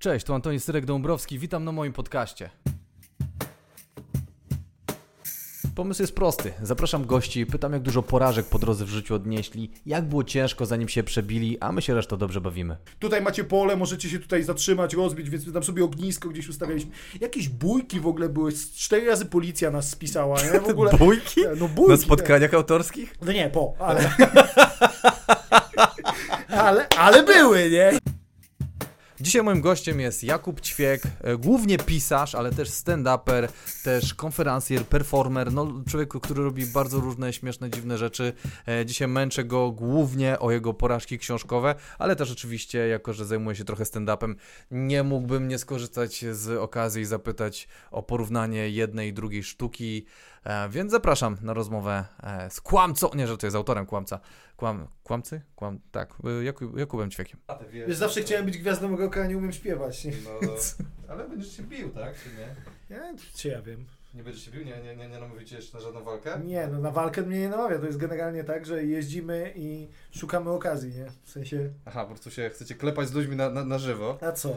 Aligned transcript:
Cześć, 0.00 0.26
tu 0.26 0.34
Antoni 0.34 0.58
Syrek-Dąbrowski, 0.58 1.38
witam 1.38 1.64
na 1.64 1.72
moim 1.72 1.92
podcaście. 1.92 2.50
Pomysł 5.74 6.02
jest 6.02 6.14
prosty. 6.14 6.52
Zapraszam 6.62 7.06
gości, 7.06 7.46
pytam 7.46 7.72
jak 7.72 7.82
dużo 7.82 8.02
porażek 8.02 8.46
po 8.46 8.58
drodze 8.58 8.84
w 8.84 8.88
życiu 8.88 9.14
odnieśli, 9.14 9.70
jak 9.86 10.04
było 10.04 10.24
ciężko 10.24 10.66
zanim 10.66 10.88
się 10.88 11.02
przebili, 11.02 11.58
a 11.60 11.72
my 11.72 11.82
się 11.82 11.94
resztą 11.94 12.16
dobrze 12.16 12.40
bawimy. 12.40 12.76
Tutaj 12.98 13.22
macie 13.22 13.44
pole, 13.44 13.76
możecie 13.76 14.08
się 14.08 14.18
tutaj 14.18 14.42
zatrzymać, 14.42 14.94
rozbić, 14.94 15.30
więc 15.30 15.52
tam 15.52 15.62
sobie 15.62 15.84
ognisko 15.84 16.28
gdzieś 16.28 16.48
ustawialiśmy. 16.48 16.90
Jakieś 17.20 17.48
bójki 17.48 18.00
w 18.00 18.06
ogóle 18.06 18.28
były, 18.28 18.52
cztery 18.76 19.06
razy 19.06 19.26
policja 19.26 19.70
nas 19.70 19.90
spisała, 19.90 20.42
nie? 20.42 20.60
W 20.60 20.68
ogóle... 20.68 20.92
Bójki? 20.98 21.40
No 21.60 21.68
bójki. 21.68 21.90
Na 21.90 21.96
spotkaniach 21.96 22.54
autorskich? 22.54 23.14
No 23.22 23.32
nie, 23.32 23.50
po, 23.50 23.74
ale... 23.78 24.10
ale, 26.66 26.88
ale 26.88 27.22
były, 27.22 27.70
nie? 27.70 27.98
Dzisiaj 29.20 29.42
moim 29.42 29.60
gościem 29.60 30.00
jest 30.00 30.24
Jakub 30.24 30.60
Ćwiek, 30.60 31.02
e, 31.20 31.36
głównie 31.36 31.78
pisarz, 31.78 32.34
ale 32.34 32.52
też 32.52 32.68
stand-uper, 32.68 33.48
też 33.84 34.14
konferencjer, 34.14 34.84
performer, 34.84 35.52
no 35.52 35.82
człowiek, 35.88 36.08
który 36.22 36.44
robi 36.44 36.66
bardzo 36.66 37.00
różne 37.00 37.32
śmieszne, 37.32 37.70
dziwne 37.70 37.98
rzeczy. 37.98 38.32
E, 38.68 38.86
Dzisiaj 38.86 39.08
męczę 39.08 39.44
go 39.44 39.70
głównie 39.70 40.38
o 40.38 40.50
jego 40.50 40.74
porażki 40.74 41.18
książkowe, 41.18 41.74
ale 41.98 42.16
też 42.16 42.32
oczywiście, 42.32 42.78
jako 42.78 43.12
że 43.12 43.24
zajmuję 43.24 43.56
się 43.56 43.64
trochę 43.64 43.84
stand-upem, 43.84 44.34
nie 44.70 45.02
mógłbym 45.02 45.48
nie 45.48 45.58
skorzystać 45.58 46.24
z 46.32 46.58
okazji 46.58 47.02
i 47.02 47.06
zapytać 47.06 47.68
o 47.90 48.02
porównanie 48.02 48.70
jednej 48.70 49.08
i 49.08 49.12
drugiej 49.12 49.42
sztuki, 49.42 50.06
więc 50.70 50.92
zapraszam 50.92 51.36
na 51.42 51.54
rozmowę 51.54 52.04
e, 52.22 52.50
z 52.50 52.60
kłamcą, 52.60 53.10
nie, 53.14 53.26
że 53.26 53.38
to 53.38 53.46
jest 53.46 53.56
autorem 53.56 53.86
kłamca, 53.86 54.20
Kłam, 54.56 54.86
kłamcy? 55.04 55.40
Kłam, 55.56 55.80
tak, 55.92 56.14
e, 56.40 56.44
Jakub, 56.44 56.78
Jakubem 56.78 57.10
Ćwiekiem. 57.10 57.40
Wiesz, 57.70 57.96
zawsze 57.96 58.20
chciałem 58.20 58.46
być 58.46 58.58
gwiazdą 58.58 58.96
roka, 58.96 59.22
a 59.22 59.26
nie 59.26 59.36
umiem 59.38 59.52
śpiewać? 59.52 60.06
No, 60.24 60.48
ale 61.12 61.28
będziesz 61.28 61.56
się 61.56 61.62
bił, 61.62 61.90
tak? 61.90 62.14
Czy 62.22 62.28
nie? 62.28 62.96
nie? 62.96 63.14
Czy 63.34 63.48
ja 63.48 63.62
wiem? 63.62 63.86
Nie 64.14 64.22
będziesz 64.22 64.44
się 64.44 64.50
bił? 64.50 64.64
Nie, 64.64 64.80
nie, 64.82 64.96
nie, 64.96 65.08
nie 65.08 65.18
namówicie 65.18 65.56
jeszcze 65.56 65.78
na 65.78 65.84
żadną 65.84 66.02
walkę? 66.04 66.40
Nie, 66.44 66.66
no 66.66 66.78
na 66.78 66.90
walkę 66.90 67.22
mnie 67.22 67.40
nie 67.40 67.48
namawia, 67.48 67.78
to 67.78 67.86
jest 67.86 67.98
generalnie 67.98 68.44
tak, 68.44 68.66
że 68.66 68.84
jeździmy 68.84 69.52
i 69.56 69.88
szukamy 70.10 70.50
okazji, 70.50 70.94
nie? 70.94 71.06
W 71.24 71.30
sensie, 71.30 71.70
Aha, 71.84 72.00
po 72.00 72.06
prostu 72.10 72.30
się 72.30 72.50
chcecie 72.50 72.74
klepać 72.74 73.08
z 73.08 73.12
ludźmi 73.12 73.36
na, 73.36 73.50
na, 73.50 73.64
na 73.64 73.78
żywo. 73.78 74.18
a 74.20 74.32
co? 74.32 74.56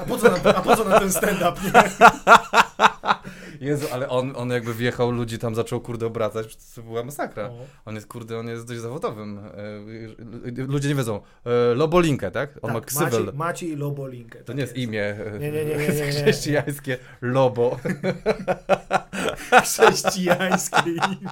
A 0.00 0.04
po 0.04 0.18
co 0.18 0.30
na, 0.30 0.54
a 0.54 0.62
po 0.62 0.76
co 0.76 0.84
na 0.84 1.00
ten 1.00 1.12
stand-up, 1.12 1.60
nie? 1.64 1.72
Jezu, 3.62 3.86
ale 3.92 4.08
on, 4.08 4.32
on 4.36 4.50
jakby 4.50 4.74
wjechał, 4.74 5.10
ludzi 5.10 5.38
tam 5.38 5.54
zaczął 5.54 5.80
kurde 5.80 6.06
obracać, 6.06 6.56
to 6.74 6.82
była 6.82 7.04
masakra. 7.04 7.44
O. 7.48 7.56
On 7.84 7.94
jest 7.94 8.06
kurde, 8.06 8.38
on 8.38 8.48
jest 8.48 8.66
dość 8.68 8.80
zawodowym. 8.80 9.38
E, 9.38 10.62
Ludzie 10.66 10.88
nie 10.88 10.94
wiedzą. 10.94 11.20
E, 11.46 11.74
Lobolinkę, 11.74 12.30
tak? 12.30 12.58
On 12.62 12.72
ma 12.72 12.80
Tak, 12.80 12.86
ksywel. 12.88 13.10
Maciej, 13.24 13.34
Maciej 13.34 13.76
Lobolinkę. 13.76 14.38
To 14.38 14.44
tak 14.44 14.56
nie 14.56 14.62
jest 14.62 14.76
imię. 14.76 15.04
e, 15.34 15.38
Nie, 15.38 15.52
nie, 15.52 15.64
nie, 15.64 15.76
nie, 15.76 15.88
nie, 15.88 15.94
nie. 15.94 16.10
Chrześcijańskie 16.12 16.98
Lobo. 17.20 17.78
Chrześcijańskie 19.62 20.90
imię. 20.90 21.28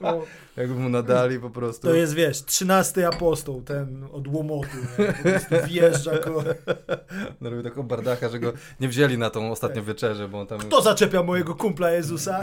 Jakby 0.56 0.74
mu 0.74 0.88
nadali 0.88 1.38
po 1.38 1.50
prostu. 1.50 1.82
To 1.82 1.94
jest, 1.94 2.14
wiesz, 2.14 2.44
trzynasty 2.44 3.06
apostoł, 3.06 3.62
ten 3.62 4.06
od 4.12 4.28
łomotu, 4.28 4.68
nie? 4.98 5.12
Po 5.12 5.22
prostu 5.22 5.54
wjeżdża 5.66 6.18
ko... 6.18 6.44
Narobił 7.40 7.62
taką 7.64 7.82
bardacha, 7.82 8.28
że 8.28 8.38
go 8.38 8.52
nie 8.80 8.88
wzięli 8.88 9.18
na 9.18 9.30
tą 9.30 9.52
ostatnią 9.52 9.84
wieczerzę, 9.84 10.28
bo 10.28 10.40
on 10.40 10.46
tam... 10.46 10.58
Kto 10.58 10.82
zaczepia 10.82 11.22
mojego 11.22 11.54
kumpla 11.54 11.90
Jezusa? 11.90 12.40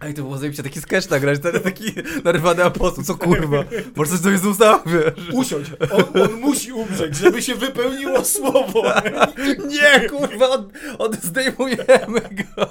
Ej, 0.00 0.14
to 0.14 0.22
było 0.22 0.38
zajebiście 0.38 0.62
taki 0.62 0.80
sketch 0.80 1.10
nagrać, 1.10 1.38
ten 1.38 1.60
taki 1.60 1.84
narywany 2.24 2.64
apostoł, 2.64 3.04
co 3.04 3.14
kurwa, 3.14 3.64
może 3.96 4.10
coś 4.10 4.20
do 4.20 4.30
Jezusa, 4.30 4.82
wiesz? 4.86 5.34
Usiądź, 5.34 5.66
on, 5.92 6.22
on 6.22 6.32
musi 6.40 6.72
umrzeć, 6.72 7.16
żeby 7.16 7.42
się 7.42 7.54
wypełniło 7.54 8.24
słowo. 8.24 8.82
Nie, 9.72 10.08
kurwa, 10.08 10.48
od, 10.48 10.68
od 10.98 11.16
zdejmujemy 11.22 12.20
go. 12.20 12.66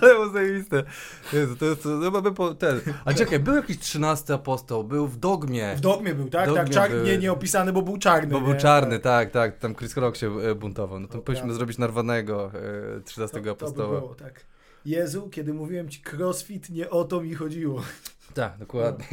Ale 0.00 0.14
było 0.14 0.28
zajebiste. 0.28 0.82
Jezu, 1.32 1.56
to 1.56 1.64
jest, 1.64 1.82
to 1.82 1.88
mamy 1.88 2.32
po, 2.32 2.54
ten. 2.54 2.80
A 3.04 3.14
czekaj, 3.14 3.38
był 3.38 3.54
jakiś 3.54 3.78
trzynasty 3.78 4.34
apostoł, 4.34 4.84
był 4.84 5.06
w 5.06 5.16
Dogmie. 5.16 5.74
W 5.76 5.80
dogmie 5.80 6.14
był, 6.14 6.28
tak? 6.28 6.50
W 6.50 6.54
tak 6.54 6.64
dogmie 6.64 6.74
czar... 6.74 6.90
był. 6.90 7.04
Nie, 7.04 7.18
nie 7.18 7.32
opisany, 7.32 7.72
bo 7.72 7.82
był 7.82 7.98
czarny. 7.98 8.32
Bo 8.32 8.40
był 8.40 8.52
nie? 8.52 8.60
czarny, 8.60 8.98
tak, 8.98 9.30
tak, 9.30 9.58
tam 9.58 9.74
Chris 9.74 9.96
Rock 9.96 10.16
się 10.16 10.40
e, 10.40 10.54
buntował. 10.54 11.00
No 11.00 11.06
to 11.06 11.12
powinniśmy 11.12 11.34
prawda. 11.34 11.54
zrobić 11.54 11.78
narwanego 11.78 12.50
e, 12.98 13.00
trzynastego 13.00 13.54
To, 13.54 13.56
to 13.56 13.64
by 13.66 13.82
apostoła. 13.82 14.00
było, 14.00 14.14
tak. 14.14 14.51
Jezu, 14.84 15.28
kiedy 15.30 15.54
mówiłem 15.54 15.88
ci 15.88 16.02
crossfit, 16.12 16.70
nie 16.70 16.90
o 16.90 17.04
to 17.04 17.20
mi 17.20 17.34
chodziło. 17.34 17.82
Tak, 18.34 18.58
dokładnie. 18.58 19.04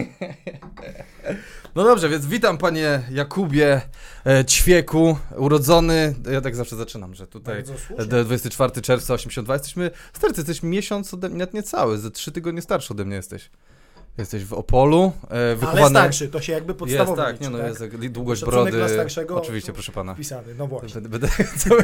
No 1.75 1.83
dobrze, 1.83 2.09
więc 2.09 2.25
witam 2.25 2.57
panie 2.57 3.03
Jakubie 3.11 3.81
e, 4.25 4.45
Ćwieku, 4.45 5.17
urodzony, 5.37 6.15
ja 6.31 6.41
tak 6.41 6.55
zawsze 6.55 6.75
zaczynam, 6.75 7.13
że 7.15 7.27
tutaj 7.27 7.55
Bardzo 7.55 7.77
słusznie. 7.77 8.05
d- 8.05 8.23
24 8.23 8.81
czerwca 8.81 9.13
82, 9.13 9.53
jesteśmy, 9.53 9.91
stary, 10.13 10.33
ty 10.33 10.39
jesteś 10.39 10.63
miesiąc 10.63 11.13
ode 11.13 11.29
mnie, 11.29 11.37
nawet 11.37 11.53
niecały, 11.53 11.97
ze 11.97 12.11
trzy 12.11 12.31
tygodnie 12.31 12.61
starszy 12.61 12.93
ode 12.93 13.05
mnie 13.05 13.15
jesteś. 13.15 13.49
Jesteś 14.19 14.45
w 14.45 14.53
Opolu, 14.53 15.11
e, 15.29 15.55
wychowany... 15.55 15.81
Ale 15.81 15.89
starszy, 15.89 16.29
to 16.29 16.41
się 16.41 16.53
jakby 16.53 16.71
Jest, 16.71 16.79
podstawowo 16.79 17.17
tak, 17.17 17.33
liczy, 17.33 17.43
nie 17.43 17.49
no, 17.49 17.57
tak? 17.57 17.67
jest 17.67 17.95
długość 17.95 18.41
Szacunek 18.41 18.73
brody. 18.73 18.93
starszego- 18.93 19.35
Oczywiście, 19.37 19.73
proszę 19.73 19.91
pana. 19.91 20.13
Wpisany, 20.13 20.55
no 20.57 20.67
właśnie. 20.67 21.01
Będę, 21.01 21.27
cały, 21.57 21.83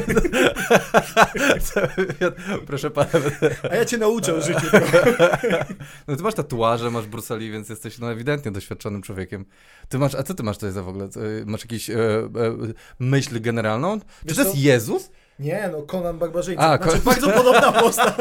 cały 1.62 1.90
proszę 2.66 2.90
pana, 2.90 3.08
będę, 3.12 3.56
A 3.70 3.76
ja 3.76 3.84
cię 3.84 3.98
nauczę 3.98 4.34
o 4.34 4.40
życiu. 4.40 4.66
No 6.08 6.16
ty 6.16 6.22
masz 6.22 6.34
tatuaże, 6.34 6.90
masz 6.90 7.06
Bruce 7.06 7.36
Lee, 7.36 7.50
więc 7.50 7.68
jesteś 7.68 7.98
no 7.98 8.12
ewidentnie 8.12 8.50
doświadczonym 8.50 9.02
człowiekiem. 9.02 9.44
Ty 9.88 9.98
masz, 9.98 10.14
a 10.14 10.22
co 10.22 10.34
ty 10.34 10.42
masz 10.42 10.56
tutaj 10.56 10.72
za 10.72 10.82
w 10.82 10.88
ogóle? 10.88 11.04
Y, 11.04 11.44
Masz 11.46 11.62
jakąś 11.64 11.90
e, 11.90 11.94
e, 11.96 12.28
myśl 12.98 13.40
generalną? 13.40 14.00
Czy 14.00 14.06
Wiesz 14.24 14.36
to 14.36 14.42
jest 14.42 14.54
co? 14.54 14.60
Jezus? 14.62 15.10
Nie, 15.38 15.68
no 15.72 15.82
Conan 15.82 16.18
Barbarzyńca. 16.18 16.62
A, 16.62 16.76
znaczy, 16.76 16.92
Kon- 16.92 17.00
bardzo 17.00 17.30
podobna 17.30 17.72
postać. 17.82 18.14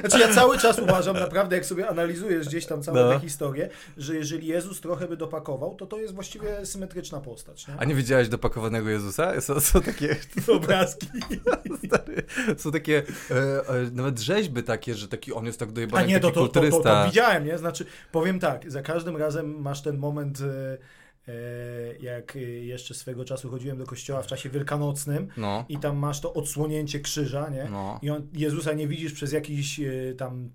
znaczy 0.00 0.18
ja 0.20 0.34
cały 0.34 0.58
czas 0.58 0.78
uważam, 0.78 1.16
naprawdę 1.16 1.56
jak 1.56 1.66
sobie 1.66 1.88
analizujesz 1.88 2.46
gdzieś 2.48 2.66
tam 2.66 2.82
całą 2.82 2.96
No. 2.98 3.12
tę 3.12 3.20
historię, 3.20 3.68
że 3.96 4.14
jeżeli 4.14 4.46
Jezus 4.46 4.80
trochę 4.80 5.08
by 5.08 5.16
dopakował, 5.16 5.74
to 5.74 5.86
to 5.86 5.98
jest 5.98 6.14
właściwie 6.14 6.66
symetryczna 6.66 7.20
postać. 7.20 7.68
Nie? 7.68 7.74
A 7.78 7.84
nie 7.84 7.94
widziałeś 7.94 8.28
dopakowanego 8.28 8.90
Jezusa? 8.90 9.40
Są, 9.40 9.60
są 9.60 9.82
takie, 9.82 10.16
Obrazki. 10.56 11.06
stary, 11.86 12.22
są 12.56 12.72
takie 12.72 13.02
e, 13.30 13.34
e, 13.34 13.90
nawet 13.92 14.18
rzeźby 14.20 14.62
takie, 14.62 14.94
że 14.94 15.08
taki 15.08 15.32
on 15.32 15.46
jest 15.46 15.58
tak 15.58 15.68
A 15.68 15.72
dojebany, 15.72 16.06
nie, 16.06 16.20
taki 16.20 16.34
to, 16.34 16.48
to, 16.48 16.60
to, 16.70 16.80
to, 16.82 17.04
widziałem, 17.06 17.44
nie? 17.44 17.58
Znaczy, 17.58 17.86
powiem 18.12 18.38
tak, 18.40 18.70
za 18.70 18.82
każdym 18.82 19.16
razem 19.16 19.60
masz 19.60 19.82
ten 19.82 19.98
moment, 19.98 20.40
e, 20.40 20.78
jak 22.00 22.36
e, 22.36 22.40
jeszcze 22.40 22.94
swego 22.94 23.24
czasu 23.24 23.50
chodziłem 23.50 23.78
do 23.78 23.86
kościoła 23.86 24.22
w 24.22 24.26
czasie 24.26 24.50
wielkanocnym 24.50 25.28
No, 25.36 25.64
i 25.68 25.78
tam 25.78 25.96
masz 25.96 26.20
to 26.20 26.32
odsłonięcie 26.34 27.00
krzyża, 27.00 27.48
nie? 27.48 27.68
no, 27.70 27.98
I 28.02 28.10
on, 28.10 28.26
Jezusa 28.32 28.72
nie 28.72 28.88
widzisz 28.88 29.12
przez 29.12 29.32
jakiś 29.32 29.80
e, 29.80 30.14
tam 30.18 30.50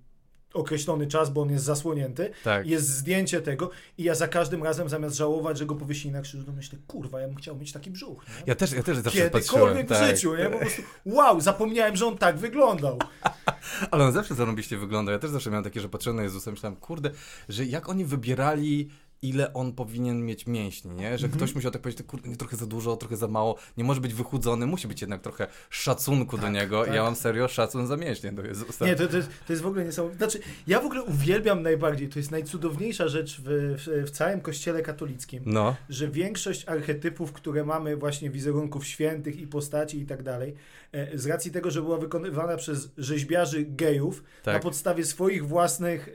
określony 0.54 1.08
czas, 1.08 1.30
bo 1.30 1.42
on 1.42 1.50
jest 1.52 1.66
zasłonięty. 1.66 2.32
tak. 2.44 2.68
Jest 2.68 2.88
zdjęcie 2.90 3.42
tego 3.42 3.70
i 3.98 4.04
ja 4.04 4.16
za 4.16 4.28
każdym 4.28 4.64
razem 4.64 4.90
zamiast 4.90 5.16
żałować, 5.16 5.58
że 5.58 5.66
go 5.66 5.76
powiesili 5.76 6.12
na 6.12 6.22
krzyżu, 6.22 6.44
to 6.44 6.52
myślę, 6.52 6.80
kurwa, 6.88 7.22
ja 7.22 7.28
bym 7.28 7.38
chciał 7.38 7.56
mieć 7.58 7.72
taki 7.72 7.92
brzuch. 7.92 8.26
Nie? 8.28 8.34
Ja 8.46 8.56
też, 8.56 8.72
ja 8.72 8.84
też 8.84 8.98
zawsze 8.98 9.30
patrzyłem. 9.30 9.42
Kiedykolwiek 9.68 9.86
w 9.86 9.90
Tak. 9.90 10.16
życiu, 10.16 10.36
nie? 10.36 10.46
Po 10.50 10.60
prostu, 10.60 10.82
wow, 11.06 11.42
zapomniałem, 11.42 11.96
że 11.96 12.06
on 12.08 12.18
tak 12.18 12.38
wyglądał. 12.38 13.00
Ale 13.92 14.04
on 14.06 14.12
zawsze 14.12 14.36
zarąbiście 14.36 14.78
wygląda. 14.78 15.12
Ja 15.12 15.20
też 15.20 15.30
zawsze 15.32 15.50
miałem 15.50 15.64
takie, 15.64 15.82
że 15.82 15.90
patrzyłem 15.90 16.18
na 16.18 16.24
Jezusa, 16.24 16.52
myślałem, 16.52 16.76
kurde, 16.76 17.12
że 17.50 17.66
jak 17.66 17.90
oni 17.90 18.06
wybierali, 18.06 18.90
ile 19.22 19.54
on 19.54 19.74
powinien 19.74 20.26
mieć 20.26 20.48
mięśni, 20.48 20.92
nie? 20.96 21.18
Że 21.18 21.26
Mhm. 21.26 21.32
ktoś 21.32 21.56
musiał 21.56 21.72
tak 21.72 21.82
powiedzieć, 21.82 22.08
kurde, 22.08 22.30
nie, 22.30 22.36
trochę 22.36 22.58
za 22.58 22.66
dużo, 22.66 22.98
trochę 22.98 23.18
za 23.18 23.28
mało, 23.28 23.56
nie 23.78 23.84
może 23.84 24.02
być 24.02 24.14
wychudzony, 24.14 24.66
musi 24.66 24.88
być 24.88 25.02
jednak 25.02 25.22
trochę 25.22 25.48
szacunku 25.70 26.38
do 26.38 26.50
niego. 26.50 26.86
tak. 26.86 26.96
Ja 26.96 27.04
mam 27.04 27.16
serio 27.16 27.48
szacun 27.48 27.88
za 27.88 27.98
mięśnie 27.98 28.32
do 28.32 28.42
Jezusa. 28.42 28.86
Nie, 28.86 28.96
to, 28.96 29.08
to, 29.08 29.18
jest, 29.18 29.30
to 29.48 29.54
jest 29.54 29.64
w 29.64 29.68
ogóle 29.68 29.86
niesamowite. 29.86 30.18
Znaczy, 30.18 30.40
ja 30.68 30.80
w 30.80 30.86
ogóle 30.86 31.04
uwielbiam 31.04 31.64
najbardziej, 31.64 32.10
to 32.10 32.20
jest 32.20 32.32
najcudowniejsza 32.32 33.08
rzecz 33.08 33.42
w, 33.46 33.76
w, 33.78 34.08
w 34.08 34.12
całym 34.12 34.42
kościele 34.42 34.82
katolickim, 34.82 35.44
No, 35.46 35.76
że 35.90 36.08
większość 36.08 36.68
archetypów, 36.68 37.32
które 37.34 37.64
mamy 37.66 37.98
właśnie 37.98 38.30
wizerunków 38.30 38.88
świętych 38.88 39.40
i 39.40 39.48
postaci 39.48 40.00
i 40.00 40.06
tak 40.06 40.24
dalej, 40.24 40.54
e, 40.92 41.18
z 41.18 41.26
racji 41.28 41.52
tego, 41.52 41.72
że 41.72 41.82
była 41.82 41.98
wykonywana 41.98 42.58
przez 42.58 42.90
rzeźbiarzy 42.98 43.66
gejów 43.68 44.24
na 44.46 44.52
tak. 44.54 44.62
podstawie 44.62 45.06
swoich 45.06 45.48
własnych 45.48 46.10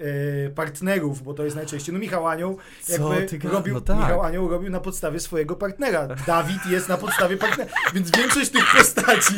e, 0.46 0.50
partnerów, 0.50 1.22
bo 1.22 1.34
to 1.34 1.44
jest 1.44 1.56
najczęściej. 1.56 1.92
No 1.92 1.98
Michał 2.00 2.26
Anioł 2.28 2.56
Co 2.82 2.95
jakby 2.98 3.38
ty 3.38 3.48
robił, 3.48 3.74
No 3.74 3.80
tak. 3.80 3.96
Michał 3.96 4.22
Anioł 4.22 4.48
robił 4.48 4.70
na 4.70 4.80
podstawie 4.80 5.20
swojego 5.20 5.56
partnera. 5.56 6.08
Dawid 6.26 6.66
jest 6.70 6.88
na 6.88 6.96
podstawie 6.96 7.36
partnera. 7.36 7.70
Więc 7.94 8.10
większość 8.16 8.50
tych 8.50 8.64
postaci 8.76 9.34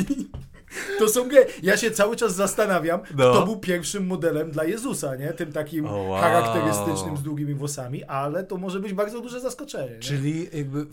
to 0.99 1.09
są 1.09 1.29
geje. 1.29 1.47
Ja 1.63 1.77
się 1.77 1.91
cały 1.91 2.17
czas 2.17 2.35
zastanawiam, 2.35 3.01
No. 3.17 3.31
kto 3.31 3.45
był 3.45 3.57
pierwszym 3.61 4.07
modelem 4.07 4.51
dla 4.51 4.65
Jezusa, 4.65 5.17
nie? 5.17 5.33
Tym 5.33 5.53
takim 5.53 5.87
O, 5.87 5.97
wow. 6.03 6.21
charakterystycznym 6.21 7.17
z 7.17 7.23
długimi 7.23 7.55
włosami, 7.55 8.05
ale 8.05 8.45
to 8.45 8.57
może 8.57 8.81
być 8.81 8.93
bardzo 8.93 9.21
duże 9.21 9.41
zaskoczenie. 9.41 9.91
Nie? 9.95 9.99
Czyli 9.99 10.49
jakby, 10.53 10.87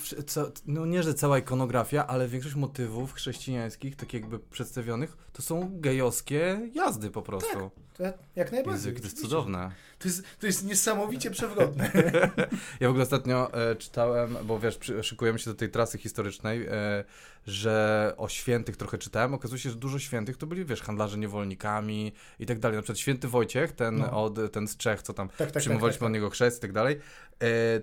no 0.65 0.85
nie, 0.85 1.03
że 1.03 1.13
cała 1.13 1.37
ikonografia, 1.39 2.07
ale 2.07 2.27
większość 2.27 2.55
motywów 2.55 3.13
chrześcijańskich, 3.13 3.95
tak 3.95 4.13
jakby 4.13 4.39
przedstawionych, 4.39 5.17
to 5.33 5.41
są 5.41 5.69
gejowskie 5.73 6.69
jazdy 6.73 7.09
po 7.11 7.21
prostu. 7.21 7.71
To 7.97 8.03
jak 8.35 8.51
najbardziej. 8.51 8.91
Jezu, 8.91 9.01
to 9.01 9.07
jest 9.07 9.21
cudowne. 9.21 9.71
To 9.99 10.07
jest, 10.07 10.23
to 10.39 10.45
jest 10.47 10.65
niesamowicie 10.65 11.31
przewrotne. 11.31 11.91
Ja 12.79 12.87
w 12.87 12.89
ogóle 12.89 13.03
ostatnio 13.03 13.53
e, 13.53 13.75
czytałem, 13.75 14.37
bo 14.43 14.59
wiesz, 14.59 14.79
szykujemy 15.01 15.39
się 15.39 15.49
do 15.49 15.55
tej 15.55 15.69
trasy 15.69 15.97
historycznej, 15.97 16.65
e, 16.65 17.03
że 17.47 18.13
o 18.17 18.29
świętych 18.29 18.77
trochę 18.77 18.97
czytałem. 18.97 19.33
Okazuje 19.33 19.59
się, 19.59 19.69
że 19.69 19.75
dużo 19.75 19.99
świętych 19.99 20.37
to 20.37 20.47
byli, 20.47 20.65
wiesz, 20.65 20.81
handlarze 20.81 21.17
niewolnikami 21.17 22.13
i 22.39 22.45
tak 22.45 22.59
dalej. 22.59 22.75
Na 22.75 22.81
przykład 22.81 22.99
święty 22.99 23.27
Wojciech, 23.27 23.71
ten, 23.71 23.97
No. 23.97 24.23
od, 24.23 24.51
ten 24.51 24.67
z 24.67 24.77
Czech, 24.77 25.01
co 25.01 25.13
tam 25.13 25.29
Tak, 25.29 25.51
tak, 25.51 25.61
przyjmowaliśmy 25.61 25.99
tak, 25.99 25.99
tak, 25.99 26.07
od 26.07 26.13
niego 26.13 26.29
chrzest 26.29 26.57
i 26.57 26.61
tak 26.61 26.71
dalej, 26.71 26.99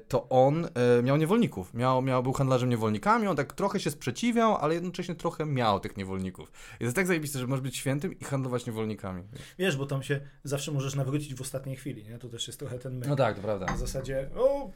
to 0.08 0.28
on 0.28 0.64
e, 0.99 1.02
miał 1.02 1.16
niewolników. 1.16 1.75
Miał, 1.75 2.02
miał, 2.02 2.22
był 2.22 2.32
handlarzem 2.32 2.69
niewolnikami, 2.69 3.26
on 3.26 3.37
tak 3.37 3.52
trochę 3.52 3.81
się 3.81 3.90
sprzeciwiał, 3.90 4.56
ale 4.56 4.75
jednocześnie 4.75 5.14
trochę 5.14 5.46
miał 5.46 5.81
tych 5.81 5.96
niewolników. 5.96 6.52
I 6.75 6.78
to 6.78 6.84
jest 6.84 6.96
tak 6.96 7.06
zajebiste, 7.06 7.38
że 7.38 7.46
możesz 7.46 7.62
być 7.62 7.76
świętym 7.76 8.19
i 8.20 8.25
handlować 8.25 8.66
niewolnikami. 8.66 9.22
Wiesz, 9.58 9.76
bo 9.76 9.87
tam 9.87 10.02
się 10.02 10.20
zawsze 10.44 10.72
możesz 10.72 10.94
nawrócić 10.94 11.34
w 11.34 11.40
ostatniej 11.40 11.76
chwili, 11.76 12.04
nie? 12.04 12.19
To 12.19 12.28
też 12.28 12.46
jest 12.46 12.58
trochę 12.58 12.78
ten 12.78 12.99
myk. 12.99 13.08
No 13.08 13.16
tak, 13.16 13.37
to 13.37 13.43
prawda. 13.43 13.66
W 13.66 13.78
zasadzie, 13.78 14.28
o, 14.37 14.70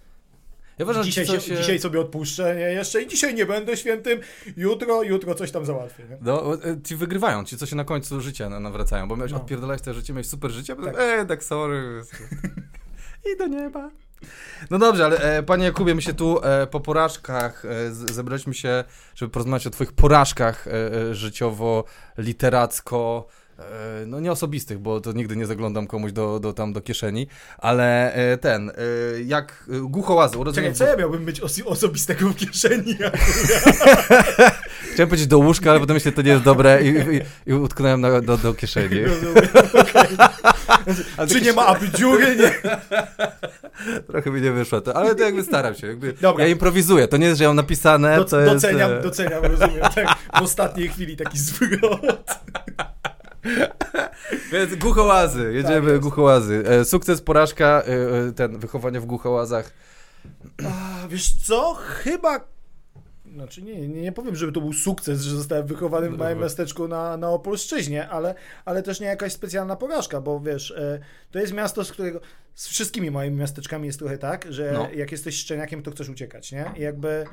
Ja 0.78 0.84
uważam, 0.84 1.04
dzisiaj, 1.04 1.26
się, 1.26 1.38
dzisiaj 1.56 1.78
sobie 1.78 2.00
odpuszczę, 2.00 2.54
nie? 2.56 2.60
Jeszcze 2.72 3.02
i 3.02 3.06
dzisiaj 3.06 3.34
nie 3.34 3.46
będę 3.46 3.76
świętym, 3.76 4.20
jutro, 4.56 5.02
jutro 5.02 5.34
coś 5.34 5.50
tam 5.50 5.66
załatwię, 5.66 6.04
nie? 6.10 6.18
No, 6.20 6.54
e, 6.54 6.82
ci 6.84 6.96
wygrywają, 6.96 7.44
ci 7.44 7.56
co 7.56 7.66
się 7.66 7.76
na 7.76 7.84
końcu 7.84 8.20
życia 8.20 8.48
na- 8.50 8.60
nawracają, 8.60 9.08
bo 9.08 9.16
miałeś 9.16 9.32
No. 9.32 9.38
odpierdalać 9.38 9.82
te 9.82 9.94
życie, 9.94 10.12
miałeś 10.12 10.26
super 10.26 10.50
życie, 10.50 10.72
a 10.72 10.76
potem, 10.76 10.94
Tak. 10.94 11.02
e, 11.02 11.26
tak 11.26 11.44
sorry. 11.44 12.02
I 13.34 13.38
do 13.38 13.46
nieba. 13.46 13.90
No 14.70 14.78
dobrze, 14.78 15.04
ale 15.04 15.38
e, 15.38 15.42
panie 15.42 15.64
Jakubie, 15.64 15.94
my 15.94 16.02
się 16.02 16.14
tu 16.14 16.44
e, 16.44 16.66
po 16.66 16.80
porażkach 16.80 17.64
e, 17.64 17.92
z, 17.92 18.12
zebraliśmy 18.12 18.54
się, 18.54 18.84
żeby 19.14 19.32
porozmawiać 19.32 19.66
o 19.66 19.70
twoich 19.70 19.92
porażkach 19.92 20.66
e, 20.66 20.70
e, 20.70 21.14
życiowo-literacko, 21.14 23.24
e, 23.58 23.62
no 24.06 24.20
nie 24.20 24.32
osobistych, 24.32 24.78
bo 24.78 25.00
to 25.00 25.12
nigdy 25.12 25.36
nie 25.36 25.46
zaglądam 25.46 25.86
komuś 25.86 26.12
do, 26.12 26.40
do, 26.40 26.52
tam 26.52 26.72
do 26.72 26.80
kieszeni, 26.80 27.26
ale 27.58 28.16
ten, 28.40 28.72
jak 29.24 29.64
głuchołazy, 29.82 30.38
urodzenie... 30.38 30.72
Czekaj, 30.72 30.78
co 30.78 30.84
ja 30.92 30.96
miałbym 30.96 31.24
mieć 31.24 31.40
osobistego 31.64 32.28
w 32.28 32.36
kieszeni? 32.36 32.96
Chciałem 34.92 35.08
powiedzieć 35.08 35.26
do 35.26 35.38
łóżka, 35.38 35.70
ale 35.70 35.80
potem 35.80 35.94
myślę, 35.94 36.10
że 36.10 36.16
to 36.16 36.22
nie 36.22 36.30
jest 36.30 36.44
dobre 36.44 36.82
i, 36.82 36.88
i, 36.88 37.20
i 37.46 37.54
utknąłem 37.54 38.00
na, 38.00 38.20
do, 38.20 38.36
do 38.36 38.54
kieszeni. 38.54 39.04
Rozumiem. 39.04 39.48
Ale 41.16 41.28
Czy 41.28 41.40
nie 41.40 41.52
ma 41.52 41.66
aby 41.66 41.88
dziury? 41.88 42.36
Nie. 42.36 42.78
Trochę 44.08 44.30
mi 44.30 44.40
nie 44.40 44.52
wyszło, 44.52 44.80
to, 44.80 44.96
ale 44.96 45.14
to 45.14 45.22
jakby 45.22 45.42
staram 45.42 45.74
się. 45.74 45.86
Jakby 45.86 46.12
Dobra. 46.12 46.44
Ja 46.44 46.50
improwizuję, 46.50 47.08
to 47.08 47.16
nie 47.16 47.26
jest, 47.26 47.38
że 47.38 47.44
ja 47.44 47.50
mam 47.50 47.56
napisane, 47.56 48.16
Do, 48.16 48.24
to 48.24 48.40
jest... 48.40 48.52
doceniam, 48.52 48.92
e, 48.92 49.00
doceniam, 49.00 49.44
rozumiem. 49.44 49.80
Tak, 49.94 50.06
w 50.38 50.42
ostatniej 50.42 50.88
chwili 50.88 51.16
taki 51.16 51.38
zwrot. 51.38 52.38
Więc 54.52 54.74
głuchołazy, 54.74 55.52
jedziemy 55.52 55.90
jest. 55.90 56.02
głuchołazy. 56.02 56.64
E, 56.66 56.84
sukces, 56.84 57.20
porażka, 57.20 57.82
e, 57.82 58.32
ten, 58.32 58.58
wychowanie 58.58 59.00
w 59.00 59.06
głuchołazach. 59.06 59.70
A, 60.64 61.08
wiesz 61.08 61.32
co? 61.46 61.74
Chyba. 61.74 62.55
Znaczy 63.34 63.62
nie, 63.62 63.88
nie, 63.88 64.02
nie 64.02 64.12
powiem, 64.12 64.36
żeby 64.36 64.52
to 64.52 64.60
był 64.60 64.72
sukces, 64.72 65.20
że 65.22 65.36
zostałem 65.36 65.66
wychowany 65.66 66.06
w 66.06 66.10
małym 66.18 66.34
Dobra. 66.34 66.44
miasteczku 66.44 66.88
na, 66.88 67.16
na 67.16 67.30
Opolszczyźnie, 67.30 68.08
ale, 68.08 68.34
ale 68.64 68.82
też 68.82 69.00
nie 69.00 69.06
jakaś 69.06 69.32
specjalna 69.32 69.76
porażka, 69.76 70.20
bo 70.20 70.40
wiesz, 70.40 70.70
e, 70.70 70.98
to 71.30 71.38
jest 71.38 71.52
miasto, 71.52 71.84
z 71.84 71.92
którego 71.92 72.20
z 72.54 72.68
wszystkimi 72.68 73.10
moimi 73.10 73.36
miasteczkami 73.36 73.86
jest 73.86 73.98
trochę 73.98 74.18
tak, 74.18 74.52
że 74.52 74.70
No. 74.72 74.88
jak 74.94 75.12
jesteś 75.12 75.36
szczeniakiem, 75.36 75.82
to 75.82 75.90
chcesz 75.90 76.08
uciekać, 76.08 76.52
nie? 76.52 76.64
I 76.76 76.80
jakby 76.80 77.24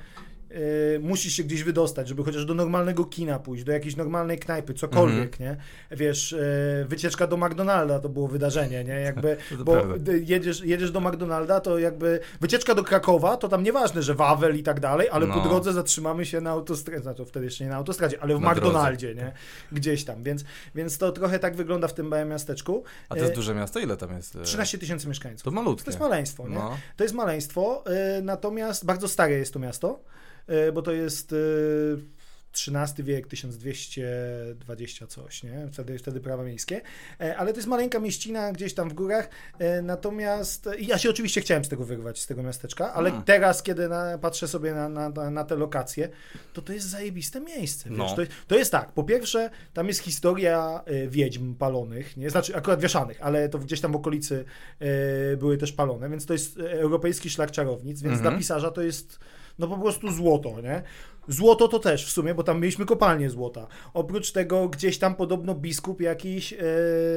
e, 0.95 0.99
musisz 0.99 1.33
się 1.33 1.43
gdzieś 1.43 1.63
wydostać, 1.63 2.07
żeby 2.07 2.23
chociaż 2.23 2.45
do 2.45 2.53
normalnego 2.53 3.05
kina 3.05 3.39
pójść, 3.39 3.63
do 3.63 3.71
jakiejś 3.71 3.95
normalnej 3.95 4.39
knajpy, 4.39 4.73
cokolwiek, 4.73 5.39
nie? 5.39 5.57
Wiesz, 5.91 6.33
e, 6.33 6.85
wycieczka 6.87 7.27
do 7.27 7.37
McDonalda 7.37 7.99
to 7.99 8.09
było 8.09 8.27
wydarzenie, 8.27 8.83
nie? 8.83 8.93
Jakby, 8.93 9.37
bo 9.65 9.71
prawda. 9.73 10.11
jedziesz, 10.25 10.61
jedziesz 10.61 10.91
do 10.91 10.99
McDonalda, 10.99 11.59
to 11.59 11.79
jakby 11.79 12.19
wycieczka 12.41 12.75
do 12.75 12.83
Krakowa, 12.83 13.37
to 13.37 13.47
tam 13.49 13.63
nieważne, 13.63 14.03
że 14.03 14.15
Wawel 14.15 14.55
i 14.59 14.63
tak 14.63 14.79
dalej, 14.79 15.09
ale 15.11 15.27
po 15.27 15.35
No. 15.35 15.43
drodze 15.43 15.73
zatrzymamy 15.73 16.25
się 16.25 16.41
na 16.41 16.49
autostradzie, 16.49 17.01
znaczy 17.03 17.25
wtedy 17.25 17.45
jeszcze 17.45 17.63
nie 17.63 17.69
na 17.69 17.75
autostradzie, 17.75 18.17
ale 18.21 18.37
w 18.37 18.41
Na 18.41 18.51
McDonaldzie, 18.51 19.15
nie? 19.15 19.31
Gdzieś 19.71 20.03
tam, 20.05 20.23
więc, 20.23 20.43
więc 20.75 20.97
to 20.97 21.11
trochę 21.11 21.39
tak 21.39 21.55
wygląda 21.55 21.87
w 21.87 21.93
tym 21.93 22.07
małym 22.07 22.29
miasteczku. 22.29 22.83
A 23.09 23.15
to 23.15 23.19
jest 23.21 23.31
E, 23.33 23.35
duże 23.35 23.55
miasto? 23.55 23.79
Ile 23.79 23.97
tam 23.97 24.11
jest? 24.15 24.35
e? 24.35 24.41
13 24.43 24.77
tysięcy 24.77 25.07
mieszkańców. 25.07 25.43
To 25.43 25.51
malutkie. 25.51 25.85
To 25.85 25.91
jest 25.91 25.99
maleństwo, 25.99 26.47
nie? 26.47 26.55
No. 26.55 26.77
To 26.97 27.03
jest 27.03 27.15
maleństwo, 27.15 27.83
y, 28.19 28.21
natomiast 28.21 28.85
bardzo 28.85 29.07
stare 29.07 29.31
jest 29.33 29.53
to 29.53 29.59
miasto, 29.59 29.99
y, 29.99 30.22
bo 30.73 30.81
to 30.81 30.91
jest 30.91 31.35
XIII 32.67 33.03
wiek, 33.03 33.27
1220 33.27 35.07
coś, 35.07 35.43
nie? 35.43 35.67
Wtedy, 35.71 35.99
wtedy 35.99 36.19
prawa 36.19 36.43
miejskie. 36.43 36.81
E, 37.21 37.37
Ale 37.37 37.51
to 37.53 37.57
jest 37.57 37.67
maleńka 37.67 37.99
mieścina 37.99 38.51
gdzieś 38.51 38.73
tam 38.73 38.89
w 38.89 38.93
górach, 38.93 39.29
e, 39.59 39.81
natomiast 39.81 40.69
ja 40.79 40.97
się 40.97 41.09
oczywiście 41.09 41.41
chciałem 41.41 41.65
z 41.65 41.69
tego 41.69 41.85
wyrwać, 41.85 42.21
z 42.21 42.27
tego 42.27 42.43
miasteczka, 42.43 42.93
ale 42.93 43.09
Hmm. 43.09 43.25
teraz, 43.25 43.63
kiedy 43.63 43.89
na, 43.89 44.17
patrzę 44.17 44.47
sobie 44.47 44.73
na, 44.73 44.89
na, 44.89 45.09
na, 45.31 45.43
te 45.43 45.55
lokacje, 45.55 46.09
to 46.53 46.61
to 46.61 46.73
jest 46.73 46.89
zajebiste 46.89 47.41
miejsce? 47.41 47.89
No. 47.89 48.15
To, 48.15 48.21
to 48.47 48.55
jest 48.55 48.71
tak, 48.71 48.91
po 48.91 49.03
pierwsze, 49.03 49.49
tam 49.73 49.87
jest 49.87 49.99
historia 49.99 50.81
e, 50.85 51.07
wiedźm 51.07 51.55
palonych, 51.55 52.17
nie? 52.17 52.29
Znaczy 52.29 52.55
akurat 52.55 52.81
wieszanych, 52.81 53.17
ale 53.21 53.49
to 53.49 53.59
gdzieś 53.59 53.81
tam 53.81 53.91
w 53.91 53.95
okolicy 53.95 54.45
e, 54.79 55.37
były 55.37 55.57
też 55.57 55.71
palone, 55.73 56.09
więc 56.09 56.25
to 56.25 56.33
jest 56.33 56.59
e, 56.59 56.71
europejski 56.71 57.29
szlak 57.29 57.51
czarownic, 57.51 58.01
więc 58.01 58.13
Mhm. 58.15 58.21
dla 58.33 58.39
pisarza 58.39 58.71
to 58.71 58.81
jest 58.81 59.19
no 59.59 59.67
po 59.67 59.77
prostu 59.77 60.11
złoto, 60.11 60.61
nie? 60.61 60.83
Złoto 61.27 61.67
to 61.67 61.79
też 61.79 62.05
w 62.05 62.11
sumie, 62.11 62.35
bo 62.35 62.43
tam 62.43 62.59
mieliśmy 62.61 62.85
kopalnię 62.85 63.29
złota. 63.29 63.67
Oprócz 63.93 64.31
tego 64.31 64.69
gdzieś 64.69 64.97
tam 64.99 65.15
podobno 65.15 65.55
biskup 65.55 66.01
jakiś 66.01 66.53
e, 66.53 66.57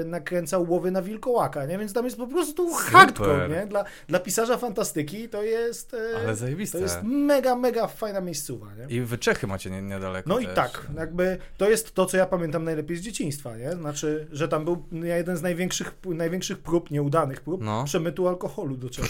nakręcał 0.05 0.71
łowy 0.71 0.91
na 0.91 1.03
wilkołaka, 1.03 1.67
nie? 1.67 1.79
Więc 1.79 1.93
tam 1.93 2.05
jest 2.05 2.17
po 2.17 2.27
prostu 2.27 2.75
hardcore, 2.75 3.49
nie? 3.49 3.67
Dla, 3.67 3.85
dla 4.09 4.19
pisarza 4.19 4.57
fantastyki 4.59 5.29
to 5.29 5.43
jest 5.43 5.95
e, 5.95 6.19
Ale 6.25 6.37
zajebiste. 6.37 6.79
to 6.79 6.85
jest 6.85 6.99
mega, 7.03 7.57
mega 7.57 7.87
fajna 7.87 8.21
miejscowa, 8.21 8.67
nie? 8.75 8.97
I 8.97 9.01
wy 9.01 9.19
Czechy 9.19 9.47
macie 9.47 9.71
nie, 9.71 9.83
niedaleko 9.83 10.29
No 10.29 10.39
i 10.39 10.47
też. 10.47 10.55
tak, 10.55 10.87
jakby 10.97 11.39
to 11.59 11.71
jest 11.71 11.95
to, 11.95 12.07
co 12.07 12.17
ja 12.17 12.27
pamiętam 12.27 12.65
najlepiej 12.65 12.97
z 12.97 13.01
dzieciństwa, 13.01 13.57
nie? 13.57 13.73
Znaczy, 13.73 14.27
że 14.33 14.49
tam 14.49 14.65
był 14.65 14.85
jeden 15.03 15.37
z 15.37 15.43
największych, 15.43 15.95
największych 16.05 16.59
prób, 16.59 16.91
nieudanych 16.91 17.41
prób, 17.41 17.63
No. 17.65 17.85
przemytu 17.85 18.29
alkoholu 18.29 18.77
do 18.77 18.91
Czech. 18.91 19.07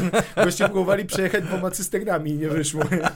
Goście 0.44 0.64
próbowali 0.64 1.04
przejechać 1.04 1.44
dwoma 1.44 1.70
cysternami 1.70 2.30
i 2.30 2.38
nie 2.38 2.48
wyszło. 2.48 2.82
Nie? 2.84 3.00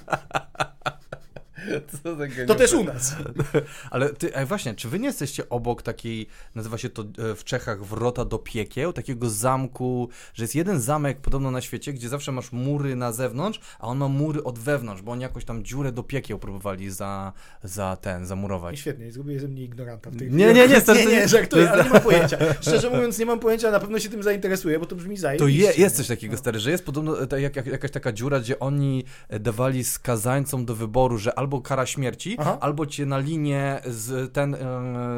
Co 2.03 2.17
za 2.17 2.25
To 2.47 2.55
też 2.55 2.73
u 2.73 2.85
nas. 2.85 3.17
Ale 3.91 4.09
ty, 4.09 4.35
ej, 4.37 4.47
właśnie, 4.47 4.75
czy 4.75 4.89
wy 4.89 4.99
nie 4.99 5.07
jesteście 5.07 5.49
obok 5.49 5.83
takiej, 5.83 6.27
nazywa 6.55 6.79
się 6.79 6.89
to 6.91 7.03
e, 7.03 7.35
w 7.35 7.45
Czechach 7.45 7.85
wrota 7.85 8.25
do 8.25 8.39
piekieł, 8.39 8.93
takiego 8.93 9.31
zamku, 9.31 10.09
że 10.35 10.45
jest 10.45 10.55
jeden 10.55 10.81
zamek 10.81 11.21
podobno 11.21 11.51
na 11.51 11.61
świecie, 11.61 11.93
gdzie 11.93 12.09
zawsze 12.09 12.33
masz 12.33 12.53
mury 12.53 12.97
na 12.97 13.13
zewnątrz, 13.13 13.61
a 13.79 13.87
on 13.87 13.99
ma 13.99 14.09
mury 14.09 14.45
od 14.45 14.59
wewnątrz, 14.59 15.03
bo 15.03 15.13
oni 15.13 15.23
jakoś 15.23 15.45
tam 15.45 15.65
dziurę 15.65 15.93
do 15.93 16.03
piekieł 16.03 16.39
próbowali 16.39 16.91
za, 16.91 17.33
za 17.63 17.97
ten, 17.97 18.23
I 18.23 18.27
zamurować. 18.27 18.79
świetnie, 18.79 19.13
zgubię 19.13 19.41
ze 19.41 19.49
mnie 19.49 19.63
ignoranta 19.65 20.11
w 20.11 20.17
tej 20.17 20.31
Nie, 20.31 20.47
nie, 20.47 20.55
nie, 20.55 20.69
nie, 20.75 20.81
to 20.83 20.95
nie, 20.95 21.29
żartuję, 21.29 21.67
to 21.67 21.73
ale 21.73 21.85
nie 21.85 21.91
mam 21.91 22.01
pojęcia. 22.03 22.39
Szczerze 22.61 22.91
mówiąc, 22.91 23.19
nie 23.19 23.27
mam 23.27 23.41
pojęcia, 23.41 23.71
na 23.71 23.81
pewno 23.81 23.99
się 23.99 24.09
tym 24.09 24.23
zainteresuję, 24.23 24.79
bo 24.79 24.87
to 24.87 24.97
brzmi 24.97 25.17
To 25.17 25.21
zajebiście. 25.23 25.61
je, 25.63 25.73
jest 25.77 25.97
coś 25.97 26.07
takiego, 26.07 26.33
No. 26.33 26.39
stary, 26.39 26.61
że 26.61 26.71
jest 26.71 26.85
podobno 26.85 27.23
e, 27.37 27.41
jakaś 27.41 27.91
taka 27.91 28.13
dziura, 28.13 28.41
gdzie 28.41 28.59
oni 28.59 29.05
e, 29.29 29.41
dawali 29.41 29.85
skazańcom 29.85 30.65
do 30.65 30.75
wyboru, 30.75 31.19
że 31.19 31.39
albo 31.39 31.58
kara 31.61 31.87
śmierci, 31.87 32.37
Aha. 32.39 32.59
albo 32.61 32.87
cię 32.87 33.07
na 33.07 33.19
linię 33.19 33.81
z, 33.87 34.33
ten, 34.33 34.55
e, 34.55 34.59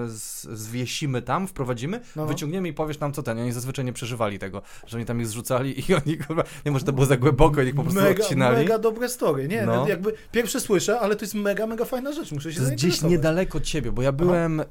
z, 0.08 0.42
zwiesimy 0.42 1.22
tam, 1.22 1.46
wprowadzimy, 1.48 2.00
No, 2.16 2.22
no. 2.22 2.26
wyciągniemy 2.26 2.68
i 2.68 2.72
powiesz 2.72 2.98
nam 3.00 3.12
co 3.12 3.22
ten. 3.22 3.38
Oni 3.38 3.52
zazwyczaj 3.52 3.84
nie 3.84 3.92
przeżywali 3.92 4.38
tego, 4.38 4.62
że 4.86 4.96
oni 4.96 5.06
tam 5.06 5.20
ich 5.20 5.26
zrzucali 5.26 5.90
i 5.90 5.94
oni, 5.94 6.18
kurwa, 6.18 6.44
nie 6.66 6.72
może 6.72 6.84
to 6.84 6.92
było 6.92 7.06
za 7.06 7.16
głęboko, 7.16 7.62
i 7.62 7.66
ich 7.68 7.74
po 7.74 7.82
prostu 7.82 8.00
Mega, 8.00 8.22
odcinali. 8.24 8.56
mega 8.56 8.78
dobre 8.78 9.08
story. 9.08 9.48
Nie, 9.48 9.66
No. 9.66 9.88
jakby 9.88 10.12
pierwsze 10.32 10.60
słyszę, 10.60 11.00
ale 11.00 11.16
to 11.16 11.24
jest 11.24 11.34
mega, 11.34 11.66
mega 11.66 11.84
fajna 11.84 12.12
rzecz. 12.12 12.32
Muszę 12.32 12.52
się 12.52 12.56
To 12.56 12.62
jest 12.62 12.74
gdzieś 12.74 13.02
niedaleko 13.02 13.60
ciebie, 13.60 13.92
bo 13.92 14.02
ja 14.02 14.12
byłem, 14.12 14.60
e, 14.60 14.64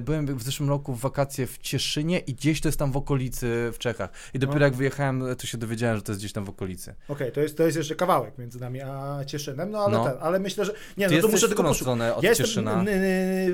byłem 0.00 0.38
w 0.38 0.42
zeszłym 0.42 0.68
roku 0.68 0.94
w 0.94 1.00
wakacje 1.00 1.46
w 1.46 1.58
Cieszynie 1.58 2.18
i 2.18 2.34
gdzieś 2.34 2.60
to 2.60 2.68
jest 2.68 2.78
tam 2.78 2.92
w 2.92 2.96
okolicy 2.96 3.70
w 3.72 3.78
Czechach. 3.78 4.10
I 4.34 4.38
dopiero 4.38 4.58
No. 4.58 4.64
jak 4.64 4.74
wyjechałem, 4.74 5.24
to 5.38 5.46
się 5.46 5.58
dowiedziałem, 5.58 5.96
że 5.96 6.02
to 6.02 6.12
jest 6.12 6.20
gdzieś 6.20 6.32
tam 6.32 6.44
w 6.44 6.48
okolicy. 6.48 6.94
Okej, 7.08 7.32
to, 7.32 7.40
jest, 7.40 7.56
to 7.56 7.62
jest 7.62 7.76
jeszcze 7.76 7.94
kawałek 7.94 8.38
między 8.38 8.60
nami 8.60 8.80
a 8.80 9.24
Cieszynem, 9.26 9.70
no 9.70 9.78
ale 9.84 9.92
No. 9.98 10.04
ten, 10.04 10.12
ale 10.20 10.38
myślę, 10.38 10.64
że... 10.64 10.72
Nie, 10.96 11.08
Ty 11.08 11.16
no 11.16 11.22
to 11.22 11.28
muszę 11.28 11.46
tylko 11.48 11.62
poszukać. 11.62 11.78
stronę 11.80 12.14
od 12.14 12.24
Ja 12.24 12.34
Cieszyna? 12.34 12.84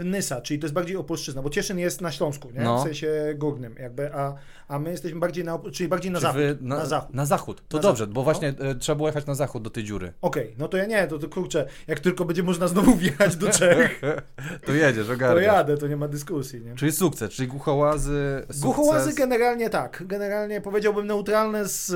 Nysa, 0.05 0.41
czyli 0.41 0.61
to 0.61 0.65
jest 0.67 0.75
bardziej 0.75 0.97
Opolszczyzna, 0.97 1.43
bo 1.43 1.51
Cieszyn 1.51 1.79
jest 1.79 2.01
na 2.01 2.13
Śląsku, 2.13 2.51
nie? 2.51 2.61
No. 2.61 2.79
W 2.81 2.83
sensie 2.83 3.35
górnym, 3.37 3.75
jakby, 3.79 4.15
a, 4.15 4.35
a 4.69 4.79
my 4.79 4.91
jesteśmy 4.91 5.21
bardziej 5.21 5.45
na, 5.45 5.59
czyli 5.73 5.89
bardziej 5.89 6.11
na 6.13 6.21
zachód. 6.21 6.41
na, 6.61 6.77
na 6.77 6.87
zachód. 6.87 7.15
Na 7.15 7.27
zachód. 7.27 7.63
To 7.69 7.77
Na 7.77 7.83
dobrze, 7.83 7.99
zachód, 8.05 8.15
bo 8.15 8.21
no. 8.21 8.25
właśnie 8.25 8.49
e, 8.49 8.75
trzeba 8.75 8.97
było 8.97 9.09
jechać 9.09 9.27
na 9.27 9.35
zachód 9.35 9.63
do 9.63 9.71
tej 9.71 9.85
dziury. 9.85 10.13
Okej, 10.23 10.55
no 10.59 10.69
to 10.69 10.77
ja 10.77 10.87
nie, 10.87 11.07
to, 11.07 11.19
to 11.19 11.29
kurczę, 11.29 11.67
jak 11.87 12.01
tylko 12.01 12.25
będzie 12.25 12.43
można 12.43 12.69
znowu 12.69 12.95
wjechać 12.97 13.37
do 13.37 13.51
Czech, 13.51 14.01
to 14.67 14.73
jedziesz, 14.73 15.07
to 15.07 15.13
ogarniasz. 15.13 15.45
jadę, 15.45 15.77
to 15.79 15.87
nie 15.87 15.97
ma 15.97 16.09
dyskusji, 16.09 16.61
nie? 16.61 16.75
Czyli 16.75 16.93
sukces, 16.93 17.31
czyli 17.33 17.49
głuchołazy, 17.49 18.39
sukces. 18.43 18.61
Głuchołazy 18.61 19.15
generalnie 19.15 19.71
tak, 19.71 20.03
generalnie 20.07 20.61
powiedziałbym 20.61 21.07
neutralne 21.07 21.69
z 21.69 21.91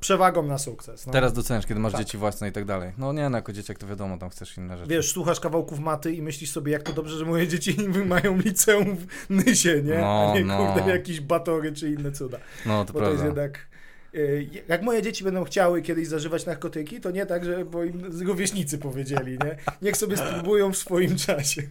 przewagą 0.00 0.42
na 0.42 0.58
sukces. 0.58 1.06
No. 1.06 1.12
Teraz 1.12 1.32
doceniasz, 1.32 1.66
kiedy 1.66 1.80
masz 1.80 1.92
Tak. 1.92 2.00
dzieci 2.04 2.18
własne 2.18 2.48
i 2.48 2.52
tak 2.52 2.64
dalej. 2.64 2.92
No 2.98 3.12
nie, 3.12 3.28
no 3.30 3.38
jako 3.38 3.52
dzieciak 3.52 3.78
to 3.78 3.86
wiadomo, 3.86 4.18
tam 4.18 4.30
chcesz 4.30 4.56
inne 4.56 4.76
rzeczy. 4.78 4.90
Wiesz, 4.90 5.12
słuchasz 5.12 5.40
kawałków 5.40 5.78
maty 5.80 6.12
i 6.14 6.22
myślisz 6.22 6.50
sobie, 6.50 6.72
jak 6.72 6.82
to 6.82 6.92
dobrze, 6.92 7.18
że 7.18 7.24
moje 7.24 7.48
dzieci 7.48 7.76
mają 8.06 8.38
liceum 8.38 8.96
w 8.96 9.06
Nysie, 9.30 9.82
nie? 9.82 9.98
No, 9.98 10.30
A 10.32 10.34
nie, 10.38 10.44
no. 10.44 10.72
kurde, 10.74 10.90
jakieś 10.90 11.20
batory 11.20 11.72
czy 11.72 11.90
inne 11.92 12.12
cuda. 12.12 12.38
No 12.66 12.84
to 12.84 12.92
Bo 12.92 12.98
to 13.00 13.10
jest 13.10 13.22
prawda. 13.22 13.42
jednak... 13.42 13.66
y, 14.14 14.48
Jak 14.68 14.82
moje 14.82 15.02
dzieci 15.02 15.24
będą 15.24 15.44
chciały 15.44 15.82
kiedyś 15.82 16.08
zażywać 16.08 16.46
narkotyki, 16.46 17.00
to 17.00 17.10
nie 17.10 17.26
tak, 17.26 17.44
że 17.44 17.64
bo 17.64 17.84
im 17.84 18.02
rówieśnicy 18.26 18.78
powiedzieli, 18.78 19.32
nie? 19.32 19.56
Niech 19.82 19.96
sobie 19.96 20.16
spróbują 20.16 20.72
w 20.72 20.76
swoim 20.76 21.16
czasie. 21.16 21.62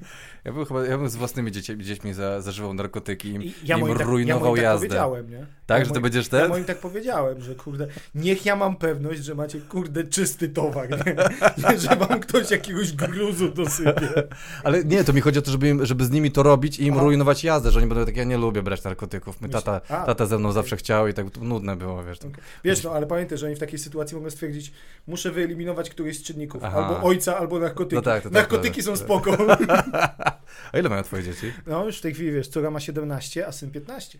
Ja 0.45 0.53
bym 0.53 0.65
chyba, 0.65 0.85
ja 0.85 0.97
bym 0.97 1.09
z 1.09 1.15
własnymi 1.15 1.51
dzieci, 1.51 1.77
dziećmi 1.77 2.13
za, 2.13 2.41
zażywał 2.41 2.73
narkotyki 2.73 3.27
i 3.27 3.31
im, 3.33 3.43
I 3.43 3.53
ja 3.65 3.77
im 3.77 3.87
tak, 3.87 3.99
ja 3.99 4.05
rujnował 4.05 4.43
moim 4.49 4.55
tak 4.55 4.63
jazdę. 4.63 4.87
powiedziałem, 4.87 5.29
nie? 5.29 5.45
Tak, 5.67 5.79
ja 5.79 5.85
że 5.85 5.91
to 5.91 5.99
moim- 5.99 6.03
będziesz 6.03 6.25
Ja 6.25 6.31
ten? 6.39 6.49
moim 6.49 6.65
tak 6.65 6.77
powiedziałem, 6.77 7.41
że 7.41 7.55
kurde, 7.55 7.87
niech 8.15 8.45
ja 8.45 8.55
mam 8.55 8.75
pewność, 8.75 9.23
że 9.23 9.35
macie 9.35 9.59
kurde 9.61 10.03
czysty 10.03 10.49
towar, 10.49 10.89
nie? 10.89 11.15
nie 11.71 11.79
że 11.79 11.95
wam 11.95 12.19
ktoś 12.19 12.51
jakiegoś 12.51 12.93
gruzu 12.93 13.49
dosypie. 13.49 14.09
Ale 14.63 14.83
nie, 14.83 15.03
to 15.03 15.13
mi 15.13 15.21
chodzi 15.21 15.39
o 15.39 15.41
to, 15.41 15.51
żeby, 15.51 15.69
im, 15.69 15.85
żeby 15.85 16.05
z 16.05 16.11
nimi 16.11 16.31
to 16.31 16.43
robić 16.43 16.79
i 16.79 16.85
im 16.85 16.93
Aha. 16.93 17.03
rujnować 17.03 17.43
jazdę, 17.43 17.71
że 17.71 17.79
oni 17.79 17.87
będą 17.87 18.05
takie, 18.05 18.17
ja 18.19 18.23
nie 18.23 18.37
lubię 18.37 18.63
brać 18.63 18.83
narkotyków. 18.83 19.41
My 19.41 19.49
tata, 19.49 19.81
A, 19.89 20.05
tata 20.05 20.25
ze 20.25 20.37
mną 20.39 20.49
okej. 20.49 20.53
zawsze 20.53 20.77
chciał 20.77 21.07
i 21.07 21.13
tak 21.13 21.37
nudne 21.37 21.75
było, 21.75 22.03
wiesz. 22.03 22.17
Okej. 22.17 22.31
Wiesz, 22.63 22.83
no 22.83 22.91
ale 22.91 23.07
pamiętaj, 23.07 23.37
że 23.37 23.45
oni 23.45 23.55
w 23.55 23.59
takiej 23.59 23.79
sytuacji 23.79 24.17
mogą 24.17 24.29
stwierdzić, 24.29 24.71
muszę 25.07 25.31
wyeliminować 25.31 25.89
któryś 25.89 26.17
z 26.19 26.23
czynników, 26.23 26.63
Aha. 26.63 26.77
albo 26.87 27.07
ojca, 27.07 27.37
albo 27.37 27.59
narkotyki. 27.59 27.95
No 27.95 28.01
tak, 28.01 28.23
to 28.23 28.29
tak, 28.29 28.33
narkotyki 28.33 28.77
to- 28.77 28.85
są 28.85 28.91
to- 28.91 28.97
spoko. 28.97 29.37
A 30.71 30.77
ile 30.79 30.89
mają 30.89 31.03
twoje 31.03 31.23
dzieci? 31.23 31.53
No 31.67 31.85
już 31.85 31.97
w 31.97 32.01
tej 32.01 32.13
chwili, 32.13 32.31
wiesz, 32.31 32.47
córa 32.47 32.71
ma 32.71 32.79
17, 32.79 33.47
a 33.47 33.51
syn 33.51 33.71
15. 33.71 34.19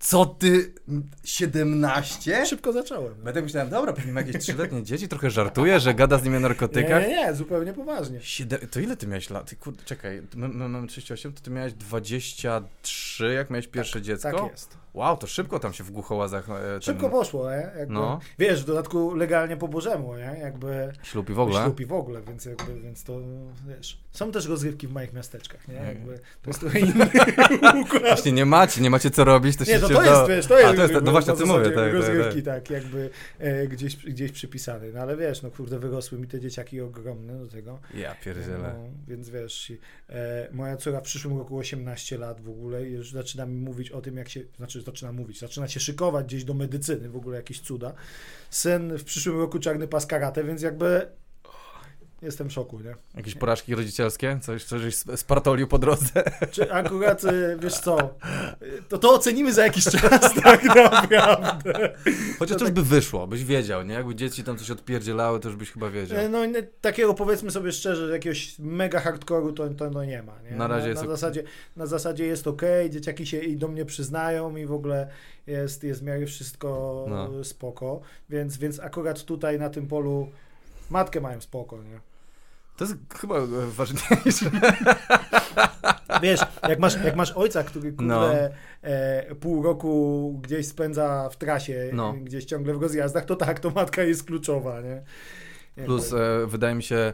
Co 0.00 0.26
ty? 0.26 0.74
17? 1.24 2.46
Szybko 2.46 2.72
zacząłem. 2.72 3.14
Będę 3.14 3.42
myślałem, 3.42 3.70
dobra, 3.70 3.92
pewnie 3.92 4.12
ma 4.12 4.20
jakieś 4.20 4.42
trzyletnie 4.42 4.82
dzieci, 4.82 5.08
trochę 5.08 5.30
żartuje, 5.30 5.80
że 5.80 5.94
gada 5.94 6.18
z 6.18 6.24
nimi 6.24 6.36
o 6.36 6.38
Nie, 6.38 6.42
narkotykach. 6.42 7.02
nie, 7.02 7.08
nie, 7.08 7.34
zupełnie 7.34 7.72
poważnie. 7.72 8.20
Siedem, 8.22 8.60
to 8.70 8.80
ile 8.80 8.96
ty 8.96 9.06
miałeś 9.06 9.30
lat? 9.30 9.50
Ty, 9.50 9.56
kurde, 9.56 9.82
czekaj, 9.84 10.22
mamy 10.34 10.88
38, 10.88 11.32
to 11.32 11.40
ty 11.40 11.50
miałeś 11.50 11.72
23, 11.72 13.32
jak 13.34 13.50
miałeś 13.50 13.66
pierwsze 13.68 14.02
dziecko? 14.02 14.32
Tak 14.42 14.50
jest. 14.50 14.80
Wow, 14.94 15.16
to 15.16 15.26
szybko 15.26 15.58
tam 15.58 15.72
się 15.72 15.84
w 15.84 15.90
głuchołazach 15.90 16.50
e, 16.50 16.52
ten 16.72 16.82
Szybko 16.82 17.10
poszło, 17.10 17.50
nie? 17.50 17.56
Jakby, 17.78 17.94
No. 17.94 18.20
Wiesz, 18.38 18.62
w 18.62 18.66
dodatku 18.66 19.14
legalnie 19.14 19.56
po 19.56 19.68
Bożemu, 19.68 20.16
nie? 20.16 20.36
Jakby 20.42 20.92
ślub 21.02 21.30
i 21.30 21.32
w 21.32 21.40
ogóle. 21.40 21.62
ślub 21.62 21.80
i 21.80 21.86
w 21.86 21.92
ogóle, 21.92 22.20
więc 22.22 22.44
jakby, 22.44 22.80
więc 22.80 23.04
to, 23.04 23.12
wiesz, 23.68 23.98
są 24.12 24.32
też 24.32 24.46
rozrywki 24.46 24.86
w 24.86 24.92
małych 24.92 25.12
miasteczkach, 25.12 25.68
nie? 25.68 25.74
Jakby, 25.74 26.18
to 26.42 26.50
jest 26.50 26.60
trochę 26.60 26.80
inny 26.80 27.06
układ. 27.82 28.02
Właśnie 28.02 28.32
nie 28.32 28.46
macie, 28.46 28.80
nie 28.80 28.90
macie 28.90 29.10
co 29.10 29.24
robić, 29.24 29.56
to 29.56 29.64
się 29.64 29.72
Nie, 29.72 29.78
to, 29.78 29.88
się 29.94 30.00
to 30.00 30.04
jest, 30.04 30.28
wiesz, 30.28 30.46
to 30.46 30.58
jest, 30.58 30.72
A, 30.72 30.76
to 30.76 30.92
jest, 30.92 31.04
no 31.04 31.10
właśnie 31.10 31.32
o 31.32 31.36
tym 31.36 31.48
mówię, 31.48 31.70
tak, 31.70 31.74
tak, 31.74 32.34
tak. 32.34 32.44
tak, 32.44 32.70
jakby 32.70 33.10
e, 33.38 33.66
gdzieś, 33.66 33.96
gdzieś 33.96 34.32
przypisany, 34.32 34.92
no 34.92 35.00
ale 35.00 35.16
wiesz, 35.16 35.42
no 35.42 35.50
kurde, 35.50 35.78
wyrosły 35.78 36.18
mi 36.18 36.26
te 36.26 36.40
dzieciaki 36.40 36.80
ogromne 36.80 37.38
do 37.38 37.46
tego. 37.46 37.78
Ja 37.94 38.14
pierdzielę. 38.14 38.74
No, 38.78 38.90
więc 39.08 39.30
wiesz, 39.30 39.72
e, 40.08 40.48
moja 40.52 40.76
córa 40.76 41.00
w 41.00 41.02
przyszłym 41.02 41.38
roku 41.38 41.58
18 41.58 42.18
lat 42.18 42.40
w 42.40 42.48
ogóle 42.48 42.88
i 42.88 42.92
już 42.92 43.12
zaczyna 43.12 43.46
mi 43.46 43.56
mówić 43.56 43.90
o 43.90 44.00
tym, 44.00 44.16
jak 44.16 44.28
się, 44.28 44.40
znaczy 44.56 44.82
zaczyna 44.82 45.12
mówić, 45.12 45.40
zaczyna 45.40 45.68
się 45.68 45.80
szykować 45.80 46.26
gdzieś 46.26 46.44
do 46.44 46.54
medycyny, 46.54 47.08
w 47.08 47.16
ogóle 47.16 47.36
jakieś 47.36 47.60
cuda. 47.60 47.92
Syn 48.50 48.98
w 48.98 49.04
przyszłym 49.04 49.38
roku 49.38 49.58
czarny 49.58 49.88
pas 49.88 50.06
karate, 50.06 50.44
więc 50.44 50.62
jakby 50.62 51.06
jestem 52.22 52.48
w 52.48 52.52
szoku, 52.52 52.80
nie? 52.80 52.94
Jakieś 53.16 53.34
porażki 53.34 53.74
rodzicielskie? 53.74 54.38
Coś, 54.42 54.64
coś 54.64 54.94
spartolił 54.94 55.66
po 55.68 55.78
drodze? 55.78 56.22
Czy 56.52 56.72
akurat, 56.72 57.24
e, 57.24 57.56
wiesz 57.58 57.74
co, 57.74 57.98
e, 58.00 58.08
to 58.88 58.98
to 58.98 59.14
ocenimy 59.14 59.52
za 59.52 59.64
jakiś 59.64 59.84
czas 59.84 60.34
tak 60.44 60.64
naprawdę. 60.64 61.94
Chociaż 62.38 62.56
To 62.58 62.64
już 62.64 62.68
tak- 62.68 62.74
by 62.74 62.82
wyszło, 62.82 63.26
byś 63.26 63.44
wiedział, 63.44 63.82
nie? 63.82 63.94
Jakby 63.94 64.14
dzieci 64.14 64.44
tam 64.44 64.58
coś 64.58 64.70
odpierdzielały, 64.70 65.40
to 65.40 65.48
już 65.48 65.56
byś 65.56 65.70
chyba 65.72 65.90
wiedział. 65.90 66.18
E, 66.18 66.28
No 66.28 66.38
takiego 66.80 67.14
powiedzmy 67.14 67.50
sobie 67.50 67.72
szczerze, 67.72 68.12
jakiegoś 68.12 68.58
mega 68.58 69.00
hardcore'u 69.00 69.54
to, 69.54 69.68
to 69.68 69.90
no 69.90 70.04
nie 70.04 70.22
ma. 70.22 70.32
Nie? 70.50 70.56
Na 70.56 70.66
razie 70.66 70.82
na, 70.82 70.88
jest 70.88 71.02
na, 71.02 71.08
ok. 71.08 71.10
zasadzie, 71.10 71.42
na 71.76 71.86
zasadzie 71.86 72.26
jest 72.26 72.46
ok, 72.46 72.62
dzieciaki 72.90 73.26
się 73.26 73.38
i 73.38 73.56
do 73.56 73.68
mnie 73.68 73.84
przyznają 73.84 74.56
i 74.56 74.66
w 74.66 74.72
ogóle 74.72 75.08
jest, 75.46 75.84
jest 75.84 76.00
w 76.00 76.04
miarę 76.04 76.26
wszystko 76.26 77.06
No. 77.08 77.44
spoko, 77.44 78.00
więc, 78.30 78.56
więc 78.56 78.80
akurat 78.80 79.24
tutaj 79.24 79.58
na 79.58 79.70
tym 79.70 79.86
polu 79.86 80.28
matkę 80.90 81.20
mają 81.20 81.40
spoko, 81.40 81.76
nie? 81.82 82.09
To 82.80 82.84
jest 82.84 82.96
chyba 83.20 83.38
e, 83.38 83.46
ważniejsze. 83.76 84.50
Wiesz, 86.22 86.40
jak 86.68 86.78
masz, 86.78 87.04
jak 87.04 87.16
masz 87.16 87.32
ojca, 87.32 87.62
który 87.62 87.92
kurde, 87.92 88.04
No. 88.04 88.32
e, 88.82 89.34
pół 89.34 89.62
roku 89.62 90.38
gdzieś 90.42 90.66
spędza 90.66 91.28
w 91.32 91.36
trasie, 91.36 91.90
No. 91.92 92.12
gdzieś 92.12 92.44
ciągle 92.44 92.74
w 92.74 92.82
rozjazdach, 92.82 93.24
to 93.24 93.36
tak, 93.36 93.60
to 93.60 93.70
matka 93.70 94.02
jest 94.02 94.24
kluczowa, 94.24 94.80
nie? 94.80 95.02
Plus 95.84 96.12
e, 96.12 96.46
wydaje 96.46 96.74
mi 96.74 96.82
się, 96.82 97.12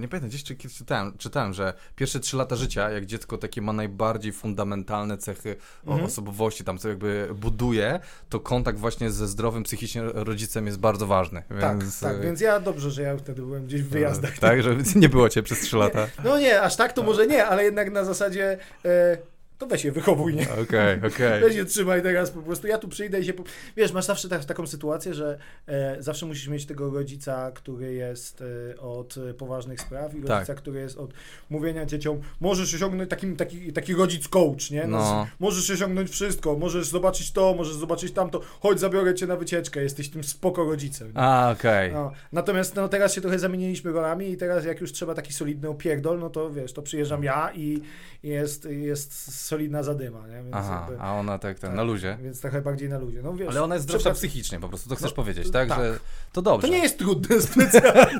nie 0.00 0.08
pamiętam, 0.08 0.28
gdzieś 0.28 0.44
czy, 0.44 0.56
czytałem, 0.56 1.18
czytałem, 1.18 1.52
że 1.52 1.72
pierwsze 1.96 2.20
trzy 2.20 2.36
lata 2.36 2.56
życia, 2.56 2.90
jak 2.90 3.06
dziecko 3.06 3.38
takie 3.38 3.62
ma 3.62 3.72
najbardziej 3.72 4.32
fundamentalne 4.32 5.18
cechy 5.18 5.56
Mhm. 5.86 6.04
osobowości, 6.04 6.64
tam 6.64 6.78
co 6.78 6.88
jakby 6.88 7.28
buduje, 7.34 8.00
to 8.28 8.40
kontakt 8.40 8.78
właśnie 8.78 9.10
ze 9.10 9.28
zdrowym 9.28 9.62
psychicznie 9.62 10.02
rodzicem 10.04 10.66
jest 10.66 10.78
bardzo 10.78 11.06
ważny. 11.06 11.42
tak, 11.60 11.78
Więc, 11.78 12.00
tak, 12.00 12.16
e, 12.16 12.20
więc 12.20 12.40
ja 12.40 12.60
dobrze, 12.60 12.90
że 12.90 13.02
ja 13.02 13.16
wtedy 13.16 13.42
byłem 13.42 13.66
gdzieś 13.66 13.82
w 13.82 13.88
wyjazdach. 13.88 14.38
Tak, 14.38 14.62
że 14.62 14.76
nie 14.96 15.08
było 15.08 15.28
cię 15.28 15.42
przez 15.42 15.60
trzy 15.60 15.76
lata. 15.76 16.06
No 16.24 16.38
nie, 16.38 16.62
aż 16.62 16.76
tak 16.76 16.92
to 16.92 17.02
może 17.02 17.26
nie, 17.26 17.46
ale 17.46 17.64
jednak 17.64 17.92
na 17.92 18.04
zasadzie 18.04 18.58
e, 18.84 19.18
to 19.60 19.66
weź 19.66 19.82
się 19.82 19.92
wychowuj, 19.92 20.34
nie? 20.34 20.46
Okej, 20.62 20.98
okej. 21.14 21.40
Weź 21.40 21.54
się 21.54 21.64
trzymaj 21.64 22.02
teraz 22.02 22.30
po 22.30 22.42
prostu. 22.42 22.66
Ja 22.66 22.78
tu 22.78 22.88
przyjdę 22.88 23.20
i 23.20 23.24
się... 23.24 23.32
Po... 23.32 23.42
Wiesz, 23.76 23.92
masz 23.92 24.04
zawsze 24.04 24.28
tak, 24.28 24.44
taką 24.44 24.66
sytuację, 24.66 25.14
że 25.14 25.38
e, 25.66 25.96
zawsze 26.02 26.26
musisz 26.26 26.48
mieć 26.48 26.66
tego 26.66 26.90
rodzica, 26.90 27.50
który 27.54 27.94
jest 27.94 28.42
e, 28.72 28.80
od 28.80 29.14
poważnych 29.38 29.80
spraw 29.80 30.14
i 30.14 30.22
Tak. 30.22 30.30
rodzica, 30.30 30.54
który 30.54 30.80
jest 30.80 30.98
od 30.98 31.14
mówienia 31.50 31.86
dzieciom, 31.86 32.20
możesz 32.40 32.74
osiągnąć 32.74 33.10
takim, 33.10 33.36
taki, 33.36 33.72
taki 33.72 33.94
rodzic 33.94 34.28
coach, 34.28 34.70
nie? 34.70 34.86
No. 34.86 35.26
Możesz 35.38 35.70
osiągnąć 35.70 36.10
wszystko, 36.10 36.56
możesz 36.58 36.86
zobaczyć 36.86 37.32
to, 37.32 37.54
możesz 37.54 37.74
zobaczyć 37.74 38.12
tamto, 38.12 38.40
chodź 38.60 38.80
zabiorę 38.80 39.14
cię 39.14 39.26
na 39.26 39.36
wycieczkę, 39.36 39.82
jesteś 39.82 40.08
tym 40.08 40.24
spoko 40.24 40.64
rodzicem. 40.64 41.08
nie? 41.08 41.18
A, 41.18 41.50
okej. 41.50 41.92
No, 41.92 42.12
natomiast 42.32 42.76
no, 42.76 42.88
teraz 42.88 43.14
się 43.14 43.20
trochę 43.20 43.38
zamieniliśmy 43.38 43.92
rolami 43.92 44.30
i 44.30 44.36
teraz 44.36 44.64
jak 44.64 44.80
już 44.80 44.92
trzeba 44.92 45.14
taki 45.14 45.32
solidny 45.32 45.68
opierdol, 45.68 46.18
no 46.18 46.30
to 46.30 46.50
wiesz, 46.50 46.72
to 46.72 46.82
przyjeżdżam 46.82 47.24
ja 47.24 47.52
i 47.54 47.80
jest, 48.22 48.64
jest 48.70 49.34
solidna 49.50 49.82
zadyma, 49.82 50.26
nie? 50.28 50.34
Więc, 50.34 50.48
Aha, 50.52 50.86
jakby, 50.88 51.02
a 51.04 51.14
ona 51.14 51.38
tak, 51.38 51.58
ten, 51.58 51.70
tak, 51.70 51.76
na 51.76 51.82
luzie. 51.82 52.18
więc 52.22 52.40
trochę 52.40 52.62
bardziej 52.62 52.88
na 52.88 52.98
luzie. 52.98 53.22
No, 53.22 53.34
wiesz, 53.34 53.48
Ale 53.48 53.62
ona 53.62 53.74
jest 53.74 53.86
zdrowsza 53.86 54.10
psychicznie 54.14 54.60
po 54.60 54.68
prostu, 54.68 54.88
to 54.88 54.96
chcesz 54.96 55.10
No, 55.10 55.16
powiedzieć, 55.16 55.50
tak? 55.50 55.68
tak. 55.68 55.78
Że 55.78 55.98
to 56.32 56.42
dobrze. 56.42 56.66
To 56.68 56.72
nie 56.74 56.82
jest 56.82 56.98
trudne 56.98 57.40
specjalnie. 57.52 58.18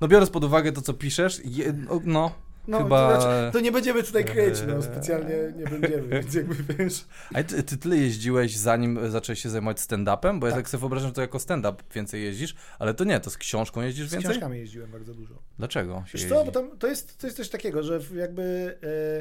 No 0.00 0.08
biorąc 0.08 0.30
pod 0.30 0.44
uwagę 0.44 0.72
to, 0.72 0.82
co 0.82 0.94
piszesz, 0.94 1.40
je, 1.44 1.72
no, 1.72 2.00
no 2.04 2.32
No, 2.68 2.78
chyba... 2.78 3.14
to, 3.16 3.20
znaczy, 3.20 3.52
to 3.52 3.60
nie 3.60 3.72
będziemy 3.72 4.02
tutaj 4.02 4.24
kryć, 4.24 4.54
no 4.68 4.82
specjalnie 4.82 5.34
nie 5.56 5.64
będziemy, 5.66 6.08
więc 6.20 6.34
jakby 6.34 6.54
wiesz. 6.74 7.04
A 7.34 7.42
ty, 7.42 7.62
ty 7.62 7.76
tyle 7.76 7.96
jeździłeś, 7.96 8.56
zanim 8.56 9.10
zacząłeś 9.10 9.42
się 9.42 9.50
zajmować 9.50 9.78
stand-upem? 9.80 10.40
Bo 10.40 10.46
ja 10.46 10.52
Tak. 10.52 10.62
tak 10.62 10.70
sobie 10.70 10.80
wyobrażam, 10.80 11.08
że 11.08 11.14
to 11.14 11.20
jako 11.20 11.38
stand-up 11.38 11.82
więcej 11.94 12.22
jeździsz, 12.22 12.54
ale 12.78 12.94
to 12.94 13.04
nie, 13.04 13.20
to 13.20 13.30
z 13.30 13.36
książką 13.36 13.80
jeździsz 13.82 14.08
Z 14.08 14.12
więcej? 14.12 14.30
książkami 14.30 14.58
jeździłem 14.58 14.90
bardzo 14.90 15.14
dużo. 15.14 15.34
Dlaczego 15.58 16.04
Wiesz 16.14 16.24
co, 16.28 16.44
bo 16.44 16.52
tam 16.52 16.78
to 16.78 16.86
jest, 16.86 17.18
to 17.18 17.26
jest 17.26 17.36
coś 17.36 17.48
takiego, 17.48 17.82
że 17.82 18.00
jakby... 18.16 18.78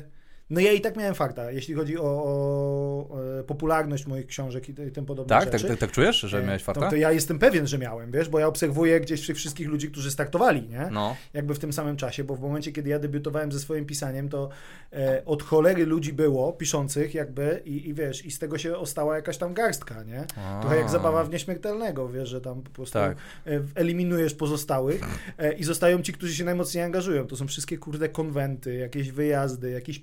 E, 0.08 0.21
no 0.52 0.60
ja 0.60 0.72
i 0.72 0.82
tak 0.82 0.98
miałem 0.98 1.16
farta, 1.16 1.52
jeśli 1.52 1.74
chodzi 1.74 1.98
o, 1.98 2.04
o 2.04 3.20
e, 3.40 3.44
popularność 3.44 4.08
moich 4.08 4.28
książek 4.28 4.70
i, 4.70 4.72
i 4.72 4.92
tym 4.92 5.06
podobne 5.06 5.30
tak, 5.30 5.50
tak, 5.50 5.60
rzeczy. 5.60 5.68
tak, 5.68 5.80
tak 5.80 5.92
czujesz, 5.92 6.20
że 6.20 6.40
E, 6.40 6.44
miałeś 6.44 6.64
farta? 6.64 6.82
To, 6.82 6.90
to 6.90 6.96
ja 6.96 7.12
jestem 7.12 7.40
pewien, 7.40 7.68
że 7.68 7.78
miałem, 7.78 8.12
wiesz, 8.12 8.30
bo 8.30 8.40
ja 8.40 8.48
obserwuję 8.48 9.00
gdzieś 9.00 9.28
tych 9.28 9.38
wszystkich 9.38 9.68
ludzi, 9.68 9.92
którzy 9.92 10.12
startowali, 10.12 10.70
nie? 10.70 10.88
No, 10.92 11.16
Jakby 11.34 11.56
w 11.56 11.60
tym 11.60 11.74
samym 11.74 11.98
czasie, 11.98 12.24
bo 12.24 12.36
w 12.36 12.42
momencie, 12.42 12.72
kiedy 12.72 12.90
ja 12.90 13.00
debiutowałem 13.00 13.52
ze 13.52 13.60
swoim 13.60 13.86
pisaniem, 13.86 14.30
to 14.30 14.50
e, 14.94 15.22
od 15.26 15.44
cholery 15.44 15.86
ludzi 15.86 16.14
było 16.14 16.54
piszących 16.54 17.14
jakby 17.14 17.62
i, 17.66 17.90
i 17.90 17.94
wiesz, 17.94 18.26
i 18.26 18.32
z 18.32 18.40
tego 18.40 18.58
się 18.58 18.78
ostała 18.78 19.16
jakaś 19.16 19.38
tam 19.38 19.54
garstka, 19.54 20.04
nie? 20.04 20.26
Trochę 20.62 20.76
jak 20.78 20.86
A. 20.86 20.90
zabawa 20.90 21.24
w 21.24 21.30
nieśmiertelnego, 21.30 22.10
wiesz, 22.10 22.30
że 22.30 22.42
tam 22.42 22.62
po 22.62 22.70
prostu 22.70 22.94
Tak. 22.94 23.18
e, 23.48 23.62
eliminujesz 23.76 24.34
pozostałych 24.34 25.02
e, 25.38 25.54
i 25.54 25.64
zostają 25.64 26.02
ci, 26.02 26.14
którzy 26.14 26.36
się 26.36 26.44
najmocniej 26.44 26.84
angażują. 26.84 27.28
To 27.28 27.36
są 27.36 27.48
wszystkie 27.48 27.78
kurde 27.78 28.10
konwenty, 28.10 28.76
jakieś 28.76 29.12
wyjazdy, 29.12 29.72
jakieś 29.72 30.00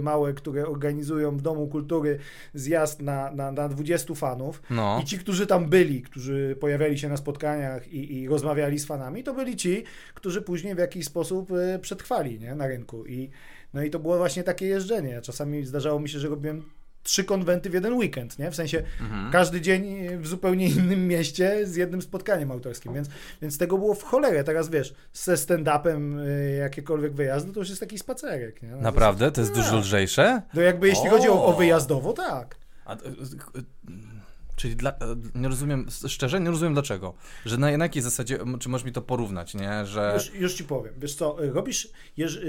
małe, 0.00 0.34
które 0.34 0.66
organizują 0.66 1.36
w 1.36 1.42
Domu 1.42 1.68
Kultury 1.68 2.18
zjazd 2.54 3.02
na, 3.02 3.30
na, 3.30 3.52
na 3.52 3.68
20 3.68 4.14
fanów. 4.14 4.62
No, 4.70 5.00
I 5.02 5.04
ci, 5.04 5.18
którzy 5.18 5.46
tam 5.46 5.68
byli, 5.68 6.02
którzy 6.02 6.56
pojawiali 6.60 6.98
się 6.98 7.08
na 7.08 7.16
spotkaniach 7.16 7.92
i, 7.92 8.20
i 8.20 8.28
rozmawiali 8.28 8.78
z 8.78 8.86
fanami, 8.86 9.24
to 9.24 9.34
byli 9.34 9.56
ci, 9.56 9.84
którzy 10.14 10.42
później 10.42 10.74
w 10.74 10.78
jakiś 10.78 11.06
sposób 11.06 11.52
e, 11.52 11.78
przetrwali 11.78 12.38
nie? 12.38 12.54
na 12.54 12.66
rynku. 12.66 13.06
I, 13.06 13.30
no 13.74 13.82
i 13.82 13.90
to 13.90 13.98
było 13.98 14.16
właśnie 14.16 14.42
takie 14.44 14.66
jeżdżenie. 14.66 15.20
Czasami 15.20 15.64
zdarzało 15.64 16.00
mi 16.00 16.08
się, 16.08 16.18
że 16.18 16.28
robiłem 16.28 16.62
trzy 17.02 17.24
konwenty 17.24 17.70
w 17.70 17.74
jeden 17.74 17.94
weekend, 17.94 18.38
nie? 18.38 18.50
W 18.50 18.54
sensie 18.54 18.82
mhm. 19.00 19.32
każdy 19.32 19.60
dzień 19.60 20.08
w 20.18 20.26
zupełnie 20.26 20.68
innym 20.68 21.06
mieście 21.06 21.66
z 21.66 21.76
jednym 21.76 22.02
spotkaniem 22.02 22.50
autorskim, 22.50 22.94
więc, 22.94 23.08
więc 23.42 23.58
tego 23.58 23.78
było 23.78 23.94
w 23.94 24.02
cholerę. 24.02 24.44
Teraz 24.44 24.70
wiesz, 24.70 24.94
ze 25.12 25.34
stand-upem 25.34 26.20
y, 26.20 26.56
jakiekolwiek 26.56 27.14
wyjazdy, 27.14 27.52
to 27.52 27.60
już 27.60 27.68
jest 27.68 27.80
taki 27.80 27.98
spacerek, 27.98 28.62
nie? 28.62 28.68
No, 28.68 28.80
Naprawdę? 28.80 29.32
To 29.32 29.40
jest 29.40 29.54
Tak. 29.54 29.64
dużo 29.64 29.76
lżejsze? 29.78 30.42
To 30.54 30.60
jakby 30.60 30.88
jeśli 30.88 31.08
O! 31.08 31.10
chodzi 31.10 31.28
o, 31.28 31.44
o 31.44 31.52
wyjazdowo, 31.52 32.12
tak. 32.12 32.56
A, 32.84 32.92
e, 32.92 32.96
e, 32.96 33.02
Czyli 34.56 34.76
dla, 34.76 34.90
e, 34.90 34.96
nie 35.34 35.48
rozumiem, 35.48 35.86
szczerze 36.08 36.40
nie 36.40 36.50
rozumiem 36.50 36.72
dlaczego. 36.72 37.14
Że 37.46 37.58
na, 37.58 37.76
na 37.76 37.84
jakiej 37.84 38.02
zasadzie, 38.02 38.38
czy 38.60 38.68
możesz 38.68 38.84
mi 38.84 38.92
to 38.92 39.02
porównać, 39.02 39.54
nie? 39.54 39.86
Że... 39.86 40.12
Już, 40.14 40.34
już 40.34 40.54
ci 40.54 40.64
powiem. 40.64 40.94
Wiesz 40.98 41.14
co, 41.14 41.36
robisz, 41.38 41.88
jeż, 42.16 42.40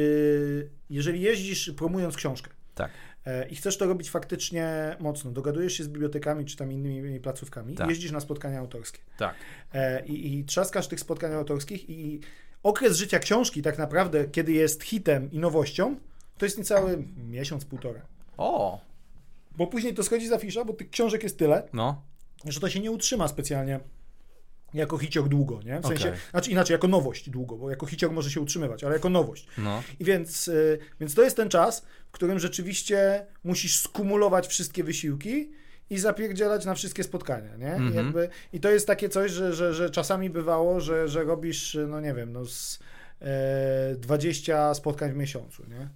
jeżeli 0.90 1.22
jeździsz 1.22 1.72
promując 1.78 2.16
książkę 2.16 2.50
Tak. 2.76 2.92
E, 3.30 3.48
i 3.50 3.56
chcesz 3.56 3.78
to 3.78 3.86
robić 3.86 4.10
faktycznie 4.10 4.96
mocno, 5.00 5.32
dogadujesz 5.32 5.74
się 5.74 5.84
z 5.84 5.88
bibliotekami 5.88 6.46
czy 6.46 6.58
tam 6.58 6.72
innymi 6.72 7.20
placówkami, 7.20 7.76
Tak. 7.76 7.90
jeździsz 7.90 8.12
na 8.12 8.20
spotkania 8.20 8.60
autorskie 8.60 9.00
Tak. 9.18 9.36
e, 9.74 10.06
i, 10.06 10.40
i 10.40 10.44
trzaskasz 10.46 10.88
tych 10.88 11.00
spotkań 11.00 11.34
autorskich 11.34 11.90
i 11.90 12.20
okres 12.64 12.98
życia 12.98 13.20
książki 13.20 13.62
tak 13.62 13.78
naprawdę, 13.78 14.26
kiedy 14.28 14.52
jest 14.52 14.84
hitem 14.84 15.32
i 15.32 15.40
nowością, 15.40 15.96
to 16.38 16.46
jest 16.46 16.58
niecały 16.58 17.04
miesiąc, 17.30 17.66
półtora. 17.66 18.02
O, 18.38 18.82
Bo 19.58 19.68
później 19.68 19.94
to 19.94 20.04
schodzi 20.04 20.28
za 20.28 20.38
fisza, 20.38 20.66
bo 20.66 20.74
tych 20.74 20.90
książek 20.90 21.24
jest 21.24 21.38
tyle, 21.38 21.64
no. 21.74 22.02
że 22.46 22.60
to 22.60 22.70
się 22.70 22.80
nie 22.80 22.92
utrzyma 22.92 23.28
specjalnie 23.28 23.80
jako 24.74 24.98
hiciok 24.98 25.28
długo, 25.28 25.60
nie? 25.66 25.80
W 25.80 25.86
sensie, 25.88 26.08
Okej. 26.10 26.20
znaczy 26.32 26.52
inaczej, 26.52 26.74
jako 26.74 26.88
nowość 26.88 27.30
długo, 27.30 27.58
bo 27.58 27.70
jako 27.70 27.86
hiciok 27.86 28.12
może 28.12 28.32
się 28.32 28.42
utrzymywać, 28.42 28.84
ale 28.84 28.94
jako 28.94 29.10
nowość. 29.10 29.48
No. 29.58 29.84
I 30.00 30.04
więc, 30.06 30.48
y, 30.48 30.80
więc 31.00 31.16
to 31.16 31.22
jest 31.24 31.36
ten 31.38 31.50
czas, 31.50 31.86
w 32.08 32.12
którym 32.12 32.40
rzeczywiście 32.40 33.26
musisz 33.44 33.80
skumulować 33.80 34.48
wszystkie 34.48 34.84
wysiłki 34.84 35.52
i 35.90 36.00
zapierdzielać 36.00 36.66
na 36.66 36.74
wszystkie 36.76 37.04
spotkania, 37.04 37.56
nie? 37.56 37.66
I, 37.68 37.70
Mhm. 37.70 37.94
jakby, 37.96 38.30
I 38.54 38.60
to 38.60 38.70
jest 38.70 38.88
takie 38.88 39.10
coś, 39.10 39.32
że, 39.32 39.54
że, 39.54 39.74
że 39.74 39.90
czasami 39.90 40.30
bywało, 40.30 40.80
że, 40.80 41.08
że 41.08 41.24
robisz, 41.24 41.78
no 41.88 42.02
nie 42.02 42.14
wiem, 42.14 42.32
no 42.34 42.46
z 42.46 42.80
e, 43.22 43.96
20 43.96 44.74
spotkań 44.74 45.12
w 45.12 45.16
miesiącu, 45.16 45.64
nie? 45.70 45.90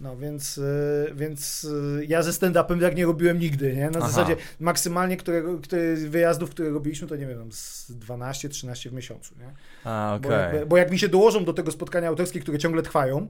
No 0.00 0.16
więc, 0.16 0.58
y, 0.58 1.12
więc 1.14 1.64
y, 1.64 2.06
ja 2.08 2.22
ze 2.22 2.30
stand-upem 2.30 2.80
tak 2.80 2.96
nie 2.96 3.06
robiłem 3.06 3.38
nigdy, 3.38 3.76
nie? 3.76 3.90
Na 3.90 3.98
Aha. 3.98 4.08
zasadzie 4.08 4.36
maksymalnie 4.60 5.16
którego, 5.16 5.58
który, 5.58 5.96
wyjazdów, 5.96 6.50
które 6.50 6.70
robiliśmy, 6.70 7.08
to 7.08 7.16
nie 7.16 7.26
wiem, 7.26 7.52
z 7.52 7.90
12-13 7.90 8.88
w 8.88 8.92
miesiącu, 8.92 9.34
nie? 9.38 9.52
A, 9.84 10.18
Bo, 10.22 10.28
okej. 10.28 10.40
jakby, 10.40 10.66
bo 10.66 10.76
jak 10.76 10.90
mi 10.90 10.98
się 10.98 11.08
dołożą 11.08 11.44
do 11.44 11.52
tego 11.52 11.72
spotkania 11.72 12.08
autorskie, 12.08 12.40
które 12.40 12.58
ciągle 12.58 12.82
trwają, 12.82 13.28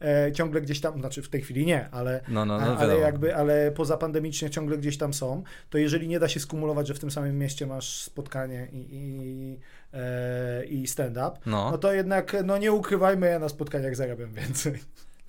e, 0.00 0.32
ciągle 0.32 0.60
gdzieś 0.60 0.80
tam, 0.80 1.00
znaczy 1.00 1.22
w 1.22 1.28
tej 1.28 1.42
chwili 1.42 1.66
nie, 1.66 1.90
ale, 1.90 2.20
No, 2.28 2.44
no, 2.44 2.60
no, 2.60 2.76
ale 2.78 2.98
jakby, 2.98 3.36
ale 3.36 3.72
pozapandemicznie 3.72 4.50
ciągle 4.50 4.78
gdzieś 4.78 4.98
tam 4.98 5.14
są, 5.14 5.42
to 5.70 5.78
jeżeli 5.78 6.08
nie 6.08 6.18
da 6.20 6.28
się 6.28 6.40
skumulować, 6.40 6.88
że 6.88 6.94
w 6.94 6.98
tym 6.98 7.10
samym 7.10 7.38
mieście 7.38 7.66
masz 7.66 8.02
spotkanie 8.02 8.68
i, 8.72 8.78
i, 8.90 9.58
e, 9.92 10.64
i 10.64 10.86
stand-up, 10.86 11.32
No. 11.46 11.70
no 11.70 11.78
to 11.78 11.92
jednak, 11.92 12.36
no 12.44 12.58
nie 12.58 12.72
ukrywajmy, 12.72 13.26
ja 13.28 13.38
na 13.38 13.48
spotkaniach 13.48 13.96
zarabiam 13.96 14.32
więcej. 14.32 14.78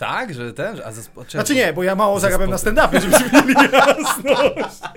Tak, 0.03 0.33
że 0.33 0.53
ten, 0.53 0.75
że- 0.77 0.86
a 0.86 0.91
ze, 0.91 1.01
czekaj, 1.03 1.25
Znaczy 1.31 1.55
nie, 1.55 1.74
bo 1.74 1.83
ja 1.83 1.95
mało 1.95 2.19
zarabiam 2.19 2.50
na 2.50 2.55
stand-upie, 2.57 3.01
żebyśmy 3.01 3.41
mieli 3.41 3.72
jasność. 3.74 4.79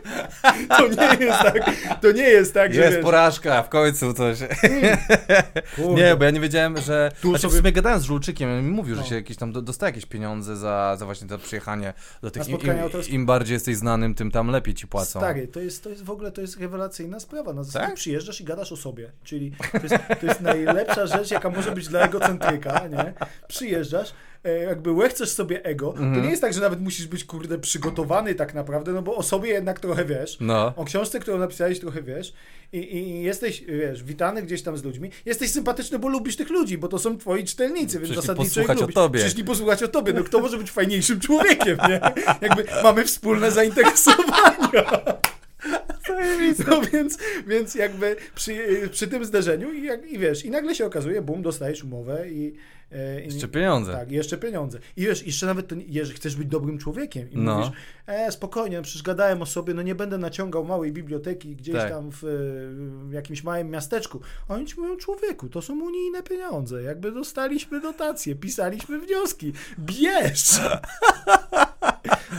To 0.69 0.89
nie 0.89 1.25
jest 1.27 1.39
tak, 1.43 1.55
to 2.03 2.13
nie 2.13 2.23
jest 2.29 2.55
tak, 2.55 2.75
że 2.75 2.81
Jest 2.81 2.95
wiesz, 2.97 3.05
porażka, 3.05 3.63
w 3.63 3.69
końcu 3.69 4.15
coś. 4.15 4.39
kurde, 5.77 6.03
Nie, 6.03 6.17
bo 6.17 6.25
ja 6.25 6.31
nie 6.31 6.41
wiedziałem, 6.41 6.81
że. 6.81 7.13
Tu 7.23 7.29
Znaczy, 7.29 7.43
sobie- 7.43 7.55
w 7.55 7.57
sumie 7.57 7.73
gadałem 7.73 8.01
z 8.01 8.03
Żulczykiem, 8.05 8.51
on 8.51 8.65
mi 8.65 8.71
mówił, 8.71 8.97
No. 8.97 9.03
że 9.03 9.09
się 9.09 9.15
jakieś 9.15 9.37
tam 9.37 9.53
do- 9.53 9.63
dostaje 9.63 9.89
jakieś 9.91 10.07
pieniądze 10.07 10.57
za, 10.57 10.97
za 10.99 11.05
właśnie 11.05 11.29
to 11.29 11.39
przyjechanie 11.39 11.93
do 12.23 12.31
tych. 12.31 12.49
Im, 12.49 12.59
autorskie. 12.83 13.13
Im 13.15 13.27
bardziej 13.27 13.55
jesteś 13.55 13.77
znanym, 13.77 14.15
tym 14.15 14.31
tam 14.31 14.49
lepiej 14.51 14.75
ci 14.75 14.87
płacą. 14.87 15.21
Stary, 15.21 15.49
to 15.49 15.61
jest, 15.61 15.83
to 15.85 15.91
jest 15.91 16.05
w 16.05 16.11
ogóle 16.11 16.33
to 16.33 16.41
jest 16.41 16.61
rewelacyjna 16.61 17.21
sprawa. 17.21 17.53
Na 17.53 17.63
zasadzie 17.65 17.87
Tak? 17.87 17.95
przyjeżdżasz 17.95 18.41
i 18.41 18.45
gadasz 18.45 18.73
o 18.73 18.77
sobie. 18.77 19.13
Czyli 19.25 19.53
to 19.73 19.79
jest, 19.83 19.95
to 20.21 20.27
jest 20.27 20.41
najlepsza 20.41 21.07
rzecz, 21.07 21.31
jaka 21.31 21.51
może 21.51 21.73
być 21.73 21.89
dla 21.89 22.01
egocentryka, 22.01 22.81
nie? 22.89 23.15
Przyjeżdżasz, 23.49 24.13
jakby 24.53 24.93
łechcesz 24.93 25.31
sobie 25.31 25.65
ego. 25.65 25.93
To 25.93 25.99
Mhm. 25.99 26.23
nie 26.25 26.31
jest 26.31 26.43
tak, 26.43 26.53
że 26.55 26.61
nawet 26.61 26.81
musisz 26.81 27.07
być, 27.07 27.25
kurde, 27.25 27.59
przygotowany 27.59 28.35
tak 28.35 28.55
naprawdę, 28.55 28.93
no 28.93 29.03
bo 29.03 29.17
o 29.17 29.23
sobie 29.23 29.51
jednak 29.51 29.81
trochę 29.81 30.05
wiesz. 30.05 30.37
No. 30.41 30.73
O 30.77 30.85
książce, 30.85 31.21
którą 31.21 31.39
napisałeś, 31.39 31.81
trochę 31.81 32.03
wiesz. 32.03 32.33
I, 32.73 32.97
i 32.97 33.23
jesteś, 33.23 33.65
wiesz, 33.69 34.05
witany 34.05 34.43
gdzieś 34.43 34.63
tam 34.63 34.77
z 34.77 34.85
ludźmi. 34.85 35.11
Jesteś 35.27 35.51
sympatyczny, 35.51 35.99
bo 35.99 36.09
lubisz 36.09 36.37
tych 36.37 36.51
ludzi, 36.51 36.79
bo 36.79 36.89
to 36.89 36.99
są 36.99 37.19
twoi 37.19 37.45
czytelnicy, 37.45 37.99
więc 37.99 38.05
Przyszli 38.11 38.15
zasadniczo 38.17 38.61
ich 38.61 38.67
posłuchać 38.67 38.79
o 38.79 38.81
lubisz. 38.81 38.95
tobie. 38.95 39.21
Przyszli 39.21 39.45
posłuchać 39.45 39.83
o 39.83 39.89
tobie. 39.89 40.13
No 40.13 40.25
kto 40.25 40.41
może 40.41 40.59
być 40.59 40.71
fajniejszym 40.71 41.21
człowiekiem, 41.21 41.79
nie? 41.89 42.01
Jakby 42.41 42.65
mamy 42.83 43.05
wspólne 43.05 43.51
zainteresowania. 43.51 44.85
No 46.69 46.81
więc, 46.93 47.19
więc 47.47 47.75
jakby 47.75 48.17
przy, 48.35 48.57
przy 48.93 49.09
tym 49.09 49.25
zderzeniu 49.25 49.73
i, 49.73 49.85
jak, 49.85 50.07
i 50.11 50.19
wiesz, 50.19 50.45
i 50.45 50.51
nagle 50.51 50.75
się 50.75 50.87
okazuje, 50.87 51.23
bum, 51.23 51.43
dostajesz 51.43 51.85
umowę 51.85 52.31
i... 52.31 52.55
e, 52.93 53.21
i 53.21 53.25
Jeszcze 53.25 53.49
pieniądze. 53.49 53.93
Tak, 53.93 54.11
jeszcze 54.11 54.39
pieniądze. 54.39 54.79
I 54.97 55.03
wiesz, 55.05 55.27
jeszcze 55.27 55.47
nawet 55.47 55.69
to, 55.69 55.75
jeżeli 55.87 56.17
chcesz 56.17 56.37
być 56.37 56.49
dobrym 56.49 56.79
człowiekiem 56.79 57.31
i 57.31 57.37
No. 57.39 57.55
mówisz, 57.59 57.71
e, 58.07 58.33
spokojnie, 58.33 58.77
no 58.77 58.83
przecież 58.83 59.03
gadałem 59.03 59.43
o 59.43 59.47
sobie, 59.47 59.75
no 59.75 59.83
nie 59.83 59.95
będę 59.95 60.19
naciągał 60.19 60.65
małej 60.65 60.93
biblioteki 60.93 61.57
gdzieś 61.57 61.75
Tak. 61.75 61.91
tam 61.91 62.11
w, 62.11 62.25
e, 62.25 62.29
w 63.09 63.13
jakimś 63.13 63.43
małym 63.45 63.71
miasteczku. 63.71 64.21
A 64.49 64.55
oni 64.55 64.67
ci 64.67 64.81
mówią, 64.81 64.97
człowieku, 64.97 65.49
to 65.49 65.63
są 65.63 65.81
unijne 65.83 66.23
pieniądze, 66.23 66.83
jakby 66.83 67.13
dostaliśmy 67.13 67.81
dotacje, 67.81 68.35
pisaliśmy 68.35 68.99
wnioski, 69.01 69.53
bierz! 69.79 70.45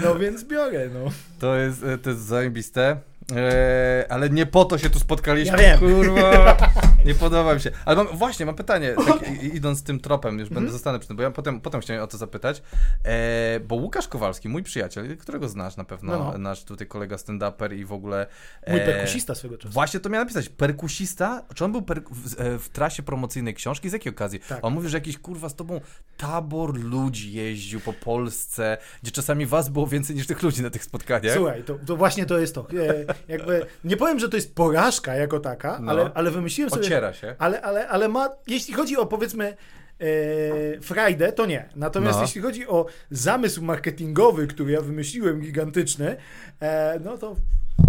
No 0.03 0.15
więc 0.19 0.43
biorę, 0.43 0.89
no. 0.93 1.11
To 1.39 1.55
jest, 1.55 1.83
e, 1.83 1.97
to 1.97 2.09
jest 2.09 2.21
zajebiste. 2.21 2.97
E, 3.35 4.05
ale 4.09 4.29
nie 4.29 4.45
po 4.45 4.65
to 4.65 4.77
się 4.77 4.89
tu 4.89 4.99
spotkaliśmy. 4.99 5.57
Ja 5.57 5.63
wiem. 5.63 5.79
Kurwa. 5.79 6.57
Nie 7.07 7.15
podoba 7.15 7.53
mi 7.53 7.61
się. 7.61 7.71
Ale 7.85 7.97
mam, 8.03 8.07
właśnie, 8.17 8.45
mam 8.45 8.55
pytanie, 8.55 8.95
tak, 9.07 9.31
idąc 9.53 9.83
tym 9.83 9.99
tropem, 9.99 10.39
już 10.39 10.49
będę 10.49 10.71
zostanę 10.71 10.99
przy 10.99 11.07
tym, 11.07 11.17
bo 11.17 11.23
ja 11.23 11.31
potem, 11.31 11.61
potem 11.61 11.81
chciałem 11.81 12.03
o 12.03 12.07
to 12.07 12.17
zapytać. 12.17 12.61
E, 13.05 13.59
bo 13.59 13.75
Łukasz 13.75 14.07
Kowalski, 14.07 14.49
mój 14.49 14.63
przyjaciel, 14.63 15.17
którego 15.17 15.49
znasz 15.49 15.77
na 15.77 15.83
pewno, 15.83 16.11
No, 16.11 16.31
no. 16.31 16.37
nasz 16.37 16.63
tutaj 16.63 16.87
kolega 16.87 17.15
stand-uper 17.15 17.75
i 17.75 17.85
w 17.85 17.93
ogóle. 17.93 18.27
Mój 18.67 18.79
e, 18.79 18.85
perkusista 18.85 19.35
swego 19.35 19.57
czasu. 19.57 19.73
Właśnie 19.73 19.99
to 19.99 20.09
miałem 20.09 20.27
napisać. 20.27 20.49
Perkusista? 20.49 21.43
Czy 21.55 21.65
on 21.65 21.71
był 21.71 21.81
w, 22.11 22.41
e, 22.41 22.59
w 22.59 22.69
trasie 22.69 23.03
promocyjnej 23.03 23.53
książki? 23.53 23.89
Z 23.89 23.93
jakiej 23.93 24.11
okazji? 24.13 24.39
Tak. 24.39 24.59
On 24.61 24.73
mówi, 24.73 24.89
że 24.89 24.97
jakiś 24.97 25.17
kurwa 25.17 25.49
z 25.49 25.55
tobą 25.55 25.81
tabor 26.17 26.79
ludzi 26.79 27.33
jeździł 27.33 27.79
po 27.79 27.93
Polsce, 27.93 28.77
gdzie 29.03 29.11
czasami 29.11 29.45
was 29.45 29.69
było 29.69 29.87
więcej 29.87 30.15
niż 30.15 30.27
tych 30.27 30.43
ludzi 30.43 30.61
na 30.61 30.69
tych 30.69 30.83
spotkaniach. 30.83 31.35
Słuchaj, 31.35 31.63
to, 31.63 31.77
to 31.85 31.95
właśnie 31.97 32.25
to 32.25 32.39
jest 32.39 32.55
to. 32.55 32.67
E, 32.71 33.13
jakby, 33.27 33.65
nie 33.83 33.97
powiem, 33.97 34.19
że 34.19 34.29
to 34.29 34.37
jest 34.37 34.55
porażka 34.55 35.15
jako 35.15 35.39
taka, 35.39 35.79
No. 35.79 35.91
ale, 35.91 36.11
ale 36.13 36.31
wymyśliłem 36.31 36.69
sobie... 36.69 36.81
Ociera 36.81 36.96
się. 37.13 37.35
Ale, 37.39 37.61
ale, 37.61 37.87
ale 37.87 38.07
ma, 38.07 38.29
jeśli 38.47 38.73
chodzi 38.73 38.97
o 38.97 39.05
powiedzmy 39.05 39.55
e, 39.99 40.81
frajdę, 40.81 41.31
to 41.31 41.45
nie. 41.45 41.69
Natomiast 41.75 42.17
No. 42.17 42.21
jeśli 42.21 42.41
chodzi 42.41 42.67
o 42.67 42.85
zamysł 43.11 43.63
marketingowy, 43.63 44.47
który 44.47 44.71
ja 44.71 44.81
wymyśliłem, 44.81 45.39
gigantyczny, 45.39 46.17
e, 46.59 46.99
no 47.03 47.17
to 47.17 47.35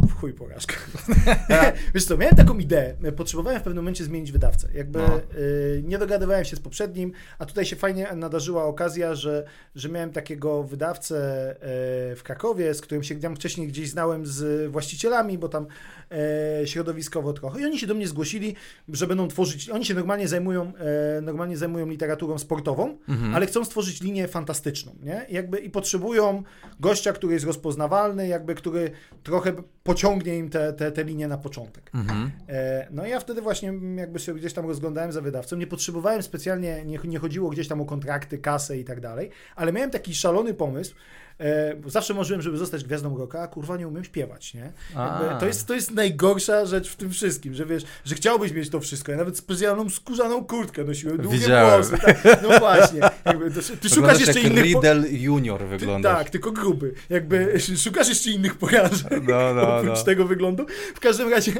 w 0.08 0.12
chuj 0.20 0.32
porażka. 0.32 0.74
Wiesz 1.94 2.04
co, 2.04 2.16
miałem 2.16 2.36
taką 2.36 2.58
ideę. 2.58 2.94
Potrzebowałem 3.16 3.60
w 3.60 3.62
pewnym 3.62 3.84
momencie 3.84 4.04
zmienić 4.04 4.32
wydawcę. 4.32 4.68
Jakby 4.74 4.98
No. 4.98 5.04
e, 5.16 5.20
nie 5.82 5.98
dogadywałem 5.98 6.44
się 6.44 6.56
z 6.56 6.60
poprzednim, 6.60 7.12
a 7.38 7.46
tutaj 7.46 7.64
się 7.66 7.76
fajnie 7.76 8.06
nadarzyła 8.14 8.64
okazja, 8.64 9.14
że, 9.14 9.44
że 9.74 9.88
miałem 9.88 10.10
takiego 10.12 10.62
wydawcę 10.62 11.16
e, 11.50 11.56
w 12.16 12.20
Krakowie, 12.24 12.74
z 12.74 12.80
którym 12.80 13.02
się 13.04 13.14
tam 13.20 13.36
wcześniej 13.36 13.68
gdzieś 13.68 13.90
znałem 13.90 14.26
z 14.26 14.70
właścicielami, 14.72 15.38
bo 15.38 15.48
tam 15.48 15.66
e, 16.62 16.66
środowiskowo 16.66 17.32
trochę. 17.32 17.60
I 17.60 17.64
oni 17.64 17.78
się 17.78 17.86
do 17.86 17.94
mnie 17.94 18.08
zgłosili, 18.08 18.54
że 18.88 19.06
będą 19.06 19.28
tworzyć. 19.28 19.70
Oni 19.70 19.84
się 19.84 19.94
normalnie 19.94 20.28
zajmują, 20.28 20.72
e, 21.16 21.20
normalnie 21.20 21.56
zajmują 21.56 21.86
literaturą 21.86 22.38
sportową, 22.38 22.98
Mhm. 23.08 23.34
ale 23.34 23.46
chcą 23.46 23.64
stworzyć 23.64 24.00
linię 24.02 24.28
fantastyczną, 24.28 24.94
nie? 25.02 25.26
Jakby 25.30 25.58
i 25.58 25.70
potrzebują 25.70 26.42
gościa, 26.80 27.12
który 27.12 27.32
jest 27.34 27.46
rozpoznawalny, 27.46 28.28
jakby 28.28 28.54
który 28.54 28.90
trochę 29.22 29.52
pociągnie 29.88 30.36
im 30.36 30.50
te, 30.50 30.72
te, 30.72 30.92
te 30.92 31.04
linie 31.04 31.28
na 31.28 31.38
początek. 31.38 31.90
Mhm. 31.94 32.30
E, 32.48 32.86
No 32.90 33.06
i 33.06 33.10
ja 33.10 33.20
wtedy 33.20 33.42
właśnie 33.42 33.72
jakby 33.96 34.18
się 34.18 34.34
gdzieś 34.34 34.52
tam 34.52 34.66
rozglądałem 34.66 35.12
za 35.12 35.20
wydawcą. 35.20 35.56
Nie 35.56 35.66
potrzebowałem 35.66 36.22
specjalnie, 36.22 36.84
nie, 36.84 36.98
nie 37.04 37.18
chodziło 37.18 37.50
gdzieś 37.50 37.68
tam 37.68 37.80
o 37.80 37.84
kontrakty, 37.84 38.38
kasę 38.38 38.78
i 38.78 38.84
tak 38.84 39.00
dalej, 39.00 39.30
ale 39.56 39.72
miałem 39.72 39.90
taki 39.90 40.14
szalony 40.14 40.54
pomysł. 40.54 40.94
E, 41.40 41.76
zawsze 41.86 42.14
marzyłem, 42.14 42.42
żeby 42.42 42.58
zostać 42.58 42.84
gwiazdą 42.84 43.18
rocka, 43.18 43.40
a 43.42 43.48
kurwa 43.48 43.76
nie 43.76 43.88
umiem 43.88 44.04
śpiewać, 44.04 44.54
nie? 44.54 44.72
To, 45.40 45.46
jest, 45.46 45.66
to 45.66 45.74
jest 45.74 45.90
najgorsza 45.90 46.66
rzecz 46.66 46.88
w 46.90 46.96
tym 46.96 47.10
wszystkim, 47.10 47.54
że 47.54 47.66
wiesz, 47.66 47.82
że 48.04 48.14
chciałbyś 48.14 48.52
mieć 48.52 48.70
to 48.70 48.80
wszystko. 48.80 49.12
Ja 49.12 49.18
nawet 49.18 49.38
specjalną 49.38 49.90
skórzaną 49.90 50.44
kurtkę 50.44 50.84
nosiłem, 50.84 51.16
długie 51.16 51.38
Widziałem. 51.38 51.82
włosy. 51.82 52.02
Tak, 52.06 52.42
no 52.42 52.58
właśnie. 52.58 53.00
Jakby, 53.24 53.50
to, 53.50 53.60
ty 53.80 53.88
szukasz 53.88 54.20
jeszcze 54.20 54.40
innych... 54.40 54.72
po- 54.72 54.80
Riddle 54.80 55.08
Junior 55.08 55.60
ty, 55.60 55.66
wyglądasz. 55.66 56.18
tak, 56.18 56.30
tylko 56.30 56.52
gruby. 56.52 56.94
Jakby 57.10 57.60
szukasz 57.84 58.08
jeszcze 58.08 58.30
innych 58.30 58.54
porażek. 58.58 59.10
No, 59.28 59.54
no, 59.54 59.76
oprócz 59.76 59.98
no. 59.98 60.04
tego 60.04 60.24
wyglądu. 60.24 60.66
W 60.94 61.00
każdym 61.00 61.28
razie, 61.30 61.52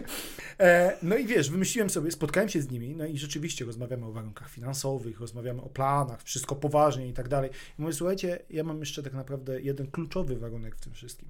e, 0.61 0.97
no 1.03 1.17
i 1.17 1.27
wiesz, 1.27 1.51
wymyśliłem 1.51 1.91
sobie, 1.91 2.11
spotkałem 2.11 2.49
się 2.49 2.63
z 2.63 2.71
nimi, 2.71 2.97
no 2.97 3.07
i 3.07 3.19
rzeczywiście 3.19 3.65
rozmawiamy 3.65 4.07
o 4.07 4.13
warunkach 4.13 4.51
finansowych, 4.51 5.21
rozmawiamy 5.21 5.63
o 5.63 5.69
planach, 5.69 6.23
wszystko 6.23 6.55
poważnie 6.55 7.09
i 7.09 7.13
tak 7.13 7.29
dalej. 7.29 7.51
I 7.79 7.83
mówię, 7.83 7.93
słuchajcie, 7.95 8.39
ja 8.51 8.65
mam 8.65 8.81
jeszcze 8.81 9.03
tak 9.03 9.13
naprawdę 9.13 9.61
jeden 9.69 9.91
kluczowy 9.91 10.37
warunek 10.37 10.77
w 10.77 10.81
tym 10.81 10.93
wszystkim. 10.93 11.29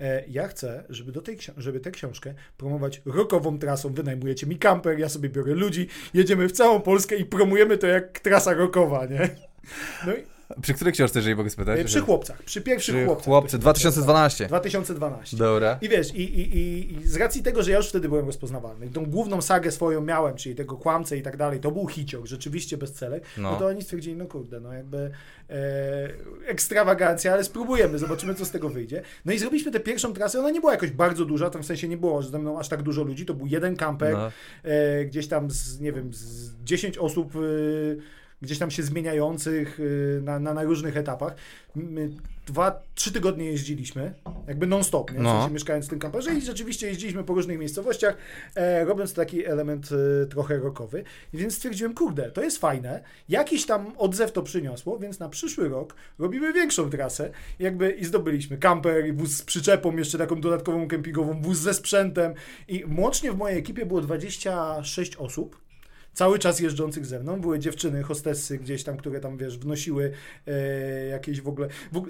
E, 0.00 0.24
Ja 0.28 0.48
chcę, 0.48 0.84
żeby, 0.88 1.12
do 1.12 1.20
tej, 1.22 1.38
żeby 1.56 1.80
tę 1.80 1.90
książkę 1.90 2.34
promować 2.56 3.02
rokową 3.04 3.58
trasą. 3.58 3.92
Wynajmujecie 3.94 4.46
mi 4.46 4.58
kamper, 4.58 4.98
ja 4.98 5.08
sobie 5.08 5.28
biorę 5.28 5.54
ludzi, 5.54 5.88
jedziemy 6.14 6.48
w 6.48 6.52
całą 6.52 6.80
Polskę 6.80 7.16
i 7.16 7.24
promujemy 7.24 7.78
to 7.78 7.86
jak 7.86 8.20
trasa 8.20 8.52
rokowa, 8.54 9.06
nie? 9.06 9.30
No 10.06 10.14
i, 10.16 10.22
Przy 10.62 10.74
której 10.74 10.92
książce, 10.92 11.18
jeżeli 11.18 11.36
mogę 11.36 11.50
spytać? 11.50 11.80
E, 11.80 11.84
Przy 11.84 12.00
chłopcach, 12.00 12.42
przy 12.42 12.60
pierwszych 12.60 12.94
Przy 12.94 13.04
chłopcach. 13.06 13.24
chłopcy, 13.24 13.58
2012. 13.58 14.46
2012. 14.46 15.36
Dobra. 15.36 15.78
I 15.80 15.88
wiesz, 15.88 16.14
i, 16.14 16.22
i, 16.22 16.56
i, 16.58 16.94
i 17.00 17.08
z 17.08 17.16
racji 17.16 17.42
tego, 17.42 17.62
że 17.62 17.70
ja 17.70 17.76
już 17.76 17.88
wtedy 17.88 18.08
byłem 18.08 18.26
rozpoznawalny, 18.26 18.88
tą 18.88 19.06
główną 19.06 19.42
sagę 19.42 19.70
swoją 19.72 20.00
miałem, 20.00 20.36
czyli 20.36 20.54
tego 20.54 20.76
kłamcę 20.76 21.16
i 21.16 21.22
tak 21.22 21.36
dalej, 21.36 21.60
to 21.60 21.70
był 21.70 21.88
hiciok, 21.88 22.26
rzeczywiście 22.26 22.76
bestseller, 22.76 23.20
no. 23.38 23.50
No. 23.50 23.56
to 23.58 23.66
oni 23.66 23.82
stwierdzili, 23.82 24.16
no 24.16 24.26
kurde, 24.26 24.60
no 24.60 24.72
jakby 24.72 25.10
e, 25.50 26.08
ekstrawagancja, 26.46 27.32
ale 27.32 27.44
spróbujemy, 27.44 27.98
zobaczymy, 27.98 28.34
co 28.34 28.44
z 28.44 28.50
tego 28.50 28.68
wyjdzie. 28.68 29.02
No 29.24 29.32
i 29.32 29.38
zrobiliśmy 29.38 29.72
tę 29.72 29.80
pierwszą 29.80 30.12
trasę, 30.12 30.38
ona 30.40 30.50
nie 30.50 30.60
była 30.60 30.72
jakoś 30.72 30.90
bardzo 30.90 31.24
duża, 31.24 31.50
tam 31.50 31.62
w 31.62 31.66
sensie 31.66 31.88
nie 31.88 31.96
było, 31.96 32.22
że 32.22 32.30
ze 32.30 32.38
mną 32.38 32.58
aż 32.58 32.68
tak 32.68 32.82
dużo 32.82 33.02
ludzi, 33.02 33.26
to 33.26 33.34
był 33.34 33.46
jeden 33.46 33.76
kamper, 33.76 34.12
No. 34.14 34.30
e, 34.64 35.04
gdzieś 35.04 35.28
tam 35.28 35.50
z, 35.50 35.80
nie 35.80 35.92
wiem, 35.92 36.14
z 36.14 36.50
10 36.64 36.98
osób 36.98 37.32
e, 37.36 37.40
gdzieś 38.42 38.58
tam 38.58 38.70
się 38.70 38.82
zmieniających 38.82 39.80
e, 40.18 40.20
na, 40.20 40.38
na, 40.38 40.54
na 40.54 40.62
różnych 40.62 40.96
etapach. 40.96 41.34
My 41.74 42.10
dwa, 42.46 42.82
trzy 42.94 43.12
tygodnie 43.12 43.44
jeździliśmy, 43.44 44.14
jakby 44.48 44.66
non-stop, 44.66 45.12
nie? 45.12 45.18
W 45.18 45.22
No. 45.22 45.38
sensie 45.40 45.54
mieszkając 45.54 45.86
w 45.86 45.88
tym 45.88 45.98
kamperze 45.98 46.34
i 46.34 46.40
rzeczywiście 46.40 46.86
jeździliśmy 46.86 47.24
po 47.24 47.34
różnych 47.34 47.58
miejscowościach, 47.58 48.16
e, 48.54 48.84
robiąc 48.84 49.14
taki 49.14 49.46
element 49.46 49.88
e, 50.22 50.26
trochę 50.26 50.58
rockowy. 50.58 51.04
I 51.34 51.36
więc 51.36 51.54
stwierdziłem, 51.54 51.94
kurde, 51.94 52.30
to 52.30 52.42
jest 52.42 52.58
fajne, 52.58 53.02
jakiś 53.28 53.66
tam 53.66 53.92
odzew 53.98 54.32
to 54.32 54.42
przyniosło, 54.42 54.98
więc 54.98 55.18
na 55.18 55.28
przyszły 55.28 55.68
rok 55.68 55.94
robimy 56.18 56.52
większą 56.52 56.90
trasę, 56.90 57.30
jakby 57.58 57.90
i 57.90 58.04
zdobyliśmy 58.04 58.58
kamper 58.58 59.06
i 59.06 59.12
wóz 59.12 59.30
z 59.36 59.42
przyczepą, 59.42 59.96
jeszcze 59.96 60.18
taką 60.18 60.40
dodatkową 60.40 60.88
kempingową, 60.88 61.42
wóz 61.42 61.58
ze 61.58 61.74
sprzętem 61.74 62.34
i 62.68 62.84
łącznie 62.98 63.32
w 63.32 63.36
mojej 63.36 63.58
ekipie 63.58 63.86
było 63.86 64.00
26 64.00 65.16
osób, 65.16 65.60
cały 66.20 66.38
czas 66.38 66.60
jeżdżących 66.60 67.06
ze 67.06 67.20
mną. 67.20 67.40
Były 67.40 67.58
dziewczyny, 67.58 68.02
hostessy 68.02 68.58
gdzieś 68.58 68.84
tam, 68.84 68.96
które 68.96 69.20
tam, 69.20 69.38
wiesz, 69.38 69.58
wnosiły 69.58 70.12
e, 70.46 71.06
jakieś 71.06 71.40
w 71.40 71.48
ogóle, 71.48 71.68
w 71.92 72.02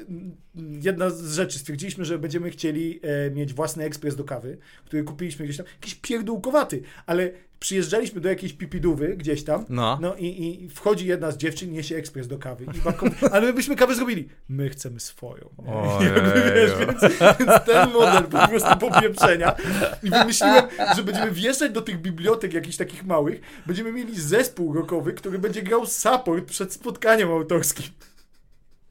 Jedna 0.84 1.10
z 1.10 1.32
rzeczy, 1.32 1.58
stwierdziliśmy, 1.58 2.04
że 2.04 2.18
będziemy 2.18 2.50
chcieli 2.50 3.00
e, 3.02 3.30
mieć 3.30 3.54
własny 3.54 3.84
ekspres 3.84 4.16
do 4.16 4.24
kawy, 4.24 4.58
który 4.84 5.04
kupiliśmy 5.04 5.44
gdzieś 5.44 5.56
tam, 5.56 5.66
jakiś 5.66 5.94
pierdółkowaty, 5.94 6.82
ale 7.06 7.32
przyjeżdżaliśmy 7.60 8.20
do 8.20 8.28
jakiejś 8.28 8.52
pipidówy 8.52 9.16
gdzieś 9.16 9.44
tam, 9.44 9.64
No. 9.68 9.98
no 10.00 10.14
i, 10.16 10.26
i 10.64 10.68
wchodzi 10.68 11.06
jedna 11.06 11.30
z 11.30 11.36
dziewczyn, 11.36 11.72
niesie 11.72 11.96
ekspres 11.96 12.28
do 12.28 12.38
kawy. 12.38 12.64
I 12.64 12.80
babka 12.80 13.06
mówi, 13.06 13.16
ale 13.32 13.46
my 13.46 13.52
byśmy 13.52 13.76
kawę 13.76 13.94
zrobili. 13.94 14.28
My 14.48 14.70
chcemy 14.70 15.00
swoją. 15.00 15.50
Jakby, 16.04 16.52
wiesz, 16.54 16.70
więc, 16.78 17.00
więc 17.38 17.64
ten 17.66 17.90
model 17.90 18.24
po 18.24 18.48
prostu 18.48 18.76
popieprzenia. 18.76 19.54
I 20.02 20.10
wymyśliłem, 20.10 20.64
że 20.96 21.02
będziemy 21.02 21.30
wjeżdżać 21.30 21.72
do 21.72 21.82
tych 21.82 22.00
bibliotek 22.00 22.54
jakichś 22.54 22.76
takich 22.76 23.04
małych, 23.06 23.40
będziemy 23.66 23.92
mieli 23.92 24.20
zespół 24.20 24.72
rockowy, 24.72 25.12
który 25.12 25.38
będzie 25.38 25.62
grał 25.62 25.86
support 25.86 26.44
przed 26.44 26.72
spotkaniem 26.72 27.30
autorskim. 27.30 27.86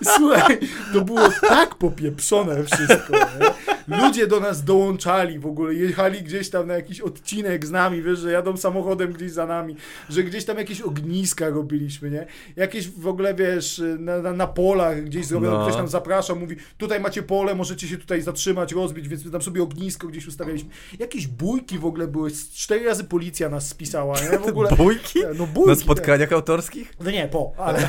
Słuchaj, 0.05 0.59
to 0.93 1.01
było 1.01 1.29
tak 1.41 1.75
popieprzone 1.75 2.65
wszystko. 2.65 3.13
Nie? 3.13 3.97
Ludzie 3.99 4.27
do 4.27 4.41
nas 4.41 4.65
dołączali 4.65 5.39
w 5.39 5.47
ogóle, 5.47 5.75
jechali 5.75 6.23
gdzieś 6.23 6.51
tam 6.51 6.67
na 6.67 6.75
jakiś 6.75 7.01
odcinek 7.01 7.67
z 7.67 7.71
nami, 7.71 8.03
wiesz, 8.03 8.19
że 8.19 8.33
jadą 8.33 8.57
samochodem 8.57 9.13
gdzieś 9.13 9.33
za 9.33 9.47
nami, 9.47 9.77
że 10.09 10.23
gdzieś 10.23 10.45
tam 10.45 10.59
jakieś 10.59 10.81
ogniska 10.81 11.49
robiliśmy, 11.49 12.11
nie? 12.11 12.27
Jakieś 12.57 12.89
w 12.91 13.07
ogóle, 13.07 13.35
wiesz, 13.35 13.83
na, 13.99 14.19
na, 14.23 14.33
na 14.33 14.47
polach 14.47 15.05
gdzieś 15.05 15.27
zrobiono, 15.27 15.59
No. 15.59 15.65
ktoś 15.65 15.77
tam 15.77 15.89
zaprasza, 15.89 16.35
mówi, 16.35 16.57
tutaj 16.79 17.01
macie 17.01 17.23
pole, 17.23 17.55
możecie 17.55 17.89
się 17.89 17.97
tutaj 17.99 18.23
zatrzymać, 18.23 18.73
rozbić, 18.73 19.09
więc 19.09 19.33
tam 19.33 19.43
sobie 19.43 19.63
ognisko 19.63 20.07
gdzieś 20.09 20.27
ustawialiśmy. 20.27 20.71
Jakieś 20.99 21.27
bójki 21.27 21.79
w 21.79 21.87
ogóle 21.87 22.07
były, 22.07 22.31
cztery 22.55 22.85
razy 22.85 23.05
policja 23.05 23.49
nas 23.49 23.69
spisała, 23.69 24.17
nie? 24.21 24.39
W 24.39 24.47
ogóle... 24.53 24.71
Bójki? 24.77 25.19
No 25.39 25.47
bójki. 25.47 25.71
Na 25.71 25.77
spotkaniach 25.77 26.33
autorskich? 26.33 26.95
No 27.01 27.11
nie, 27.11 27.29
po, 27.29 27.53
ale... 27.59 27.89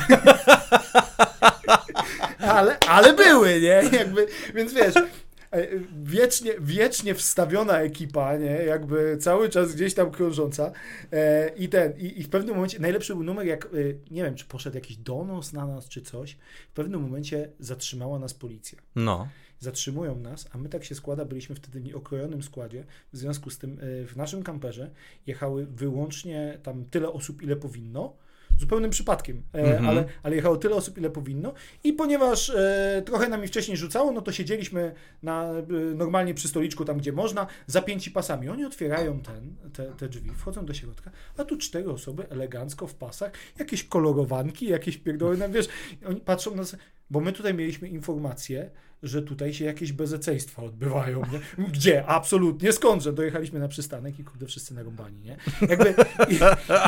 ale, 2.38 2.78
ale 2.78 3.14
były, 3.14 3.60
nie? 3.60 3.82
Jakby, 3.98 4.26
więc 4.54 4.72
wiesz, 4.72 4.94
e, 4.96 5.66
wiecznie, 6.02 6.52
wiecznie 6.60 7.14
wstawiona 7.14 7.78
ekipa, 7.80 8.36
nie? 8.36 8.50
Jakby 8.64 9.18
cały 9.20 9.48
czas 9.48 9.74
gdzieś 9.74 9.94
tam 9.94 10.10
krążąca 10.10 10.72
e, 11.12 11.48
i 11.48 11.68
ten, 11.68 11.92
i, 11.98 12.20
i 12.20 12.22
w 12.24 12.28
pewnym 12.28 12.54
momencie, 12.54 12.78
najlepszy 12.78 13.14
był 13.14 13.24
numer, 13.24 13.46
jak, 13.46 13.64
e, 13.64 13.68
nie 14.10 14.22
wiem, 14.24 14.34
czy 14.34 14.44
poszedł 14.44 14.74
jakiś 14.76 14.96
donos 14.96 15.52
na 15.52 15.66
nas, 15.66 15.88
czy 15.88 16.02
coś, 16.02 16.36
w 16.70 16.72
pewnym 16.72 17.00
momencie 17.02 17.50
zatrzymała 17.60 18.18
nas 18.18 18.34
policja 18.34 18.78
No. 18.96 19.28
zatrzymują 19.60 20.16
nas, 20.16 20.48
a 20.52 20.58
my 20.58 20.68
tak 20.68 20.84
się 20.84 20.94
składa, 20.94 21.24
byliśmy 21.24 21.56
wtedy 21.56 21.80
w 21.80 21.84
nieokrojonym 21.84 22.42
składzie, 22.42 22.84
w 23.12 23.16
związku 23.16 23.50
z 23.50 23.58
tym 23.58 23.78
y, 23.80 24.06
w 24.06 24.16
naszym 24.16 24.42
kamperze 24.42 24.90
jechały 25.26 25.66
wyłącznie 25.66 26.58
tam 26.62 26.84
tyle 26.84 27.12
osób, 27.12 27.42
ile 27.42 27.56
powinno, 27.56 28.16
zupełnym 28.58 28.90
przypadkiem, 28.90 29.42
e, 29.54 29.58
Mhm. 29.58 29.86
ale, 29.88 30.04
ale 30.22 30.36
jechało 30.36 30.56
tyle 30.56 30.74
osób, 30.74 30.98
ile 30.98 31.10
powinno 31.10 31.52
i 31.84 31.92
ponieważ 31.92 32.50
e, 32.50 33.02
trochę 33.06 33.28
nami 33.28 33.46
wcześniej 33.48 33.76
rzucało, 33.76 34.12
no 34.12 34.22
to 34.22 34.32
siedzieliśmy 34.32 34.94
na, 35.22 35.44
e, 35.44 35.62
normalnie 35.94 36.34
przy 36.34 36.48
stoliczku 36.48 36.84
tam, 36.84 36.98
gdzie 36.98 37.12
można, 37.12 37.46
zapięci 37.66 38.10
pasami. 38.10 38.48
Oni 38.48 38.64
otwierają 38.64 39.20
ten, 39.20 39.56
te, 39.72 39.84
te 39.84 40.08
drzwi, 40.08 40.30
wchodzą 40.30 40.66
do 40.66 40.74
środka, 40.74 41.10
a 41.36 41.44
tu 41.44 41.56
cztery 41.56 41.90
osoby 41.90 42.28
elegancko 42.30 42.86
w 42.86 42.94
pasach, 42.94 43.32
jakieś 43.58 43.84
kolorowanki, 43.84 44.66
jakieś 44.66 44.96
pierdoły, 44.96 45.36
no 45.36 45.48
wiesz, 45.48 45.68
oni 46.06 46.20
patrzą 46.20 46.50
na 46.50 46.56
nas, 46.56 46.76
bo 47.10 47.20
my 47.20 47.32
tutaj 47.32 47.54
mieliśmy 47.54 47.88
informację, 47.88 48.70
że 49.02 49.22
tutaj 49.22 49.54
się 49.54 49.64
jakieś 49.64 49.92
bezeceństwa 49.92 50.62
odbywają, 50.62 51.22
nie? 51.32 51.64
Gdzie? 51.68 52.06
Absolutnie, 52.06 52.72
skądże? 52.72 53.12
Dojechaliśmy 53.12 53.60
na 53.60 53.68
przystanek 53.68 54.18
i 54.18 54.24
kurde, 54.24 54.46
wszyscy 54.46 54.74
narąbani, 54.74 55.20
nie? 55.20 55.36
Jakby, 55.68 55.94
i, 56.28 56.34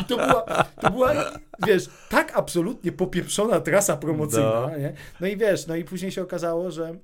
i 0.01 0.05
to, 0.09 0.17
była, 0.17 0.43
to 0.81 0.91
była, 0.91 1.15
wiesz, 1.67 1.89
tak 2.09 2.33
absolutnie 2.39 2.93
popieprzona 2.93 3.61
trasa 3.61 3.97
promocyjna, 3.97 4.69
No. 4.71 4.79
nie? 4.79 4.93
No 5.21 5.27
i 5.27 5.37
wiesz, 5.37 5.67
no 5.67 5.77
i 5.77 5.85
później 5.85 6.13
się 6.13 6.23
okazało, 6.23 6.71
że 6.71 6.95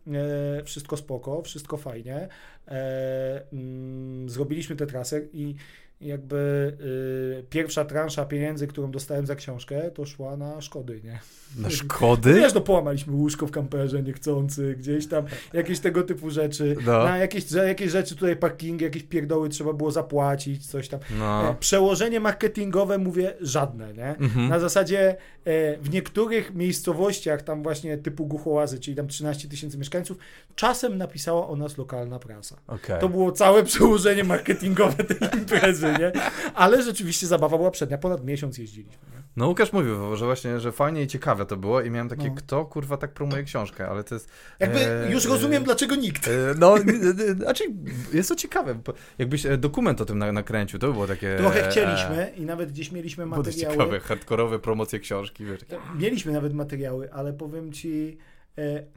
e, 0.59 0.64
wszystko 0.64 0.97
spoko, 0.97 1.42
wszystko 1.42 1.77
fajnie, 1.77 2.29
e, 2.69 3.42
mm, 3.53 4.29
zrobiliśmy 4.31 4.77
tę 4.77 4.87
trasę 4.87 5.21
i 5.33 5.55
jakby 6.00 6.37
y, 7.40 7.44
pierwsza 7.50 7.85
transza 7.85 8.24
pieniędzy, 8.24 8.66
którą 8.66 8.90
dostałem 8.90 9.26
za 9.26 9.35
książkę, 9.35 9.90
to 9.90 10.06
szła 10.06 10.37
na 10.37 10.61
szkody, 10.61 11.00
nie? 11.04 11.18
Na 11.59 11.70
szkody? 11.80 12.35
Wiesz, 12.35 12.54
no 12.54 12.61
połamaliśmy 12.61 13.12
łóżko 13.14 13.46
w 13.46 13.50
kamperze 13.50 14.02
niechcący, 14.02 14.74
gdzieś 14.78 15.06
tam, 15.09 15.24
jakieś 15.52 15.80
tego 15.80 16.02
typu 16.02 16.30
rzeczy. 16.30 16.76
No. 16.87 17.04
Na 17.04 17.18
jakieś, 17.18 17.52
jakieś 17.52 17.90
rzeczy 17.90 18.14
tutaj 18.14 18.37
parkingi, 18.37 18.85
jakieś 18.85 19.02
pierdoły 19.02 19.48
trzeba 19.48 19.72
było 19.72 19.90
zapłacić, 19.90 20.66
coś 20.66 20.88
tam. 20.88 21.00
E, 21.00 21.14
No. 21.18 21.56
Przełożenie 21.61 22.20
marketingowe 22.20 22.98
mówię 22.98 23.35
żadne, 23.40 23.94
nie? 23.94 24.16
Mhm. 24.16 24.48
Na 24.48 24.61
zasadzie 24.61 25.16
e, 25.44 25.76
w 25.78 25.90
niektórych 25.90 26.54
miejscowościach, 26.54 27.42
tam 27.42 27.62
właśnie 27.62 27.98
typu 27.98 28.26
Guchołazy, 28.26 28.80
czyli 28.80 28.96
tam 28.96 29.09
13 29.09 29.48
tysięcy 29.48 29.78
mieszkańców, 29.78 30.18
czasem 30.54 30.98
napisała 30.98 31.48
o 31.48 31.56
nas 31.56 31.78
lokalna 31.78 32.18
prasa. 32.18 32.56
Okej. 32.66 33.00
To 33.00 33.09
było 33.09 33.32
całe 33.32 33.62
przełożenie 33.64 34.24
marketingowe 34.24 35.04
tej 35.04 35.40
imprezy, 35.40 35.86
nie? 35.92 36.12
Ale 36.55 36.83
rzeczywiście 36.83 37.27
zabawa 37.27 37.57
była 37.59 37.70
przednia, 37.70 37.99
ponad 37.99 38.25
miesiąc 38.25 38.59
jeździliśmy. 38.59 39.07
Nie? 39.12 39.22
No 39.37 39.49
Łukasz 39.49 39.72
mówił, 39.72 40.16
że 40.16 40.25
właśnie, 40.25 40.61
że 40.61 40.72
fajnie 40.72 41.03
i 41.03 41.07
ciekawe 41.07 41.46
to 41.46 41.57
było 41.57 41.81
i 41.81 41.90
miałem 41.90 42.09
takie, 42.09 42.29
No. 42.29 42.35
kto 42.35 42.64
kurwa 42.64 42.96
tak 42.96 43.12
promuje 43.12 43.42
książkę, 43.42 43.88
ale 43.88 44.05
to 44.05 44.14
jest... 44.14 44.31
Jakby 44.61 44.79
e, 45.07 45.12
już 45.12 45.27
e, 45.27 45.29
rozumiem, 45.29 45.64
dlaczego 45.64 45.96
nikt. 45.96 46.29
e, 46.29 46.31
No, 46.59 46.77
n- 46.79 46.88
n- 46.88 47.37
znaczy 47.37 47.64
jest 48.12 48.29
to 48.29 48.37
ciekawe, 48.37 48.79
jakbyś 49.18 49.46
e, 49.46 49.57
dokument 49.57 50.01
o 50.01 50.05
tym 50.05 50.18
na- 50.18 50.33
nakręcił, 50.33 50.79
to 50.79 50.87
by 50.87 50.92
było 50.92 51.07
takie... 51.07 51.37
Trochę 51.38 51.66
e, 51.66 51.70
chcieliśmy 51.70 52.33
i 52.37 52.42
nawet 52.46 52.72
gdzieś 52.72 52.92
mieliśmy 52.92 53.25
Było 53.27 53.37
to 53.37 53.42
materiały. 53.51 53.75
ciekawe, 53.77 54.01
hardkorowe 54.01 54.59
promocje 54.59 54.99
książki, 55.01 55.44
wiesz. 55.44 55.61
takie- 55.61 55.77
Mieliśmy 55.99 56.33
nawet 56.33 56.55
materiały, 56.55 57.12
ale 57.12 57.33
powiem 57.33 57.72
ci, 57.72 58.18
e, 58.20 58.36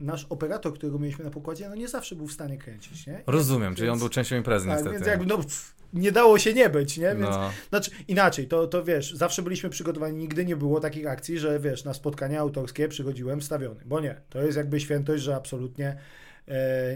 nasz 0.00 0.26
operator, 0.30 0.74
którego 0.74 0.98
mieliśmy 0.98 1.24
na 1.24 1.30
pokładzie, 1.30 1.68
no 1.68 1.74
nie 1.74 1.88
zawsze 1.88 2.16
był 2.16 2.26
w 2.26 2.32
stanie 2.32 2.58
kręcić, 2.58 3.06
nie? 3.06 3.22
Rozumiem, 3.26 3.74
czyli 3.74 3.88
on 3.88 3.92
Więc- 3.94 4.00
był 4.02 4.08
częścią 4.08 4.36
imprezy 4.36 4.66
Tak, 4.66 4.74
niestety. 4.74 4.94
więc 4.94 5.06
jakby 5.06 5.26
no, 5.26 5.36
pff, 5.36 5.74
nie 5.92 6.12
dało 6.12 6.38
się 6.38 6.54
nie 6.54 6.70
być, 6.70 6.96
nie? 6.98 7.08
Więc, 7.08 7.20
No. 7.20 7.50
Znaczy 7.68 7.90
inaczej, 8.08 8.48
to, 8.48 8.66
to 8.66 8.84
wiesz, 8.84 9.14
zawsze 9.14 9.42
byliśmy 9.42 9.70
przygotowani, 9.70 10.18
nigdy 10.18 10.44
nie 10.44 10.56
było 10.56 10.80
takich 10.80 11.06
akcji, 11.06 11.38
że 11.38 11.60
wiesz, 11.60 11.84
na 11.84 11.94
spotkania 11.94 12.40
autorskie 12.40 12.88
przychodziłem 12.88 13.40
wstawiony, 13.40 13.80
bo 13.84 14.00
nie, 14.00 14.20
to 14.30 14.42
jest 14.42 14.56
jakby 14.56 14.80
świętość, 14.80 15.22
że 15.22 15.36
absolutnie 15.36 15.86
e, 15.88 15.96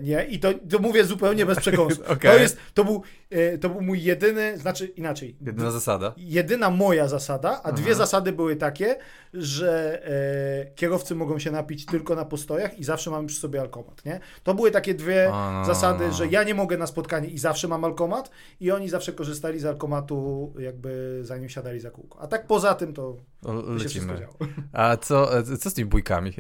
nie 0.02 0.24
i 0.24 0.38
to, 0.38 0.48
to 0.70 0.78
mówię 0.78 1.04
zupełnie 1.04 1.46
bez 1.46 1.58
przekąsu. 1.58 2.02
Okej. 2.08 2.30
To 2.30 2.38
jest, 2.38 2.58
to 2.74 2.84
był, 2.84 3.02
e, 3.30 3.58
to 3.58 3.68
był 3.68 3.80
mój 3.80 4.02
jedyny, 4.02 4.58
znaczy 4.58 4.86
inaczej, 4.86 5.36
Jedyna 5.40 5.70
zasada. 5.70 6.14
jedyna 6.16 6.70
moja 6.70 7.08
zasada, 7.08 7.60
a 7.62 7.72
dwie 7.72 7.90
Aha. 7.90 7.94
zasady 7.94 8.32
były 8.32 8.56
takie, 8.56 8.96
że 9.34 10.02
e, 10.06 10.74
kierowcy 10.74 11.14
mogą 11.14 11.38
się 11.38 11.50
napić 11.50 11.86
tylko 11.86 12.14
na 12.14 12.24
postojach 12.24 12.78
i 12.78 12.84
zawsze 12.84 13.10
mamy 13.10 13.28
przy 13.28 13.40
sobie 13.40 13.60
alkomat, 13.60 14.04
nie? 14.04 14.20
To 14.42 14.54
były 14.54 14.70
takie 14.70 14.94
dwie 14.94 15.30
A, 15.32 15.52
no, 15.52 15.64
zasady, 15.74 16.12
że 16.12 16.26
ja 16.26 16.42
nie 16.42 16.54
mogę 16.54 16.76
na 16.78 16.86
spotkanie 16.86 17.28
i 17.28 17.38
zawsze 17.38 17.68
mam 17.68 17.84
alkomat 17.84 18.30
i 18.60 18.70
oni 18.70 18.88
zawsze 18.88 19.12
korzystali 19.12 19.60
z 19.60 19.64
alkomatu 19.64 20.52
jakby 20.58 21.20
zanim 21.22 21.48
siadali 21.48 21.80
za 21.80 21.90
kółko. 21.90 22.20
A 22.20 22.26
tak 22.26 22.46
poza 22.46 22.74
tym 22.74 22.92
to 22.94 23.16
Lecimy. 23.52 24.26
A 24.72 24.96
co, 24.96 25.38
e, 25.38 25.56
co 25.56 25.70
z 25.70 25.74
tymi 25.74 25.88
bójkami? 25.90 26.30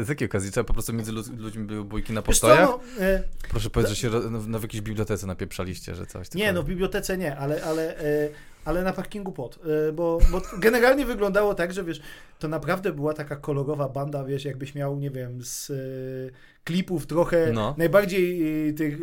E, 0.00 0.04
Z 0.04 0.08
jakiej 0.08 0.28
okazji? 0.28 0.52
Co, 0.52 0.64
po 0.64 0.72
prostu 0.72 0.92
między 0.92 1.12
lu- 1.12 1.22
ludźmi 1.36 1.64
były 1.64 1.84
bójki 1.84 2.12
na 2.12 2.20
co, 2.22 2.26
postojach? 2.26 2.68
no, 2.68 2.80
e, 3.00 3.22
Proszę 3.50 3.70
powiedzieć, 3.70 3.96
że 4.00 4.02
się 4.02 4.10
no, 4.30 4.40
no, 4.48 4.58
w 4.58 4.62
jakiejś 4.62 4.80
bibliotece 4.82 5.26
napieprzaliście, 5.26 5.94
że 5.94 6.06
coś. 6.06 6.34
Nie, 6.34 6.52
no 6.52 6.62
w 6.62 6.66
bibliotece 6.66 7.18
nie, 7.18 7.36
ale, 7.36 7.64
ale, 7.64 7.98
e, 7.98 8.28
ale 8.64 8.82
na 8.82 8.92
parkingu 8.92 9.32
pod. 9.32 9.58
E, 9.88 9.92
Bo, 9.92 10.18
bo 10.32 10.42
generalnie 10.58 11.06
wyglądało 11.06 11.54
tak, 11.54 11.72
że 11.72 11.84
wiesz, 11.84 12.00
to 12.38 12.48
naprawdę 12.48 12.92
była 12.92 13.14
taka 13.14 13.36
kolorowa 13.36 13.88
banda, 13.88 14.24
wiesz, 14.24 14.44
jakbyś 14.44 14.74
miał, 14.74 14.96
nie 14.98 15.10
wiem, 15.10 15.42
z 15.42 15.70
e, 15.70 15.74
klipów 16.64 17.06
trochę 17.06 17.52
No. 17.52 17.74
najbardziej 17.78 18.74
tych 18.74 18.98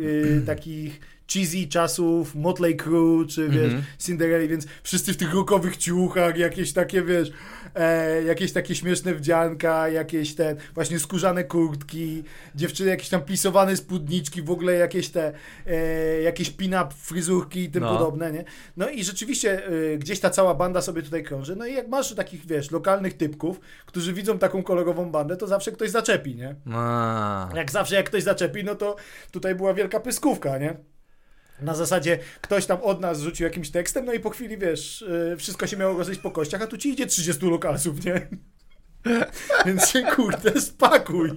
takich 0.46 1.00
cheesy 1.32 1.66
czasów, 1.68 2.34
Motley 2.34 2.76
Crue, 2.76 3.26
czy 3.28 3.48
wiesz, 3.48 3.64
Mhm. 3.64 3.82
Cinderella, 3.98 4.48
więc 4.48 4.66
wszyscy 4.82 5.12
w 5.12 5.16
tych 5.16 5.34
rockowych 5.34 5.76
ciuchach, 5.76 6.36
jakieś 6.38 6.72
takie, 6.72 7.02
wiesz, 7.02 7.30
e, 7.74 8.22
jakieś 8.22 8.52
takie 8.52 8.74
śmieszne 8.74 9.14
wdzianka, 9.14 9.88
jakieś 9.88 10.34
te 10.34 10.56
właśnie 10.74 10.98
skórzane 10.98 11.44
kurtki, 11.44 12.22
dziewczyny 12.54 12.90
jakieś 12.90 13.08
tam 13.08 13.22
plisowane 13.22 13.76
spódniczki, 13.76 14.42
w 14.42 14.50
ogóle 14.50 14.72
jakieś 14.74 15.08
te, 15.08 15.32
e, 15.66 16.22
jakieś 16.22 16.50
pin-up 16.50 16.88
fryzurki 16.96 17.60
i 17.60 17.70
tym 17.70 17.82
No. 17.82 17.98
podobne, 17.98 18.32
nie? 18.32 18.44
No 18.76 18.90
i 18.90 19.04
rzeczywiście 19.04 19.66
e, 19.66 19.98
gdzieś 19.98 20.20
ta 20.20 20.30
cała 20.30 20.54
banda 20.54 20.80
sobie 20.82 21.02
tutaj 21.02 21.22
krąży, 21.22 21.56
no 21.56 21.66
i 21.66 21.74
jak 21.74 21.88
masz 21.88 22.14
takich, 22.14 22.46
wiesz, 22.46 22.70
lokalnych 22.70 23.14
typków, 23.16 23.60
którzy 23.86 24.12
widzą 24.12 24.38
taką 24.38 24.62
kolorową 24.62 25.10
bandę, 25.10 25.36
to 25.36 25.46
zawsze 25.46 25.72
ktoś 25.72 25.90
zaczepi, 25.90 26.36
nie? 26.36 26.54
A, 26.74 27.48
Jak 27.54 27.70
zawsze 27.70 27.94
jak 27.96 28.06
ktoś 28.06 28.22
zaczepi, 28.22 28.64
no 28.64 28.74
to 28.74 28.96
tutaj 29.30 29.54
była 29.54 29.74
wielka 29.74 30.00
pyskówka, 30.00 30.58
nie? 30.58 30.76
Na 31.60 31.74
zasadzie 31.74 32.18
ktoś 32.40 32.66
tam 32.66 32.82
od 32.82 33.00
nas 33.00 33.20
rzucił 33.20 33.44
jakimś 33.44 33.70
tekstem, 33.70 34.04
no 34.04 34.12
i 34.12 34.20
po 34.20 34.30
chwili, 34.30 34.58
wiesz, 34.58 35.04
yy, 35.08 35.36
wszystko 35.36 35.66
się 35.66 35.76
miało 35.76 35.98
rozejść 35.98 36.20
po 36.20 36.30
kościach, 36.30 36.62
a 36.62 36.66
tu 36.66 36.78
ci 36.78 36.88
idzie 36.88 37.06
30 37.06 37.46
lokalsów, 37.46 38.04
nie? 38.04 38.28
Więc 39.66 39.88
się, 39.88 40.02
kurde, 40.02 40.60
spakuj. 40.60 41.30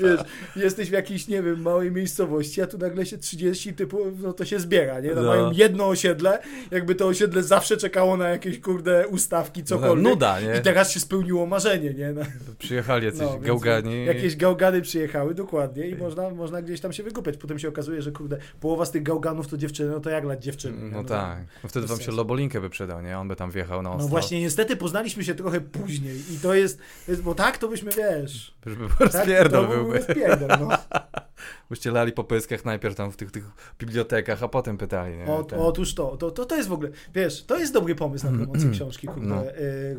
Wiesz, 0.00 0.20
jesteś 0.56 0.88
w 0.88 0.92
jakiejś, 0.92 1.28
nie 1.28 1.42
wiem, 1.42 1.62
małej 1.62 1.90
miejscowości, 1.92 2.62
a 2.62 2.66
tu 2.66 2.78
nagle 2.78 3.06
się 3.06 3.18
30 3.18 3.74
typu, 3.74 3.98
no 4.22 4.32
to 4.32 4.44
się 4.44 4.60
zbiera, 4.60 5.00
nie? 5.00 5.14
No, 5.14 5.22
No. 5.22 5.28
Mają 5.28 5.50
jedno 5.52 5.88
osiedle, 5.88 6.38
jakby 6.70 6.94
to 6.94 7.06
osiedle 7.06 7.42
zawsze 7.42 7.76
czekało 7.76 8.16
na 8.16 8.28
jakieś, 8.28 8.60
kurde, 8.60 9.08
ustawki, 9.08 9.64
cokolwiek. 9.64 10.04
nuda, 10.04 10.40
nie? 10.40 10.56
I 10.58 10.62
teraz 10.62 10.92
się 10.92 11.00
spełniło 11.00 11.46
marzenie, 11.46 11.94
nie? 11.94 12.12
No. 12.12 12.22
Przyjechali 12.58 13.04
jacyś 13.06 13.20
No, 13.20 13.38
gałgani. 13.38 14.04
Jakieś 14.06 14.36
gałgany 14.36 14.80
przyjechały, 14.82 15.34
dokładnie, 15.34 15.88
i 15.88 15.96
można, 15.96 16.30
można 16.30 16.62
gdzieś 16.62 16.80
tam 16.80 16.92
się 16.92 17.02
wykupiać. 17.02 17.36
Potem 17.36 17.58
się 17.58 17.68
okazuje, 17.68 18.02
że 18.02 18.12
kurde, 18.12 18.38
połowa 18.60 18.84
z 18.84 18.90
tych 18.90 19.02
gałganów 19.02 19.48
to 19.48 19.56
dziewczyny, 19.56 19.90
no 19.90 20.00
to 20.00 20.10
jak 20.10 20.24
lać 20.24 20.44
dziewczyny? 20.44 20.82
nie? 20.82 20.90
No 20.90 21.04
tak. 21.04 21.38
No 21.62 21.68
wtedy 21.68 21.86
wam 21.86 22.00
się. 22.00 22.12
Lobolinkę 22.12 22.60
by 22.60 22.70
przydał, 22.70 23.02
nie? 23.02 23.18
On 23.18 23.28
by 23.28 23.36
tam 23.36 23.50
wjechał 23.50 23.82
na 23.82 23.90
ostro. 23.90 24.02
No 24.04 24.08
właśnie, 24.08 24.40
niestety 24.40 24.76
poznaliśmy 24.76 25.24
się 25.24 25.34
trochę 25.34 25.60
później 25.60 26.16
i 26.34 26.38
to 26.42 26.54
jest, 26.54 26.78
jest 27.08 27.22
bo 27.22 27.34
tak 27.34 27.58
to 27.58 27.68
byśmy, 27.68 27.90
wiesz... 27.92 28.54
Już 28.66 28.74
by 28.76 28.88
Tak, 28.88 29.00
rozpierdol 29.00 29.66
to 29.66 29.72
byłby. 29.72 29.98
rozpierdol, 29.98 30.48
no. 30.60 30.68
Byście 31.70 31.90
lali 31.90 32.12
po 32.12 32.24
pyskach 32.24 32.64
najpierw 32.64 32.94
tam 32.94 33.12
w 33.12 33.16
tych, 33.16 33.30
tych 33.30 33.44
bibliotekach, 33.78 34.42
a 34.42 34.48
potem 34.48 34.78
pytali, 34.78 35.16
nie? 35.16 35.26
O, 35.26 35.46
otóż 35.66 35.94
to, 35.94 36.16
to, 36.16 36.30
to, 36.30 36.44
to 36.44 36.56
jest 36.56 36.68
w 36.68 36.72
ogóle, 36.72 36.90
wiesz, 37.14 37.44
to 37.44 37.58
jest 37.58 37.72
dobry 37.72 37.94
pomysł 37.94 38.30
na 38.30 38.32
promocję 38.38 38.70
książki, 38.70 39.06
kurde, 39.06 39.26
No. 39.26 39.42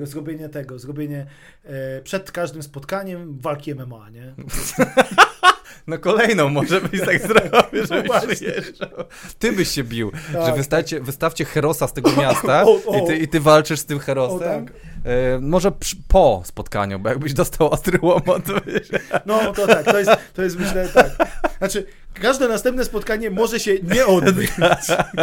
e, 0.01 0.05
zrobienie 0.05 0.49
tego, 0.49 0.79
zrobienie 0.79 1.25
e, 1.63 2.01
przed 2.01 2.31
każdym 2.31 2.63
spotkaniem 2.63 3.39
walki 3.39 3.75
MMA, 3.75 4.09
nie? 4.09 4.33
No 5.87 5.97
kolejną 5.97 6.49
może 6.49 6.81
byś 6.81 7.01
tak 7.01 7.21
zrobił, 7.27 7.85
żeby 7.87 8.03
właśnie. 8.03 8.35
przyjeżdżał. 8.35 8.89
Ty 9.39 9.51
byś 9.51 9.69
się 9.69 9.83
bił, 9.83 10.11
że 10.31 10.37
Tak, 10.39 10.55
wystawcie, 10.55 10.99
wystawcie 10.99 11.45
herosa 11.45 11.87
z 11.87 11.93
tego 11.93 12.11
miasta 12.21 12.63
O, 12.63 12.79
o. 12.85 12.97
i, 13.03 13.07
ty, 13.07 13.17
i 13.17 13.27
ty 13.27 13.39
walczysz 13.39 13.79
z 13.79 13.85
tym 13.85 13.99
herosem. 13.99 14.65
tak. 14.65 14.73
E, 15.05 15.39
może 15.39 15.71
przy, 15.71 15.95
po 16.07 16.41
spotkaniu, 16.45 16.99
bo 16.99 17.09
jakbyś 17.09 17.33
dostał 17.33 17.69
ostry 17.71 17.99
łomot, 18.01 18.43
No 19.25 19.53
to 19.53 19.67
tak, 19.67 19.85
to 19.85 19.99
jest, 19.99 20.11
to 20.33 20.43
jest 20.43 20.59
myślę 20.59 20.89
tak. 20.93 21.09
Znaczy, 21.57 21.85
każde 22.13 22.47
następne 22.47 22.85
spotkanie 22.85 23.29
może 23.31 23.59
się 23.59 23.71
nie 23.83 24.05
odbyć. 24.05 24.51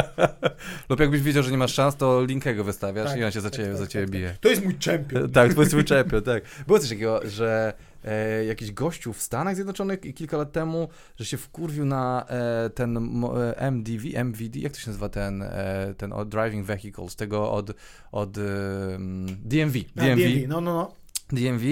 lub 0.88 1.00
jakbyś 1.00 1.20
wiedział, 1.22 1.42
że 1.42 1.50
nie 1.50 1.58
masz 1.58 1.74
szans, 1.74 1.96
to 1.96 2.24
Linkego 2.24 2.64
wystawiasz 2.64 3.08
Tak, 3.10 3.18
i 3.18 3.24
on 3.24 3.30
się 3.30 3.40
za 3.40 3.50
tak, 3.50 3.56
ciebie, 3.56 3.68
tak, 3.68 3.78
za 3.78 3.86
ciebie 3.86 4.06
bije. 4.06 4.36
To 4.40 4.48
jest 4.48 4.64
mój 4.64 4.74
czempion. 4.78 5.30
Tak, 5.30 5.54
to 5.54 5.60
jest 5.60 5.70
twój 5.72 5.84
czempion, 5.84 6.22
tak. 6.22 6.42
Było 6.66 6.78
coś 6.78 6.88
takiego, 6.88 7.20
że 7.24 7.72
e, 8.04 8.44
jakiś 8.44 8.72
gościu 8.72 9.12
w 9.12 9.22
Stanach 9.22 9.54
Zjednoczonych 9.54 10.04
i 10.04 10.14
kilka 10.14 10.36
lat 10.36 10.52
temu, 10.52 10.88
że 11.16 11.24
się 11.24 11.36
wkurwił 11.36 11.84
na 11.84 12.26
e, 12.28 12.70
ten 12.70 13.00
mo- 13.00 13.44
e, 13.46 13.56
MDV, 13.70 14.04
MVD, 14.24 14.58
jak 14.58 14.72
to 14.72 14.78
się 14.78 14.86
nazywa 14.90 15.08
ten, 15.08 15.42
e, 15.42 15.94
ten 15.96 16.12
od 16.12 16.28
Driving 16.28 16.66
Vehicles, 16.66 17.16
tego 17.16 17.52
od, 17.52 17.70
od 18.12 18.38
e, 18.38 18.40
DMV, 19.44 19.76
Na 19.94 20.02
DMV, 20.04 20.16
DMV, 20.22 20.48
no, 20.48 20.60
no, 20.60 20.74
no. 20.74 20.99
DMV 21.32 21.64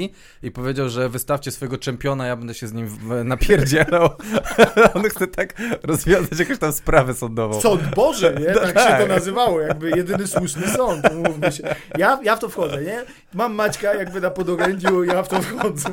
i 0.42 0.50
powiedział, 0.50 0.88
że 0.88 1.08
wystawcie 1.08 1.50
swojego 1.50 1.78
czempiona, 1.78 2.26
ja 2.26 2.36
będę 2.36 2.54
się 2.54 2.66
z 2.66 2.72
nim 2.72 2.88
napierdzielał. 3.24 4.10
On 4.94 5.02
chce 5.02 5.26
tak 5.26 5.54
rozwiązać 5.82 6.38
jakąś 6.38 6.58
tam 6.58 6.72
sprawę 6.72 7.14
sądową. 7.14 7.60
Sąd 7.60 7.94
Boże, 7.94 8.34
nie? 8.40 8.54
Tak, 8.58 8.68
się 8.68 8.72
tak. 8.72 9.00
to 9.00 9.06
nazywało, 9.06 9.60
jakby 9.60 9.90
jedyny 9.90 10.26
słuszny 10.26 10.68
sąd, 10.68 11.14
mówmy 11.14 11.52
się. 11.52 11.74
Ja, 11.98 12.20
ja 12.22 12.36
w 12.36 12.38
to 12.38 12.48
wchodzę, 12.48 12.82
nie? 12.82 13.04
Mam 13.34 13.54
Maćka 13.54 13.94
jakby 13.94 14.20
na 14.20 14.30
podorędziu, 14.30 15.04
ja 15.04 15.22
w 15.22 15.28
to 15.28 15.42
wchodzę. 15.42 15.90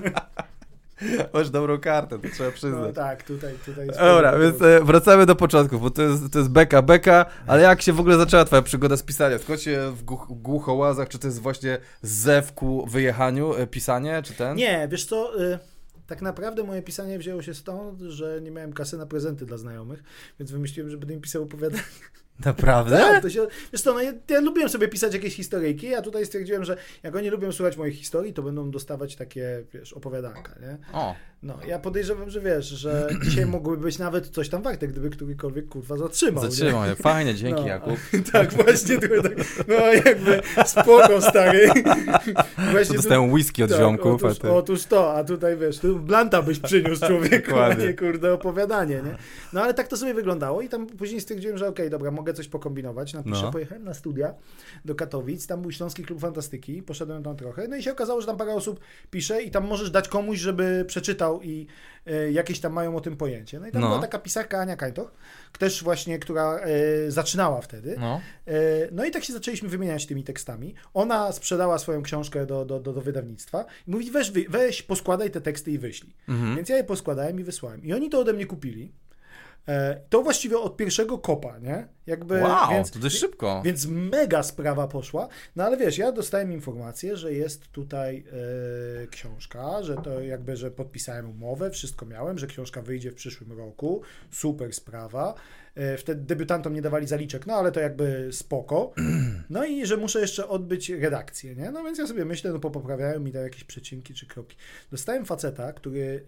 Masz 1.33 1.49
dobrą 1.49 1.79
kartę, 1.79 2.19
to 2.19 2.27
trzeba 2.33 2.49
No 2.49 2.55
przyznać. 2.55 2.95
tak, 2.95 3.23
tutaj, 3.23 3.53
tutaj. 3.65 3.87
Dobra, 3.87 4.39
więc 4.39 4.61
e, 4.61 4.83
wracamy 4.83 5.25
do 5.25 5.35
początków, 5.35 5.81
bo 5.81 5.89
to 5.89 6.01
jest, 6.01 6.33
to 6.33 6.39
jest 6.39 6.51
beka, 6.51 6.81
beka, 6.81 7.25
ale 7.47 7.61
jak 7.61 7.81
się 7.81 7.93
w 7.93 7.99
ogóle 7.99 8.17
zaczęła 8.17 8.45
twoja 8.45 8.61
przygoda 8.61 8.97
z 8.97 9.03
pisaniem? 9.03 9.39
Skąd 9.39 9.61
się 9.61 9.91
w 9.95 10.03
głuch, 10.03 10.27
głuchołazach, 10.29 11.09
czy 11.09 11.19
to 11.19 11.27
jest 11.27 11.39
właśnie 11.39 11.77
zew 12.01 12.53
ku 12.53 12.85
wyjechaniu, 12.85 13.53
e, 13.55 13.67
pisanie, 13.67 14.21
czy 14.23 14.33
ten? 14.33 14.55
Nie, 14.57 14.87
wiesz 14.91 15.05
co, 15.05 15.41
y, 15.43 15.59
tak 16.07 16.21
naprawdę 16.21 16.63
moje 16.63 16.81
pisanie 16.81 17.19
wzięło 17.19 17.41
się 17.41 17.53
stąd, 17.53 18.01
że 18.01 18.41
nie 18.41 18.51
miałem 18.51 18.73
kasy 18.73 18.97
na 18.97 19.05
prezenty 19.05 19.45
dla 19.45 19.57
znajomych, 19.57 20.03
więc 20.39 20.51
wymyśliłem, 20.51 20.89
że 20.89 20.97
będę 20.97 21.13
im 21.13 21.21
pisał 21.21 21.43
opowiadania. 21.43 21.83
Naprawdę? 22.45 22.97
Tak, 22.97 23.21
to 23.21 23.29
się, 23.29 23.47
wiesz 23.73 23.81
co, 23.81 23.93
no 23.93 24.01
ja, 24.01 24.13
ja 24.29 24.39
lubiłem 24.39 24.69
sobie 24.69 24.87
pisać 24.87 25.13
jakieś 25.13 25.35
historyjki, 25.35 25.95
a 25.95 26.01
tutaj 26.01 26.25
stwierdziłem, 26.25 26.63
że 26.65 26.77
jak 27.03 27.15
oni 27.15 27.29
lubią 27.29 27.51
słuchać 27.51 27.77
moich 27.77 27.95
historii, 27.95 28.33
to 28.33 28.43
będą 28.43 28.71
dostawać 28.71 29.15
takie, 29.15 29.63
wiesz, 29.73 29.93
opowiadanka, 29.93 30.55
nie? 30.61 30.77
O, 30.93 31.15
No, 31.43 31.57
ja 31.67 31.79
podejrzewam, 31.79 32.29
że 32.29 32.41
wiesz, 32.41 32.65
że 32.65 33.07
dzisiaj 33.25 33.45
mogłyby 33.45 33.83
być 33.83 33.99
nawet 33.99 34.27
coś 34.27 34.49
tam 34.49 34.61
warte, 34.61 34.87
gdyby 34.87 35.09
którykolwiek 35.09 35.67
kurwa 35.69 35.97
zatrzymał. 35.97 36.43
nie? 36.43 36.51
zatrzymał 36.51 36.85
je. 36.85 36.95
Fajnie, 36.95 37.35
dzięki 37.43 37.61
No. 37.61 37.67
Jakub. 37.67 37.99
tak, 38.33 38.53
właśnie, 38.53 38.97
trochę 38.97 39.21
tak, 39.21 39.37
no 39.67 39.75
jakby 39.75 40.41
spoko, 40.65 41.21
stary. 41.21 41.69
Właśnie 42.71 42.95
dostałem 42.95 43.31
whisky 43.33 43.63
od 43.63 43.69
tak, 43.69 43.79
ziomków. 43.79 44.23
Otóż, 44.23 44.39
ty... 44.39 44.51
otóż 44.51 44.83
to, 44.85 45.13
a 45.13 45.23
tutaj 45.23 45.57
wiesz, 45.57 45.79
tu 45.79 45.99
blanta 45.99 46.41
byś 46.41 46.59
przyniósł 46.59 47.05
człowieku, 47.07 47.59
a 47.59 47.73
nie 47.73 47.93
kurde 47.93 48.33
opowiadanie, 48.33 48.95
nie? 48.95 49.17
No 49.53 49.61
ale 49.61 49.73
tak 49.73 49.87
to 49.87 49.97
sobie 49.97 50.13
wyglądało 50.13 50.61
i 50.61 50.69
tam 50.69 50.87
później 50.87 51.21
stwierdziłem, 51.21 51.57
że 51.57 51.67
okej, 51.67 51.89
dobra, 51.89 52.11
mogę 52.11 52.24
coś 52.33 52.47
pokombinować. 52.47 53.13
Napiszę, 53.13 53.41
No. 53.43 53.51
pojechałem 53.51 53.83
na 53.83 53.93
studia 53.93 54.33
do 54.85 54.95
Katowic, 54.95 55.47
tam 55.47 55.61
był 55.61 55.71
Śląski 55.71 56.03
Klub 56.03 56.19
Fantastyki, 56.19 56.83
poszedłem 56.83 57.23
tam 57.23 57.35
trochę, 57.37 57.67
no 57.67 57.75
i 57.75 57.83
się 57.83 57.91
okazało, 57.91 58.21
że 58.21 58.27
tam 58.27 58.37
parę 58.37 58.53
osób 58.53 58.79
pisze 59.11 59.43
i 59.43 59.51
tam 59.51 59.67
możesz 59.67 59.91
dać 59.91 60.07
komuś, 60.07 60.37
żeby 60.39 60.85
przeczytał 60.87 61.41
i 61.41 61.67
e, 62.05 62.31
jakieś 62.31 62.59
tam 62.59 62.73
mają 62.73 62.95
o 62.95 63.01
tym 63.01 63.17
pojęcie. 63.17 63.59
No 63.59 63.67
i 63.67 63.71
tam 63.71 63.81
No. 63.81 63.87
była 63.87 63.99
taka 64.01 64.19
pisarka 64.19 64.59
Ania 64.59 64.75
Kajtoch, 64.75 65.11
też 65.59 65.83
właśnie, 65.83 66.19
która 66.19 66.59
e, 66.59 67.11
zaczynała 67.11 67.61
wtedy. 67.61 67.95
No. 67.99 68.21
E, 68.47 68.51
No 68.91 69.05
i 69.05 69.11
tak 69.11 69.23
się 69.23 69.33
zaczęliśmy 69.33 69.69
wymieniać 69.69 70.05
tymi 70.05 70.23
tekstami. 70.23 70.75
Ona 70.93 71.31
sprzedała 71.31 71.77
swoją 71.77 72.01
książkę 72.01 72.45
do, 72.45 72.65
do, 72.65 72.79
do, 72.79 72.93
do 72.93 73.01
wydawnictwa 73.01 73.65
i 73.87 73.91
mówi, 73.91 74.11
weź, 74.11 74.31
weź, 74.49 74.81
poskładaj 74.83 75.31
te 75.31 75.41
teksty 75.41 75.71
i 75.71 75.77
wyślij. 75.79 76.13
Mhm. 76.29 76.55
Więc 76.55 76.69
ja 76.69 76.77
je 76.77 76.83
poskładałem 76.83 77.39
i 77.39 77.43
wysłałem. 77.43 77.85
I 77.85 77.93
oni 77.93 78.09
to 78.09 78.19
ode 78.19 78.33
mnie 78.33 78.45
kupili. 78.45 78.91
E, 79.67 80.01
To 80.09 80.21
właściwie 80.23 80.57
od 80.59 80.77
pierwszego 80.77 81.17
kopa, 81.17 81.57
nie? 81.59 81.87
Jakby, 82.07 82.41
Wow, 82.41 82.69
więc, 82.71 82.91
to 82.91 82.99
dość 82.99 83.17
szybko. 83.19 83.61
więc 83.65 83.85
mega 83.85 84.43
sprawa 84.43 84.87
poszła. 84.87 85.27
No 85.55 85.63
ale 85.63 85.77
wiesz, 85.77 85.97
ja 85.97 86.11
dostałem 86.11 86.51
informację, 86.53 87.17
że 87.17 87.33
jest 87.33 87.67
tutaj 87.71 88.25
e, 89.03 89.07
książka, 89.07 89.83
że 89.83 89.95
to 89.95 90.21
jakby, 90.21 90.57
że 90.57 90.71
podpisałem 90.71 91.29
umowę, 91.29 91.71
wszystko 91.71 92.05
miałem, 92.05 92.37
że 92.37 92.47
książka 92.47 92.81
wyjdzie 92.81 93.11
w 93.11 93.15
przyszłym 93.15 93.57
roku. 93.57 94.01
Super 94.31 94.73
sprawa. 94.73 95.33
E, 95.75 95.97
wtedy 95.97 96.21
debiutantom 96.21 96.73
nie 96.73 96.81
dawali 96.81 97.07
zaliczek, 97.07 97.47
no 97.47 97.53
ale 97.53 97.71
to 97.71 97.79
jakby 97.79 98.29
spoko. 98.31 98.93
No 99.49 99.65
i 99.65 99.85
że 99.85 99.97
muszę 99.97 100.19
jeszcze 100.19 100.47
odbyć 100.47 100.89
redakcję, 100.89 101.55
nie? 101.55 101.71
No 101.71 101.83
więc 101.83 101.97
ja 101.99 102.07
sobie 102.07 102.25
myślę, 102.25 102.51
no 102.53 102.59
popoprawiają 102.59 103.19
mi 103.19 103.31
tam 103.31 103.43
jakieś 103.43 103.63
przecinki 103.63 104.13
czy 104.13 104.25
kroki. 104.25 104.57
Dostałem 104.91 105.25
faceta, 105.25 105.73
który 105.73 106.25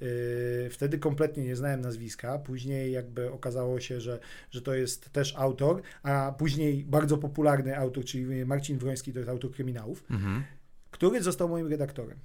e, 0.65 0.69
wtedy 0.69 0.99
kompletnie 0.99 1.43
nie 1.43 1.55
znałem 1.55 1.81
nazwiska, 1.81 2.39
później 2.39 2.91
jakby 2.91 3.31
okazało 3.31 3.79
się, 3.79 4.01
że, 4.01 4.19
że 4.51 4.61
to 4.61 4.73
jest 4.75 5.09
też 5.09 5.33
autor, 5.37 5.81
a 6.03 6.33
później 6.37 6.85
bardzo 6.85 7.17
popularny 7.17 7.77
autor, 7.77 8.05
czyli 8.05 8.45
Marcin 8.45 8.77
Wroński, 8.77 9.13
to 9.13 9.19
jest 9.19 9.29
autor 9.29 9.51
kryminałów, 9.51 10.03
Mhm. 10.11 10.43
który 10.91 11.23
został 11.23 11.49
moim 11.49 11.67
redaktorem. 11.67 12.17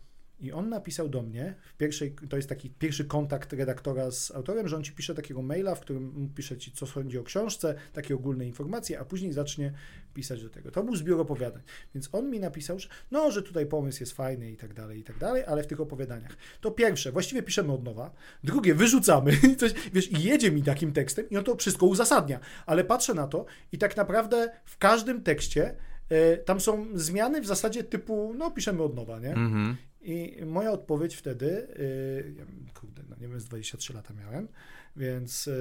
I 0.43 0.53
on 0.53 0.69
napisał 0.69 1.09
do 1.09 1.23
mnie, 1.23 1.55
w 1.75 1.77
pierwszej, 1.77 2.15
to 2.29 2.37
jest 2.37 2.49
taki 2.49 2.71
pierwszy 2.71 3.05
kontakt 3.05 3.53
redaktora 3.53 4.11
z 4.11 4.31
autorem, 4.31 4.69
że 4.69 4.77
on 4.77 4.85
ci 4.85 4.93
pisze 4.93 5.15
takiego 5.15 5.43
maila, 5.43 5.75
w 5.75 5.81
którym 5.81 6.33
pisze 6.35 6.59
ci, 6.59 6.73
co 6.73 6.87
sądzi 6.87 7.19
o 7.19 7.25
książce, 7.25 7.75
takie 7.93 8.15
ogólne 8.15 8.47
informacje, 8.47 9.01
a 9.01 9.05
później 9.05 9.33
zacznie 9.33 9.73
pisać 10.15 10.43
do 10.43 10.51
tego. 10.51 10.71
To 10.71 10.83
był 10.83 10.97
zbiór 10.97 11.21
opowiadań. 11.21 11.63
Więc 11.95 12.09
on 12.13 12.31
mi 12.31 12.41
napisał, 12.41 12.79
że 12.79 12.89
no, 13.11 13.31
że 13.31 13.43
tutaj 13.43 13.67
pomysł 13.67 14.03
jest 14.03 14.13
fajny 14.13 14.51
i 14.51 14.57
tak 14.57 14.75
dalej, 14.75 15.01
i 15.01 15.05
tak 15.05 15.19
dalej, 15.19 15.45
ale 15.47 15.63
w 15.63 15.67
tych 15.67 15.81
opowiadaniach. 15.81 16.37
To 16.61 16.71
pierwsze, 16.71 17.13
właściwie 17.13 17.43
piszemy 17.43 17.73
od 17.73 17.85
nowa. 17.85 18.11
Drugie, 18.45 18.75
wyrzucamy. 18.75 19.33
Coś, 19.61 19.73
wiesz, 19.93 20.13
i 20.13 20.23
jedzie 20.23 20.53
mi 20.53 20.63
takim 20.63 20.93
tekstem 20.93 21.31
i 21.31 21.37
on 21.37 21.45
to 21.45 21.57
wszystko 21.57 21.87
uzasadnia. 21.87 22.41
Ale 22.67 22.85
patrzę 22.85 23.15
na 23.15 23.27
to 23.27 23.45
i 23.73 23.79
tak 23.79 23.97
naprawdę 23.97 24.53
w 24.65 24.79
każdym 24.79 25.23
tekście 25.23 25.75
e, 26.09 26.37
tam 26.37 26.61
są 26.61 26.87
zmiany 26.95 27.41
w 27.41 27.47
zasadzie 27.47 27.85
typu, 27.85 28.35
no 28.37 28.51
piszemy 28.51 28.83
od 28.83 28.95
nowa, 28.95 29.19
nie? 29.19 29.31
Mhm. 29.31 29.77
I 30.03 30.45
moja 30.47 30.71
odpowiedź 30.73 31.15
wtedy, 31.17 31.67
yy, 31.79 32.71
kurde, 32.75 33.03
no 33.11 33.17
nie 33.21 33.29
wiem, 33.29 33.41
z 33.41 33.45
23 33.45 33.93
lata 33.95 34.15
miałem, 34.15 34.49
więc 34.97 35.47
yy, 35.47 35.53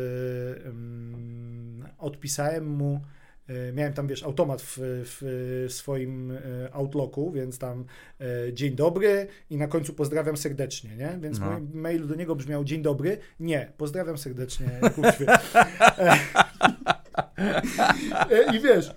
yy, 0.66 1.90
odpisałem 1.98 2.68
mu, 2.68 3.02
y, 3.50 3.74
miałem 3.74 3.94
tam, 3.94 4.08
wiesz, 4.08 4.24
automat 4.24 4.62
w, 4.62 4.78
w 4.80 5.66
swoim 5.74 6.32
y, 6.32 6.70
Outlooku, 6.74 7.32
więc 7.32 7.58
tam 7.58 7.86
y, 8.48 8.54
dzień 8.54 8.76
dobry 8.76 9.28
i 9.50 9.58
na 9.58 9.68
końcu 9.68 9.94
pozdrawiam 9.94 10.38
serdecznie, 10.38 10.96
nie? 10.96 11.18
Więc 11.22 11.40
No. 11.40 11.52
mój 11.52 11.62
mail 11.74 12.08
do 12.08 12.16
niego 12.16 12.36
brzmiał 12.36 12.64
dzień 12.64 12.82
dobry, 12.82 13.18
nie, 13.40 13.72
pozdrawiam 13.78 14.18
serdecznie, 14.18 14.68
kurczę. 14.96 15.26
I 18.54 18.60
wiesz, 18.60 18.96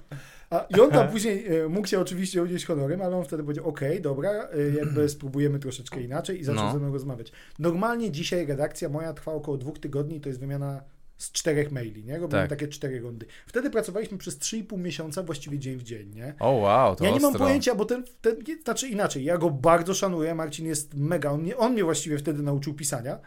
a, 0.55 0.67
I 0.77 0.81
on 0.81 0.91
tam 0.91 1.09
później 1.13 1.47
e, 1.57 1.69
mógł 1.69 1.87
się 1.87 2.01
oczywiście 2.01 2.43
odnieść 2.43 2.67
honorem, 2.67 3.03
ale 3.03 3.17
on 3.17 3.25
wtedy 3.25 3.43
powiedział, 3.43 3.69
okej, 3.69 4.01
dobra, 4.01 4.31
e, 4.31 4.71
jakby 4.79 5.09
spróbujemy 5.17 5.59
troszeczkę 5.59 6.01
inaczej 6.01 6.41
i 6.41 6.45
zaczął 6.45 6.65
No. 6.65 6.73
ze 6.73 6.79
mną 6.79 6.93
rozmawiać. 6.93 7.33
Normalnie 7.59 8.11
dzisiaj 8.11 8.47
redakcja 8.47 8.89
moja 8.89 9.13
trwa 9.13 9.33
około 9.33 9.57
dwóch 9.57 9.79
tygodni, 9.79 10.21
to 10.21 10.29
jest 10.29 10.41
wymiana 10.41 10.83
z 11.17 11.33
czterech 11.33 11.73
maili, 11.73 12.05
nie? 12.05 12.13
Robimy 12.19 12.41
Tak. 12.41 12.51
takie 12.51 12.69
cztery 12.69 13.01
rundy. 13.01 13.27
Wtedy 13.47 13.71
pracowaliśmy 13.71 14.19
przez 14.19 14.39
3,5 14.39 14.79
miesiąca, 14.79 15.23
właściwie 15.23 15.59
dzień 15.59 15.77
w 15.77 15.83
dzień, 15.83 16.11
nie? 16.15 16.35
O 16.41 16.51
wow, 16.51 16.97
to 16.97 17.05
ja 17.05 17.11
nie 17.11 17.21
mam 17.21 17.31
ostro. 17.31 17.47
pojęcia, 17.47 17.75
bo 17.75 17.85
ten, 17.85 18.05
ten, 18.21 18.37
znaczy 18.65 18.89
inaczej, 18.89 19.25
ja 19.25 19.39
go 19.39 19.51
bardzo 19.51 19.95
szanuję, 19.95 20.35
Marcin 20.35 20.67
jest 20.67 20.95
mega, 20.95 21.31
on 21.31 21.43
mnie, 21.43 21.57
on 21.57 21.73
mnie 21.73 21.85
właściwie 21.85 22.19
wtedy 22.19 22.43
nauczył 22.43 22.75
pisania, 22.75 23.19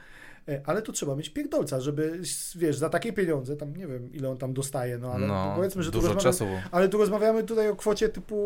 ale 0.66 0.82
to 0.82 0.92
trzeba 0.92 1.16
mieć 1.16 1.30
pierdolca, 1.30 1.82
żeby, 1.82 2.20
wiesz, 2.56 2.78
za 2.78 2.90
takie 2.90 3.14
pieniądze, 3.14 3.56
tam 3.58 3.76
nie 3.78 3.88
wiem, 3.88 4.14
ile 4.14 4.30
on 4.30 4.38
tam 4.38 4.54
dostaje, 4.54 4.98
no 4.98 5.12
ale 5.14 5.28
No, 5.28 5.54
powiedzmy, 5.56 5.84
że 5.84 5.92
tu 5.92 5.98
dużo 6.02 6.14
rozmawiamy, 6.14 6.34
czasu. 6.34 6.70
ale 6.72 6.90
tu 6.90 6.98
rozmawiamy 6.98 7.44
tutaj 7.44 7.70
o 7.70 7.76
kwocie 7.76 8.10
typu, 8.10 8.38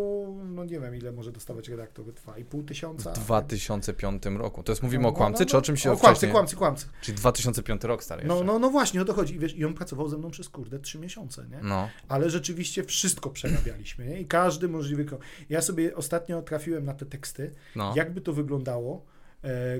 no 0.45 0.65
nie 0.65 0.79
wiem, 0.79 0.95
ile 0.95 1.11
może 1.11 1.31
dostawać 1.31 1.69
redaktor, 1.69 2.05
2,5 2.05 2.65
tysiąca? 2.65 3.13
W 3.13 3.19
2005 3.19 4.23
roku. 4.37 4.63
To 4.63 4.71
jest 4.71 4.83
mówimy 4.83 5.01
No, 5.03 5.09
o 5.09 5.11
no, 5.11 5.17
kłamcy, 5.17 5.43
no, 5.43 5.49
czy 5.49 5.57
o 5.57 5.61
czymś 5.61 5.87
o 5.87 5.91
o 5.91 5.97
kłamcy, 5.97 6.09
wcześniej? 6.17 6.31
kłamcy, 6.31 6.55
kłamcy. 6.55 6.85
Czyli 7.01 7.17
2005 7.17 7.83
rok 7.83 8.03
stary 8.03 8.23
No, 8.25 8.33
jeszcze. 8.33 8.47
no, 8.47 8.59
no 8.59 8.69
właśnie, 8.69 9.01
o 9.01 9.05
to 9.05 9.13
chodzi. 9.13 9.35
I, 9.35 9.39
wiesz, 9.39 9.55
I 9.55 9.65
on 9.65 9.73
pracował 9.73 10.09
ze 10.09 10.17
mną 10.17 10.31
przez, 10.31 10.49
kurde, 10.49 10.79
trzy 10.79 10.99
miesiące, 10.99 11.45
nie? 11.51 11.59
No. 11.63 11.89
ale 12.07 12.29
rzeczywiście 12.29 12.83
wszystko 12.83 13.29
przerabialiśmy 13.29 14.05
nie? 14.05 14.21
i 14.21 14.25
każdy 14.25 14.67
możliwy. 14.67 15.05
Ja 15.49 15.61
sobie 15.61 15.95
ostatnio 15.95 16.41
trafiłem 16.41 16.85
na 16.85 16.93
te 16.93 17.05
teksty, 17.05 17.51
no. 17.75 17.93
jakby 17.95 18.21
to 18.21 18.33
wyglądało, 18.33 19.01
e, 19.01 19.01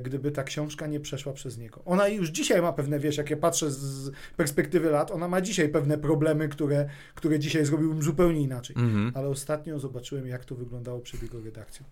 gdyby 0.02 0.32
ta 0.32 0.44
książka 0.44 0.88
nie 0.88 1.00
przeszła 1.00 1.34
przez 1.34 1.58
niego. 1.58 1.82
Ona 1.86 2.08
już 2.08 2.30
dzisiaj 2.30 2.62
ma 2.62 2.74
pewne, 2.74 3.00
wiesz, 3.00 3.18
jak 3.18 3.30
ja 3.30 3.38
patrzę 3.38 3.72
z 3.72 4.12
perspektywy 4.38 4.90
lat, 4.90 5.12
ona 5.12 5.28
ma 5.28 5.42
dzisiaj 5.42 5.70
pewne 5.70 5.98
problemy, 5.98 6.50
które, 6.50 6.90
które 7.16 7.40
dzisiaj 7.40 7.66
zrobiłbym 7.66 8.04
zupełnie 8.04 8.42
inaczej. 8.42 8.76
Mhm. 8.80 9.12
Ale 9.16 9.28
ostatnio 9.28 9.80
zobaczyłem, 9.80 10.28
jak 10.28 10.46
to 10.46 10.56
wyglądało 10.56 11.00
przed 11.00 11.22
jego 11.22 11.40
redakcją. 11.40 11.86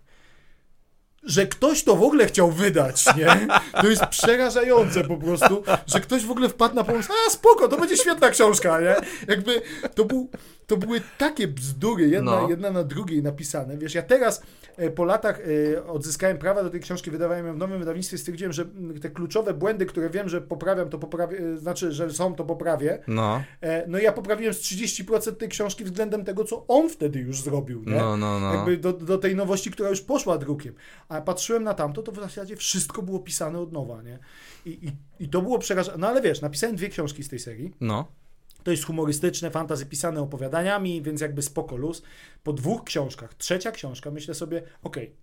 Że 1.22 1.46
ktoś 1.46 1.84
to 1.84 1.96
w 1.96 2.02
ogóle 2.02 2.26
chciał 2.26 2.50
wydać, 2.50 3.04
nie? 3.16 3.46
To 3.80 3.88
jest 3.88 4.06
przerażające 4.06 5.04
po 5.04 5.16
prostu, 5.16 5.62
że 5.86 6.00
ktoś 6.00 6.24
w 6.24 6.30
ogóle 6.30 6.48
wpadł 6.48 6.74
na 6.74 6.84
pomysł, 6.84 7.12
a 7.26 7.30
spoko, 7.30 7.68
to 7.68 7.76
będzie 7.76 7.96
świetna 7.96 8.30
książka, 8.30 8.80
nie? 8.80 8.96
Jakby 9.28 9.62
to, 9.94 10.04
był, 10.04 10.30
to 10.70 10.76
były 10.76 11.00
takie 11.18 11.48
bzdury, 11.48 12.08
jedna, 12.08 12.40
No. 12.40 12.48
jedna 12.48 12.70
na 12.70 12.84
drugiej 12.84 13.22
napisane. 13.22 13.78
Wiesz, 13.78 13.94
ja 13.94 14.02
teraz 14.02 14.42
e, 14.76 14.90
po 14.90 15.04
latach 15.04 15.40
e, 15.76 15.86
odzyskałem 15.86 16.38
prawa 16.38 16.62
do 16.62 16.70
tej 16.70 16.80
książki, 16.80 17.10
wydawałem 17.10 17.46
ją 17.46 17.54
w 17.54 17.58
nowym 17.58 17.78
wydawnictwie, 17.78 18.18
stwierdziłem, 18.18 18.52
że 18.52 18.64
te 19.02 19.10
kluczowe 19.10 19.54
błędy, 19.54 19.86
które 19.86 20.10
wiem, 20.10 20.28
że 20.28 20.40
poprawiam, 20.40 20.88
to 20.88 20.98
poprawię, 20.98 21.38
e, 21.38 21.58
znaczy, 21.58 21.92
że 21.92 22.10
są, 22.10 22.34
to 22.34 22.44
poprawię. 22.44 22.98
No. 23.06 23.42
No 23.88 23.98
i 23.98 24.02
ja 24.02 24.12
poprawiłem 24.12 24.54
z 24.54 24.60
30% 24.60 25.36
tej 25.36 25.48
książki 25.48 25.84
względem 25.84 26.24
tego, 26.24 26.44
co 26.44 26.64
on 26.68 26.88
wtedy 26.88 27.18
już 27.18 27.42
zrobił, 27.42 27.84
nie? 27.86 27.96
No, 27.96 28.16
no, 28.16 28.40
no. 28.40 28.54
Jakby 28.54 28.76
do, 28.76 28.92
do 28.92 29.18
tej 29.18 29.36
nowości, 29.36 29.70
która 29.70 29.88
już 29.88 30.00
poszła 30.00 30.38
drukiem. 30.38 30.74
A 31.08 31.20
patrzyłem 31.20 31.64
na 31.64 31.74
tamto, 31.74 32.02
to 32.02 32.12
w 32.12 32.16
zasadzie 32.16 32.56
wszystko 32.56 33.02
było 33.02 33.18
pisane 33.18 33.58
od 33.58 33.72
nowa, 33.72 34.02
nie? 34.02 34.18
I, 34.66 34.70
i, 34.70 34.92
i 35.24 35.28
to 35.28 35.42
było 35.42 35.58
przerażające. 35.58 36.00
No 36.00 36.08
ale 36.08 36.22
wiesz, 36.22 36.40
napisałem 36.40 36.76
dwie 36.76 36.88
książki 36.88 37.22
z 37.24 37.28
tej 37.28 37.38
serii. 37.38 37.74
No. 37.80 38.19
To 38.62 38.70
jest 38.70 38.84
humorystyczne, 38.84 39.50
fantazy 39.50 39.86
pisane 39.86 40.20
opowiadaniami, 40.20 41.02
więc 41.02 41.20
jakby 41.20 41.42
spoko 41.42 41.76
luz. 41.76 42.02
Po 42.42 42.52
dwóch 42.52 42.84
książkach, 42.84 43.34
trzecia 43.34 43.72
książka, 43.72 44.10
myślę 44.10 44.34
sobie, 44.34 44.62
okej, 44.82 45.16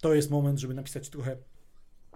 to 0.00 0.14
jest 0.14 0.30
moment, 0.30 0.58
żeby 0.58 0.74
napisać 0.74 1.08
trochę 1.08 1.36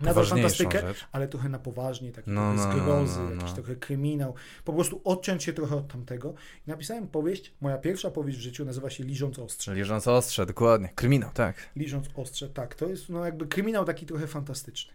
nadal 0.00 0.26
fantastykę, 0.26 0.80
rzecz. 0.80 1.06
ale 1.12 1.28
trochę 1.28 1.48
na 1.48 1.58
poważnie, 1.58 2.12
taki 2.12 2.30
No, 2.30 2.54
trochę 2.54 2.68
no, 2.68 2.76
no, 2.76 2.82
zgrozy, 2.82 3.20
no, 3.20 3.30
no. 3.30 3.34
jakiś 3.36 3.52
trochę 3.52 3.76
kryminał. 3.76 4.34
Po 4.64 4.72
prostu 4.72 5.00
odciąć 5.04 5.44
się 5.44 5.52
trochę 5.52 5.76
od 5.76 5.88
tamtego. 5.88 6.34
I 6.66 6.70
napisałem 6.70 7.08
powieść, 7.08 7.54
moja 7.60 7.78
pierwsza 7.78 8.10
powieść 8.10 8.38
w 8.38 8.40
życiu 8.40 8.64
nazywa 8.64 8.90
się 8.90 9.04
Liżąc 9.04 9.38
Ostrze. 9.38 9.64
Czyli 9.64 9.80
leżąc 9.80 10.08
ostrze, 10.08 10.46
dokładnie. 10.46 10.88
Kryminał, 10.94 11.30
tak. 11.34 11.56
Liżąc 11.76 12.06
Ostrze, 12.14 12.48
tak. 12.48 12.74
To 12.74 12.86
jest 12.86 13.08
no 13.08 13.24
jakby 13.24 13.46
kryminał 13.46 13.84
taki 13.84 14.06
trochę 14.06 14.26
fantastyczny. 14.26 14.92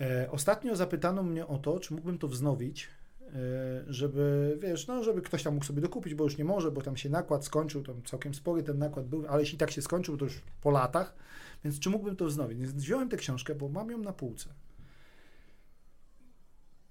E, 0.00 0.30
ostatnio 0.30 0.76
zapytano 0.76 1.22
mnie 1.22 1.46
o 1.46 1.58
to, 1.58 1.80
czy 1.80 1.94
mógłbym 1.94 2.18
to 2.18 2.28
wznowić, 2.28 2.88
żeby, 3.86 4.56
wiesz, 4.62 4.86
no, 4.86 5.04
żeby 5.04 5.22
ktoś 5.22 5.42
tam 5.42 5.54
mógł 5.54 5.66
sobie 5.66 5.80
dokupić, 5.80 6.14
bo 6.14 6.24
już 6.24 6.38
nie 6.38 6.44
może, 6.44 6.70
bo 6.70 6.82
tam 6.82 6.96
się 6.96 7.10
nakład 7.10 7.44
skończył, 7.44 7.82
tam 7.82 8.02
całkiem 8.02 8.34
spory 8.34 8.62
ten 8.62 8.78
nakład 8.78 9.06
był, 9.06 9.26
ale 9.28 9.40
jeśli 9.40 9.58
tak 9.58 9.70
się 9.70 9.82
skończył, 9.82 10.16
to 10.16 10.24
już 10.24 10.40
po 10.62 10.70
latach, 10.70 11.14
więc 11.64 11.78
czy 11.78 11.90
mógłbym 11.90 12.16
to 12.16 12.26
wznowić? 12.26 12.58
Więc 12.58 12.72
wziąłem 12.72 13.08
tę 13.08 13.16
książkę, 13.16 13.54
bo 13.54 13.68
mam 13.68 13.90
ją 13.90 13.98
na 13.98 14.12
półce. 14.12 14.48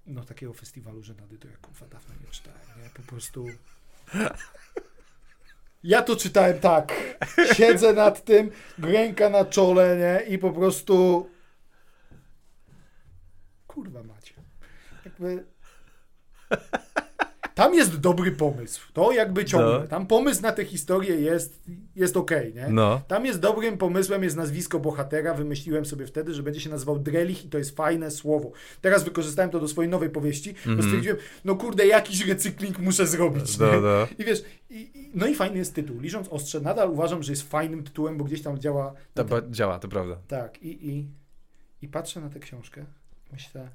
No, 0.06 0.24
takiego 0.24 0.52
festiwalu 0.52 1.02
żenady 1.02 1.38
to 1.38 1.48
ja 1.48 1.56
kurwa 1.56 1.86
dawno 1.86 2.14
nie 2.24 2.30
czytałem, 2.30 2.60
nie? 2.82 2.90
Po 2.90 3.02
prostu... 3.02 3.46
Ja 5.84 6.02
to 6.02 6.16
czytałem 6.16 6.60
tak. 6.60 6.92
Siedzę 7.56 7.92
nad 7.92 8.24
tym, 8.24 8.50
ręka 8.78 9.30
na 9.30 9.44
czole, 9.44 9.96
nie? 9.96 10.34
I 10.34 10.38
po 10.38 10.52
prostu. 10.52 11.28
Kurwa 13.66 14.02
macie. 14.02 14.34
Jakby. 15.04 15.53
Tam 17.54 17.74
jest 17.74 18.00
dobry 18.00 18.32
pomysł. 18.32 18.92
To 18.92 19.12
jakby 19.12 19.44
ciągle. 19.44 19.78
No. 19.80 19.86
Tam 19.88 20.06
pomysł 20.06 20.42
na 20.42 20.52
tę 20.52 20.64
historię 20.64 21.14
jest, 21.16 21.60
jest 21.96 22.16
okej, 22.16 22.54
nie? 22.54 22.68
No. 22.68 23.00
Tam 23.08 23.26
jest 23.26 23.40
dobrym 23.40 23.78
pomysłem, 23.78 24.22
jest 24.22 24.36
nazwisko 24.36 24.80
bohatera. 24.80 25.34
Wymyśliłem 25.34 25.84
sobie 25.84 26.06
wtedy, 26.06 26.34
że 26.34 26.42
będzie 26.42 26.60
się 26.60 26.70
nazywał 26.70 26.98
Drelich 26.98 27.44
i 27.44 27.48
to 27.48 27.58
jest 27.58 27.76
fajne 27.76 28.10
słowo. 28.10 28.52
Teraz 28.80 29.04
wykorzystałem 29.04 29.50
to 29.50 29.60
do 29.60 29.68
swojej 29.68 29.90
nowej 29.90 30.10
powieści, 30.10 30.54
bo 30.64 30.70
Mhm. 30.70 30.82
stwierdziłem, 30.82 31.16
no 31.44 31.54
kurde, 31.54 31.86
jakiś 31.86 32.26
recykling 32.26 32.78
muszę 32.78 33.06
zrobić. 33.06 33.58
No, 33.58 33.80
no. 33.80 34.06
I 34.18 34.24
wiesz, 34.24 34.44
i, 34.70 34.74
i, 34.94 35.10
no 35.14 35.26
i 35.26 35.34
fajny 35.34 35.58
jest 35.58 35.74
tytuł. 35.74 36.00
Liżąc 36.00 36.28
ostrze, 36.28 36.60
nadal 36.60 36.90
uważam, 36.90 37.22
że 37.22 37.32
jest 37.32 37.50
fajnym 37.50 37.84
tytułem, 37.84 38.18
bo 38.18 38.24
gdzieś 38.24 38.42
tam 38.42 38.58
działa. 38.58 38.94
Działa, 39.50 39.78
to 39.78 39.88
prawda. 39.88 40.16
Tak, 40.28 40.62
i, 40.62 40.88
i, 40.90 41.08
i 41.82 41.88
patrzę 41.88 42.20
na 42.20 42.28
tę 42.30 42.40
książkę, 42.40 42.84
myślę, 43.32 43.68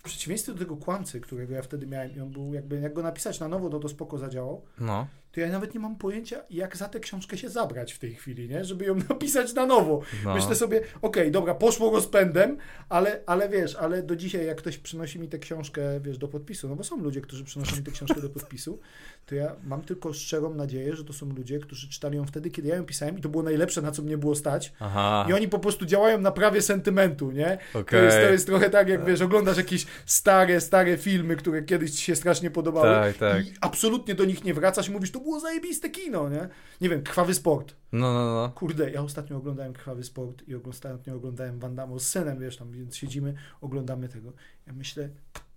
w 0.00 0.02
przeciwieństwie 0.02 0.52
do 0.52 0.58
tego 0.58 0.76
kłamcy, 0.76 1.20
którego 1.20 1.54
ja 1.54 1.62
wtedy 1.62 1.86
miałem, 1.86 2.16
i 2.16 2.20
on 2.20 2.30
był 2.30 2.54
jakby, 2.54 2.80
jak 2.80 2.92
go 2.92 3.02
napisać 3.02 3.40
na 3.40 3.48
nowo, 3.48 3.68
no 3.68 3.78
to 3.78 3.88
spoko 3.88 4.18
zadziałał, 4.18 4.62
No. 4.78 5.06
to 5.32 5.40
ja 5.40 5.48
nawet 5.48 5.74
nie 5.74 5.80
mam 5.80 5.96
pojęcia, 5.96 6.42
jak 6.50 6.76
za 6.76 6.88
tę 6.88 7.00
książkę 7.00 7.38
się 7.38 7.48
zabrać 7.48 7.92
w 7.92 7.98
tej 7.98 8.14
chwili, 8.14 8.48
nie? 8.48 8.64
Żeby 8.64 8.84
ją 8.84 8.94
napisać 9.08 9.54
na 9.54 9.66
nowo. 9.66 10.00
no. 10.24 10.34
Myślę 10.34 10.54
sobie, 10.54 10.80
okej, 11.02 11.30
dobra, 11.30 11.54
poszło 11.54 11.90
rozpędem, 11.90 12.56
ale, 12.88 13.20
ale 13.26 13.48
wiesz, 13.48 13.76
ale 13.76 14.02
do 14.02 14.16
dzisiaj, 14.16 14.46
jak 14.46 14.58
ktoś 14.58 14.78
przynosi 14.78 15.18
mi 15.18 15.28
tę 15.28 15.38
książkę, 15.38 16.00
wiesz, 16.00 16.18
do 16.18 16.28
podpisu, 16.28 16.68
no 16.68 16.76
bo 16.76 16.84
są 16.84 16.96
ludzie, 17.02 17.20
którzy 17.20 17.44
przynoszą 17.44 17.76
mi 17.76 17.82
tę 17.82 17.90
książkę 17.90 18.20
do 18.20 18.30
podpisu, 18.30 18.80
to 19.26 19.34
ja 19.34 19.56
mam 19.64 19.82
tylko 19.82 20.12
szczerą 20.12 20.54
nadzieję, 20.54 20.96
że 20.96 21.04
to 21.04 21.12
są 21.12 21.28
ludzie, 21.34 21.58
którzy 21.58 21.88
czytali 21.88 22.16
ją 22.16 22.26
wtedy, 22.26 22.50
kiedy 22.50 22.68
ja 22.68 22.76
ją 22.76 22.84
pisałem 22.84 23.18
i 23.18 23.20
to 23.20 23.28
było 23.28 23.42
najlepsze, 23.42 23.82
na 23.82 23.90
co 23.92 24.02
mnie 24.02 24.18
było 24.18 24.34
stać. 24.34 24.72
Aha. 24.80 25.26
I 25.28 25.32
oni 25.32 25.48
po 25.48 25.58
prostu 25.58 25.86
działają 25.86 26.20
na 26.20 26.32
prawie 26.32 26.62
sentymentu, 26.62 27.30
nie? 27.30 27.58
To, 27.72 27.78
Okej. 27.78 28.04
jest, 28.04 28.16
to 28.16 28.32
jest 28.32 28.46
trochę 28.46 28.70
tak, 28.70 28.88
jak 28.88 29.04
wiesz, 29.04 29.20
oglądasz 29.20 29.56
jakieś 29.56 29.86
stare, 30.06 30.60
stare 30.60 30.96
filmy, 30.98 31.36
które 31.36 31.62
kiedyś 31.62 31.90
ci 31.90 32.02
się 32.02 32.16
strasznie 32.16 32.50
podobały 32.50 32.86
Tak, 32.86 33.16
tak. 33.16 33.46
i 33.46 33.52
absolutnie 33.60 34.14
do 34.14 34.24
nich 34.24 34.44
nie 34.44 34.54
wracasz 34.54 34.88
i 34.88 34.92
mówisz, 34.92 35.10
to 35.10 35.20
było 35.20 35.40
zajebiste 35.40 35.90
kino, 35.90 36.28
nie? 36.28 36.48
Nie 36.80 36.88
wiem, 36.88 37.02
Krwawy 37.02 37.34
Sport. 37.34 37.76
No, 37.92 38.14
no, 38.14 38.34
no. 38.34 38.52
Kurde, 38.54 38.90
ja 38.90 39.02
ostatnio 39.02 39.36
oglądałem 39.36 39.72
Krwawy 39.72 40.04
Sport 40.04 40.48
i 40.48 40.54
ostatnio 40.54 41.14
oglądałem 41.14 41.58
Van 41.58 41.74
Damme 41.74 42.00
z 42.00 42.08
synem, 42.08 42.40
wiesz, 42.40 42.56
tam 42.56 42.72
więc 42.72 42.96
siedzimy, 42.96 43.34
oglądamy 43.60 44.08
tego. 44.08 44.32
Ja 44.66 44.72
myślę, 44.72 45.08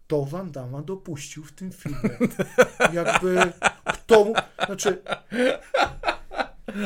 kto 0.03 0.25
Van 0.25 0.51
Damme 0.51 0.81
dopuścił 0.81 1.43
w 1.43 1.51
tym 1.51 1.71
filmie? 1.71 2.17
Jakby, 2.93 3.53
kto 3.85 4.25
mu, 4.25 4.33
znaczy, 4.65 5.01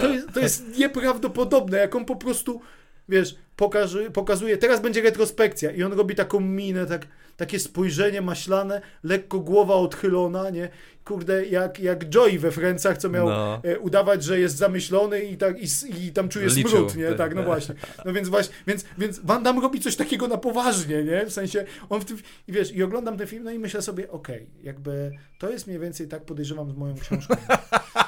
to 0.02 0.08
jest, 0.08 0.34
to 0.34 0.40
jest 0.40 0.68
nieprawdopodobne, 0.80 1.78
jak 1.78 1.96
on 1.96 2.06
po 2.06 2.16
prostu, 2.16 2.62
wiesz, 3.10 3.36
pokazuje, 3.56 4.12
pokazuje, 4.12 4.58
teraz 4.58 4.82
będzie 4.82 5.02
retrospekcja 5.02 5.72
i 5.72 5.84
on 5.84 5.94
robi 5.94 6.16
taką 6.16 6.40
minę, 6.40 6.86
tak, 6.86 7.08
takie 7.38 7.60
spojrzenie 7.60 8.22
maślane, 8.22 8.82
lekko 9.04 9.40
głowa 9.40 9.74
odchylona, 9.76 10.50
nie? 10.50 10.70
Kurde, 11.06 11.46
jak, 11.46 11.80
jak 11.80 12.16
Joey 12.16 12.40
we 12.40 12.52
Francach, 12.52 12.98
co 12.98 13.10
miał 13.10 13.30
No. 13.30 13.62
e, 13.64 13.80
udawać, 13.80 14.24
że 14.24 14.40
jest 14.40 14.58
zamyślony 14.58 15.24
i, 15.24 15.38
tak, 15.38 15.56
i, 15.60 15.68
i 16.08 16.12
tam 16.12 16.30
czuje 16.30 16.48
Liczył. 16.48 16.70
smród, 16.70 16.96
nie? 16.96 17.12
Tak, 17.14 17.36
no 17.36 17.44
właśnie. 17.44 17.76
No 18.06 18.14
więc 18.14 18.30
właśnie, 18.30 18.56
więc, 18.68 18.86
więc 18.98 19.20
Van 19.20 19.44
Damme 19.44 19.62
robi 19.62 19.80
coś 19.80 19.96
takiego 19.96 20.28
na 20.28 20.38
poważnie, 20.38 21.04
nie? 21.04 21.26
W 21.26 21.34
sensie, 21.34 21.66
on 21.90 22.02
w 22.02 22.06
tym, 22.06 22.18
i 22.48 22.52
wiesz, 22.52 22.72
i 22.72 22.84
oglądam 22.84 23.18
ten 23.18 23.28
film, 23.28 23.44
no 23.44 23.52
i 23.52 23.60
myślę 23.60 23.82
sobie, 23.82 24.12
okej, 24.12 24.48
jakby 24.64 25.12
to 25.40 25.50
jest 25.50 25.68
mniej 25.68 25.80
więcej 25.80 26.08
tak 26.08 26.26
podejrzewam 26.26 26.72
z 26.72 26.76
moją 26.76 26.96
książką. 26.96 27.36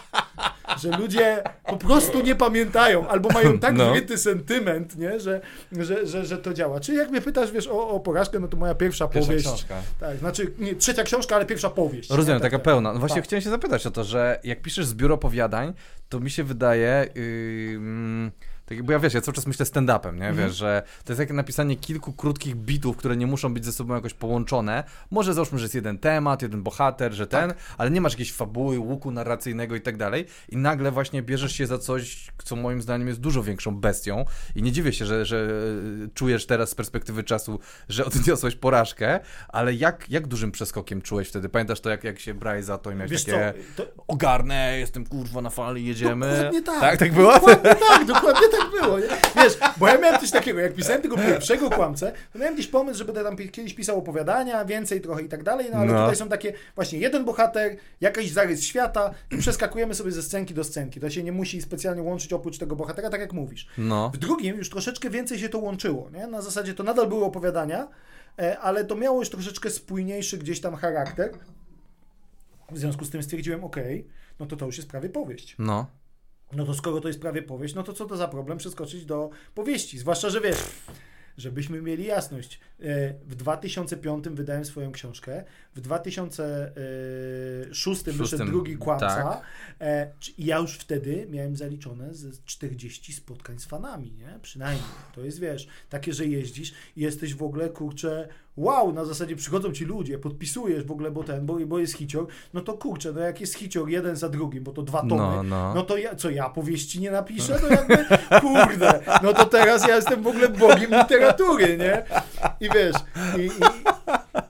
że 0.80 0.98
ludzie 0.98 1.44
po 1.66 1.78
prostu 1.78 2.22
nie 2.22 2.36
pamiętają, 2.36 3.08
albo 3.08 3.30
mają 3.30 3.60
tak 3.60 3.76
No. 3.76 3.94
sentyment, 4.16 4.98
nie? 4.98 5.20
Że, 5.20 5.42
że, 5.72 6.06
że, 6.08 6.26
że 6.26 6.38
to 6.38 6.54
działa. 6.54 6.80
Czyli 6.80 6.98
jak 6.98 7.10
mnie 7.12 7.22
pytasz, 7.22 7.52
wiesz, 7.52 7.68
o, 7.68 7.90
o 7.90 8.00
porażkę, 8.00 8.40
no 8.40 8.48
to 8.48 8.58
moja 8.58 8.76
pierwsza, 8.76 9.08
Pierwsza 9.08 9.28
powieść. 9.28 9.46
książka. 9.48 9.76
Tak, 10.00 10.18
znaczy 10.18 10.52
nie, 10.60 10.76
trzecia 10.76 11.04
książka, 11.04 11.36
ale 11.36 11.46
pierwsza 11.46 11.70
powieść. 11.70 12.10
Rozumiem, 12.10 12.38
nie? 12.38 12.42
Tak, 12.42 12.52
taka 12.52 12.58
tak. 12.58 12.64
pełna. 12.74 12.94
No 12.94 13.00
właśnie 13.00 13.16
Tak. 13.16 13.24
chciałem 13.24 13.42
się 13.42 13.50
zapytać 13.50 13.86
o 13.88 13.92
to, 13.92 14.04
że 14.04 14.40
jak 14.44 14.62
piszesz 14.62 14.86
zbiór 14.86 15.12
opowiadań, 15.12 15.74
to 16.10 16.20
mi 16.20 16.30
się 16.30 16.44
wydaje, 16.44 17.08
yy, 17.16 18.32
tak, 18.70 18.84
bo 18.84 18.92
ja 18.92 19.00
wiesz, 19.00 19.14
ja 19.14 19.22
cały 19.22 19.36
czas 19.36 19.48
myślę 19.48 19.66
stand-upem, 19.66 20.16
nie? 20.20 20.28
Mhm. 20.28 20.36
Wiesz, 20.36 20.56
że 20.56 20.84
to 21.06 21.14
jest 21.14 21.20
jak 21.20 21.32
napisanie 21.32 21.76
kilku 21.76 22.14
krótkich 22.14 22.56
bitów, 22.56 22.98
które 22.98 23.18
nie 23.18 23.28
muszą 23.28 23.54
być 23.54 23.66
ze 23.66 23.72
sobą 23.72 23.96
jakoś 23.96 24.14
połączone. 24.14 24.84
Może 25.12 25.34
załóżmy, 25.34 25.60
że 25.60 25.66
jest 25.66 25.76
jeden 25.76 25.98
temat, 25.98 26.42
jeden 26.42 26.64
bohater, 26.64 27.14
że 27.14 27.28
ten, 27.28 27.54
ale 27.78 27.92
nie 27.92 28.02
masz 28.02 28.14
jakiejś 28.14 28.34
fabuły, 28.34 28.80
łuku 28.80 29.12
narracyjnego 29.12 29.76
i 29.76 29.82
tak 29.82 29.98
dalej 29.98 30.26
i 30.50 30.58
nagle 30.58 30.92
właśnie 30.92 31.22
bierzesz 31.22 31.52
się 31.52 31.68
za 31.68 31.78
coś, 31.78 32.32
co 32.44 32.56
moim 32.56 32.82
zdaniem 32.82 33.08
jest 33.08 33.20
dużo 33.20 33.44
większą 33.44 33.76
bestią 33.76 34.26
i 34.56 34.62
nie 34.62 34.72
dziwię 34.72 34.94
się, 34.94 35.06
że, 35.06 35.26
że 35.26 35.50
e, 36.06 36.08
czujesz 36.14 36.46
teraz 36.46 36.70
z 36.70 36.76
perspektywy 36.76 37.24
czasu, 37.24 37.60
że 37.90 38.06
odniosłeś 38.10 38.56
porażkę, 38.56 39.20
ale 39.48 39.74
jak, 39.74 40.10
jak 40.10 40.28
dużym 40.28 40.52
przeskokiem 40.52 41.02
czułeś 41.02 41.28
wtedy? 41.28 41.50
Pamiętasz 41.50 41.82
to, 41.82 41.90
jak, 41.90 42.04
jak 42.04 42.20
się 42.20 42.34
brałeś 42.34 42.66
za 42.66 42.78
to 42.78 42.92
i 42.92 42.96
miałeś 42.96 43.12
Wiesz 43.12 43.24
takie 43.24 43.54
co, 43.78 43.84
to, 43.84 43.92
ogarnę, 44.08 44.80
jestem 44.80 45.06
kurwa 45.06 45.42
na 45.42 45.50
fali, 45.50 45.86
jedziemy. 45.86 46.36
Dokładnie 46.36 46.62
tak. 46.62 46.82
Tak, 46.82 47.00
tak 47.00 47.14
było? 47.14 47.34
Dokładnie 47.34 47.76
tak, 47.76 48.06
dokładnie 48.06 48.48
tak 48.52 48.59
było. 48.82 49.00
Nie? 49.00 49.08
Wiesz, 49.36 49.58
bo 49.78 49.88
ja 49.88 49.98
miałem 49.98 50.20
coś 50.20 50.32
takiego, 50.32 50.60
jak 50.60 50.74
pisałem 50.74 51.02
tego 51.02 51.18
pierwszego 51.18 51.70
kłamcę, 51.70 52.12
to 52.34 52.40
miałem 52.40 52.54
gdzieś 52.54 52.68
pomysł, 52.68 52.98
że 52.98 53.06
będę 53.06 53.24
tam 53.24 53.38
kiedyś 53.38 53.74
pisał 53.74 53.98
opowiadania, 53.98 54.66
więcej 54.66 55.02
trochę 55.02 55.22
i 55.24 55.30
tak 55.30 55.44
dalej, 55.44 55.68
no 55.72 55.78
ale 55.78 55.94
No. 55.94 56.02
tutaj 56.02 56.16
są 56.16 56.30
takie 56.30 56.54
właśnie 56.76 57.00
jeden 57.00 57.26
bohater, 57.26 57.76
jakiś 58.02 58.32
zarys 58.32 58.64
świata 58.64 59.14
i 59.32 59.38
przeskakujemy 59.38 59.96
sobie 59.96 60.12
ze 60.12 60.24
scenki 60.24 60.54
do 60.54 60.64
scenki. 60.64 61.00
To 61.00 61.10
się 61.10 61.24
nie 61.24 61.32
musi 61.32 61.62
specjalnie 61.62 62.02
łączyć 62.02 62.34
oprócz 62.34 62.58
tego 62.58 62.76
bohatera, 62.76 63.10
tak 63.10 63.22
jak 63.22 63.34
mówisz. 63.34 63.68
No. 63.78 64.10
W 64.14 64.18
drugim 64.18 64.58
już 64.58 64.70
troszeczkę 64.70 65.10
więcej 65.10 65.40
się 65.40 65.50
to 65.50 65.60
łączyło, 65.60 66.10
nie? 66.14 66.28
Na 66.28 66.42
zasadzie 66.42 66.74
to 66.74 66.84
nadal 66.84 67.08
były 67.08 67.26
opowiadania, 67.26 67.88
e, 68.40 68.60
ale 68.60 68.86
to 68.86 68.96
miało 68.96 69.20
już 69.20 69.30
troszeczkę 69.30 69.70
spójniejszy 69.70 70.38
gdzieś 70.38 70.62
tam 70.62 70.76
charakter. 70.76 71.32
W 72.72 72.78
związku 72.78 73.06
z 73.06 73.10
tym 73.10 73.24
stwierdziłem, 73.24 73.64
okej, 73.64 74.08
no 74.40 74.46
to 74.46 74.56
to 74.56 74.66
już 74.66 74.78
jest 74.78 74.90
prawie 74.90 75.10
powieść. 75.10 75.56
No. 75.60 75.86
No 76.54 76.66
to 76.66 76.74
skoro 76.74 77.02
to 77.02 77.08
jest 77.08 77.22
prawie 77.22 77.42
powieść, 77.42 77.76
no 77.76 77.84
to 77.84 77.94
co 77.94 78.06
to 78.06 78.18
za 78.18 78.28
problem 78.28 78.58
przeskoczyć 78.58 79.06
do 79.06 79.30
powieści? 79.56 80.00
Zwłaszcza, 80.00 80.30
że 80.30 80.42
wiesz, 80.42 80.58
żebyśmy 81.38 81.82
mieli 81.82 82.06
jasność. 82.06 82.60
e, 82.80 83.14
W 83.28 83.36
2005 83.36 84.26
wydałem 84.30 84.66
swoją 84.66 84.92
książkę, 84.92 85.44
w 85.76 85.82
2006 85.82 88.04
wyszedł 88.04 88.46
drugi 88.46 88.78
Kłamca 88.78 89.08
tak. 89.16 89.42
e, 89.82 90.12
ja 90.38 90.58
już 90.58 90.74
wtedy 90.74 91.28
miałem 91.30 91.56
zaliczone 91.56 92.14
ze 92.14 92.30
40 92.46 93.14
spotkań 93.14 93.60
z 93.60 93.66
fanami, 93.66 94.12
nie? 94.12 94.40
Przynajmniej. 94.42 94.86
To 95.16 95.22
jest, 95.22 95.40
wiesz, 95.40 95.68
takie, 95.90 96.14
że 96.14 96.26
jeździsz 96.26 96.74
i 96.96 97.02
jesteś 97.02 97.36
w 97.36 97.44
ogóle, 97.44 97.70
kurczę, 97.70 98.28
wow, 98.60 98.94
na 98.94 99.06
zasadzie 99.06 99.36
przychodzą 99.36 99.72
ci 99.72 99.86
ludzie, 99.86 100.20
podpisujesz 100.20 100.84
w 100.84 100.92
ogóle, 100.92 101.12
bo 101.12 101.24
ten, 101.24 101.46
bo, 101.46 101.58
bo 101.68 101.80
jest 101.80 101.94
hicior, 101.94 102.28
no 102.54 102.62
to 102.62 102.74
kurczę, 102.74 103.12
no 103.12 103.20
jak 103.20 103.42
jest 103.42 103.56
hicior 103.56 103.90
jeden 103.90 104.16
za 104.16 104.30
drugim, 104.30 104.64
bo 104.64 104.72
to 104.72 104.82
dwa 104.82 105.00
tomy, 105.00 105.16
No, 105.16 105.44
no. 105.44 105.74
no 105.74 105.84
to 105.84 105.98
ja, 105.98 106.16
co 106.16 106.30
ja 106.30 106.50
powieści 106.50 107.00
nie 107.00 107.12
napiszę? 107.12 107.60
To 107.60 107.68
jakby, 107.68 107.98
kurde, 108.42 109.00
no 109.24 109.34
to 109.34 109.46
teraz 109.46 109.88
ja 109.88 109.96
jestem 109.96 110.24
w 110.24 110.28
ogóle 110.28 110.50
bogiem 110.50 110.92
literatury, 111.02 111.78
nie? 111.78 112.04
I 112.60 112.70
wiesz, 112.74 112.96
i, 113.38 113.42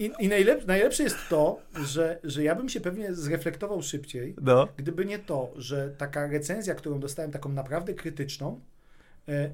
i, 0.03 0.05
i, 0.05 0.11
i 0.19 0.27
najlep, 0.27 0.67
najlepsze 0.67 1.03
jest 1.03 1.17
to, 1.29 1.59
że, 1.85 2.19
że 2.23 2.43
ja 2.43 2.55
bym 2.55 2.69
się 2.69 2.81
pewnie 2.81 3.13
zreflektował 3.13 3.81
szybciej, 3.81 4.35
No. 4.41 4.67
gdyby 4.77 5.05
nie 5.05 5.19
to, 5.19 5.49
że 5.55 5.89
taka 5.97 6.27
recenzja, 6.27 6.75
którą 6.75 6.99
dostałem, 6.99 7.31
taką 7.31 7.49
naprawdę 7.49 7.93
krytyczną, 7.93 8.59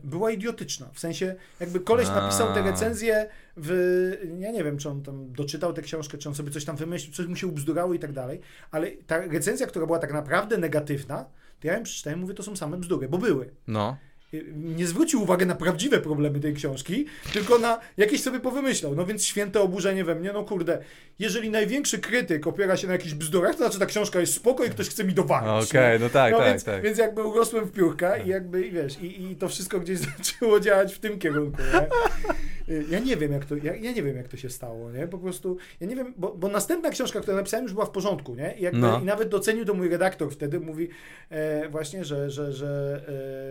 była 0.03 0.31
idiotyczna. 0.31 0.89
W 0.93 0.99
sensie, 0.99 1.35
jakby 1.59 1.79
koleś 1.79 2.07
napisał 2.07 2.53
tę 2.53 2.61
recenzję 2.61 3.29
w... 3.57 3.71
Ja 4.39 4.51
nie 4.51 4.63
wiem, 4.63 4.77
czy 4.77 4.89
on 4.89 5.03
tam 5.03 5.31
doczytał 5.31 5.73
tę 5.73 5.81
książkę, 5.81 6.17
czy 6.17 6.29
on 6.29 6.35
sobie 6.35 6.51
coś 6.51 6.65
tam 6.65 6.75
wymyślił, 6.75 7.13
coś 7.13 7.25
mu 7.25 7.35
się 7.35 7.47
ubzdurało 7.47 7.93
i 7.93 7.99
tak 7.99 8.13
dalej, 8.13 8.41
ale 8.71 8.91
ta 8.91 9.17
recenzja, 9.17 9.67
która 9.67 9.85
była 9.85 9.99
tak 9.99 10.13
naprawdę 10.13 10.57
negatywna, 10.57 11.25
to 11.59 11.67
ja 11.67 11.77
ją 11.77 11.83
przeczytałem 11.83 12.19
i 12.19 12.21
mówię, 12.21 12.33
to 12.33 12.43
są 12.43 12.55
same 12.55 12.77
bzdury, 12.77 13.09
bo 13.09 13.17
były. 13.17 13.49
No. 13.67 13.97
Nie 14.53 14.87
zwrócił 14.87 15.21
uwagi 15.23 15.45
na 15.45 15.55
prawdziwe 15.55 15.99
problemy 15.99 16.39
tej 16.39 16.53
książki, 16.53 17.05
tylko 17.33 17.59
na 17.59 17.79
jakieś 17.97 18.21
sobie 18.21 18.39
powymyślał. 18.39 18.95
No 18.95 19.05
więc 19.05 19.25
święte 19.25 19.61
oburzenie 19.61 20.03
we 20.03 20.15
mnie, 20.15 20.33
no 20.33 20.43
kurde, 20.43 20.77
jeżeli 21.19 21.49
największy 21.49 21.99
krytyk 21.99 22.47
opiera 22.47 22.77
się 22.77 22.87
na 22.87 22.93
jakichś 22.93 23.13
bzdurach, 23.13 23.51
to 23.51 23.57
znaczy 23.57 23.79
ta 23.79 23.85
książka 23.85 24.19
jest 24.19 24.33
spoko 24.33 24.65
i 24.65 24.69
ktoś 24.69 24.89
chce 24.89 25.03
mi 25.03 25.13
dowalić. 25.13 25.69
Okej, 25.69 25.99
no 25.99 26.09
tak, 26.09 26.31
no 26.31 26.37
tak, 26.37 26.47
więc, 26.47 26.63
tak. 26.63 26.83
więc 26.83 26.97
jakby 26.97 27.23
urosłem 27.23 27.65
w 27.65 27.71
piórka 27.71 28.17
i 28.17 28.27
jakby, 28.27 28.67
i 28.67 28.71
wiesz, 28.71 28.99
i, 29.01 29.31
i 29.31 29.35
to 29.35 29.49
wszystko 29.49 29.79
gdzieś 29.79 29.99
zaczęło 30.17 30.59
działać 30.59 30.93
w 30.93 30.99
tym 30.99 31.19
kierunku, 31.19 31.61
nie? 31.73 31.87
Ja 32.89 32.99
nie 32.99 33.17
wiem, 33.17 33.31
jak 33.31 33.45
to, 33.45 33.55
ja, 33.55 33.75
ja 33.75 33.91
nie 33.91 34.03
wiem, 34.03 34.17
jak 34.17 34.27
to 34.27 34.37
się 34.37 34.49
stało, 34.49 34.91
nie? 34.91 35.07
Po 35.07 35.17
prostu, 35.17 35.57
ja 35.79 35.87
nie 35.87 35.95
wiem, 35.95 36.13
bo, 36.17 36.35
bo 36.35 36.47
następna 36.47 36.89
książka, 36.89 37.21
którą 37.21 37.37
napisałem, 37.37 37.63
już 37.63 37.73
była 37.73 37.85
w 37.85 37.89
porządku, 37.89 38.35
nie? 38.35 38.55
I, 38.57 38.61
jakby, 38.61 38.79
No. 38.79 38.99
i 38.99 39.03
nawet 39.03 39.29
docenił 39.29 39.65
to 39.65 39.73
mój 39.73 39.89
redaktor 39.89 40.31
wtedy, 40.31 40.59
mówi 40.59 40.89
e, 41.29 41.69
właśnie, 41.69 42.05
że, 42.05 42.29
że, 42.29 42.53
że 42.53 43.01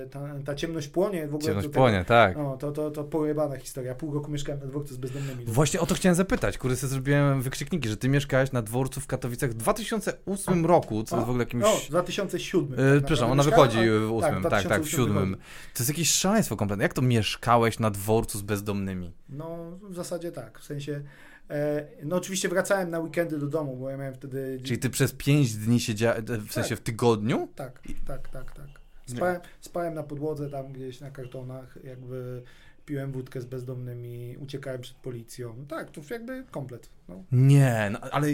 e, 0.04 0.08
ta, 0.08 0.34
ta 0.44 0.54
ciemność 0.74 0.88
płonie 0.88 1.28
w 1.28 1.34
ogóle. 1.34 1.46
Ciemność 1.48 1.68
tego- 1.68 1.74
płonie, 1.80 2.04
tak. 2.04 2.36
No, 2.36 2.56
to, 2.56 2.72
to, 2.72 2.90
to 2.90 3.04
pojebana 3.04 3.56
historia. 3.56 3.94
Pół 3.94 4.14
roku 4.14 4.30
mieszkałem 4.30 4.60
na 4.60 4.66
dworcu 4.66 4.94
z 4.94 4.96
bezdomnymi. 4.96 5.44
Właśnie 5.44 5.80
o 5.80 5.86
to 5.86 5.94
chciałem 5.94 6.16
zapytać, 6.16 6.58
kurde, 6.58 6.76
sobie 6.76 6.90
zrobiłem 6.90 7.42
wykrzykniki, 7.42 7.88
że 7.88 7.96
ty 7.96 8.08
mieszkałeś 8.08 8.52
na 8.52 8.62
dworcu 8.62 9.00
w 9.00 9.06
Katowicach 9.06 9.50
w 9.50 9.54
2008 9.54 10.66
roku, 10.66 11.04
co 11.04 11.16
jest 11.16 11.26
w 11.26 11.30
ogóle 11.30 11.42
jakimś... 11.44 11.62
No, 11.62 11.72
2007. 11.90 12.70
Yy, 12.70 12.76
tak 12.76 12.86
przepraszam, 12.96 13.30
ona 13.30 13.42
wychodzi 13.42 13.78
mieszkałem, 13.78 14.06
w 14.06 14.10
a- 14.10 14.12
ósmym, 14.12 14.42
tak, 14.42 14.50
tak, 14.50 14.60
w 14.60 14.66
2008 14.66 14.98
siódmym. 14.98 15.30
wychodzi. 15.30 15.42
To 15.74 15.78
jest 15.82 15.88
jakieś 15.90 16.10
szaleństwo 16.10 16.56
kompletne. 16.56 16.82
Jak 16.82 16.94
to 16.94 17.02
mieszkałeś 17.02 17.78
na 17.78 17.90
dworcu 17.90 18.38
z 18.38 18.42
bezdomnymi? 18.42 19.12
No, 19.28 19.78
w 19.82 19.94
zasadzie 19.94 20.32
tak. 20.32 20.58
W 20.58 20.64
sensie, 20.64 21.02
e, 21.50 21.86
no 22.04 22.16
oczywiście 22.16 22.48
wracałem 22.48 22.90
na 22.90 22.98
weekendy 22.98 23.38
do 23.38 23.46
domu, 23.46 23.76
bo 23.76 23.90
ja 23.90 23.96
miałem 23.96 24.14
wtedy... 24.14 24.60
Czyli 24.64 24.78
ty 24.78 24.90
przez 24.90 25.12
5 25.12 25.54
dni 25.54 25.80
siedziałeś, 25.80 26.24
w 26.24 26.52
sensie 26.52 26.76
w 26.76 26.80
tygodniu? 26.80 27.48
Tak, 27.54 27.82
tak, 28.06 28.28
tak, 28.28 28.52
tak. 28.52 28.83
Spałem, 29.06 29.40
spałem 29.60 29.94
na 29.94 30.02
podłodze 30.02 30.50
tam 30.50 30.72
gdzieś 30.72 31.00
na 31.00 31.10
kartonach, 31.10 31.78
jakby 31.84 32.42
piłem 32.86 33.12
wódkę 33.12 33.40
z 33.40 33.44
bezdomnymi, 33.44 34.36
uciekałem 34.38 34.80
przed 34.80 34.96
policją. 34.96 35.66
Tak, 35.68 35.90
to 35.90 36.00
jakby 36.10 36.44
komplet. 36.50 36.90
No. 37.08 37.24
Nie, 37.32 37.88
no, 37.92 38.00
ale... 38.00 38.28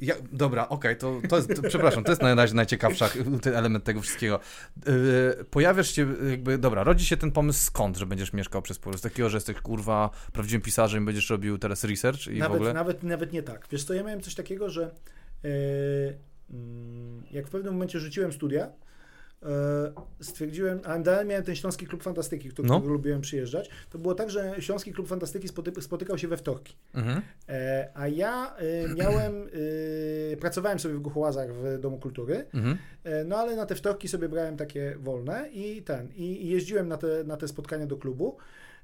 Ja, 0.00 0.14
dobra, 0.32 0.68
okej, 0.68 0.96
to, 0.96 1.20
to 1.28 1.36
jest, 1.36 1.54
to, 1.56 1.62
przepraszam, 1.62 2.04
to 2.04 2.12
jest 2.12 2.22
na 2.22 2.34
razie 2.34 2.54
najciekawszy 2.54 3.04
ten 3.42 3.54
element 3.54 3.84
tego 3.84 4.00
wszystkiego. 4.00 4.40
Yy, 4.86 5.44
pojawiasz 5.44 5.90
się, 5.90 6.14
jakby, 6.30 6.58
dobra, 6.58 6.84
rodzi 6.84 7.06
się 7.06 7.16
ten 7.16 7.32
pomysł 7.32 7.64
skąd, 7.64 7.96
że 7.96 8.06
będziesz 8.06 8.32
mieszkał 8.32 8.62
przez 8.62 8.78
Polskę? 8.78 9.10
Takiego, 9.10 9.28
że 9.28 9.36
jesteś, 9.36 9.60
kurwa, 9.60 10.10
prawdziwym 10.32 10.62
pisarzem 10.62 11.02
i 11.02 11.06
będziesz 11.06 11.30
robił 11.30 11.58
teraz 11.58 11.84
research 11.84 12.26
i 12.26 12.34
w 12.34 12.38
Nawet, 12.38 12.56
ogóle? 12.56 12.72
nawet, 12.72 13.02
nawet 13.02 13.32
nie 13.32 13.42
tak. 13.42 13.68
Wiesz 13.70 13.84
co, 13.84 13.94
ja 13.94 14.02
miałem 14.02 14.20
coś 14.20 14.34
takiego, 14.34 14.70
że 14.70 14.90
e, 15.44 15.48
mm, 16.50 17.22
jak 17.30 17.46
w 17.46 17.50
pewnym 17.50 17.72
momencie 17.72 18.00
rzuciłem 18.00 18.32
studia, 18.32 18.72
stwierdziłem, 20.20 20.80
a 20.84 20.98
dalej 20.98 21.26
miałem 21.26 21.44
ten 21.44 21.56
Śląski 21.56 21.86
Klub 21.86 22.02
Fantastyki, 22.02 22.48
do 22.48 22.62
No. 22.62 22.78
lubiłem 22.78 23.20
przyjeżdżać, 23.20 23.70
to 23.90 23.98
było 23.98 24.14
tak, 24.14 24.30
że 24.30 24.54
Śląski 24.58 24.92
Klub 24.92 25.08
Fantastyki 25.08 25.48
spoty, 25.48 25.82
spotykał 25.82 26.18
się 26.18 26.28
we 26.28 26.36
wtorki. 26.36 26.76
Mhm. 26.94 27.22
E, 27.48 27.88
a 27.94 28.08
ja 28.08 28.56
e, 28.56 28.94
miałem, 28.94 29.48
e, 30.32 30.36
pracowałem 30.36 30.78
sobie 30.78 30.94
w 30.94 31.00
Głuchołazach 31.00 31.54
w 31.54 31.78
Domu 31.80 31.98
Kultury, 31.98 32.44
Mhm. 32.54 32.78
e, 33.04 33.24
no 33.24 33.36
ale 33.36 33.56
na 33.56 33.66
te 33.66 33.74
wtorki 33.74 34.08
sobie 34.08 34.28
brałem 34.28 34.56
takie 34.56 34.96
wolne 35.00 35.48
i 35.52 35.82
ten, 35.82 36.08
i, 36.16 36.48
jeździłem 36.48 36.88
na 36.88 36.96
te, 36.96 37.24
na 37.24 37.36
te 37.36 37.48
spotkania 37.48 37.86
do 37.86 37.96
klubu. 37.96 38.36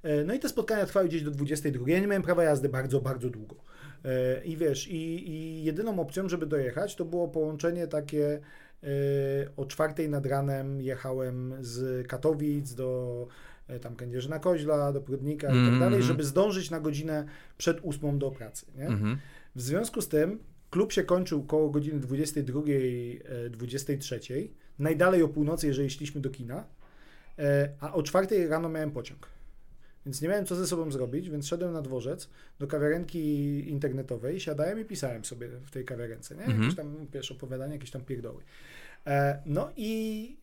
E, 0.02 0.24
No 0.24 0.34
i 0.34 0.38
te 0.38 0.48
spotkania 0.48 0.86
trwały 0.86 1.08
gdzieś 1.08 1.22
do 1.22 1.30
22. 1.30 1.84
Ja 1.90 2.00
nie 2.00 2.06
miałem 2.06 2.22
prawa 2.22 2.44
jazdy 2.44 2.68
bardzo, 2.68 3.00
bardzo 3.00 3.30
długo. 3.30 3.56
E, 4.04 4.44
I 4.44 4.56
wiesz, 4.56 4.88
i, 4.88 5.30
i 5.30 5.64
jedyną 5.64 6.00
opcją, 6.00 6.28
żeby 6.28 6.46
dojechać, 6.46 6.96
to 6.96 7.04
było 7.04 7.28
połączenie 7.28 7.86
takie 7.86 8.26
e, 8.34 8.40
o 9.56 9.64
czwartej 9.66 10.08
nad 10.08 10.26
ranem 10.26 10.80
jechałem 10.80 11.54
z 11.60 12.06
Katowic 12.06 12.74
do 12.74 13.26
e, 13.68 13.78
tam 13.80 13.96
Kędzierzyna 13.96 14.38
Koźla, 14.38 14.92
do 14.92 15.00
Prudnika 15.00 15.46
i 15.46 15.50
tak 15.50 15.58
Mhm. 15.58 15.80
dalej, 15.80 16.02
żeby 16.02 16.24
zdążyć 16.24 16.70
na 16.70 16.80
godzinę 16.80 17.24
przed 17.58 17.78
ósmą 17.82 18.18
do 18.18 18.30
pracy. 18.30 18.66
Mhm. 18.76 19.18
W 19.54 19.62
związku 19.62 20.00
z 20.00 20.08
tym 20.08 20.38
klub 20.70 20.92
się 20.92 21.04
kończył 21.04 21.42
koło 21.44 21.70
godziny 21.70 22.00
22, 22.00 22.60
e, 23.46 23.50
23. 23.50 24.20
Najdalej 24.78 25.22
o 25.22 25.28
północy, 25.28 25.66
jeżeli 25.66 25.90
szliśmy 25.90 26.20
do 26.20 26.30
kina. 26.30 26.64
E, 27.38 27.68
A 27.80 27.92
o 27.92 28.02
czwartej 28.02 28.48
rano 28.48 28.68
miałem 28.68 28.90
pociąg. 28.90 29.28
Więc 30.08 30.22
nie 30.22 30.28
miałem 30.28 30.46
co 30.46 30.56
ze 30.56 30.66
sobą 30.66 30.90
zrobić, 30.90 31.30
więc 31.30 31.46
szedłem 31.46 31.72
na 31.72 31.82
dworzec 31.82 32.28
do 32.58 32.66
kawiarenki 32.66 33.20
internetowej, 33.70 34.40
siadałem 34.40 34.80
i 34.80 34.84
pisałem 34.84 35.24
sobie 35.24 35.48
w 35.48 35.70
tej 35.70 35.84
kawiarence, 35.84 36.34
nie? 36.34 36.40
Mhm. 36.40 36.62
Jakieś 36.62 36.76
tam, 36.76 37.06
wiesz, 37.12 37.32
opowiadania, 37.32 37.72
jakieś 37.72 37.90
tam 37.90 38.04
pierdoły. 38.04 38.42
E, 39.06 39.42
No 39.46 39.70
i 39.76 40.36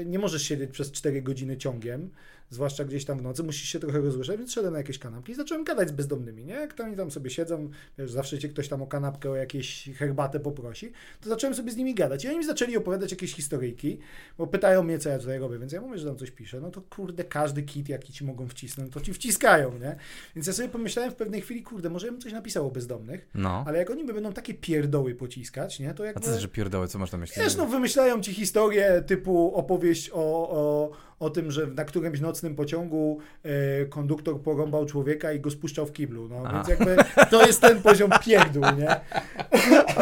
e, 0.00 0.04
nie 0.04 0.18
możesz 0.18 0.42
siedzieć 0.42 0.70
przez 0.70 0.92
4 0.92 1.22
godziny 1.22 1.56
ciągiem, 1.56 2.10
zwłaszcza 2.50 2.84
gdzieś 2.84 3.04
tam 3.04 3.18
w 3.18 3.22
nocy, 3.22 3.42
musisz 3.42 3.68
się 3.68 3.78
trochę 3.80 3.98
rozruszać, 4.00 4.38
więc 4.38 4.52
szedłem 4.52 4.72
na 4.72 4.78
jakieś 4.78 4.98
kanapki 4.98 5.32
i 5.32 5.34
zacząłem 5.34 5.64
gadać 5.64 5.88
z 5.88 5.92
bezdomnymi, 5.92 6.44
nie? 6.44 6.54
Jak 6.54 6.74
tam, 6.74 6.96
tam 6.96 7.10
sobie 7.10 7.30
siedzą, 7.30 7.70
wiesz, 7.98 8.10
zawsze 8.10 8.38
cię 8.38 8.48
ktoś 8.48 8.68
tam 8.68 8.82
o 8.82 8.86
kanapkę, 8.86 9.30
o 9.30 9.36
jakieś 9.36 9.90
herbatę 9.96 10.40
poprosi, 10.40 10.92
to 11.20 11.28
zacząłem 11.28 11.54
sobie 11.54 11.72
z 11.72 11.76
nimi 11.76 11.94
gadać 11.94 12.24
i 12.24 12.28
oni 12.28 12.38
mi 12.38 12.44
zaczęli 12.44 12.76
opowiadać 12.76 13.10
jakieś 13.10 13.34
historyjki, 13.34 13.98
bo 14.38 14.46
pytają 14.46 14.82
mnie, 14.82 14.98
co 14.98 15.08
ja 15.08 15.18
tutaj 15.18 15.38
robię, 15.38 15.58
więc 15.58 15.72
ja 15.72 15.80
mówię, 15.80 15.98
że 15.98 16.06
tam 16.06 16.16
coś 16.16 16.30
piszę, 16.30 16.60
no 16.60 16.70
to 16.70 16.80
kurde, 16.90 17.24
każdy 17.24 17.62
kit, 17.62 17.88
jaki 17.88 18.12
ci 18.12 18.24
mogą 18.24 18.48
wcisnąć, 18.48 18.92
to 18.92 19.00
ci 19.00 19.14
wciskają, 19.14 19.78
nie? 19.78 19.96
Więc 20.36 20.46
ja 20.46 20.52
sobie 20.52 20.68
pomyślałem 20.68 21.10
w 21.12 21.14
pewnej 21.14 21.40
chwili, 21.40 21.62
kurde, 21.62 21.90
może 21.90 22.06
ja 22.06 22.12
bym 22.12 22.20
coś 22.20 22.32
napisał 22.32 22.66
o 22.66 22.70
bezdomnych, 22.70 23.28
No. 23.34 23.64
ale 23.66 23.78
jak 23.78 23.90
oni 23.90 24.04
by 24.04 24.14
będą 24.14 24.32
takie 24.32 24.54
pierdoły 24.54 25.14
pociskać, 25.14 25.80
nie? 25.80 25.94
To 25.94 26.02
A 26.02 26.06
jakby... 26.06 26.20
co 26.20 26.30
znaczy 26.30 26.48
pierdoły, 26.48 26.88
co 26.88 26.98
masz 26.98 27.12
na 27.12 27.18
myśli? 27.18 27.42
Wiesz, 27.42 27.56
no 27.56 27.66
wymyślają 27.66 28.20
ci 28.20 28.34
historię 28.34 29.02
typu 29.06 29.54
opowieść 29.54 30.10
o, 30.10 30.16
o, 30.50 30.90
o 31.20 31.30
tym, 31.30 31.50
że 31.50 31.66
na 31.66 31.84
którymś 31.84 32.20
nocnym 32.20 32.54
pociągu 32.54 33.18
e, 33.42 33.86
konduktor 33.86 34.40
porąbał 34.42 34.86
człowieka 34.86 35.32
i 35.32 35.40
go 35.40 35.50
spuszczał 35.50 35.86
w 35.86 35.92
kiblu. 35.92 36.28
No, 36.28 36.42
A. 36.46 36.52
więc 36.52 36.68
jakby 36.68 36.96
to 37.30 37.46
jest 37.46 37.60
ten 37.60 37.82
poziom 37.82 38.10
pierdół, 38.24 38.62
nie? 38.76 38.96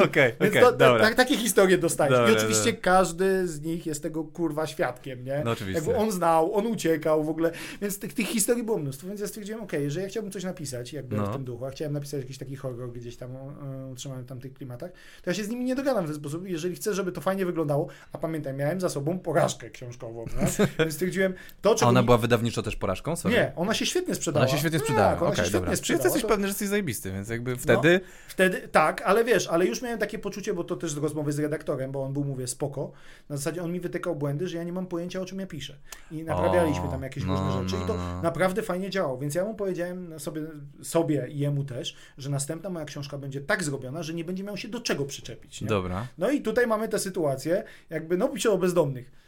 Okej, 0.04 0.32
Więc 0.40 0.52
okej, 0.52 0.62
to, 0.62 0.72
ta, 0.72 0.76
dobra. 0.76 1.00
tak, 1.04 1.14
takie 1.14 1.36
historie 1.36 1.78
dostajesz. 1.78 2.14
Dobra, 2.18 2.32
I 2.32 2.36
oczywiście 2.36 2.72
dobra. 2.72 2.80
każdy 2.82 3.48
z 3.48 3.60
nich 3.62 3.86
jest 3.86 4.02
tego 4.02 4.24
kurwa 4.24 4.66
świadkiem, 4.66 5.24
nie? 5.24 5.42
No 5.44 5.50
oczywiście. 5.50 5.82
Jakby 5.84 5.96
on 5.96 6.10
znał, 6.12 6.54
on 6.54 6.66
uciekał 6.66 7.24
w 7.24 7.28
ogóle, 7.28 7.50
więc 7.80 7.98
tych, 7.98 8.14
tych 8.14 8.26
historii 8.26 8.64
było 8.64 8.78
mnóstwo, 8.78 9.06
więc 9.08 9.20
ja 9.20 9.26
stwierdziłem, 9.26 9.62
okej, 9.62 9.90
że 9.90 10.00
ja 10.00 10.08
chciałbym 10.08 10.32
coś 10.32 10.44
napisać 10.44 10.92
jakby 10.92 11.16
No. 11.16 11.26
w 11.26 11.32
tym 11.32 11.44
duchu, 11.44 11.64
a 11.66 11.70
chciałem 11.70 11.92
napisać 11.92 12.20
jakiś 12.20 12.38
taki 12.38 12.56
horror 12.56 12.92
gdzieś 12.92 13.16
tam, 13.16 13.36
e, 13.36 13.86
utrzymałem 13.92 14.24
tam 14.24 14.40
tych 14.40 14.54
klimatach, 14.54 14.90
to 15.22 15.30
ja 15.30 15.34
się 15.34 15.44
z 15.44 15.48
nimi 15.48 15.64
nie 15.64 15.74
dogadam 15.74 16.04
w 16.04 16.08
ten 16.08 16.16
sposób, 16.16 16.48
jeżeli 16.48 16.76
chcę, 16.76 16.94
żeby 16.94 17.12
to 17.12 17.20
fajnie 17.20 17.46
wyglądało, 17.46 17.86
a 18.12 18.18
pamiętaj, 18.18 18.54
miałem 18.54 18.80
za 18.80 18.88
sobą 18.88 19.18
porażkę 19.18 19.70
książkową, 19.70 20.24
nie? 20.40 20.66
więc 20.78 20.98
stwierdziłem, 21.06 21.34
to 21.62 21.76
A 21.80 21.86
ona 21.86 22.00
mi- 22.00 22.04
była 22.04 22.18
wydawniczo 22.18 22.62
też 22.62 22.76
porażką? 22.76 23.16
Sorry. 23.16 23.34
Nie, 23.34 23.52
ona 23.56 23.74
się 23.74 23.86
świetnie 23.86 24.14
sprzedała. 24.14 24.46
Ona 24.46 24.52
się 24.52 24.58
świetnie 24.58 24.78
sprzedała. 24.78 25.10
Tak, 25.10 25.22
ona 25.22 25.30
Okej, 25.30 25.44
się 25.44 25.50
dobra. 25.50 25.70
świetnie 25.70 25.84
Czyli 25.86 25.98
ty 25.98 26.02
sprzedała. 26.02 26.04
jesteś 26.04 26.22
To- 26.22 26.28
pewny, 26.28 26.46
że 26.46 26.50
jesteś 26.50 26.68
zajebisty, 26.68 27.12
więc 27.12 27.28
jakby 27.28 27.56
wtedy... 27.56 28.00
Wtedy 28.28 28.68
tak, 28.68 29.02
ale 29.02 29.24
wiesz, 29.24 29.48
ale 29.48 29.66
już 29.66 29.82
miałem 29.82 29.98
takie 29.98 30.18
poczucie, 30.18 30.54
bo 30.54 30.64
to 30.64 30.76
też 30.76 30.90
z 30.92 30.96
rozmowy 30.96 31.32
z 31.32 31.38
redaktorem, 31.38 31.92
bo 31.92 32.02
on 32.02 32.12
był, 32.12 32.24
mówię, 32.24 32.46
spoko. 32.46 32.92
Na 33.28 33.36
zasadzie 33.36 33.62
on 33.62 33.72
mi 33.72 33.80
wytykał 33.80 34.16
błędy, 34.16 34.48
że 34.48 34.56
ja 34.56 34.64
nie 34.64 34.72
mam 34.72 34.86
pojęcia, 34.86 35.20
o 35.20 35.24
czym 35.24 35.40
ja 35.40 35.46
piszę. 35.46 35.76
I 36.10 36.22
naprawialiśmy 36.22 36.88
tam 36.90 37.02
jakieś 37.02 37.24
no, 37.24 37.32
różne 37.32 37.62
rzeczy 37.62 37.84
i 37.84 37.86
to 37.86 37.94
no, 37.94 38.14
no. 38.14 38.22
naprawdę 38.22 38.62
fajnie 38.62 38.90
działało. 38.90 39.18
Więc 39.18 39.34
ja 39.34 39.44
mu 39.44 39.54
powiedziałem 39.54 40.20
sobie, 40.20 40.42
sobie 40.82 41.28
i 41.28 41.38
jemu 41.38 41.64
też, 41.64 41.96
że 42.18 42.30
następna 42.30 42.70
moja 42.70 42.84
książka 42.84 43.18
będzie 43.18 43.40
tak 43.40 43.64
zrobiona, 43.64 44.02
że 44.02 44.14
nie 44.14 44.24
będzie 44.24 44.44
miał 44.44 44.56
się 44.56 44.68
do 44.68 44.80
czego 44.80 45.04
przyczepić. 45.04 45.60
Nie? 45.60 45.68
Dobra. 45.68 46.06
No 46.18 46.30
i 46.30 46.40
tutaj 46.42 46.66
mamy 46.66 46.88
tę 46.88 46.98
sytuację, 46.98 47.64
jakby, 47.90 48.16
no 48.16 48.28
piszę 48.28 48.50
o 48.50 48.58
bezdomnych, 48.58 49.25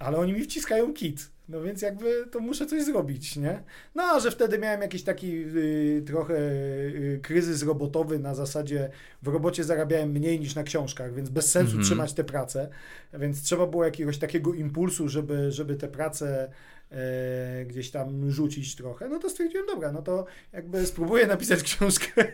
ale 0.00 0.18
oni 0.18 0.32
mi 0.32 0.42
wciskają 0.44 0.92
kit. 0.94 1.30
No 1.48 1.62
więc 1.62 1.82
jakby 1.82 2.26
to 2.30 2.40
muszę 2.40 2.66
coś 2.66 2.82
zrobić, 2.84 3.36
nie? 3.36 3.62
No, 3.94 4.02
a 4.02 4.20
że 4.20 4.30
wtedy 4.30 4.58
miałem 4.58 4.82
jakiś 4.82 5.02
taki 5.02 5.44
y, 5.56 6.02
trochę 6.06 6.34
y, 6.34 7.20
kryzys 7.22 7.62
robotowy 7.62 8.18
na 8.18 8.34
zasadzie 8.34 8.90
w 9.22 9.28
robocie 9.28 9.64
zarabiałem 9.64 10.10
mniej 10.10 10.40
niż 10.40 10.54
na 10.54 10.62
książkach, 10.62 11.14
więc 11.14 11.28
bez 11.28 11.50
sensu 11.50 11.70
Mhm. 11.70 11.84
trzymać 11.84 12.12
tę 12.12 12.24
pracę, 12.24 12.68
więc 13.14 13.42
trzeba 13.42 13.66
było 13.66 13.84
jakiegoś 13.84 14.18
takiego 14.18 14.54
impulsu, 14.54 15.08
żeby, 15.08 15.52
żeby 15.52 15.76
tę 15.76 15.88
pracę 15.88 16.50
e, 16.90 17.64
gdzieś 17.64 17.90
tam 17.90 18.30
rzucić 18.30 18.76
trochę, 18.76 19.08
no 19.08 19.18
to 19.18 19.30
stwierdziłem, 19.30 19.66
dobra, 19.66 19.92
no 19.92 20.02
to 20.02 20.26
jakby 20.52 20.86
spróbuję 20.86 21.26
napisać 21.26 21.62
książkę 21.62 22.24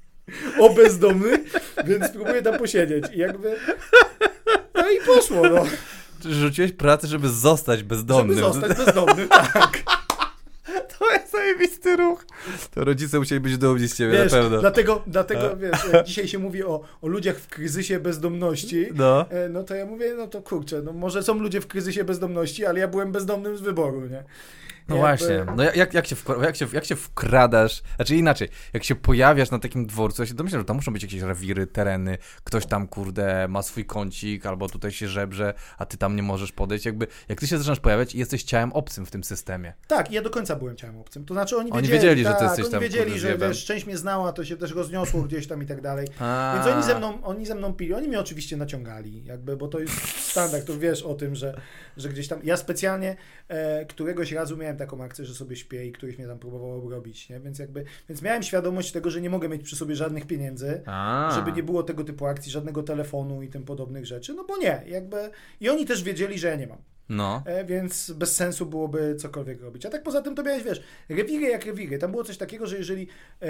o 0.62 0.74
bezdomnych, 0.74 1.40
więc 1.86 2.06
spróbuję 2.06 2.42
tam 2.42 2.58
posiedzieć 2.58 3.04
i 3.14 3.18
jakby 3.18 3.56
no 4.74 4.90
i 4.90 5.06
poszło, 5.06 5.48
no. 5.48 5.66
Rzuciłeś 6.24 6.72
pracę, 6.72 7.06
żeby 7.08 7.28
zostać 7.28 7.82
bezdomnym. 7.82 8.38
Żeby 8.38 8.52
zostać 8.52 8.78
bezdomnym, 8.78 9.28
tak. 9.52 9.78
To 10.98 11.12
jest 11.12 11.32
zajebisty 11.32 11.96
ruch. 11.96 12.24
To 12.74 12.84
rodzice 12.84 13.18
musieli 13.18 13.40
być 13.40 13.58
dumni 13.58 13.88
z 13.88 13.96
ciebie, 13.96 14.12
Wiesz, 14.12 14.32
na 14.32 14.38
pewno. 14.38 14.58
dlatego, 14.60 15.02
dlatego 15.06 15.56
wiesz, 15.56 15.78
jak 15.92 16.06
dzisiaj 16.06 16.28
się 16.28 16.38
mówi 16.38 16.64
o, 16.64 16.80
o 17.02 17.08
ludziach 17.08 17.36
w 17.36 17.48
kryzysie 17.48 18.00
bezdomności, 18.00 18.86
No. 18.94 19.30
e, 19.30 19.48
no 19.48 19.62
to 19.62 19.74
ja 19.74 19.86
mówię, 19.86 20.14
no 20.16 20.26
to 20.26 20.42
kurczę, 20.42 20.82
no 20.82 20.92
może 20.92 21.22
są 21.22 21.34
ludzie 21.38 21.60
w 21.60 21.66
kryzysie 21.66 22.04
bezdomności, 22.04 22.66
ale 22.66 22.80
ja 22.80 22.88
byłem 22.88 23.12
bezdomnym 23.12 23.56
z 23.56 23.60
wyboru, 23.60 24.00
nie? 24.06 24.24
No 24.88 24.96
Jakby- 24.96 25.08
właśnie, 25.08 25.46
no 25.56 25.62
jak, 25.62 25.94
jak, 25.94 26.06
się 26.06 26.16
jak, 26.42 26.56
się, 26.56 26.66
jak 26.72 26.84
się 26.84 26.96
wkradasz, 26.96 27.82
znaczy 27.96 28.16
inaczej, 28.16 28.48
jak 28.72 28.84
się 28.84 28.94
pojawiasz 28.94 29.50
na 29.50 29.58
takim 29.58 29.86
dworcu, 29.86 30.22
ja 30.22 30.26
się 30.26 30.34
domyślam, 30.34 30.60
że 30.60 30.64
tam 30.64 30.76
muszą 30.76 30.92
być 30.92 31.02
jakieś 31.02 31.20
rewiry, 31.20 31.66
tereny, 31.66 32.18
ktoś 32.44 32.66
tam, 32.66 32.88
kurde, 32.88 33.48
ma 33.48 33.62
swój 33.62 33.84
kącik, 33.84 34.46
albo 34.46 34.68
tutaj 34.68 34.92
się 34.92 35.08
żebrze, 35.08 35.54
a 35.78 35.86
ty 35.86 35.96
tam 35.96 36.16
nie 36.16 36.22
możesz 36.22 36.52
podejść, 36.52 36.86
jakby, 36.86 37.06
jak 37.28 37.40
ty 37.40 37.46
się 37.46 37.58
zaczynasz 37.58 37.80
pojawiać 37.80 38.14
i 38.14 38.18
jesteś 38.18 38.42
ciałem 38.42 38.72
obcym 38.72 39.06
w 39.06 39.10
tym 39.10 39.24
systemie. 39.24 39.72
Tak, 39.86 40.10
i 40.10 40.14
ja 40.14 40.22
do 40.22 40.30
końca 40.30 40.56
byłem 40.56 40.76
ciałem 40.76 40.98
obcym. 40.98 41.24
To 41.24 41.34
znaczy 41.34 41.56
oni 41.56 41.70
Oni 41.70 41.88
wiedzieli, 41.88 42.00
wiedzieli, 42.00 42.24
że 42.24 42.30
ty 42.30 42.38
tak, 42.38 42.42
jesteś 42.42 42.64
oni 42.64 42.72
tam, 42.72 42.80
wiedzieli, 42.80 43.12
kurde, 43.12 43.18
że 43.18 43.38
wiesz, 43.38 43.64
część 43.64 43.86
mnie 43.86 43.96
znała, 43.96 44.32
to 44.32 44.44
się 44.44 44.56
też 44.56 44.72
rozniosło 44.72 45.22
gdzieś 45.22 45.46
tam 45.46 45.62
i 45.62 45.66
tak 45.66 45.80
dalej. 45.80 46.08
A. 46.20 46.52
Więc 46.54 46.74
oni 46.74 46.82
ze 46.82 46.98
mną, 46.98 47.22
oni 47.22 47.46
ze 47.46 47.54
mną 47.54 47.74
pili, 47.74 47.94
oni 47.94 48.08
mnie 48.08 48.20
oczywiście 48.20 48.56
naciągali, 48.56 49.24
jakby, 49.24 49.56
bo 49.56 49.68
to 49.68 49.78
jest 49.78 50.18
standard, 50.18 50.66
to 50.66 50.78
wiesz 50.78 51.02
o 51.02 51.14
tym, 51.14 51.34
że, 51.34 51.60
że 51.96 52.08
gdzieś 52.08 52.28
tam, 52.28 52.40
ja 52.44 52.56
specjalnie 52.56 53.16
e, 53.48 53.86
któregoś 53.86 54.32
razu 54.32 54.56
miałem 54.56 54.76
taką 54.78 55.04
akcję, 55.04 55.24
że 55.24 55.34
sobie 55.34 55.56
śpię 55.56 55.86
i 55.86 55.92
któryś 55.92 56.18
mnie 56.18 56.26
tam 56.26 56.38
próbował 56.38 56.72
obrobić, 56.72 57.28
nie? 57.28 57.40
Więc 57.40 57.58
jakby, 57.58 57.84
więc 58.08 58.22
miałem 58.22 58.42
świadomość 58.42 58.92
tego, 58.92 59.10
że 59.10 59.20
nie 59.20 59.30
mogę 59.30 59.48
mieć 59.48 59.62
przy 59.62 59.76
sobie 59.76 59.96
żadnych 59.96 60.26
pieniędzy, 60.26 60.82
A. 60.86 61.32
żeby 61.34 61.52
nie 61.52 61.62
było 61.62 61.82
tego 61.82 62.04
typu 62.04 62.26
akcji, 62.26 62.52
żadnego 62.52 62.82
telefonu 62.82 63.42
i 63.42 63.48
tym 63.48 63.64
podobnych 63.64 64.06
rzeczy, 64.06 64.34
no 64.34 64.44
bo 64.44 64.56
nie, 64.56 64.82
jakby, 64.86 65.30
i 65.60 65.68
oni 65.68 65.86
też 65.86 66.02
wiedzieli, 66.02 66.38
że 66.38 66.48
ja 66.48 66.56
nie 66.56 66.66
mam. 66.66 66.78
No. 67.08 67.42
E, 67.46 67.64
więc 67.64 68.10
bez 68.10 68.36
sensu 68.36 68.66
byłoby 68.66 69.16
cokolwiek 69.16 69.60
robić. 69.60 69.86
A 69.86 69.90
tak 69.90 70.02
poza 70.02 70.22
tym 70.22 70.34
to 70.34 70.42
miałeś, 70.42 70.62
wiesz, 70.64 70.82
rewiry 71.08 71.46
jak 71.46 71.66
rewiry. 71.66 71.98
Tam 71.98 72.10
było 72.10 72.24
coś 72.24 72.36
takiego, 72.38 72.66
że 72.66 72.76
jeżeli 72.76 73.08
e, 73.42 73.46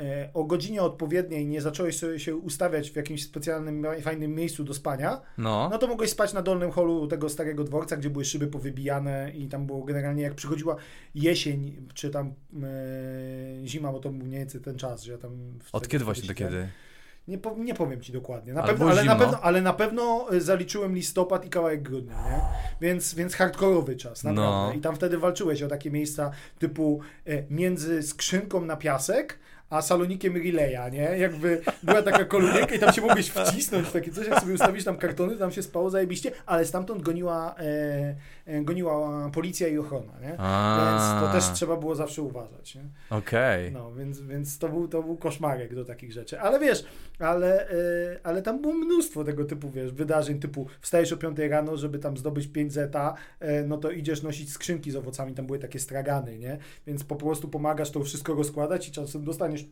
e, 0.00 0.30
o 0.34 0.44
godzinie 0.44 0.82
odpowiedniej 0.82 1.46
nie 1.46 1.60
zacząłeś 1.60 1.98
sobie 1.98 2.20
się 2.20 2.36
ustawiać 2.36 2.90
w 2.90 2.96
jakimś 2.96 3.24
specjalnym, 3.24 3.86
fajnym 4.02 4.34
miejscu 4.34 4.64
do 4.64 4.74
spania, 4.74 5.20
No. 5.38 5.68
no 5.72 5.78
to 5.78 5.86
mogłeś 5.86 6.10
spać 6.10 6.32
na 6.32 6.42
dolnym 6.42 6.70
holu 6.70 7.06
tego 7.06 7.28
starego 7.28 7.64
dworca, 7.64 7.96
gdzie 7.96 8.10
były 8.10 8.24
szyby 8.24 8.46
powybijane 8.46 9.32
i 9.34 9.48
tam 9.48 9.66
było 9.66 9.82
generalnie, 9.82 10.22
jak 10.22 10.34
przychodziła 10.34 10.76
jesień, 11.14 11.76
czy 11.94 12.10
tam 12.10 12.34
e, 12.62 13.66
zima, 13.66 13.92
bo 13.92 13.98
to 14.00 14.10
był 14.10 14.26
mniej 14.26 14.38
więcej 14.40 14.60
ten 14.60 14.76
czas, 14.76 15.02
że 15.02 15.12
ja 15.12 15.18
tam... 15.18 15.58
Od 15.72 15.88
kiedy 15.88 16.04
właśnie 16.04 16.28
do 16.28 16.34
kiedy? 16.34 16.68
Nie, 17.28 17.38
po, 17.38 17.54
nie 17.58 17.74
powiem 17.74 18.00
ci 18.00 18.12
dokładnie. 18.12 18.52
Na 18.52 18.62
Ale 18.62 18.72
pewno, 18.72 18.90
ale, 18.90 19.04
na 19.04 19.16
pewno, 19.16 19.40
ale 19.40 19.62
na 19.62 19.72
pewno 19.72 20.26
zaliczyłem 20.38 20.94
listopad 20.94 21.46
i 21.46 21.50
kawałek 21.50 21.82
grudnia, 21.82 22.14
nie? 22.14 22.40
Więc, 22.80 23.14
więc 23.14 23.34
hardkorowy 23.34 23.96
czas, 23.96 24.24
naprawdę. 24.24 24.68
No. 24.68 24.72
I 24.72 24.80
tam 24.80 24.96
wtedy 24.96 25.18
walczyłeś 25.18 25.62
o 25.62 25.68
takie 25.68 25.90
miejsca 25.90 26.30
typu 26.58 27.00
e, 27.26 27.42
między 27.50 28.02
skrzynką 28.02 28.64
na 28.64 28.76
piasek, 28.76 29.38
a 29.70 29.82
salonikiem 29.82 30.36
relaya, 30.36 30.92
nie? 30.92 31.18
Jakby 31.18 31.62
była 31.82 32.02
taka 32.02 32.24
kolumnienka 32.24 32.74
i 32.74 32.78
tam 32.78 32.92
się 32.92 33.00
mogłeś 33.00 33.30
wcisnąć 33.30 33.88
w 33.88 33.92
takie 33.92 34.12
coś, 34.12 34.26
jak 34.26 34.40
sobie 34.40 34.54
ustawisz 34.54 34.84
tam 34.84 34.96
kartony, 34.96 35.36
tam 35.36 35.52
się 35.52 35.62
spało 35.62 35.90
zajebiście, 35.90 36.30
ale 36.46 36.64
stamtąd 36.64 37.02
goniła, 37.02 37.54
e, 37.58 38.14
e, 38.46 38.62
goniła 38.62 39.30
policja 39.30 39.68
i 39.68 39.78
ochrona, 39.78 40.12
nie? 40.22 40.34
A. 40.38 41.20
Więc 41.20 41.24
to 41.24 41.32
też 41.32 41.56
trzeba 41.56 41.76
było 41.76 41.94
zawsze 41.94 42.22
uważać, 42.22 42.74
nie? 42.74 42.82
Okej. 43.10 43.72
No, 43.72 43.92
więc, 43.92 44.20
więc 44.20 44.58
to, 44.58 44.68
był, 44.68 44.88
to 44.88 45.02
był 45.02 45.16
koszmarek 45.16 45.74
do 45.74 45.84
takich 45.84 46.12
rzeczy. 46.12 46.40
Ale 46.40 46.60
wiesz, 46.60 46.84
ale, 47.18 47.70
y, 47.70 48.22
ale 48.22 48.42
tam 48.42 48.62
było 48.62 48.74
mnóstwo 48.74 49.24
tego 49.24 49.44
typu, 49.44 49.70
wiesz, 49.70 49.92
wydarzeń 49.92 50.40
typu 50.40 50.66
wstajesz 50.80 51.12
o 51.12 51.16
5 51.16 51.38
rano, 51.38 51.76
żeby 51.76 51.98
tam 51.98 52.16
zdobyć 52.16 52.46
5 52.46 52.72
zeta, 52.72 53.14
y, 53.42 53.46
no 53.66 53.78
to 53.78 53.90
idziesz 53.90 54.22
nosić 54.22 54.52
skrzynki 54.52 54.90
z 54.90 54.96
owocami, 54.96 55.34
tam 55.34 55.46
były 55.46 55.58
takie 55.58 55.78
stragany, 55.78 56.38
nie? 56.38 56.58
Więc 56.86 57.04
po 57.04 57.16
prostu 57.16 57.48
pomagasz 57.48 57.90
to 57.90 58.04
wszystko 58.04 58.34
rozkładać 58.34 58.88
i 58.88 58.92
czasem 58.92 59.24
dostaniesz 59.24 59.64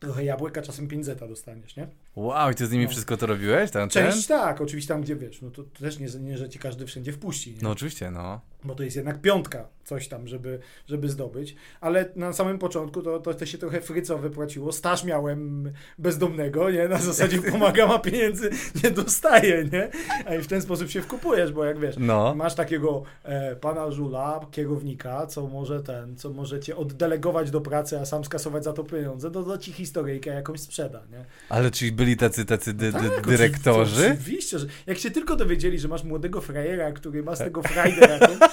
trochę 0.00 0.24
jabłek, 0.24 0.58
a 0.58 0.62
czasem 0.62 0.88
5 0.88 1.04
zeta 1.04 1.28
dostaniesz, 1.28 1.76
nie? 1.76 1.88
Wow, 2.16 2.50
i 2.50 2.54
ty 2.54 2.66
z 2.66 2.72
nimi 2.72 2.84
No. 2.84 2.90
wszystko 2.90 3.16
to 3.16 3.26
robiłeś? 3.26 3.70
Ten, 3.70 3.88
ten? 3.88 4.12
Część 4.12 4.26
tak, 4.26 4.60
oczywiście 4.60 4.88
tam, 4.88 5.02
gdzie 5.02 5.16
wiesz, 5.16 5.42
no 5.42 5.50
to, 5.50 5.62
to 5.62 5.80
też 5.80 5.98
nie, 5.98 6.06
nie, 6.20 6.38
że 6.38 6.48
ci 6.48 6.58
każdy 6.58 6.86
wszędzie 6.86 7.12
wpuści, 7.12 7.50
nie? 7.50 7.58
No 7.62 7.70
oczywiście, 7.70 8.10
no. 8.10 8.40
Bo 8.64 8.74
to 8.74 8.82
jest 8.82 8.96
jednak 8.96 9.20
piątka, 9.20 9.68
coś 9.84 10.08
tam, 10.08 10.26
żeby, 10.28 10.58
żeby 10.86 11.08
zdobyć. 11.08 11.56
Ale 11.80 12.08
na 12.16 12.32
samym 12.32 12.58
początku 12.58 13.02
to, 13.02 13.18
to, 13.20 13.34
to 13.34 13.46
się 13.46 13.58
trochę 13.58 13.80
fryco 13.80 14.18
wypłaciło. 14.18 14.72
Staż 14.72 15.04
miałem 15.04 15.72
bezdomnego, 15.98 16.70
nie? 16.70 16.88
Na 16.88 16.98
zasadzie 16.98 17.42
pomagam, 17.52 17.90
a 17.90 17.98
pieniędzy 17.98 18.50
nie 18.84 18.90
dostaję, 18.90 19.64
nie? 19.72 19.88
A 20.26 20.34
i 20.34 20.38
w 20.42 20.46
ten 20.46 20.62
sposób 20.62 20.90
się 20.90 21.02
wkupujesz, 21.02 21.52
bo 21.52 21.64
jak 21.64 21.78
wiesz, 21.78 21.94
No. 21.98 22.34
masz 22.34 22.54
takiego 22.54 23.02
e, 23.24 23.56
pana 23.56 23.90
żula, 23.90 24.40
kierownika, 24.50 25.26
co 25.26 25.46
może 25.46 25.82
ten, 25.82 26.16
co 26.16 26.30
może 26.30 26.60
cię 26.60 26.76
oddelegować 26.76 27.50
do 27.50 27.60
pracy, 27.60 28.00
a 28.00 28.04
sam 28.06 28.24
skasować 28.24 28.64
za 28.64 28.72
to 28.72 28.84
pieniądze, 28.84 29.30
to, 29.30 29.42
to 29.42 29.58
ci 29.58 29.72
historyjkę 29.72 30.30
jakąś 30.30 30.60
sprzeda, 30.60 31.02
nie? 31.12 31.24
Ale 31.48 31.70
czyli 31.70 31.92
byli 31.92 32.16
tacy, 32.16 32.44
tacy 32.44 32.74
dy, 32.74 32.92
dy, 32.92 33.10
Tak, 33.10 33.26
dyrektorzy? 33.26 33.96
oczy- 34.06 34.10
Oczywiście, 34.20 34.58
że 34.58 34.66
jak 34.86 34.98
się 34.98 35.10
tylko 35.10 35.36
dowiedzieli, 35.36 35.78
że 35.78 35.88
masz 35.88 36.04
młodego 36.04 36.40
frajera, 36.40 36.92
który 36.92 37.22
ma 37.22 37.36
z 37.36 37.38
tego 37.38 37.62
frajdę 37.62 38.00
jakąś, 38.20 38.49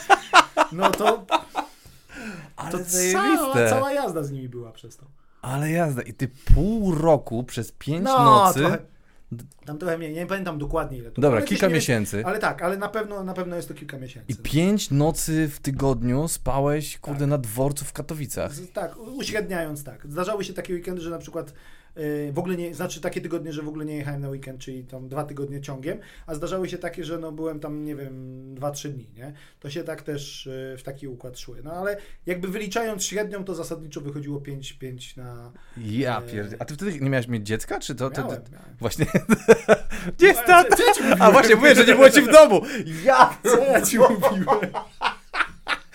no 0.71 0.91
to 0.91 1.25
Ale 2.55 2.71
to 2.71 2.79
cała, 3.13 3.69
cała 3.69 3.91
jazda 3.91 4.23
z 4.23 4.31
nimi 4.31 4.49
była 4.49 4.71
przez 4.71 4.97
to. 4.97 5.05
Ale 5.41 5.71
jazda. 5.71 6.01
I 6.01 6.13
ty 6.13 6.27
pół 6.55 6.95
roku 6.95 7.43
przez 7.43 7.71
pięć 7.71 8.03
No, 8.03 8.25
nocy... 8.25 8.59
trochę, 8.59 8.77
tam 9.65 9.77
trochę 9.77 9.97
mniej, 9.97 10.13
nie 10.13 10.25
pamiętam 10.25 10.57
dokładnie 10.57 10.97
ile 10.97 11.11
to 11.11 11.21
Dobra, 11.21 11.37
ale 11.37 11.47
kilka 11.47 11.69
miesięcy. 11.69 12.25
Ale 12.25 12.39
tak, 12.39 12.61
ale 12.61 12.77
na 12.77 12.89
pewno, 12.89 13.23
na 13.23 13.33
pewno 13.33 13.55
jest 13.55 13.67
to 13.67 13.73
kilka 13.73 13.97
miesięcy. 13.97 14.31
I 14.31 14.35
pięć 14.35 14.91
nocy 14.91 15.47
w 15.47 15.59
tygodniu 15.59 16.27
spałeś, 16.27 16.97
kurde, 16.99 17.19
Tak. 17.19 17.29
na 17.29 17.37
dworcu 17.37 17.85
w 17.85 17.93
Katowicach. 17.93 18.53
Z- 18.53 18.71
Tak, 18.73 18.97
uśredniając 18.97 19.83
tak. 19.83 20.07
Zdarzały 20.11 20.43
się 20.43 20.53
takie 20.53 20.73
weekendy, 20.73 21.01
że 21.01 21.09
na 21.09 21.17
przykład 21.19 21.53
w 22.31 22.39
ogóle 22.39 22.57
nie, 22.57 22.75
znaczy 22.75 23.01
takie 23.01 23.21
tygodnie, 23.21 23.53
że 23.53 23.61
w 23.61 23.67
ogóle 23.67 23.85
nie 23.85 23.95
jechałem 23.95 24.21
na 24.21 24.29
weekend, 24.29 24.59
czyli 24.59 24.83
tam 24.83 25.09
dwa 25.09 25.23
tygodnie 25.23 25.61
ciągiem, 25.61 25.99
a 26.25 26.35
zdarzały 26.35 26.69
się 26.69 26.77
takie, 26.77 27.03
że 27.03 27.17
no 27.17 27.31
byłem 27.31 27.59
tam, 27.59 27.85
nie 27.85 27.95
wiem, 27.95 28.55
dwa, 28.55 28.71
trzy 28.71 28.89
dni, 28.89 29.09
nie? 29.15 29.33
To 29.59 29.69
się 29.69 29.83
tak 29.83 30.01
też 30.01 30.47
y, 30.47 30.75
w 30.77 30.83
taki 30.83 31.07
układ 31.07 31.39
szły. 31.39 31.61
No 31.63 31.71
ale 31.71 31.97
jakby 32.25 32.47
wyliczając 32.47 33.03
średnią, 33.03 33.43
to 33.43 33.55
zasadniczo 33.55 34.01
wychodziło 34.01 34.41
5, 34.41 34.73
5 34.73 35.15
na... 35.15 35.51
Ja 35.77 36.21
Eee. 36.21 36.31
pierd... 36.31 36.55
A 36.59 36.65
ty 36.65 36.73
wtedy 36.73 36.99
nie 36.99 37.09
miałeś 37.09 37.27
mieć 37.27 37.47
dziecka, 37.47 37.79
czy 37.79 37.95
to... 37.95 38.09
to, 38.09 38.15
to... 38.15 38.27
Miałem, 38.27 38.43
miałem. 38.51 38.75
Właśnie... 38.79 39.05
Gdzie 40.17 40.27
jest 40.27 40.45
tata? 40.45 40.75
A 41.19 41.31
właśnie, 41.31 41.55
mówię, 41.55 41.75
że 41.75 41.85
nie 41.85 41.95
było 41.95 42.09
ci 42.09 42.21
w 42.21 42.31
domu. 42.31 42.61
Ja! 43.03 43.37
Co 43.43 43.57
ja 43.57 43.81
ci 43.81 43.99
mówiłem? 43.99 44.45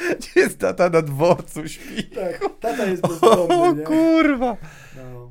Gdzie 0.19 0.41
jest 0.41 0.59
tata 0.59 0.89
na 0.89 1.03
dworcu 1.03 1.69
śpi? 1.69 2.05
Tak, 2.05 2.41
tata 2.61 2.85
jest 2.85 3.05
O 3.05 3.09
bezdomny, 3.09 3.81
nie? 3.81 3.87
kurwa! 3.87 4.57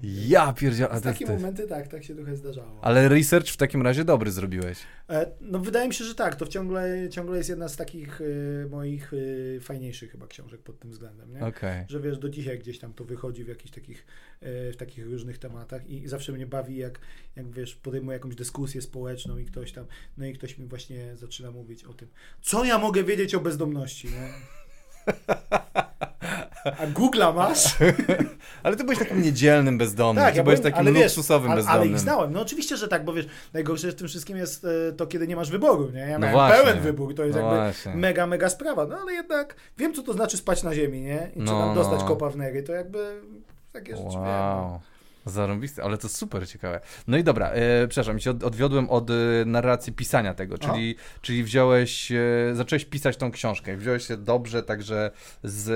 Ja 0.04 0.54
jest... 0.62 1.04
takie 1.04 1.26
jest- 1.26 1.42
momenty 1.42 1.68
tak, 1.68 1.88
tak 1.88 2.04
się 2.04 2.16
trochę 2.16 2.36
zdarzało. 2.36 2.80
Ale 2.84 3.10
research 3.10 3.48
w 3.48 3.58
takim 3.58 3.82
razie 3.82 4.04
dobry 4.04 4.32
zrobiłeś. 4.32 4.80
E, 5.10 5.32
No 5.42 5.60
wydaje 5.60 5.88
mi 5.88 5.94
się, 5.94 6.06
że 6.06 6.16
tak, 6.16 6.36
to 6.36 6.48
ciągle, 6.48 7.10
ciągle 7.10 7.38
jest 7.38 7.50
jedna 7.50 7.70
z 7.70 7.76
takich 7.76 8.22
y, 8.22 8.68
moich 8.70 9.14
y, 9.14 9.60
fajniejszych 9.62 10.12
chyba 10.12 10.28
książek 10.28 10.62
pod 10.62 10.80
tym 10.80 10.92
względem, 10.92 11.32
nie? 11.34 11.46
Okej. 11.46 11.86
Że 11.90 12.00
wiesz, 12.00 12.18
do 12.18 12.30
dzisiaj 12.30 12.60
gdzieś 12.60 12.80
tam 12.80 12.94
to 12.94 13.06
wychodzi 13.06 13.44
w 13.44 13.48
jakichś 13.48 13.72
takich, 13.72 14.06
y, 14.44 14.72
w 14.74 14.76
takich 14.78 15.06
różnych 15.06 15.38
tematach 15.38 15.90
i 15.90 16.08
zawsze 16.08 16.32
mnie 16.32 16.46
bawi, 16.46 16.78
jak, 16.78 17.00
jak 17.36 17.52
wiesz, 17.52 17.76
podejmuję 17.76 18.14
jakąś 18.14 18.36
dyskusję 18.36 18.82
społeczną 18.82 19.38
i 19.38 19.46
ktoś 19.46 19.72
tam, 19.72 19.86
no 20.18 20.26
i 20.26 20.34
ktoś 20.34 20.58
mi 20.58 20.66
właśnie 20.68 21.16
zaczyna 21.16 21.52
mówić 21.52 21.84
o 21.84 21.94
tym, 21.94 22.08
co 22.42 22.66
ja 22.66 22.78
mogę 22.78 23.04
wiedzieć 23.04 23.36
o 23.36 23.40
bezdomności, 23.40 24.08
nie? 24.08 24.30
A 26.66 26.86
Google'a 26.88 27.36
masz? 27.36 27.76
Ale 28.64 28.76
ty 28.76 28.84
byłeś 28.84 29.00
takim 29.00 29.22
niedzielnym 29.22 29.78
bezdomnym. 29.78 30.24
Tak, 30.24 30.34
ty 30.34 30.38
ja 30.38 30.44
byłeś 30.44 30.60
byłem- 30.60 30.74
takim 30.74 30.88
ale 30.88 30.96
wiesz, 31.00 31.04
luksusowym 31.18 31.52
ale, 31.52 31.56
bezdomnym. 31.62 31.82
ale 31.82 31.92
ich 31.92 32.00
znałem. 32.00 32.34
No 32.34 32.42
oczywiście, 32.42 32.78
że 32.78 32.88
tak, 32.88 33.06
bo 33.06 33.14
wiesz, 33.14 33.28
najgorsze 33.54 33.92
w 33.92 33.96
tym 33.96 34.08
wszystkim 34.08 34.38
jest 34.38 34.66
e, 34.66 34.92
to, 34.92 35.08
kiedy 35.08 35.28
nie 35.28 35.36
masz 35.36 35.52
wyboru, 35.52 35.92
nie? 35.92 36.00
Ja 36.00 36.20
No 36.20 36.28
miałem 36.28 36.52
pełen 36.52 36.80
wybór, 36.80 37.16
to 37.16 37.24
jest 37.24 37.38
No 37.40 37.42
jakby 37.46 37.56
właśnie. 37.58 37.96
mega, 37.96 38.28
mega 38.28 38.50
sprawa. 38.50 38.86
No 38.86 38.98
ale 39.02 39.14
jednak 39.14 39.56
wiem, 39.78 39.94
co 39.94 40.04
to 40.04 40.14
znaczy 40.14 40.38
spać 40.38 40.64
na 40.64 40.76
ziemi, 40.76 41.02
nie? 41.02 41.30
I 41.36 41.40
czy 41.40 41.46
No, 41.46 41.60
tam 41.60 41.76
dostać 41.76 42.00
no. 42.00 42.08
kopa 42.08 42.30
w 42.30 42.38
nery, 42.38 42.64
to 42.64 42.74
jakby 42.74 43.22
takie 43.72 43.96
rzeczy 43.98 44.10
wiem. 44.10 44.80
Zarąbiste, 45.26 45.84
ale 45.84 45.98
to 45.98 46.10
super 46.10 46.48
ciekawe. 46.48 46.80
No 47.08 47.18
i 47.18 47.24
dobra, 47.24 47.50
e, 47.50 47.88
przepraszam, 47.88 48.20
się 48.20 48.32
od, 48.32 48.44
odwiodłem 48.44 48.90
od 48.90 49.10
e, 49.10 49.14
narracji 49.46 49.94
pisania 49.94 50.34
tego, 50.34 50.58
czyli, 50.58 50.96
czyli 51.22 51.44
wziąłeś, 51.44 52.12
e, 52.12 52.16
zacząłeś 52.54 52.86
pisać 52.86 53.18
tą 53.18 53.32
książkę, 53.32 53.78
wziąłeś 53.78 54.08
się 54.08 54.18
dobrze, 54.18 54.64
także 54.64 55.12
z, 55.44 55.70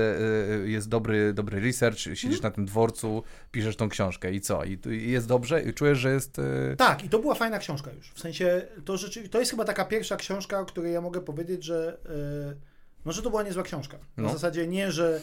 e, 0.64 0.68
jest 0.68 0.88
dobry, 0.88 1.32
dobry 1.32 1.60
research, 1.60 1.98
siedzisz 1.98 2.24
Mhm. 2.24 2.42
na 2.42 2.50
tym 2.50 2.66
dworcu, 2.66 3.22
piszesz 3.52 3.76
tą 3.76 3.88
książkę 3.88 4.32
i 4.32 4.40
co? 4.40 4.64
I, 4.64 4.78
i 4.90 5.10
jest 5.10 5.28
dobrze? 5.28 5.62
I 5.62 5.74
czujesz, 5.74 5.98
że 5.98 6.12
jest... 6.12 6.38
E... 6.38 6.76
Tak, 6.76 7.04
i 7.04 7.08
to 7.08 7.18
była 7.18 7.34
fajna 7.34 7.58
książka 7.58 7.90
już. 7.92 8.10
W 8.10 8.20
sensie, 8.20 8.62
to 8.84 8.96
rzeczywiście, 8.96 9.32
to 9.32 9.38
jest 9.38 9.50
chyba 9.50 9.64
taka 9.64 9.84
pierwsza 9.84 10.16
książka, 10.16 10.60
o 10.60 10.64
której 10.66 10.92
ja 10.92 11.00
mogę 11.00 11.20
powiedzieć, 11.20 11.64
że, 11.64 11.98
e, 12.50 12.54
no, 13.04 13.12
że 13.12 13.22
to 13.22 13.30
była 13.30 13.42
niezła 13.42 13.62
książka. 13.62 13.96
Na 14.16 14.22
No. 14.22 14.32
zasadzie 14.32 14.66
nie, 14.66 14.92
że 14.92 15.16
e, 15.16 15.20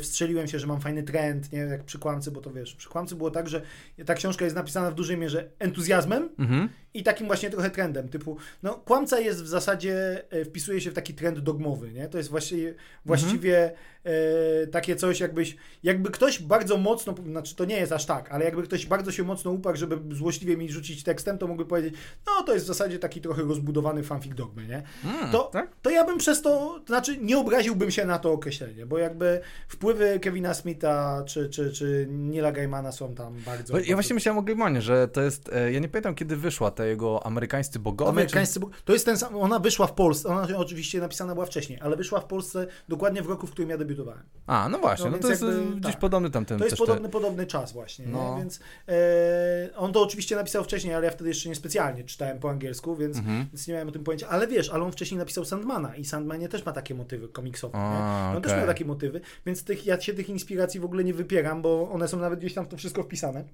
wstrzeliłem 0.00 0.48
się, 0.48 0.58
że 0.58 0.66
mam 0.66 0.80
fajny 0.80 1.02
trend, 1.02 1.52
nie, 1.52 1.58
jak 1.58 1.84
przy 1.84 1.98
Kłamcy, 1.98 2.30
bo 2.30 2.40
to 2.40 2.52
wiesz, 2.52 2.74
przy 2.74 2.88
Kłamcy 2.88 3.14
było 3.16 3.30
tak, 3.30 3.48
że 3.48 3.62
ta 4.06 4.14
książka 4.14 4.44
jest 4.44 4.56
napisana 4.56 4.90
w 4.90 4.94
dużej 4.94 5.16
mierze 5.18 5.48
entuzjazmem, 5.58 6.28
Mhm. 6.38 6.68
i 6.94 7.02
takim 7.02 7.26
właśnie 7.26 7.50
trochę 7.50 7.70
trendem, 7.70 8.08
typu, 8.08 8.36
no 8.62 8.74
kłamca 8.74 9.20
jest 9.20 9.42
w 9.42 9.46
zasadzie, 9.46 10.22
e, 10.30 10.44
wpisuje 10.44 10.80
się 10.80 10.90
w 10.90 10.94
taki 10.94 11.14
trend 11.14 11.38
dogmowy, 11.38 11.92
nie? 11.92 12.08
To 12.08 12.18
jest 12.18 12.30
właściwie, 12.30 12.74
właściwie 13.04 13.72
e, 14.04 14.66
takie 14.66 14.96
coś, 14.96 15.20
jakbyś, 15.20 15.56
jakby 15.82 16.10
ktoś 16.10 16.42
bardzo 16.42 16.76
mocno, 16.76 17.14
znaczy 17.26 17.56
to 17.56 17.64
nie 17.64 17.76
jest 17.76 17.92
aż 17.92 18.06
tak, 18.06 18.32
ale 18.32 18.44
jakby 18.44 18.62
ktoś 18.62 18.86
bardzo 18.86 19.12
się 19.12 19.22
mocno 19.22 19.50
uparł, 19.50 19.76
żeby 19.76 20.14
złośliwie 20.14 20.56
mi 20.56 20.68
rzucić 20.72 21.02
tekstem, 21.02 21.38
to 21.38 21.46
mógłby 21.46 21.64
powiedzieć, 21.66 21.94
no 22.26 22.42
to 22.42 22.54
jest 22.54 22.64
w 22.64 22.68
zasadzie 22.68 22.98
taki 22.98 23.20
trochę 23.20 23.42
rozbudowany 23.42 24.02
fanfic 24.02 24.34
dogmy, 24.34 24.66
nie? 24.66 24.82
Mm, 25.04 25.32
To, 25.32 25.38
tak? 25.44 25.70
to 25.82 25.90
ja 25.90 26.04
bym 26.04 26.18
przez 26.18 26.42
to, 26.42 26.50
to 26.80 26.86
znaczy 26.86 27.16
nie 27.18 27.38
obraziłbym 27.38 27.90
się 27.90 28.04
na 28.04 28.18
to 28.18 28.32
określenie, 28.32 28.86
bo 28.86 28.98
jakby 28.98 29.40
wpływy 29.68 30.20
Kevina 30.20 30.54
Smitha 30.54 31.22
czy, 31.26 31.48
czy, 31.48 31.72
czy 31.72 32.06
Nila 32.10 32.52
Gaimana 32.52 32.92
są 32.92 33.14
tam 33.14 33.34
bardzo... 33.46 33.72
Bo 33.72 33.78
ja 33.78 33.82
bardzo 33.82 33.94
właśnie 33.94 34.14
myślałem 34.14 34.38
o 34.38 34.42
Gaimanie, 34.42 34.82
że 34.82 35.08
to 35.08 35.22
jest, 35.22 35.50
e, 35.52 35.72
ja 35.72 35.78
nie 35.80 35.88
pamiętam 35.88 36.14
kiedy 36.14 36.36
wyszła 36.36 36.70
ta 36.70 36.84
jego 36.84 37.26
amerykańscy 37.26 37.78
bogowie. 37.78 38.10
Amerykańscy 38.10 38.60
Bóg. 38.60 38.80
To 38.84 38.92
jest 38.92 39.04
ten 39.04 39.18
sam. 39.18 39.36
Ona 39.36 39.58
wyszła 39.58 39.86
w 39.86 39.92
Polsce. 39.92 40.28
Ona 40.28 40.58
oczywiście 40.58 41.00
napisana 41.00 41.34
była 41.34 41.46
wcześniej, 41.46 41.78
ale 41.82 41.96
wyszła 41.96 42.20
w 42.20 42.24
Polsce 42.24 42.66
dokładnie 42.88 43.22
w 43.22 43.26
roku, 43.26 43.46
w 43.46 43.50
którym 43.50 43.70
ja 43.70 43.78
debiutowałem. 43.78 44.22
Czy... 44.32 44.40
A, 44.46 44.68
no 44.68 44.78
właśnie, 44.78 45.06
No 45.06 45.10
no, 45.16 45.18
to 45.18 45.28
jest 45.30 45.42
jakby, 45.42 45.56
e, 45.58 45.66
gdzieś 45.66 45.92
tak. 45.92 46.00
podobny 46.00 46.30
tamten 46.30 46.58
To 46.58 46.64
jest 46.64 46.72
też 46.76 46.80
te- 46.80 46.86
podobny, 46.86 47.08
podobny 47.08 47.46
czas 47.46 47.72
właśnie. 47.72 48.06
No. 48.06 48.32
Nie? 48.34 48.38
Więc 48.40 48.60
e, 48.88 49.76
on 49.76 49.92
to 49.92 50.02
oczywiście 50.02 50.36
napisał 50.36 50.64
wcześniej, 50.64 50.94
ale 50.94 51.04
ja 51.06 51.10
wtedy 51.12 51.30
jeszcze 51.30 51.48
niespecjalnie 51.48 52.04
czytałem 52.04 52.38
po 52.38 52.50
angielsku, 52.50 52.96
więc, 52.96 53.16
Mhm. 53.18 53.46
więc 53.52 53.68
nie 53.68 53.74
miałem 53.74 53.88
o 53.88 53.92
tym 53.92 54.04
pojęcia. 54.04 54.28
Ale 54.28 54.46
wiesz, 54.46 54.70
ale 54.70 54.84
on 54.84 54.92
wcześniej 54.92 55.18
napisał 55.18 55.44
Sandmana 55.44 55.96
i 55.96 56.04
Sandmanie 56.04 56.48
też 56.48 56.66
ma 56.66 56.72
takie 56.72 56.94
motywy 56.94 57.28
komiksowe. 57.28 57.78
A, 57.78 58.28
nie? 58.30 58.36
On 58.36 58.42
też 58.42 58.52
miał 58.52 58.66
takie 58.66 58.84
motywy, 58.84 59.20
więc 59.46 59.64
tych, 59.64 59.86
ja 59.86 60.00
się 60.00 60.14
tych 60.14 60.28
inspiracji 60.28 60.80
w 60.80 60.84
ogóle 60.84 61.04
nie 61.04 61.14
wypieram, 61.14 61.62
bo 61.62 61.90
one 61.90 62.08
są 62.08 62.18
nawet 62.20 62.38
gdzieś 62.38 62.54
tam 62.54 62.64
w 62.64 62.68
to 62.68 62.76
wszystko 62.76 63.02
wpisane. 63.02 63.44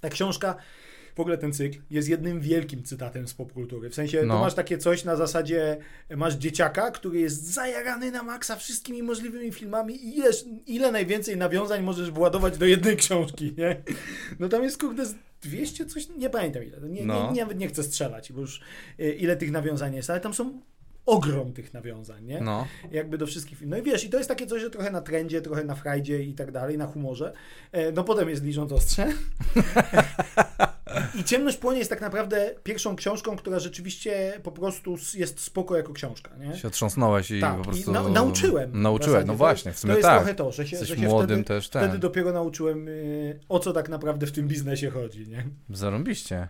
Ta 0.00 0.08
książka 0.08 0.56
w 1.16 1.20
ogóle 1.20 1.38
ten 1.38 1.52
cykl 1.52 1.78
jest 1.90 2.08
jednym 2.08 2.40
wielkim 2.40 2.82
cytatem 2.82 3.28
z 3.28 3.34
popkultury. 3.34 3.90
W 3.90 3.94
sensie, 3.94 4.22
No. 4.22 4.34
tu 4.34 4.40
masz 4.40 4.54
takie 4.54 4.78
coś 4.78 5.04
na 5.04 5.16
zasadzie, 5.16 5.76
masz 6.16 6.34
dzieciaka, 6.34 6.90
który 6.90 7.20
jest 7.20 7.44
zajarany 7.44 8.10
na 8.10 8.22
maksa 8.22 8.56
wszystkimi 8.56 9.02
możliwymi 9.02 9.52
filmami 9.52 9.94
i 9.94 10.16
ile, 10.18 10.30
ile 10.66 10.92
najwięcej 10.92 11.36
nawiązań 11.36 11.82
możesz 11.82 12.10
władować 12.10 12.58
do 12.58 12.66
jednej 12.66 12.96
książki, 12.96 13.54
nie? 13.58 13.82
No 14.38 14.48
tam 14.48 14.62
jest, 14.62 14.80
kurde, 14.80 15.06
z 15.06 15.14
200 15.42 15.86
coś, 15.86 16.08
nie 16.08 16.30
pamiętam 16.30 16.64
ile, 16.64 16.80
nie, 16.88 17.04
No. 17.04 17.32
nie, 17.32 17.40
nawet 17.40 17.58
nie 17.58 17.68
chcę 17.68 17.82
strzelać, 17.82 18.32
bo 18.32 18.40
już 18.40 18.60
y, 19.00 19.12
ile 19.12 19.36
tych 19.36 19.50
nawiązań 19.50 19.94
jest, 19.94 20.10
ale 20.10 20.20
tam 20.20 20.34
są 20.34 20.60
ogrom 21.06 21.52
tych 21.52 21.74
nawiązań, 21.74 22.24
nie? 22.24 22.40
No. 22.40 22.66
jakby 22.90 23.18
do 23.18 23.26
wszystkich 23.26 23.58
filmów. 23.58 23.76
No 23.76 23.82
i 23.82 23.82
wiesz, 23.82 24.04
i 24.04 24.10
to 24.10 24.16
jest 24.18 24.28
takie 24.28 24.46
coś, 24.46 24.62
że 24.62 24.70
trochę 24.70 24.90
na 24.90 25.00
trendzie, 25.00 25.42
trochę 25.42 25.64
na 25.64 25.74
frajdzie 25.74 26.22
i 26.22 26.34
tak 26.34 26.52
dalej, 26.52 26.78
na 26.78 26.86
humorze. 26.86 27.32
E, 27.72 27.92
No 27.92 28.04
potem 28.04 28.28
jest 28.28 28.42
Liżąc 28.44 28.72
Ostrze. 28.72 29.06
I 31.20 31.24
Ciemność 31.24 31.56
Płonie 31.56 31.78
jest 31.78 31.90
tak 31.90 32.00
naprawdę 32.00 32.54
pierwszą 32.62 32.96
książką, 32.96 33.36
która 33.36 33.58
rzeczywiście 33.58 34.40
po 34.42 34.52
prostu 34.52 34.96
jest 35.14 35.40
spoko 35.40 35.76
jako 35.76 35.92
książka, 35.92 36.30
nie? 36.36 36.56
Się 36.56 36.68
otrząsnąłeś 36.68 37.30
i 37.30 37.40
Tak, 37.40 37.54
po 37.54 37.60
i 37.60 37.64
prostu... 37.64 37.92
na, 37.92 38.08
nauczyłem. 38.08 38.82
Nauczyłem, 38.82 39.26
no 39.26 39.34
właśnie, 39.34 39.72
w 39.72 39.78
sumie 39.78 39.92
To 39.92 39.98
jest 39.98 40.08
tak. 40.08 40.18
trochę 40.18 40.34
to, 40.34 40.52
że 40.52 40.66
się, 40.66 40.76
Jesteś 40.76 40.88
że 40.88 40.96
się 40.96 41.08
młodym 41.08 41.28
wtedy, 41.44 41.44
też, 41.44 41.68
tak. 41.68 41.82
wtedy 41.82 41.98
dopiero 41.98 42.32
nauczyłem, 42.32 42.88
y, 42.88 43.40
o 43.48 43.58
co 43.58 43.72
tak 43.72 43.88
naprawdę 43.88 44.26
w 44.26 44.32
tym 44.32 44.48
biznesie 44.48 44.90
chodzi, 44.90 45.28
nie? 45.28 45.46
Zarąbiście. 45.70 46.48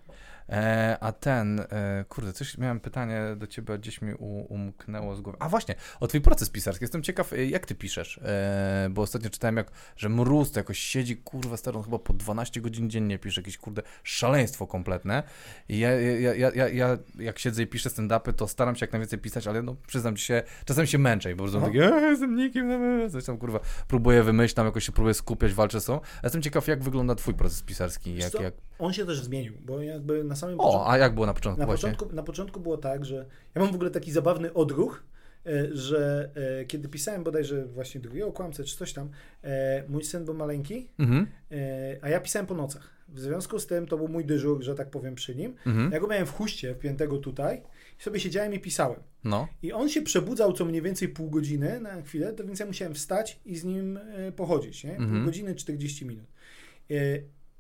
E, 0.51 0.97
a 1.01 1.13
ten, 1.13 1.61
e, 1.61 2.05
kurde, 2.09 2.33
coś 2.33 2.59
miałem 2.59 2.81
pytanie 2.81 3.23
do 3.37 3.47
ciebie, 3.47 3.79
gdzieś 3.79 4.03
mi 4.03 4.15
u, 4.15 4.55
umknęło 4.55 5.17
z 5.17 5.21
głowy. 5.21 5.39
A 5.41 5.49
właśnie, 5.49 5.75
o 6.01 6.07
twój 6.07 6.21
proces 6.21 6.51
pisarski. 6.51 6.85
Jestem 6.85 7.03
ciekaw, 7.03 7.33
e, 7.33 7.47
jak 7.47 7.67
ty 7.67 7.75
piszesz, 7.75 8.21
e, 8.23 8.89
bo 8.91 9.03
ostatnio 9.03 9.31
czytałem, 9.31 9.57
jak, 9.57 9.71
że 9.97 10.09
mróz 10.09 10.53
to 10.53 10.61
jakoś 10.61 10.79
siedzi, 10.79 11.17
kurwa, 11.17 11.57
starą 11.57 11.83
chyba 11.83 11.99
po 11.99 12.13
12 12.13 12.61
godzin 12.61 12.91
dziennie 12.91 13.19
pisze, 13.19 13.41
jakieś, 13.41 13.59
kurde, 13.59 13.83
szaleństwo 14.03 14.67
kompletne. 14.67 15.23
I 15.69 15.79
ja, 15.79 15.91
ja, 15.91 16.35
ja, 16.35 16.51
ja, 16.55 16.69
ja 16.69 16.99
jak 17.19 17.39
siedzę 17.39 17.63
i 17.63 17.67
piszę 17.67 17.89
stand-upy, 17.89 18.33
to 18.33 18.49
staram 18.49 18.77
się 18.77 18.85
jak 18.85 18.93
najwięcej 18.93 19.19
pisać, 19.19 19.47
ale 19.47 19.63
no, 19.63 19.77
przyznam 19.87 20.17
ci 20.17 20.25
się, 20.25 20.43
czasem 20.65 20.87
się 20.87 20.99
męczę 20.99 21.33
i 21.33 21.35
po 21.35 21.43
prostu 21.43 21.61
taki, 21.61 21.77
ja 21.77 22.01
jestem 22.11 22.37
nikim, 22.37 22.69
no, 22.69 22.79
no, 22.79 23.11
coś 23.11 23.25
tam, 23.25 23.39
kurwa, 23.39 23.61
próbuję 23.89 24.23
wymyślam, 24.23 24.67
jakoś 24.67 24.87
się 24.87 24.93
próbuję 24.93 25.15
skupiać, 25.15 25.53
walczę 25.53 25.81
z 25.81 25.85
sobą. 25.85 26.01
A 26.23 26.27
Jestem 26.27 26.43
ciekaw, 26.43 26.67
jak 26.67 26.83
wygląda 26.83 27.15
twój 27.15 27.35
proces 27.35 27.63
pisarski, 27.63 28.17
jak, 28.17 28.35
jak... 28.35 28.55
On 28.81 28.93
się 28.93 29.07
też 29.07 29.21
zmienił, 29.23 29.53
bo 29.67 29.83
jakby 29.83 30.25
na 30.25 30.37
samym 30.37 30.57
początku... 30.57 30.79
O, 30.81 30.91
a 30.91 30.99
jak 30.99 31.15
było 31.15 31.27
na 31.27 31.35
początku 31.35 31.61
Na 31.61 31.67
właśnie? 31.67 31.91
początku, 31.91 32.17
na 32.17 32.23
początku 32.23 32.61
było 32.61 32.77
tak, 32.79 33.05
że 33.05 33.27
ja 33.55 33.63
mam 33.63 33.73
w 33.73 33.75
ogóle 33.75 33.91
taki 33.91 34.13
zabawny 34.13 34.53
odruch, 34.55 35.03
e, 35.47 35.77
że 35.77 36.31
e, 36.61 36.65
kiedy 36.65 36.89
pisałem 36.89 37.25
bodajże 37.25 37.67
właśnie 37.67 38.01
drugiego 38.01 38.33
kłamcę 38.33 38.65
czy 38.65 38.77
coś 38.77 38.93
tam, 38.93 39.11
e, 39.45 39.85
mój 39.89 40.05
syn 40.05 40.25
był 40.25 40.35
maleńki, 40.35 40.89
Mhm, 40.99 41.27
e, 41.53 41.57
a 42.03 42.09
ja 42.09 42.21
pisałem 42.21 42.47
po 42.47 42.55
nocach. 42.55 42.91
W 43.09 43.21
związku 43.21 43.59
z 43.59 43.67
tym 43.67 43.87
to 43.87 43.97
był 43.97 44.09
mój 44.09 44.25
dyżur, 44.25 44.63
że 44.63 44.75
tak 44.75 44.91
powiem, 44.91 45.15
przy 45.15 45.35
nim. 45.37 45.55
mhm, 45.67 45.93
Ja 45.93 46.01
go 46.01 46.07
miałem 46.07 46.27
w 46.27 46.33
huście 46.33 46.75
wpiętego 46.75 47.19
tutaj 47.19 47.63
i 48.01 48.03
sobie 48.03 48.21
siedziałem 48.21 48.55
i 48.55 48.59
pisałem. 48.61 49.01
no. 49.25 49.49
I 49.63 49.73
on 49.73 49.89
się 49.89 50.03
przebudzał 50.03 50.53
co 50.53 50.65
mniej 50.65 50.83
więcej 50.83 51.09
pół 51.09 51.31
godziny 51.31 51.81
na 51.81 52.03
chwilę, 52.03 52.33
to 52.33 52.45
więc 52.45 52.61
ja 52.61 52.67
musiałem 52.67 52.95
wstać 52.95 53.41
i 53.45 53.57
z 53.57 53.65
nim 53.65 53.99
pochodzić, 54.37 54.85
nie? 54.85 54.95
Pół 54.95 55.05
Mhm. 55.05 55.25
godziny, 55.25 55.55
40 55.55 56.07
minut. 56.07 56.27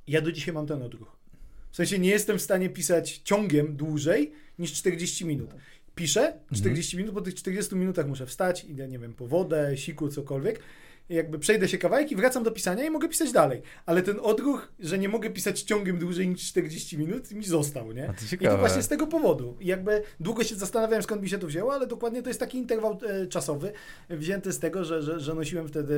Ja 0.07 0.20
do 0.20 0.32
dzisiaj 0.32 0.55
mam 0.55 0.66
ten 0.66 0.82
odruch. 0.82 1.16
W 1.70 1.76
sensie 1.76 1.98
nie 1.98 2.11
jestem 2.11 2.38
w 2.38 2.42
stanie 2.42 2.70
pisać 2.70 3.18
ciągiem 3.18 3.76
dłużej 3.76 4.32
niż 4.59 4.72
40 4.72 5.24
minut. 5.24 5.51
Piszę 5.94 6.38
40 6.53 6.96
minut, 6.96 7.14
po 7.14 7.20
tych 7.20 7.34
40 7.34 7.76
minutach 7.76 8.09
muszę 8.09 8.26
wstać, 8.26 8.64
idę, 8.64 8.88
nie 8.88 8.98
wiem, 8.98 9.14
po 9.14 9.26
wodę, 9.26 9.76
siku, 9.76 10.09
cokolwiek. 10.09 10.61
Jakby 11.11 11.38
przejdę 11.38 11.68
się 11.68 11.78
kawałek 11.78 12.12
i 12.12 12.16
wracam 12.16 12.42
do 12.42 12.50
pisania 12.50 12.84
i 12.84 12.90
mogę 12.90 13.08
pisać 13.08 13.32
dalej. 13.32 13.62
Ale 13.86 14.02
ten 14.02 14.20
odruch, 14.22 14.72
że 14.80 14.98
nie 14.98 15.08
mogę 15.08 15.30
pisać 15.30 15.62
ciągiem 15.62 15.98
dłużej 15.98 16.28
niż 16.28 16.48
40 16.48 16.98
minut, 16.98 17.30
mi 17.30 17.44
został, 17.44 17.92
nie? 17.92 18.06
To 18.06 18.36
I 18.36 18.48
to 18.48 18.58
właśnie 18.58 18.82
z 18.82 18.88
tego 18.88 19.06
powodu. 19.06 19.56
I 19.61 19.66
jakby 19.66 20.02
długo 20.20 20.44
się 20.44 20.54
zastanawiałem, 20.54 21.02
skąd 21.02 21.22
mi 21.22 21.28
się 21.28 21.38
to 21.38 21.46
wzięło, 21.46 21.74
ale 21.74 21.86
dokładnie 21.86 22.22
to 22.22 22.30
jest 22.30 22.40
taki 22.40 22.58
interwał 22.58 22.98
e, 23.06 23.26
czasowy, 23.26 23.72
wzięty 24.11 24.52
z 24.52 24.58
tego, 24.58 24.84
że, 24.84 25.02
że, 25.02 25.20
że 25.20 25.34
nosiłem 25.34 25.68
wtedy 25.68 25.96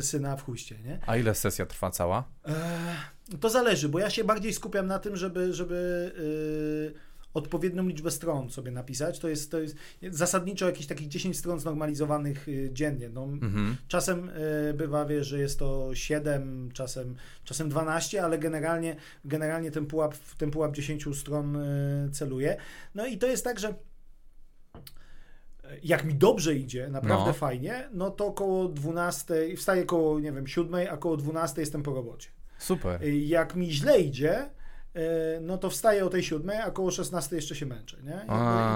syna 0.00 0.36
w 0.36 0.44
chuście, 0.44 0.76
nie? 0.84 0.98
A 1.06 1.16
ile 1.16 1.34
sesja 1.34 1.66
trwa 1.66 1.90
cała? 1.90 2.24
Eee, 2.44 2.54
to 3.40 3.50
zależy, 3.50 3.88
bo 3.88 3.98
ja 3.98 4.10
się 4.10 4.24
bardziej 4.24 4.52
skupiam 4.52 4.86
na 4.86 4.98
tym, 4.98 5.16
żeby, 5.16 5.52
żeby 5.52 6.12
yy, 6.94 7.03
odpowiednią 7.34 7.88
liczbę 7.88 8.10
stron 8.10 8.50
sobie 8.50 8.70
napisać. 8.70 9.18
To 9.18 9.28
jest, 9.28 9.50
to 9.50 9.60
jest 9.60 9.76
zasadniczo 10.02 10.66
jakieś 10.66 10.86
takich 10.86 11.08
10 11.08 11.38
stron 11.38 11.60
znormalizowanych 11.60 12.48
yy, 12.48 12.70
dziennie. 12.72 13.08
No, 13.08 13.24
Mhm. 13.24 13.76
Czasem 13.88 14.30
yy, 14.66 14.74
bywa, 14.74 15.06
wie, 15.06 15.24
że 15.24 15.38
jest 15.38 15.58
to 15.58 15.94
7, 15.94 16.68
czasem, 16.72 17.16
czasem 17.44 17.68
12, 17.68 18.22
ale 18.24 18.38
generalnie, 18.38 18.96
generalnie 19.24 19.70
ten, 19.70 19.86
pułap, 19.86 20.14
ten 20.38 20.50
pułap 20.50 20.74
10 20.74 21.04
stron 21.12 21.54
yy, 22.04 22.10
celuje. 22.10 22.56
No 22.94 23.06
i 23.06 23.18
to 23.18 23.26
jest 23.26 23.44
tak, 23.44 23.58
że 23.58 23.74
jak 25.82 26.04
mi 26.04 26.14
dobrze 26.14 26.54
idzie, 26.54 26.88
naprawdę 26.88 27.26
No. 27.26 27.32
fajnie, 27.32 27.88
no 27.92 28.10
to 28.10 28.32
koło 28.32 28.68
12, 28.68 29.34
wstaję 29.56 29.84
koło, 29.84 30.20
nie 30.20 30.32
wiem, 30.32 30.46
7, 30.46 30.74
a 30.90 30.96
koło 30.96 31.16
12 31.16 31.60
jestem 31.60 31.82
po 31.82 31.94
robocie. 31.94 32.28
Super. 32.58 33.02
Y, 33.04 33.16
Jak 33.18 33.56
mi 33.56 33.72
źle 33.72 34.00
idzie, 34.00 34.42
y, 34.42 34.48
no 35.40 35.58
to 35.58 35.70
wstaję 35.70 36.04
o 36.04 36.08
tej 36.08 36.22
7, 36.22 36.50
a 36.64 36.70
koło 36.70 36.90
16 36.90 37.36
jeszcze 37.36 37.54
się 37.56 37.66
męczę, 37.66 37.96
nie? 38.02 38.20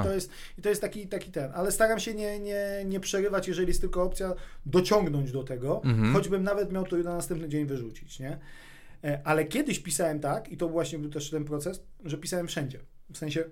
I 0.01 0.05
to 0.05 0.13
jest, 0.15 0.31
i 0.59 0.63
to 0.63 0.69
jest 0.69 0.81
taki, 0.81 1.07
taki 1.09 1.31
ten, 1.33 1.51
ale 1.55 1.73
staram 1.73 2.01
się 2.01 2.15
nie, 2.15 2.39
nie, 2.41 2.83
nie 2.85 3.01
przerywać, 3.01 3.49
jeżeli 3.49 3.69
jest 3.69 3.81
tylko 3.81 4.03
opcja, 4.03 4.35
dociągnąć 4.67 5.33
do 5.33 5.43
tego, 5.45 5.81
Mhm. 5.85 6.13
choćbym 6.13 6.43
nawet 6.43 6.73
miał 6.73 6.85
to 6.85 6.97
na 6.97 7.15
następny 7.15 7.49
dzień 7.49 7.67
wyrzucić, 7.67 8.21
nie? 8.21 8.39
E, 9.05 9.21
Ale 9.25 9.45
kiedyś 9.45 9.79
pisałem 9.81 10.21
tak, 10.21 10.49
i 10.49 10.57
to 10.57 10.69
właśnie 10.69 10.99
był 10.99 11.11
też 11.11 11.31
ten 11.31 11.45
proces, 11.45 11.83
że 12.05 12.19
pisałem 12.19 12.47
wszędzie. 12.47 12.81
W 13.13 13.19
sensie 13.19 13.45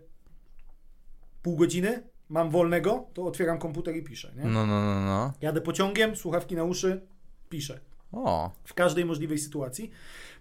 pół 1.43 1.57
godziny, 1.57 2.03
mam 2.29 2.51
wolnego, 2.51 3.07
to 3.14 3.25
otwieram 3.25 3.59
komputer 3.59 3.97
i 3.97 4.03
piszę, 4.03 4.33
nie? 4.37 4.45
No, 4.45 4.67
no, 4.67 4.85
no, 4.85 5.01
no. 5.01 5.33
Jadę 5.41 5.61
pociągiem, 5.61 6.17
słuchawki 6.17 6.55
na 6.57 6.64
uszy, 6.64 7.01
piszę 7.49 7.81
O, 8.12 8.51
w 8.64 8.75
każdej 8.75 9.05
możliwej 9.05 9.39
sytuacji, 9.39 9.91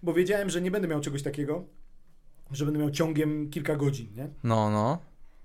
bo 0.02 0.12
wiedziałem, 0.12 0.50
że 0.50 0.60
nie 0.60 0.70
będę 0.70 0.88
miał 0.88 1.00
czegoś 1.00 1.22
takiego, 1.22 1.64
że 2.50 2.64
będę 2.64 2.80
miał 2.80 2.90
ciągiem 2.90 3.50
kilka 3.50 3.76
godzin, 3.76 4.08
nie? 4.16 4.28
no, 4.44 4.70
no. 4.70 4.98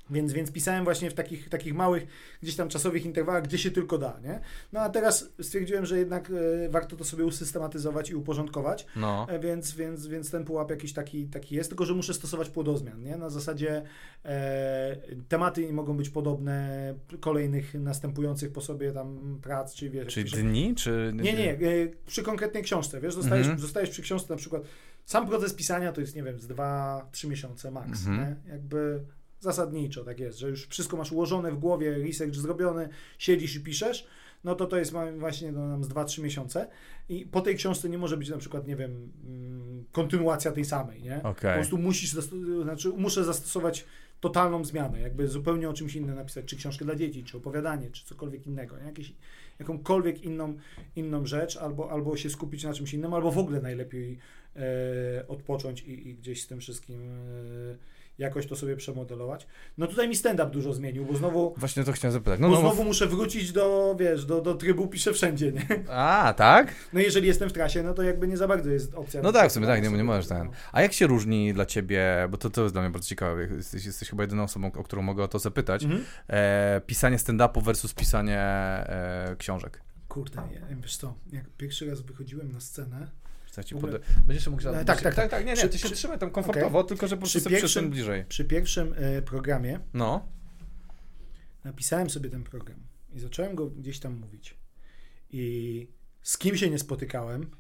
Więc, 0.10 0.34
więc 0.34 0.52
pisałem 0.52 0.84
właśnie 0.84 1.10
w 1.12 1.14
takich, 1.14 1.50
takich 1.50 1.74
małych, 1.76 2.08
gdzieś 2.42 2.56
tam 2.56 2.70
czasowych 2.70 3.06
interwałach, 3.06 3.44
gdzie 3.44 3.58
się 3.58 3.72
tylko 3.72 3.98
da, 3.98 4.20
nie? 4.24 4.40
No 4.74 4.80
a 4.80 4.90
teraz 4.90 5.30
stwierdziłem, 5.42 5.86
że 5.86 5.98
jednak 6.00 6.32
e, 6.66 6.70
warto 6.70 6.96
to 6.96 7.04
sobie 7.04 7.26
usystematyzować 7.26 8.10
i 8.10 8.16
uporządkować, 8.16 8.86
No. 8.96 9.26
e, 9.30 9.40
więc, 9.40 9.72
więc, 9.76 10.08
więc 10.08 10.32
ten 10.32 10.46
pułap 10.46 10.70
jakiś 10.70 10.94
taki, 10.94 11.28
taki 11.28 11.56
jest, 11.56 11.70
tylko 11.70 11.86
że 11.86 11.94
muszę 11.94 12.14
stosować 12.14 12.50
płodozmian, 12.50 13.04
nie? 13.04 13.18
Na 13.18 13.30
zasadzie 13.30 13.82
e, 14.26 14.96
tematy 15.28 15.66
nie 15.66 15.74
mogą 15.74 15.98
być 15.98 16.10
podobne 16.10 16.94
kolejnych 17.20 17.74
następujących 17.74 18.52
po 18.52 18.62
sobie 18.62 18.92
tam 18.92 19.40
prac, 19.42 19.74
czy 19.76 19.90
wiesz... 19.90 20.14
Czy- 20.14 20.24
dni, 20.24 20.76
czy... 20.76 21.12
nie, 21.16 21.34
nie, 21.34 21.52
e, 21.54 21.58
przy 22.06 22.24
konkretnej 22.24 22.64
książce, 22.64 23.02
wiesz, 23.02 23.14
zostajesz, 23.14 23.46
Mhm. 23.48 23.60
zostajesz 23.62 23.90
przy 23.90 24.02
książce 24.02 24.34
na 24.34 24.38
przykład, 24.38 24.64
sam 25.06 25.28
proces 25.28 25.54
pisania 25.54 25.92
to 25.92 26.02
jest, 26.02 26.16
nie 26.16 26.24
wiem, 26.24 26.40
z 26.40 26.48
2-3 26.48 27.28
miesiące 27.28 27.72
max, 27.72 28.08
Mhm. 28.08 28.36
Jakby 28.48 29.02
zasadniczo 29.40 30.04
tak 30.04 30.20
jest, 30.20 30.40
że 30.40 30.50
już 30.50 30.68
wszystko 30.68 30.98
masz 30.98 31.12
ułożone 31.12 31.52
w 31.52 31.58
głowie, 31.58 31.98
research 31.98 32.36
zrobiony, 32.36 32.90
siedzisz 33.18 33.56
i 33.56 33.60
piszesz, 33.60 34.08
no 34.44 34.56
to 34.56 34.66
to 34.66 34.78
jest 34.78 34.94
właśnie 35.20 35.52
no, 35.52 35.68
nam 35.68 35.84
z 35.84 35.90
2-3 35.90 36.24
miesiące 36.24 36.68
i 37.10 37.26
po 37.26 37.42
tej 37.42 37.56
książce 37.56 37.90
nie 37.90 37.98
może 37.98 38.18
być 38.18 38.30
na 38.30 38.38
przykład, 38.38 38.68
nie 38.68 38.76
wiem, 38.76 39.12
mm, 39.26 39.86
kontynuacja 39.92 40.52
tej 40.52 40.66
samej, 40.66 41.02
nie? 41.04 41.20
Po 41.24 41.30
Okej. 41.30 41.54
prostu 41.54 41.78
musisz, 41.78 42.12
znaczy 42.64 42.90
muszę 42.90 43.24
zastosować 43.24 43.86
totalną 44.20 44.66
zmianę, 44.66 45.00
jakby 45.00 45.28
zupełnie 45.28 45.70
o 45.70 45.74
czymś 45.74 45.96
innym 45.96 46.16
napisać, 46.16 46.46
czy 46.46 46.56
książkę 46.56 46.86
dla 46.86 46.96
dzieci, 46.96 47.24
czy 47.24 47.38
opowiadanie, 47.38 47.90
czy 47.92 48.06
cokolwiek 48.06 48.48
innego, 48.48 48.78
nie? 48.78 48.86
Jakieś, 48.86 49.14
jakąkolwiek 49.60 50.24
inną, 50.24 50.58
inną 50.96 51.26
rzecz, 51.26 51.58
albo, 51.58 51.92
albo 51.92 52.18
się 52.18 52.30
skupić 52.30 52.64
na 52.64 52.74
czymś 52.74 52.94
innym, 52.94 53.14
albo 53.14 53.32
w 53.32 53.38
ogóle 53.38 53.62
najlepiej 53.62 54.20
odpocząć 55.28 55.82
i, 55.82 56.10
i 56.10 56.16
gdzieś 56.16 56.44
z 56.44 56.48
tym 56.48 56.60
wszystkim 56.60 57.10
e, 57.10 57.12
jakoś 58.18 58.48
to 58.48 58.56
sobie 58.56 58.76
przemodelować. 58.76 59.48
No 59.78 59.88
tutaj 59.88 60.10
mi 60.10 60.16
stand-up 60.16 60.52
dużo 60.52 60.74
zmienił, 60.74 61.06
bo 61.06 61.16
znowu, 61.16 61.54
Właśnie 61.58 61.84
to 61.84 61.92
chciałem 61.92 62.14
zapytać. 62.14 62.40
No, 62.40 62.48
bo 62.50 62.54
no, 62.56 62.60
znowu 62.62 62.84
muszę 62.84 63.08
wrócić 63.08 63.52
do, 63.52 63.96
wiesz, 64.00 64.26
do, 64.26 64.42
do 64.42 64.56
trybu 64.56 64.88
piszę 64.88 65.14
wszędzie, 65.14 65.52
nie? 65.52 65.68
A, 65.90 66.34
tak? 66.38 66.76
No 66.94 67.00
jeżeli 67.00 67.28
jestem 67.28 67.50
w 67.50 67.54
trasie, 67.54 67.84
no 67.84 67.94
to 67.94 68.04
jakby 68.04 68.28
nie 68.28 68.38
za 68.38 68.48
bardzo 68.48 68.70
jest 68.70 68.94
opcja. 68.94 69.22
No 69.22 69.32
tak, 69.32 69.50
w 69.50 69.54
sumie 69.54 69.68
tak, 69.68 69.84
nie, 69.84 69.90
nie 69.90 70.04
możesz 70.04 70.28
ten. 70.28 70.50
A 70.72 70.82
jak 70.82 70.94
się 70.94 71.08
różni 71.08 71.54
dla 71.54 71.66
ciebie, 71.66 72.28
bo 72.30 72.38
to, 72.38 72.50
to 72.50 72.62
jest 72.64 72.76
dla 72.76 72.82
mnie 72.82 72.92
bardzo 72.92 73.08
ciekawe, 73.08 73.44
jesteś, 73.44 73.86
jesteś 73.86 74.10
chyba 74.10 74.24
jedyną 74.24 74.44
osobą, 74.44 74.72
o 74.74 74.84
którą 74.84 75.02
mogę 75.02 75.24
o 75.24 75.28
to 75.28 75.40
zapytać, 75.40 75.84
Mhm. 75.84 76.04
e, 76.28 76.82
pisanie 76.86 77.18
stand-upu 77.18 77.64
versus 77.64 77.94
pisanie 77.94 78.38
e, 78.40 79.36
książek. 79.38 79.82
Kurde, 80.08 80.42
nie, 80.52 80.76
wiesz 80.82 80.98
co, 80.98 81.14
jak 81.32 81.50
pierwszy 81.58 81.90
raz 81.90 82.02
wychodziłem 82.02 82.52
na 82.52 82.60
scenę, 82.60 83.08
Chcę 83.52 83.64
ci 83.64 83.76
ogóle- 83.76 84.00
pode... 84.00 84.06
Będziesz 84.28 84.48
mógł... 84.48 84.62
E, 84.70 84.72
Tak, 84.72 84.86
tak, 84.86 85.02
tak, 85.02 85.16
tak, 85.16 85.30
tak, 85.32 85.46
nie, 85.46 85.52
nie, 85.52 85.58
Przy- 85.58 85.70
ty 85.70 85.80
się 85.80 85.86
przy- 85.86 85.96
trzymaj 85.96 86.20
tam 86.20 86.32
komfortowo, 86.32 86.84
tylko 86.84 87.08
że 87.08 87.16
po 87.16 87.20
prostu 87.20 87.50
pierwszym- 87.50 87.90
bliżej. 87.90 88.26
przy 88.26 88.46
pierwszym 88.46 88.94
e, 88.98 89.22
programie 89.22 89.80
No, 89.94 90.28
napisałem 91.64 92.10
sobie 92.10 92.30
ten 92.30 92.44
program 92.44 92.80
i 93.14 93.20
zacząłem 93.20 93.56
go 93.56 93.68
gdzieś 93.70 94.00
tam 94.00 94.14
mówić. 94.14 94.56
I 95.30 95.88
z 96.22 96.38
kim 96.38 96.58
się 96.58 96.70
nie 96.70 96.80
spotykałem, 96.80 97.52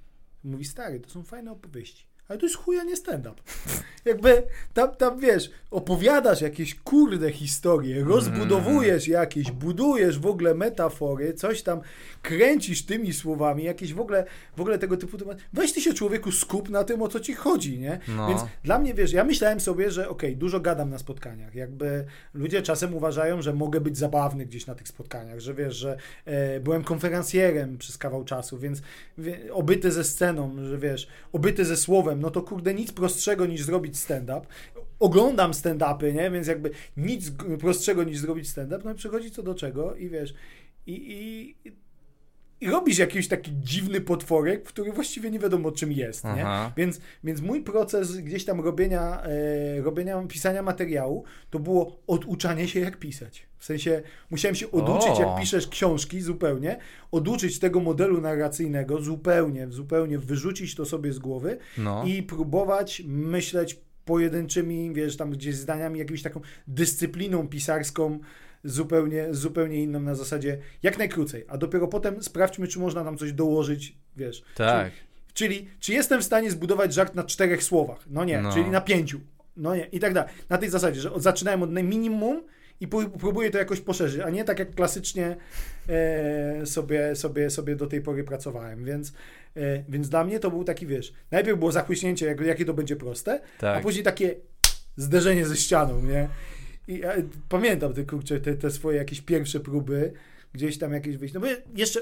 mówi 0.43 0.65
stary, 0.65 0.99
to 0.99 1.09
są 1.09 1.23
fajne 1.23 1.51
opowieści. 1.51 2.07
Ale 2.27 2.39
to 2.39 2.45
jest 2.45 2.57
chuja 2.57 2.83
nie 2.83 2.95
stand-up. 2.95 3.41
Jakby 4.05 4.43
tam, 4.73 4.95
tam 4.95 5.19
wiesz, 5.19 5.51
opowiadasz 5.71 6.41
jakieś 6.41 6.75
kurde 6.75 7.31
historie, 7.31 8.03
rozbudowujesz 8.03 9.07
jakieś, 9.07 9.51
budujesz 9.51 10.19
w 10.19 10.25
ogóle 10.25 10.55
metafory, 10.55 11.33
coś 11.33 11.61
tam 11.61 11.81
kręcisz 12.21 12.85
tymi 12.85 13.13
słowami, 13.13 13.63
jakieś 13.63 13.93
w 13.93 13.99
ogóle, 13.99 14.25
w 14.57 14.61
ogóle 14.61 14.77
tego 14.77 14.97
typu 14.97 15.17
temat. 15.17 15.37
Weź 15.53 15.73
ty 15.73 15.81
się 15.81 15.93
człowieku 15.93 16.31
skup 16.31 16.69
na 16.69 16.83
tym, 16.83 17.01
o 17.01 17.07
co 17.07 17.19
ci 17.19 17.33
chodzi, 17.33 17.79
nie? 17.79 17.99
no. 18.07 18.27
Więc 18.27 18.41
dla 18.63 18.79
mnie, 18.79 18.93
wiesz, 18.93 19.13
ja 19.13 19.23
myślałem 19.23 19.59
sobie, 19.59 19.91
że 19.91 20.09
okej, 20.09 20.37
dużo 20.37 20.59
gadam 20.59 20.89
na 20.89 20.97
spotkaniach. 20.97 21.55
Jakby 21.55 22.05
ludzie 22.33 22.61
czasem 22.61 22.95
uważają, 22.95 23.41
że 23.41 23.53
mogę 23.53 23.81
być 23.81 23.97
zabawny 23.97 24.45
gdzieś 24.45 24.65
na 24.65 24.75
tych 24.75 24.87
spotkaniach, 24.87 25.39
że 25.39 25.53
wiesz, 25.53 25.75
że 25.75 25.97
e, 26.25 26.59
byłem 26.59 26.83
konferencjerem 26.83 27.77
przez 27.77 27.97
kawał 27.97 28.23
czasu, 28.23 28.57
więc 28.57 28.81
wie, 29.17 29.53
obyty 29.53 29.91
ze 29.91 30.03
sceną, 30.03 30.55
że 30.63 30.77
wiesz, 30.77 31.07
obyty 31.31 31.65
ze 31.65 31.77
słowem, 31.77 32.10
no 32.19 32.31
to 32.31 32.41
kurde 32.41 32.73
nic 32.73 32.91
prostszego 32.91 33.45
niż 33.45 33.63
zrobić 33.63 33.97
stand-up. 33.97 34.41
Oglądam 34.99 35.51
stand-upy, 35.51 36.13
nie? 36.13 36.31
Więc 36.31 36.47
jakby 36.47 36.71
nic 36.97 37.31
prostszego 37.59 38.03
niż 38.03 38.19
zrobić 38.19 38.49
stand-up, 38.49 38.81
no 38.85 38.91
i 38.91 38.95
przychodzi 38.95 39.31
co 39.31 39.43
do 39.43 39.55
czego 39.55 39.95
i 39.95 40.09
wiesz, 40.09 40.33
i, 40.85 40.93
i, 40.93 41.71
i 42.61 42.69
robisz 42.69 42.97
jakiś 42.97 43.27
taki 43.27 43.51
dziwny 43.53 44.01
potworek, 44.01 44.63
który 44.63 44.91
właściwie 44.91 45.31
nie 45.31 45.39
wiadomo 45.39 45.71
czym 45.71 45.91
jest, 45.91 46.23
nie? 46.23 46.45
Więc, 46.77 46.99
więc 47.23 47.41
mój 47.41 47.63
proces 47.63 48.17
gdzieś 48.17 48.45
tam 48.45 48.61
robienia, 48.61 49.23
e, 49.23 49.81
robienia, 49.81 50.23
pisania 50.27 50.63
materiału, 50.63 51.23
to 51.49 51.59
było 51.59 51.99
oduczanie 52.07 52.67
się 52.67 52.79
jak 52.79 52.97
pisać. 52.97 53.47
W 53.57 53.65
sensie 53.65 54.01
musiałem 54.29 54.55
się 54.55 54.71
oduczyć, 54.71 55.09
O. 55.09 55.21
jak 55.21 55.39
piszesz 55.39 55.67
książki 55.67 56.21
zupełnie, 56.21 56.77
oduczyć 57.11 57.59
tego 57.59 57.79
modelu 57.79 58.21
narracyjnego 58.21 59.01
zupełnie, 59.01 59.67
zupełnie 59.69 60.17
wyrzucić 60.17 60.75
to 60.75 60.85
sobie 60.85 61.13
z 61.13 61.19
głowy 61.19 61.57
no. 61.77 62.03
i 62.05 62.23
próbować 62.23 63.03
myśleć 63.07 63.79
pojedynczymi, 64.05 64.93
wiesz, 64.93 65.17
tam 65.17 65.31
gdzieś 65.31 65.55
zdaniami, 65.55 65.99
jakąś 65.99 66.21
taką 66.21 66.41
dyscypliną 66.67 67.47
pisarską, 67.47 68.19
zupełnie, 68.63 69.27
zupełnie 69.31 69.83
inną 69.83 69.99
na 69.99 70.15
zasadzie 70.15 70.57
jak 70.83 70.97
najkrócej, 70.97 71.45
a 71.47 71.57
dopiero 71.57 71.87
potem 71.87 72.23
sprawdźmy, 72.23 72.67
czy 72.67 72.79
można 72.79 73.03
tam 73.03 73.17
coś 73.17 73.33
dołożyć, 73.33 73.97
wiesz. 74.17 74.43
Tak. 74.55 74.91
Czyli, 75.33 75.67
czy 75.79 75.93
jestem 75.93 76.21
w 76.21 76.23
stanie 76.23 76.51
zbudować 76.51 76.93
żart 76.93 77.15
na 77.15 77.23
czterech 77.23 77.63
słowach? 77.63 77.99
No 78.09 78.23
nie, 78.25 78.41
No. 78.41 78.53
czyli 78.53 78.69
na 78.69 78.81
pięciu. 78.81 79.19
No 79.57 79.75
nie, 79.75 79.85
i 79.85 79.99
tak 79.99 80.13
dalej. 80.13 80.33
Na 80.49 80.57
tej 80.57 80.69
zasadzie, 80.69 81.01
że 81.01 81.11
zaczynałem 81.17 81.63
od 81.63 81.71
minimum 81.71 82.43
i 82.79 82.87
pró- 82.87 83.09
próbuję 83.19 83.49
to 83.51 83.57
jakoś 83.57 83.79
poszerzyć, 83.81 84.21
a 84.21 84.29
nie 84.29 84.43
tak 84.43 84.59
jak 84.59 84.75
klasycznie 84.75 85.35
e, 85.89 86.65
sobie, 86.65 87.15
sobie, 87.15 87.49
sobie 87.49 87.75
do 87.75 87.87
tej 87.87 88.01
pory 88.01 88.23
pracowałem. 88.23 88.85
Więc, 88.85 89.13
e, 89.57 89.83
więc 89.89 90.09
dla 90.09 90.23
mnie 90.23 90.39
to 90.39 90.49
był 90.51 90.63
taki, 90.63 90.87
wiesz, 90.87 91.13
najpierw 91.31 91.59
było 91.59 91.71
zachłyśnięcie, 91.71 92.25
jak, 92.25 92.41
jakie 92.41 92.65
to 92.65 92.73
będzie 92.73 92.95
proste, 92.95 93.41
a 93.57 93.61
Tak. 93.61 93.83
później 93.83 94.03
takie 94.03 94.35
zderzenie 94.97 95.45
ze 95.45 95.55
ścianą, 95.57 96.01
nie? 96.03 96.27
I 96.87 96.99
ja, 96.99 97.13
pamiętam 97.49 97.93
te, 97.93 98.03
kurczę, 98.03 98.39
te, 98.39 98.53
te 98.55 98.71
swoje 98.71 98.97
jakieś 98.97 99.21
pierwsze 99.21 99.59
próby, 99.59 100.13
gdzieś 100.53 100.77
tam 100.77 100.93
jakieś 100.93 101.17
wyjść. 101.17 101.33
No 101.33 101.39
bo 101.39 101.47
jeszcze, 101.75 101.99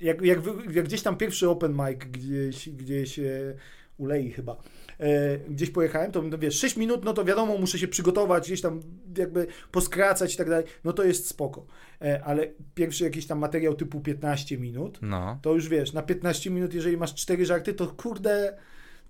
jak, 0.00 0.22
jak, 0.22 0.38
jak 0.72 0.84
gdzieś 0.84 1.02
tam 1.02 1.16
pierwszy 1.16 1.48
open 1.48 1.72
mic 1.72 1.98
gdzieś, 1.98 2.68
gdzieś 2.68 3.18
e, 3.18 3.54
u 3.98 4.06
Lei 4.06 4.30
chyba, 4.32 4.56
e, 5.00 5.38
gdzieś 5.38 5.70
pojechałem, 5.70 6.12
to 6.12 6.22
no 6.22 6.38
wiesz, 6.38 6.58
6 6.58 6.76
minut, 6.76 7.04
no 7.04 7.12
to 7.12 7.24
wiadomo, 7.24 7.58
muszę 7.58 7.78
się 7.78 7.88
przygotować, 7.88 8.44
gdzieś 8.46 8.60
tam 8.60 8.82
jakby 9.18 9.46
poskracać 9.72 10.34
i 10.34 10.36
tak 10.36 10.48
dalej, 10.48 10.64
no 10.84 10.92
to 10.92 11.04
jest 11.04 11.28
spoko. 11.28 11.66
E, 12.02 12.24
ale 12.24 12.46
pierwszy 12.74 13.04
jakiś 13.04 13.26
tam 13.26 13.38
materiał 13.38 13.74
typu 13.74 14.00
15 14.00 14.58
minut, 14.58 14.98
No. 15.02 15.38
to 15.42 15.54
już 15.54 15.68
wiesz, 15.68 15.92
na 15.92 16.02
15 16.02 16.50
minut, 16.50 16.74
jeżeli 16.74 16.96
masz 16.96 17.14
cztery 17.14 17.46
żarty, 17.46 17.74
to 17.74 17.86
kurde, 17.86 18.58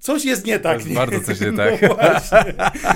coś 0.00 0.24
jest 0.24 0.46
nie 0.46 0.60
tak. 0.60 0.78
jest 0.78 0.92
bardzo 0.92 1.20
coś 1.20 1.40
nie 1.40 1.52
no 1.52 1.56
tak. 1.56 1.80
Właśnie, 1.80 2.54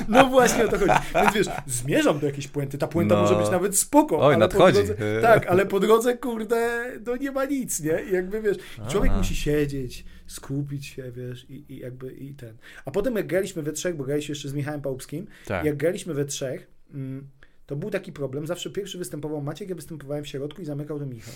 no 0.08 0.26
właśnie 0.26 0.64
o 0.64 0.68
to 0.68 0.78
chodzi. 0.78 0.92
Więc 1.14 1.34
wiesz, 1.34 1.46
zmierzam 1.66 2.18
do 2.18 2.26
jakiejś 2.26 2.48
puenty, 2.48 2.78
ta 2.78 2.86
puenta 2.86 3.14
No. 3.14 3.22
może 3.22 3.34
być 3.36 3.50
nawet 3.50 3.78
spoko. 3.78 4.20
Oj, 4.26 4.38
nadchodzi. 4.38 4.84
Drodze, 4.84 5.20
tak, 5.22 5.46
ale 5.46 5.66
po 5.66 5.80
drodze, 5.80 6.18
kurde, 6.18 6.90
no 7.06 7.16
nie 7.16 7.30
ma 7.32 7.44
nic, 7.44 7.80
nie? 7.80 8.02
I 8.10 8.12
jakby 8.12 8.42
wiesz, 8.42 8.56
człowiek 8.88 9.10
Aha. 9.10 9.18
musi 9.18 9.36
siedzieć, 9.36 10.04
skupić 10.26 10.86
się, 10.86 11.12
wiesz, 11.12 11.46
i, 11.50 11.64
i 11.72 11.78
jakby 11.78 12.12
i 12.12 12.34
ten. 12.34 12.56
A 12.84 12.90
potem 12.90 13.16
jak 13.16 13.26
graliśmy 13.26 13.62
we 13.62 13.72
trzech, 13.72 13.96
bo 13.96 14.04
graliśmy 14.04 14.32
jeszcze 14.32 14.48
z 14.48 14.54
Michałem 14.54 14.82
Pałupskim, 14.82 15.26
Tak. 15.46 15.64
jak 15.64 15.76
graliśmy 15.76 16.14
we 16.14 16.24
trzech, 16.24 16.70
mm, 16.94 17.28
to 17.66 17.76
był 17.76 17.90
taki 17.90 18.12
problem. 18.12 18.46
Zawsze 18.46 18.70
pierwszy 18.70 18.98
występował 18.98 19.42
Maciek, 19.42 19.68
ja 19.68 19.74
występowałem 19.74 20.24
w 20.24 20.28
środku 20.28 20.62
i 20.62 20.64
zamykał 20.64 20.98
to 20.98 21.06
Michał. 21.06 21.34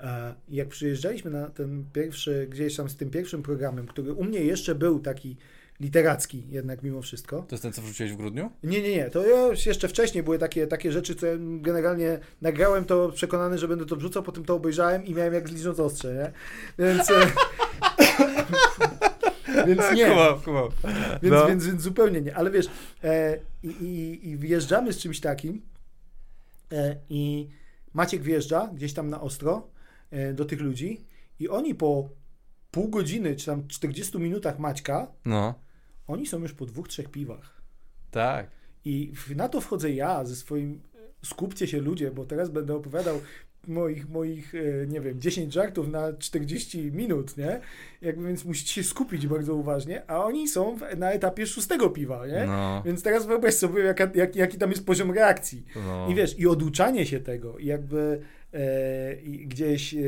E, 0.00 0.34
Jak 0.48 0.68
przyjeżdżaliśmy 0.68 1.30
na 1.30 1.46
ten 1.50 1.84
pierwszy, 1.92 2.46
gdzieś 2.50 2.76
tam 2.76 2.88
z 2.88 2.96
tym 2.96 3.10
pierwszym 3.10 3.42
programem, 3.42 3.86
który 3.86 4.12
u 4.12 4.24
mnie 4.24 4.40
jeszcze 4.40 4.74
był 4.74 4.98
taki 5.00 5.36
literacki 5.80 6.44
jednak 6.48 6.82
mimo 6.82 7.02
wszystko. 7.02 7.42
To 7.48 7.54
jest 7.54 7.62
ten, 7.62 7.72
co 7.72 7.82
wrzuciłeś 7.82 8.12
w 8.12 8.16
grudniu? 8.16 8.50
Nie, 8.62 8.82
nie, 8.82 8.96
nie. 8.96 9.10
To 9.10 9.26
ja 9.26 9.46
już 9.46 9.66
jeszcze 9.66 9.88
wcześniej 9.88 10.22
były 10.24 10.38
takie, 10.38 10.66
takie 10.66 10.92
rzeczy, 10.92 11.14
co 11.14 11.26
ja 11.26 11.32
generalnie 11.60 12.18
nagrałem 12.42 12.84
to 12.84 13.08
przekonany, 13.08 13.58
że 13.58 13.68
będę 13.68 13.86
to 13.86 13.96
wrzucał, 13.96 14.22
potem 14.22 14.44
to 14.44 14.54
obejrzałem 14.54 15.04
i 15.04 15.14
miałem 15.14 15.34
jak 15.34 15.48
zlicząc 15.48 15.80
ostrze, 15.80 16.14
nie? 16.14 16.32
Więc... 16.86 17.10
e, 17.10 17.14
Więc 19.66 19.82
nie. 19.94 20.06
Kumam, 20.08 20.40
kumam. 20.40 20.68
Więc, 21.22 21.34
No. 21.34 21.46
więc, 21.48 21.66
więc 21.66 21.82
zupełnie 21.82 22.20
nie. 22.20 22.36
Ale 22.36 22.50
wiesz, 22.50 22.66
e, 23.04 23.38
i, 23.62 24.20
i, 24.22 24.36
wjeżdżamy 24.36 24.92
z 24.92 24.98
czymś 24.98 25.20
takim 25.20 25.62
e, 26.72 26.96
i 27.08 27.48
Maciek 27.94 28.22
wjeżdża 28.22 28.70
gdzieś 28.74 28.92
tam 28.92 29.10
na 29.10 29.20
ostro 29.20 29.68
do 30.34 30.44
tych 30.44 30.60
ludzi 30.60 31.04
i 31.40 31.48
oni 31.48 31.74
po 31.74 32.08
pół 32.70 32.88
godziny, 32.88 33.36
czy 33.36 33.46
tam 33.46 33.68
40 33.68 34.18
minutach 34.18 34.58
Maćka, 34.58 35.06
No, 35.24 35.54
oni 36.06 36.26
są 36.26 36.38
już 36.40 36.52
po 36.52 36.66
dwóch, 36.66 36.88
trzech 36.88 37.08
piwach. 37.10 37.62
tak. 38.10 38.50
I 38.84 39.12
na 39.36 39.48
to 39.48 39.60
wchodzę 39.60 39.92
ja 39.92 40.24
ze 40.24 40.36
swoim 40.36 40.80
skupcie 41.24 41.66
się 41.66 41.80
ludzie, 41.80 42.10
bo 42.10 42.24
teraz 42.24 42.50
będę 42.50 42.74
opowiadał 42.74 43.20
moich, 43.66 44.08
moich, 44.08 44.54
e, 44.54 44.86
nie 44.86 45.00
wiem, 45.00 45.20
10 45.20 45.52
żartów 45.52 45.88
na 45.88 46.12
40 46.12 46.92
minut, 46.92 47.36
nie? 47.36 47.60
Jakby 48.02 48.26
więc 48.26 48.44
musicie 48.44 48.72
się 48.72 48.82
skupić 48.84 49.26
bardzo 49.26 49.54
uważnie, 49.54 50.10
a 50.10 50.24
oni 50.24 50.48
są 50.48 50.76
w, 50.76 50.98
na 50.98 51.10
etapie 51.12 51.46
szóstego 51.46 51.90
piwa, 51.90 52.26
nie? 52.26 52.44
No, 52.46 52.82
Więc 52.86 53.02
teraz 53.02 53.26
wyobraź 53.26 53.54
sobie, 53.54 53.82
jaka, 53.82 54.10
jak, 54.14 54.36
jaki 54.36 54.58
tam 54.58 54.70
jest 54.70 54.86
poziom 54.86 55.10
reakcji. 55.10 55.64
no. 55.76 56.08
I 56.10 56.14
wiesz, 56.14 56.38
i 56.38 56.46
oduczanie 56.46 57.06
się 57.06 57.20
tego, 57.20 57.58
i 57.58 57.66
jakby 57.66 58.20
e, 58.45 58.45
gdzieś 59.46 59.94
e, 59.94 59.98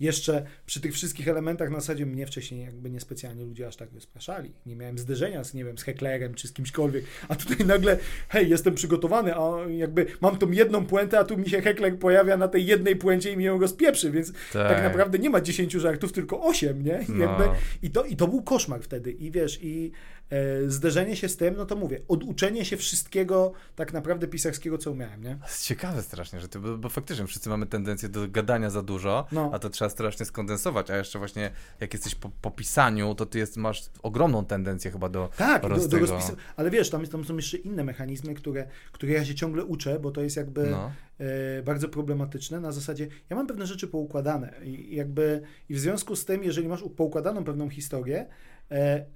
jeszcze 0.00 0.46
przy 0.66 0.80
tych 0.80 0.92
wszystkich 0.94 1.28
elementach 1.28 1.70
na 1.70 1.80
zasadzie 1.80 2.06
mnie 2.06 2.26
wcześniej 2.26 2.64
jakby 2.64 2.90
niespecjalnie 2.90 3.44
ludzie 3.44 3.66
aż 3.66 3.76
tak 3.76 3.92
rozpraszali. 3.92 4.52
Nie 4.66 4.76
miałem 4.76 4.98
zderzenia 4.98 5.44
z, 5.44 5.54
nie 5.54 5.64
wiem, 5.64 5.78
z 5.78 5.82
heklerem 5.82 6.34
czy 6.34 6.48
z 6.48 6.52
kimśkolwiek, 6.52 7.04
a 7.28 7.34
tutaj 7.36 7.66
nagle, 7.74 7.98
hej, 8.28 8.50
jestem 8.50 8.74
przygotowany, 8.74 9.34
a 9.34 9.50
jakby 9.70 10.06
mam 10.20 10.38
tą 10.38 10.50
jedną 10.50 10.86
puentę, 10.86 11.18
a 11.18 11.24
tu 11.24 11.36
mi 11.36 11.48
się 11.48 11.60
hekler 11.62 11.98
pojawia 11.98 12.36
na 12.36 12.48
tej 12.48 12.66
jednej 12.66 12.96
puencie 12.96 13.32
i 13.32 13.36
mi 13.36 13.44
ją 13.44 13.60
rozpieprzy, 13.60 14.10
więc 14.10 14.32
tak, 14.52 14.82
naprawdę 14.82 15.18
nie 15.18 15.30
ma 15.30 15.40
10 15.40 15.72
żartów, 15.72 16.12
tylko 16.12 16.42
8, 16.42 16.84
nie? 16.84 17.04
I, 17.08 17.12
No. 17.12 17.24
jakby, 17.24 17.44
i, 17.82 17.90
to, 17.90 18.04
I 18.04 18.16
to 18.16 18.28
był 18.28 18.42
koszmar 18.42 18.82
wtedy. 18.82 19.12
I 19.12 19.30
wiesz, 19.30 19.58
i 19.62 19.92
e, 20.23 20.23
zderzenie 20.66 21.16
się 21.16 21.28
z 21.28 21.36
tym, 21.36 21.54
no 21.56 21.66
to 21.66 21.76
mówię, 21.76 22.00
oduczenie 22.08 22.64
się 22.64 22.76
wszystkiego 22.76 23.52
tak 23.76 23.92
naprawdę 23.92 24.26
pisarskiego, 24.28 24.78
co 24.78 24.90
umiałem, 24.90 25.22
nie? 25.22 25.36
To 25.36 25.46
jest 25.46 25.64
ciekawe 25.66 26.02
strasznie, 26.02 26.40
że 26.40 26.48
ty, 26.48 26.58
bo, 26.58 26.78
bo 26.78 26.88
faktycznie 26.88 27.26
wszyscy 27.26 27.48
mamy 27.48 27.66
tendencję 27.66 28.08
do 28.08 28.28
gadania 28.28 28.70
za 28.70 28.82
dużo, 28.82 29.26
No. 29.32 29.50
a 29.52 29.58
to 29.58 29.70
trzeba 29.70 29.88
strasznie 29.88 30.26
skondensować, 30.26 30.90
a 30.90 30.96
jeszcze 30.96 31.18
właśnie 31.18 31.50
jak 31.80 31.92
jesteś 31.92 32.14
po, 32.14 32.30
po 32.40 32.50
pisaniu, 32.50 33.14
to 33.14 33.26
ty 33.26 33.38
jest, 33.38 33.56
masz 33.56 33.84
ogromną 34.02 34.44
tendencję 34.44 34.90
chyba 34.90 35.08
do 35.08 35.30
Tak, 35.36 35.62
do, 35.62 35.68
do 35.88 35.98
rozpisu. 35.98 36.36
Ale 36.56 36.70
wiesz, 36.70 36.90
tam, 36.90 37.06
tam 37.06 37.24
są 37.24 37.36
jeszcze 37.36 37.56
inne 37.56 37.84
mechanizmy, 37.84 38.34
które, 38.34 38.66
które 38.92 39.12
ja 39.12 39.24
się 39.24 39.34
ciągle 39.34 39.64
uczę, 39.64 39.98
bo 40.00 40.10
to 40.10 40.20
jest 40.20 40.36
jakby 40.36 40.66
No, 40.70 40.90
e, 41.20 41.62
bardzo 41.62 41.88
problematyczne. 41.88 42.60
Na 42.60 42.72
zasadzie, 42.72 43.08
ja 43.30 43.36
mam 43.36 43.46
pewne 43.46 43.66
rzeczy 43.66 43.88
poukładane 43.88 44.52
i 44.64 44.96
jakby 44.96 45.42
i 45.68 45.74
w 45.74 45.80
związku 45.80 46.16
z 46.16 46.24
tym, 46.24 46.44
jeżeli 46.44 46.68
masz 46.68 46.84
poukładaną 46.96 47.44
pewną 47.44 47.70
historię, 47.70 48.18
e, 48.20 48.26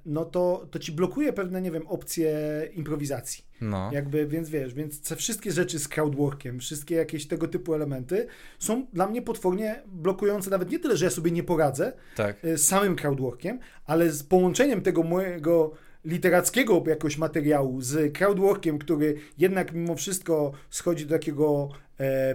no 0.07 0.25
to, 0.25 0.67
to 0.71 0.79
ci 0.79 0.93
blokuje 0.93 1.33
pewne, 1.33 1.63
nie 1.63 1.71
wiem, 1.71 1.87
opcje 1.87 2.33
improwizacji. 2.75 3.45
no, 3.61 3.91
Jakby, 3.93 4.27
więc 4.27 4.49
wiesz, 4.51 4.75
więc 4.75 5.01
te 5.01 5.17
wszystkie 5.17 5.53
rzeczy 5.53 5.79
z 5.79 5.89
crowdworkiem, 5.89 6.61
wszystkie 6.61 6.95
jakieś 6.95 7.27
tego 7.27 7.49
typu 7.49 7.75
elementy 7.75 8.27
są 8.59 8.87
dla 8.93 9.07
mnie 9.07 9.23
potwornie 9.23 9.83
blokujące, 9.87 10.51
nawet 10.51 10.71
nie 10.71 10.79
tyle, 10.79 10.97
że 10.97 11.05
ja 11.05 11.11
sobie 11.11 11.31
nie 11.31 11.43
poradzę 11.43 11.93
tak. 12.17 12.45
e, 12.45 12.59
z 12.59 12.67
samym 12.67 12.97
crowdworkiem, 12.97 13.59
ale 13.85 14.11
z 14.11 14.23
połączeniem 14.23 14.81
tego 14.81 15.03
mojego 15.03 15.73
literackiego 16.05 16.85
jakoś 16.87 17.19
materiału 17.19 17.81
z 17.81 18.17
crowdworkiem, 18.17 18.79
który 18.79 19.15
jednak 19.39 19.73
mimo 19.73 19.95
wszystko 19.95 20.53
schodzi 20.71 21.07
do 21.07 21.15
takiego 21.15 21.69
e, 21.73 21.88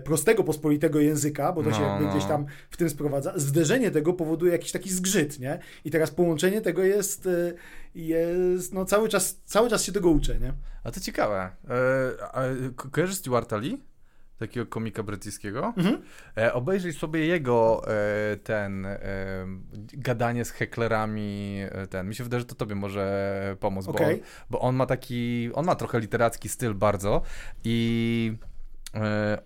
prostego, 0.03 0.43
pospolitego 0.43 0.99
języka, 0.99 1.53
bo 1.53 1.63
to 1.63 1.71
się 1.73 1.79
No, 1.81 1.87
jakby 1.87 2.05
no. 2.05 2.11
gdzieś 2.11 2.25
tam 2.25 2.45
w 2.69 2.77
tym 2.77 2.89
sprowadza. 2.89 3.33
Zderzenie 3.35 3.91
tego 3.91 4.13
powoduje 4.13 4.51
jakiś 4.51 4.71
taki 4.71 4.89
zgrzyt, 4.89 5.39
nie? 5.39 5.59
I 5.85 5.91
teraz 5.91 6.11
połączenie 6.11 6.61
tego 6.61 6.83
jest, 6.83 7.25
e, 7.27 7.53
jest 7.95 8.73
no 8.73 8.85
cały 8.85 9.09
czas, 9.09 9.41
cały 9.45 9.69
czas 9.69 9.83
się 9.83 9.91
tego 9.91 10.09
uczę, 10.09 10.39
nie? 10.39 10.53
A 10.83 10.91
to 10.91 10.99
ciekawe. 10.99 11.49
E, 11.69 12.71
kojarzysz 12.91 13.17
Stuarta 13.17 13.57
Lee? 13.57 13.81
Takiego 14.37 14.65
komika 14.65 15.03
brytyjskiego? 15.03 15.73
Mhm. 15.77 16.01
E, 16.37 16.53
obejrzyj 16.53 16.93
sobie 16.93 17.25
jego 17.25 17.81
e, 17.87 18.37
ten 18.37 18.85
e, 18.85 18.99
gadanie 19.93 20.45
z 20.45 20.51
heklerami, 20.51 21.57
e, 21.71 21.87
ten. 21.87 22.07
Mi 22.07 22.15
się 22.15 22.23
wydaje, 22.23 22.39
że 22.39 22.45
to 22.45 22.55
tobie 22.55 22.75
może 22.75 23.57
pomóc, 23.59 23.85
bo, 23.85 23.91
Okej. 23.91 24.13
on, 24.13 24.19
bo 24.49 24.59
on 24.59 24.75
ma 24.75 24.85
taki, 24.85 25.49
on 25.53 25.65
ma 25.65 25.75
trochę 25.75 25.99
literacki 25.99 26.49
styl 26.49 26.73
bardzo 26.73 27.21
i 27.63 28.33
e, 28.43 28.52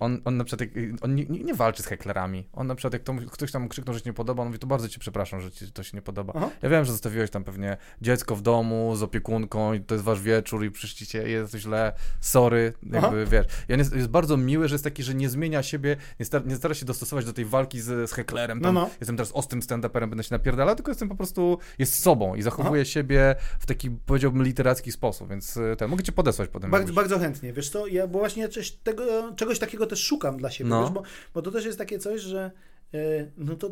on, 0.00 0.20
on 0.24 0.36
na 0.36 0.44
przykład, 0.44 0.76
jak, 0.76 0.94
on 1.02 1.14
nie, 1.14 1.24
nie, 1.24 1.54
walczy 1.54 1.82
z 1.82 1.86
heklerami. 1.86 2.48
On 2.52 2.66
na 2.66 2.74
przykład, 2.74 2.92
jak 2.92 3.02
to, 3.02 3.14
ktoś 3.30 3.52
tam 3.52 3.68
krzyknął, 3.68 3.94
że 3.94 4.00
ci 4.00 4.08
nie 4.08 4.12
podoba, 4.12 4.42
on 4.42 4.48
mówi, 4.48 4.58
to 4.58 4.66
bardzo 4.66 4.88
ci 4.88 5.00
przepraszam, 5.00 5.40
że 5.40 5.50
ci 5.50 5.72
to 5.72 5.82
się 5.82 5.96
nie 5.96 6.02
podoba. 6.02 6.32
Aha. 6.36 6.50
Ja 6.62 6.68
wiem, 6.68 6.84
że 6.84 6.92
zostawiłeś 6.92 7.30
tam 7.30 7.44
pewnie 7.44 7.76
dziecko 8.02 8.36
w 8.36 8.42
domu 8.42 8.96
z 8.96 9.02
opiekunką 9.02 9.72
i 9.72 9.80
to 9.80 9.94
jest 9.94 10.04
wasz 10.04 10.20
wieczór 10.20 10.64
i 10.64 10.70
przyszliście, 10.70 11.28
jest 11.28 11.52
to 11.52 11.58
źle, 11.58 11.92
sorry, 12.20 12.72
jakby 12.92 13.26
wiesz. 13.26 13.46
I 13.68 13.72
on 13.72 13.78
jest, 13.78 13.94
jest 13.94 14.08
bardzo 14.08 14.36
miły, 14.36 14.68
że 14.68 14.74
jest 14.74 14.84
taki, 14.84 15.02
że 15.02 15.14
nie 15.14 15.28
zmienia 15.28 15.62
siebie, 15.62 15.96
nie, 16.20 16.26
star, 16.26 16.46
nie 16.46 16.56
stara 16.56 16.74
się 16.74 16.86
dostosować 16.86 17.24
do 17.24 17.32
tej 17.32 17.44
walki 17.44 17.80
z, 17.80 18.10
z 18.10 18.12
heklerem, 18.12 18.60
tam, 18.60 18.74
No, 18.74 18.80
no. 18.80 18.90
jestem 19.00 19.16
teraz 19.16 19.32
ostrym 19.32 19.60
stand-uperem, 19.60 20.08
będę 20.08 20.24
się 20.24 20.34
napierdalał, 20.34 20.74
tylko 20.74 20.90
jestem 20.90 21.08
po 21.08 21.16
prostu, 21.16 21.58
jest 21.78 21.94
sobą 22.02 22.34
i 22.34 22.42
zachowuje 22.42 22.84
siebie 22.84 23.34
w 23.60 23.66
taki, 23.66 23.90
powiedziałbym, 23.90 24.42
literacki 24.42 24.92
sposób, 24.92 25.30
więc 25.30 25.56
y, 25.56 25.76
ten, 25.78 25.90
mogę 25.90 26.02
cię 26.02 26.12
podesłać 26.12 26.48
potem. 26.48 26.70
Bardzo, 26.70 26.92
bardzo 26.92 27.18
chętnie, 27.18 27.52
wiesz 27.52 27.70
co, 27.70 27.86
ja 27.86 28.06
bo 28.06 28.18
właśnie 28.18 28.48
coś 28.48 28.70
tego, 28.70 29.32
czegoś 29.38 29.58
takiego 29.58 29.86
też 29.86 30.02
szukam 30.04 30.36
dla 30.36 30.50
siebie, 30.50 30.70
No. 30.70 30.82
wiesz, 30.82 30.90
bo, 30.90 31.02
bo 31.34 31.42
to 31.42 31.50
też 31.50 31.64
jest 31.64 31.78
takie 31.78 31.98
coś, 31.98 32.20
że 32.20 32.50
e, 32.94 32.98
no 33.36 33.56
to 33.56 33.70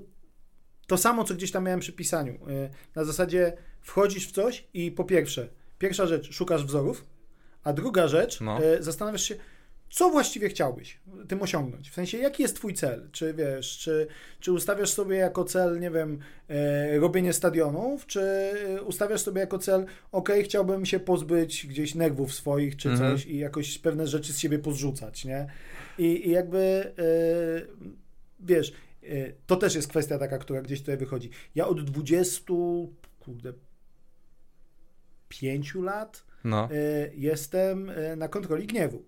to 0.86 0.96
samo, 0.96 1.24
co 1.24 1.34
gdzieś 1.34 1.50
tam 1.50 1.64
miałem 1.64 1.80
przy 1.80 1.92
pisaniu. 1.92 2.32
E, 2.34 2.70
na 2.94 3.04
zasadzie 3.04 3.56
wchodzisz 3.82 4.28
w 4.28 4.32
coś 4.32 4.68
i 4.74 4.92
po 4.92 5.04
pierwsze, 5.04 5.48
pierwsza 5.78 6.06
rzecz, 6.06 6.32
szukasz 6.34 6.64
wzorów, 6.64 7.04
a 7.64 7.72
druga 7.72 8.08
rzecz, 8.08 8.40
No. 8.40 8.58
e, 8.64 8.82
zastanawiasz 8.82 9.22
się, 9.22 9.36
co 9.90 10.10
właściwie 10.10 10.48
chciałbyś 10.48 11.00
tym 11.28 11.42
osiągnąć? 11.42 11.90
W 11.90 11.94
sensie, 11.94 12.18
jaki 12.18 12.42
jest 12.42 12.56
twój 12.56 12.74
cel? 12.74 13.08
Czy 13.12 13.34
wiesz, 13.34 13.78
czy, 13.78 14.06
czy 14.40 14.52
ustawiasz 14.52 14.90
sobie 14.90 15.16
jako 15.16 15.44
cel, 15.44 15.80
nie 15.80 15.90
wiem, 15.90 16.18
e, 16.48 16.98
robienie 16.98 17.32
stadionów, 17.32 18.06
czy 18.06 18.20
e, 18.20 18.82
ustawiasz 18.82 19.20
sobie 19.20 19.40
jako 19.40 19.58
cel, 19.58 19.86
ok, 20.12 20.28
chciałbym 20.44 20.86
się 20.86 21.00
pozbyć 21.00 21.66
gdzieś 21.66 21.94
nerwów 21.94 22.34
swoich, 22.34 22.76
czy 22.76 22.88
Mhm. 22.90 23.16
coś 23.16 23.26
i 23.26 23.38
jakoś 23.38 23.78
pewne 23.78 24.06
rzeczy 24.06 24.32
z 24.32 24.38
siebie 24.38 24.58
pozrzucać, 24.58 25.24
nie? 25.24 25.46
I, 25.98 26.28
i 26.28 26.30
jakby, 26.30 26.58
e, 26.58 27.86
wiesz, 28.40 28.72
e, 29.02 29.06
to 29.46 29.56
też 29.56 29.74
jest 29.74 29.88
kwestia 29.88 30.18
taka, 30.18 30.38
która 30.38 30.62
gdzieś 30.62 30.80
tutaj 30.80 30.96
wychodzi. 30.96 31.30
Ja 31.54 31.66
od 31.68 31.84
20, 31.90 32.52
kurde, 33.20 33.52
5 35.28 35.74
lat 35.74 36.24
No. 36.44 36.68
e, 36.72 37.10
jestem 37.14 37.90
e, 37.90 38.16
na 38.16 38.28
kontroli 38.28 38.66
gniewu. 38.66 39.04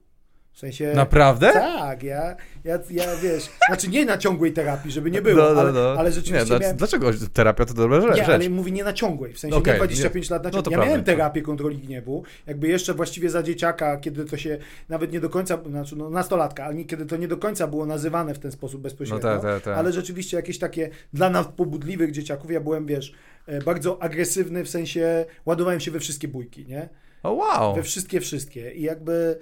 W 0.58 0.60
sensie. 0.60 0.92
Naprawdę? 0.94 1.52
Tak, 1.52 2.02
ja, 2.02 2.36
ja, 2.64 2.78
ja 2.90 3.16
wiesz, 3.22 3.48
znaczy 3.68 3.88
nie 3.88 4.04
na 4.04 4.18
ciągłej 4.18 4.52
terapii, 4.52 4.90
żeby 4.90 5.10
nie 5.10 5.22
było, 5.22 5.36
No, 5.42 5.54
no, 5.54 5.60
ale, 5.60 5.72
no. 5.72 5.90
ale 5.98 6.08
Nie, 6.08 6.14
rzeczywiście 6.14 6.46
dla, 6.46 6.58
miałem, 6.58 6.76
dlaczego 6.76 7.10
terapia 7.32 7.64
to 7.64 7.74
dobra 7.74 8.00
rzecz? 8.00 8.16
nie, 8.16 8.26
ale 8.26 8.50
mówię 8.50 8.72
nie 8.72 8.84
na 8.84 8.92
ciągłej, 8.92 9.32
w 9.32 9.38
sensie 9.38 9.56
Okej, 9.56 9.72
nie 9.72 9.78
25 9.78 10.30
lat 10.30 10.44
na 10.44 10.48
no 10.48 10.52
ciągłej. 10.52 10.64
to 10.64 10.70
ja 10.70 10.76
prawda. 10.76 10.90
miałem 10.90 11.04
terapię 11.04 11.42
kontroli 11.42 11.78
gniewu, 11.78 12.22
jakby 12.46 12.68
jeszcze 12.68 12.94
właściwie 12.94 13.30
za 13.30 13.42
dzieciaka, 13.42 13.96
kiedy 13.96 14.24
to 14.24 14.36
się 14.36 14.58
nawet 14.88 15.12
nie 15.12 15.20
do 15.20 15.28
końca, 15.30 15.58
znaczy 15.66 15.96
no 15.96 16.10
nastolatka, 16.10 16.64
ale 16.64 16.74
nie, 16.74 16.84
kiedy 16.84 17.06
to 17.06 17.16
nie 17.16 17.28
do 17.28 17.36
końca 17.36 17.66
było 17.66 17.86
nazywane 17.86 18.34
w 18.34 18.38
ten 18.38 18.52
sposób 18.52 18.80
No 18.80 18.82
bezpośrednio, 18.82 19.28
tak, 19.30 19.42
tak, 19.42 19.62
tak. 19.62 19.78
ale 19.78 19.92
rzeczywiście 19.92 20.36
jakieś 20.36 20.58
takie 20.58 20.90
dla 21.12 21.30
nas 21.30 21.46
pobudliwych 21.56 22.10
dzieciaków, 22.10 22.50
ja 22.50 22.60
byłem, 22.60 22.86
wiesz, 22.86 23.12
e, 23.46 23.62
bardzo 23.62 24.02
agresywny, 24.02 24.64
w 24.64 24.68
sensie 24.68 25.24
ładowałem 25.46 25.80
się 25.80 25.90
we 25.90 26.00
wszystkie 26.00 26.28
bójki, 26.28 26.66
nie? 26.66 26.88
O 27.22 27.32
wow! 27.32 27.74
We 27.74 27.82
wszystkie, 27.82 28.20
wszystkie. 28.20 28.72
I 28.72 28.82
jakby 28.82 29.38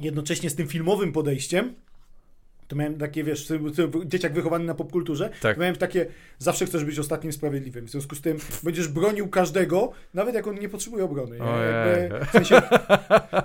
jednocześnie 0.00 0.50
z 0.50 0.54
tym 0.54 0.68
filmowym 0.68 1.12
podejściem, 1.12 1.74
to 2.70 2.76
miałem 2.76 2.98
takie, 2.98 3.24
wiesz, 3.24 3.52
dzieciak 4.06 4.32
wychowany 4.32 4.64
na 4.64 4.74
popkulturze, 4.74 5.30
Tak. 5.40 5.58
miałem 5.58 5.76
takie, 5.76 6.06
zawsze 6.38 6.66
chcesz 6.66 6.84
być 6.84 6.98
ostatnim 6.98 7.32
sprawiedliwym. 7.32 7.86
W 7.86 7.90
związku 7.90 8.14
z 8.14 8.20
tym 8.20 8.38
będziesz 8.62 8.88
bronił 8.88 9.28
każdego, 9.28 9.92
nawet 10.14 10.34
jak 10.34 10.46
on 10.46 10.54
nie 10.58 10.68
potrzebuje 10.68 11.04
obrony. 11.04 11.38
Nie? 11.38 11.46
Jakby, 11.46 12.26
w 12.26 12.30
sensie, 12.30 12.62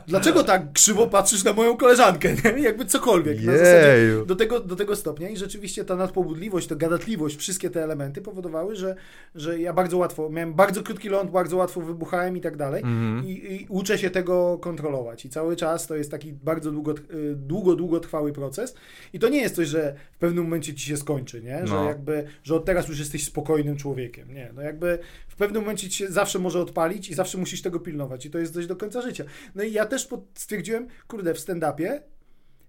dlaczego 0.07 0.43
tak 0.43 0.71
krzywo 0.73 1.07
patrzysz 1.07 1.43
na 1.43 1.53
moją 1.53 1.77
koleżankę? 1.77 2.29
Nie? 2.33 2.61
Jakby 2.69 2.85
cokolwiek. 2.85 3.41
Na 3.43 3.51
zasadzie 3.57 4.25
do 4.25 4.35
tego, 4.35 4.59
do 4.59 4.75
tego 4.75 4.95
stopnia 4.95 5.29
i 5.29 5.37
rzeczywiście 5.37 5.85
ta 5.85 5.95
nadpobudliwość, 5.95 6.67
ta 6.67 6.75
gadatliwość, 6.75 7.35
wszystkie 7.37 7.69
te 7.69 7.83
elementy 7.83 8.21
powodowały, 8.21 8.75
że, 8.75 8.95
że 9.35 9.59
ja 9.59 9.73
bardzo 9.73 9.97
łatwo, 9.97 10.29
miałem 10.29 10.53
bardzo 10.53 10.83
krótki 10.83 11.09
ląd, 11.09 11.31
bardzo 11.31 11.57
łatwo 11.57 11.81
wybuchałem 11.81 12.37
i 12.37 12.41
tak 12.41 12.57
dalej 12.57 12.83
Mhm. 12.83 13.25
i, 13.25 13.31
i 13.31 13.65
uczę 13.69 13.97
się 13.97 14.09
tego 14.09 14.57
kontrolować 14.61 15.25
i 15.25 15.29
cały 15.29 15.55
czas 15.55 15.87
to 15.87 15.95
jest 15.95 16.11
taki 16.11 16.33
bardzo 16.33 16.71
długo, 16.71 16.91
y, 17.13 17.35
długo, 17.35 17.75
długotrwały 17.75 18.33
proces 18.33 18.75
i 19.15 19.19
to 19.19 19.29
nie 19.29 19.41
jest 19.41 19.55
coś, 19.55 19.67
że 19.67 19.95
w 20.11 20.17
pewnym 20.17 20.43
momencie 20.43 20.73
ci 20.73 20.85
się 20.87 20.97
skończy, 20.97 21.41
nie? 21.43 21.67
Że 21.67 21.73
No. 21.73 21.85
jakby, 21.87 22.27
że 22.43 22.55
od 22.55 22.65
teraz 22.65 22.87
już 22.87 22.99
jesteś 22.99 23.25
spokojnym 23.25 23.77
człowiekiem, 23.77 24.33
nie? 24.33 24.51
No 24.55 24.61
jakby 24.61 24.99
w 25.27 25.35
pewnym 25.35 25.61
momencie 25.61 25.89
ci 25.89 25.97
się 25.97 26.11
zawsze 26.11 26.39
może 26.39 26.59
odpalić 26.59 27.09
i 27.09 27.13
zawsze 27.13 27.37
musisz 27.37 27.61
tego 27.61 27.79
pilnować 27.79 28.25
i 28.25 28.29
to 28.31 28.39
jest 28.39 28.53
dość 28.53 28.67
do 28.67 28.75
końca 28.75 29.01
życia. 29.01 29.23
No 29.55 29.63
i 29.63 29.71
ja 29.71 29.85
też 29.85 30.07
stwierdziłem, 30.35 30.87
kurde, 31.07 31.33
w 31.33 31.37
stand-upie 31.37 31.99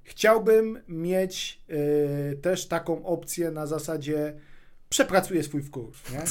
chciałbym 0.02 0.78
mieć 0.88 1.60
y, 2.32 2.36
też 2.36 2.66
taką 2.68 3.04
opcję 3.06 3.50
na 3.50 3.66
zasadzie 3.66 4.34
przepracuję 4.88 5.42
swój 5.42 5.62
wkurs, 5.62 5.98
nie? 6.12 6.22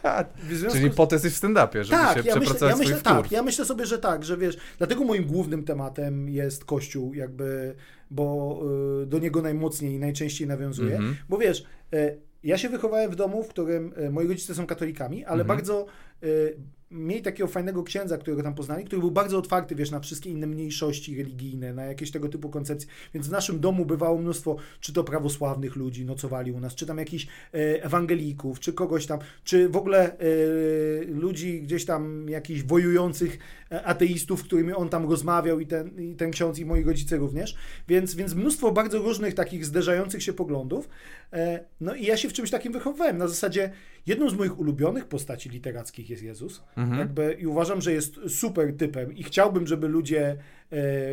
Związku 0.56 0.78
Czyli 0.78 0.90
po 0.90 1.06
to 1.06 1.14
jesteś 1.14 1.32
w 1.34 1.40
stand-upie, 1.40 1.84
żeby 1.84 2.02
tak, 2.02 2.22
się 2.22 2.28
ja 2.28 2.36
myślę, 2.36 2.68
ja 2.68 2.76
myślę, 2.76 2.96
tak, 2.96 3.32
ja 3.32 3.42
myślę 3.42 3.64
sobie, 3.64 3.86
że 3.86 3.98
tak, 3.98 4.24
że 4.24 4.36
wiesz, 4.36 4.56
dlatego 4.78 5.04
moim 5.04 5.24
głównym 5.24 5.64
tematem 5.64 6.28
jest 6.28 6.64
Kościół, 6.64 7.14
jakby, 7.14 7.74
bo 8.10 8.58
y, 9.02 9.06
do 9.06 9.18
niego 9.18 9.42
najmocniej 9.42 9.92
i 9.94 9.98
najczęściej 9.98 10.48
nawiązuję, 10.48 10.96
Mhm. 10.96 11.16
bo 11.28 11.38
wiesz, 11.38 11.64
y, 11.94 12.18
ja 12.42 12.58
się 12.58 12.68
wychowałem 12.68 13.10
w 13.10 13.16
domu, 13.16 13.42
w 13.42 13.48
którym 13.48 13.92
y, 13.98 14.10
moi 14.10 14.26
rodzice 14.28 14.54
są 14.54 14.66
katolikami, 14.66 15.24
ale 15.24 15.40
Mhm. 15.42 15.46
bardzo 15.58 15.86
y, 16.22 16.56
mieli 16.90 17.22
takiego 17.22 17.48
fajnego 17.48 17.82
księdza, 17.82 18.18
którego 18.18 18.42
tam 18.42 18.54
poznali, 18.54 18.84
który 18.84 19.00
był 19.00 19.10
bardzo 19.10 19.38
otwarty, 19.38 19.74
wiesz, 19.74 19.90
na 19.90 20.00
wszystkie 20.00 20.30
inne 20.30 20.46
mniejszości 20.46 21.16
religijne, 21.16 21.74
na 21.74 21.84
jakieś 21.84 22.10
tego 22.10 22.28
typu 22.28 22.48
koncepcje. 22.48 22.88
Więc 23.14 23.28
w 23.28 23.30
naszym 23.30 23.60
domu 23.60 23.86
bywało 23.86 24.18
mnóstwo, 24.18 24.56
czy 24.80 24.92
to 24.92 25.04
prawosławnych 25.04 25.76
ludzi 25.76 26.04
nocowali 26.04 26.52
u 26.52 26.60
nas, 26.60 26.74
czy 26.74 26.86
tam 26.86 26.98
jakichś 26.98 27.26
e, 27.26 27.84
ewangelików, 27.84 28.60
czy 28.60 28.72
kogoś 28.72 29.06
tam, 29.06 29.18
czy 29.44 29.68
w 29.68 29.76
ogóle 29.76 30.18
e, 30.18 30.24
ludzi 31.04 31.62
gdzieś 31.62 31.84
tam, 31.84 32.28
jakichś 32.28 32.62
wojujących 32.62 33.38
e, 33.72 33.84
ateistów, 33.84 34.42
którymi 34.42 34.72
on 34.72 34.88
tam 34.88 35.10
rozmawiał 35.10 35.60
i 35.60 35.66
ten, 35.66 36.00
i 36.00 36.14
ten 36.16 36.30
ksiądz 36.30 36.58
i 36.58 36.64
moi 36.64 36.84
rodzice 36.84 37.16
również. 37.16 37.56
Więc, 37.88 38.14
więc 38.14 38.34
mnóstwo 38.34 38.72
bardzo 38.72 38.98
różnych 38.98 39.34
takich 39.34 39.66
zderzających 39.66 40.22
się 40.22 40.32
poglądów. 40.32 40.88
No 41.80 41.94
i 41.94 42.04
ja 42.04 42.16
się 42.16 42.28
w 42.28 42.32
czymś 42.32 42.50
takim 42.50 42.72
wychowywałem. 42.72 43.18
Na 43.18 43.28
zasadzie 43.28 43.72
jedną 44.06 44.30
z 44.30 44.34
moich 44.34 44.58
ulubionych 44.58 45.06
postaci 45.06 45.48
literackich 45.48 46.10
jest 46.10 46.22
Jezus. 46.22 46.62
Mhm. 46.76 46.98
Jakby, 46.98 47.36
I 47.40 47.46
uważam, 47.46 47.80
że 47.80 47.92
jest 47.92 48.20
super 48.28 48.76
typem 48.76 49.12
i 49.12 49.22
chciałbym, 49.22 49.66
żeby 49.66 49.88
ludzie 49.88 50.36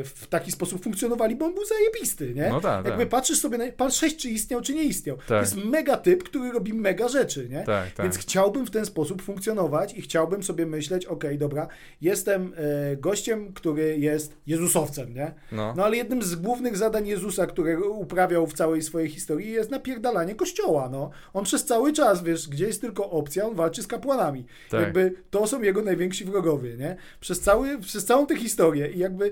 w 0.04 0.28
taki 0.30 0.52
sposób 0.52 0.84
funkcjonowali, 0.84 1.36
bo 1.36 1.46
on 1.46 1.54
był 1.54 1.66
zajebisty, 1.66 2.34
nie? 2.34 2.50
No 2.50 2.62
tak, 2.62 2.86
Jakby 2.86 3.02
tak. 3.04 3.10
patrzysz 3.10 3.40
sobie 3.40 3.58
na 3.58 3.90
6, 3.90 4.18
czy 4.18 4.30
istniał, 4.30 4.62
czy 4.62 4.74
nie 4.74 4.84
istniał. 4.84 5.18
To 5.18 5.24
Tak. 5.28 5.42
jest 5.42 5.56
mega 5.66 5.98
typ, 5.98 6.24
który 6.24 6.52
robi 6.52 6.74
mega 6.74 7.08
rzeczy, 7.08 7.48
nie? 7.50 7.64
Tak, 7.64 7.92
tak. 7.92 8.04
Więc 8.06 8.18
chciałbym 8.18 8.66
w 8.66 8.72
ten 8.72 8.86
sposób 8.86 9.22
funkcjonować 9.22 9.94
i 9.94 10.02
chciałbym 10.02 10.44
sobie 10.44 10.66
myśleć, 10.66 11.06
okej, 11.06 11.38
dobra, 11.38 11.68
jestem 12.02 12.54
e, 12.58 12.96
gościem, 12.98 13.54
który 13.54 13.98
jest 14.00 14.38
Jezusowcem, 14.48 15.14
nie? 15.14 15.34
No. 15.52 15.74
No 15.78 15.86
ale 15.86 15.98
jednym 15.98 16.24
z 16.24 16.36
głównych 16.36 16.78
zadań 16.78 17.08
Jezusa, 17.08 17.46
które 17.46 17.80
uprawiał 17.80 18.48
w 18.48 18.54
całej 18.54 18.82
swojej 18.82 19.10
historii 19.10 19.52
jest 19.52 19.72
napierdalanie 19.72 20.36
kościoła, 20.36 20.90
no. 20.92 21.10
On 21.34 21.44
przez 21.44 21.66
cały 21.66 21.94
czas, 21.94 22.24
wiesz, 22.24 22.50
gdzie 22.50 22.68
jest 22.68 22.82
tylko 22.82 23.10
opcja, 23.10 23.48
on 23.48 23.56
walczy 23.56 23.84
z 23.84 23.88
kapłanami. 23.88 24.46
Tak. 24.70 24.82
Jakby 24.82 25.14
to 25.30 25.48
są 25.48 25.62
jego 25.62 25.82
najwięksi 25.82 26.26
wrogowie, 26.26 26.78
nie? 26.78 26.96
Przez, 27.20 27.40
cały, 27.40 27.80
przez 27.80 28.06
całą 28.06 28.26
tę 28.26 28.36
historię 28.36 28.92
i 28.92 29.00
jakby 29.00 29.32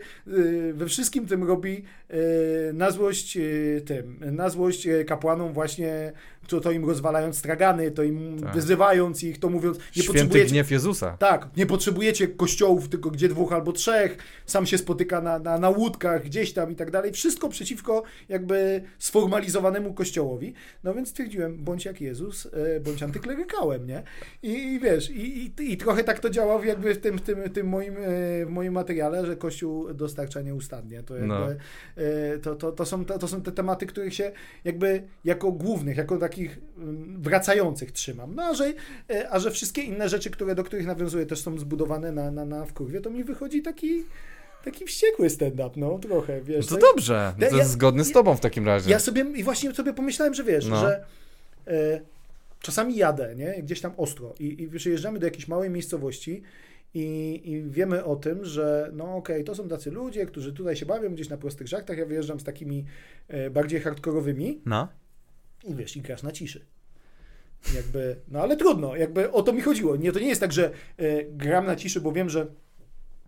we 0.73 0.85
wszystkim 0.85 1.27
tym 1.27 1.43
robi 1.43 1.83
y, 2.13 2.73
na 2.73 2.91
złość 2.91 3.37
y, 3.37 3.81
tym, 3.85 4.19
na 4.31 4.49
złość 4.49 4.87
y, 4.87 5.05
kapłanom 5.05 5.53
właśnie, 5.53 6.11
to, 6.47 6.59
to 6.61 6.71
im 6.71 6.85
rozwalając 6.85 7.37
stragany, 7.37 7.91
to 7.91 8.03
im 8.03 8.39
Tak. 8.41 8.53
wyzywając 8.55 9.23
ich, 9.23 9.39
to 9.39 9.49
mówiąc, 9.49 9.77
nie 9.77 9.83
Święty 9.93 10.07
potrzebujecie 10.07 10.49
gniew 10.51 10.71
Jezusa. 10.71 11.17
tak, 11.19 11.47
nie 11.57 11.65
potrzebujecie 11.65 12.27
kościołów, 12.27 12.89
tylko 12.89 13.11
gdzie 13.11 13.29
dwóch 13.29 13.53
albo 13.53 13.71
trzech, 13.71 14.17
sam 14.45 14.65
się 14.65 14.77
spotyka 14.77 15.21
na, 15.21 15.39
na, 15.39 15.57
na 15.59 15.69
łódkach 15.69 16.23
gdzieś 16.23 16.53
tam 16.53 16.71
i 16.71 16.75
tak 16.75 16.91
dalej. 16.91 17.11
Wszystko 17.11 17.49
przeciwko 17.49 18.03
jakby 18.29 18.81
sformalizowanemu 18.99 19.93
kościołowi. 19.93 20.53
No 20.83 20.93
więc 20.93 21.09
stwierdziłem, 21.09 21.63
bądź 21.63 21.85
jak 21.85 22.01
Jezus, 22.01 22.45
e, 22.53 22.79
bądź 22.79 23.03
antyklerykałem, 23.03 23.87
nie? 23.87 24.03
I, 24.43 24.49
i 24.73 24.79
wiesz, 24.79 25.09
i, 25.09 25.45
i, 25.45 25.71
i 25.73 25.77
trochę 25.77 26.03
tak 26.03 26.19
to 26.19 26.29
działa 26.29 26.59
w 26.59 26.65
jakby 26.65 26.93
w 26.93 26.97
tym, 26.97 27.17
w 27.17 27.21
tym, 27.21 27.49
tym 27.49 27.67
moim, 27.67 27.93
e, 27.97 27.99
w 28.45 28.49
moim 28.49 28.73
materiale, 28.73 29.25
że 29.25 29.35
Kościół 29.35 29.93
dostarcza 29.93 30.41
nieustannie. 30.41 31.03
To 31.03 31.13
jakby, 31.13 31.27
No. 31.27 31.47
e, 31.97 32.37
to, 32.39 32.55
to, 32.55 32.71
to, 32.71 32.85
są, 32.85 33.05
to, 33.05 33.19
to 33.19 33.27
są 33.27 33.41
te 33.41 33.51
tematy, 33.51 33.85
których 33.85 34.13
się 34.13 34.31
jakby 34.63 35.03
jako 35.23 35.51
głównych, 35.51 35.97
jako 35.97 36.17
takich 36.35 36.59
wracających 37.19 37.91
trzymam. 37.91 38.35
No 38.35 38.43
a 38.43 38.53
że, 38.53 38.73
e, 39.09 39.29
a 39.29 39.39
że 39.39 39.51
wszystkie 39.51 39.81
inne 39.81 40.09
rzeczy, 40.09 40.29
które, 40.29 40.55
do 40.55 40.63
których 40.63 40.85
nawiązuję, 40.87 41.25
też 41.25 41.41
są 41.41 41.59
zbudowane 41.59 42.11
na, 42.11 42.31
na, 42.31 42.45
na 42.45 42.65
wkurwie, 42.65 43.01
to 43.01 43.09
mi 43.09 43.23
wychodzi 43.23 43.61
taki, 43.61 44.03
taki 44.63 44.85
wściekły 44.85 45.29
stand-up, 45.29 45.69
no 45.75 45.99
trochę, 45.99 46.37
No 46.37 46.43
wiesz. 46.45 46.65
to 46.67 46.75
tak? 46.75 46.81
dobrze. 46.81 47.33
To 47.39 47.45
jest 47.45 47.57
ja- 47.57 47.65
zgodny 47.65 48.03
z 48.03 48.11
tobą 48.11 48.35
w 48.35 48.39
takim 48.39 48.65
razie. 48.65 48.91
Ja 48.91 48.99
sobie, 48.99 49.25
i 49.35 49.43
właśnie 49.43 49.73
sobie 49.73 49.93
pomyślałem, 49.93 50.33
że 50.33 50.43
wiesz, 50.43 50.67
No. 50.67 50.75
że 50.79 51.05
e, 51.67 52.01
czasami 52.61 52.95
jadę, 52.95 53.35
nie, 53.35 53.63
gdzieś 53.63 53.81
tam 53.81 53.91
ostro 53.97 54.33
i, 54.39 54.63
i 54.63 54.67
przyjeżdżamy 54.69 55.19
do 55.19 55.25
jakiejś 55.25 55.47
małej 55.47 55.69
miejscowości 55.69 56.41
i, 56.93 57.41
i 57.45 57.61
wiemy 57.69 58.03
o 58.03 58.15
tym, 58.15 58.45
że 58.45 58.89
no 58.93 59.15
okej, 59.15 59.43
to 59.43 59.55
są 59.55 59.67
tacy 59.67 59.91
ludzie, 59.91 60.25
którzy 60.25 60.53
tutaj 60.53 60.75
się 60.75 60.85
bawią 60.85 61.13
gdzieś 61.13 61.29
na 61.29 61.37
prostych 61.37 61.67
żartach, 61.67 61.97
ja 61.97 62.05
wyjeżdżam 62.05 62.39
z 62.39 62.43
takimi 62.43 62.85
e, 63.27 63.49
bardziej 63.49 63.81
hardkorowymi 63.81 64.61
No. 64.65 64.87
I 65.65 65.75
wiesz, 65.75 65.97
i 65.97 66.01
grasz 66.01 66.23
na 66.23 66.31
ciszy. 66.31 66.65
Jakby, 67.75 68.15
no 68.27 68.41
ale 68.41 68.57
trudno, 68.57 68.95
jakby 68.95 69.31
o 69.31 69.41
to 69.43 69.53
mi 69.53 69.61
chodziło. 69.61 69.95
Nie, 69.95 70.11
to 70.11 70.19
nie 70.19 70.27
jest 70.27 70.41
tak, 70.41 70.51
że 70.53 70.71
e, 70.97 71.23
gram 71.23 71.65
na 71.65 71.75
ciszy, 71.75 72.01
bo 72.01 72.11
wiem, 72.11 72.29
że 72.29 72.47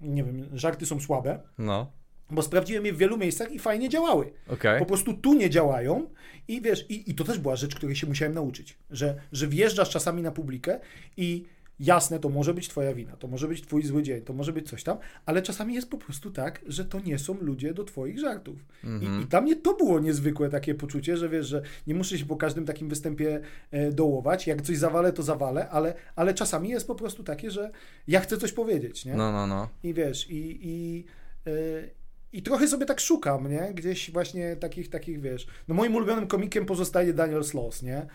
nie 0.01 0.23
wiem, 0.23 0.49
żarty 0.53 0.85
są 0.85 0.99
słabe, 0.99 1.39
No. 1.57 1.91
bo 2.31 2.41
sprawdziłem 2.41 2.85
je 2.85 2.93
w 2.93 2.97
wielu 2.97 3.17
miejscach 3.17 3.51
i 3.51 3.59
fajnie 3.59 3.89
działały. 3.89 4.31
Okej. 4.47 4.79
Po 4.79 4.85
prostu 4.85 5.13
tu 5.13 5.33
nie 5.33 5.49
działają 5.49 6.09
i 6.47 6.61
wiesz, 6.61 6.85
i, 6.89 7.11
i 7.11 7.15
to 7.15 7.23
też 7.23 7.39
była 7.39 7.55
rzecz, 7.55 7.75
której 7.75 7.95
się 7.95 8.07
musiałem 8.07 8.33
nauczyć, 8.33 8.77
że, 8.91 9.21
że 9.31 9.47
wjeżdżasz 9.47 9.89
czasami 9.89 10.21
na 10.21 10.31
publikę 10.31 10.79
i 11.17 11.45
jasne, 11.79 12.19
to 12.19 12.29
może 12.29 12.53
być 12.53 12.67
twoja 12.69 12.93
wina, 12.93 13.15
to 13.17 13.27
może 13.27 13.47
być 13.47 13.61
twój 13.61 13.83
zły 13.83 14.03
dzień, 14.03 14.21
to 14.21 14.33
może 14.33 14.53
być 14.53 14.69
coś 14.69 14.83
tam, 14.83 14.97
ale 15.25 15.41
czasami 15.41 15.73
jest 15.73 15.89
po 15.89 15.97
prostu 15.97 16.31
tak, 16.31 16.61
że 16.67 16.85
to 16.85 16.99
nie 16.99 17.19
są 17.19 17.37
ludzie 17.41 17.73
do 17.73 17.83
twoich 17.83 18.19
żartów. 18.19 18.65
I, 19.01 19.23
I 19.23 19.25
dla 19.25 19.41
mnie 19.41 19.55
to 19.55 19.73
było 19.73 19.99
niezwykłe 19.99 20.49
takie 20.49 20.75
poczucie, 20.75 21.17
że 21.17 21.29
wiesz, 21.29 21.47
że 21.47 21.61
nie 21.87 21.95
muszę 21.95 22.17
się 22.17 22.25
po 22.25 22.35
każdym 22.35 22.65
takim 22.65 22.89
występie 22.89 23.41
e, 23.71 23.91
dołować, 23.91 24.47
jak 24.47 24.61
coś 24.61 24.77
zawalę, 24.77 25.13
to 25.13 25.23
zawalę, 25.23 25.69
ale, 25.69 25.93
ale 26.15 26.33
czasami 26.33 26.69
jest 26.69 26.87
po 26.87 26.95
prostu 26.95 27.23
takie, 27.23 27.51
że 27.51 27.71
ja 28.07 28.19
chcę 28.19 28.37
coś 28.37 28.51
powiedzieć, 28.51 29.05
nie? 29.05 29.15
No, 29.15 29.31
no, 29.31 29.47
no. 29.47 29.69
I 29.83 29.93
wiesz, 29.93 30.29
i, 30.29 30.59
i, 30.61 31.05
yy, 31.45 31.89
i 32.33 32.41
trochę 32.41 32.67
sobie 32.67 32.85
tak 32.85 32.99
szukam, 32.99 33.51
nie? 33.51 33.73
Gdzieś 33.73 34.11
właśnie 34.11 34.55
takich, 34.55 34.89
takich, 34.89 35.21
wiesz. 35.21 35.47
No 35.67 35.75
moim 35.75 35.95
ulubionym 35.95 36.27
komikiem 36.27 36.65
pozostaje 36.65 37.13
Daniel 37.13 37.43
Sloss, 37.43 37.83
nie? 37.83 38.07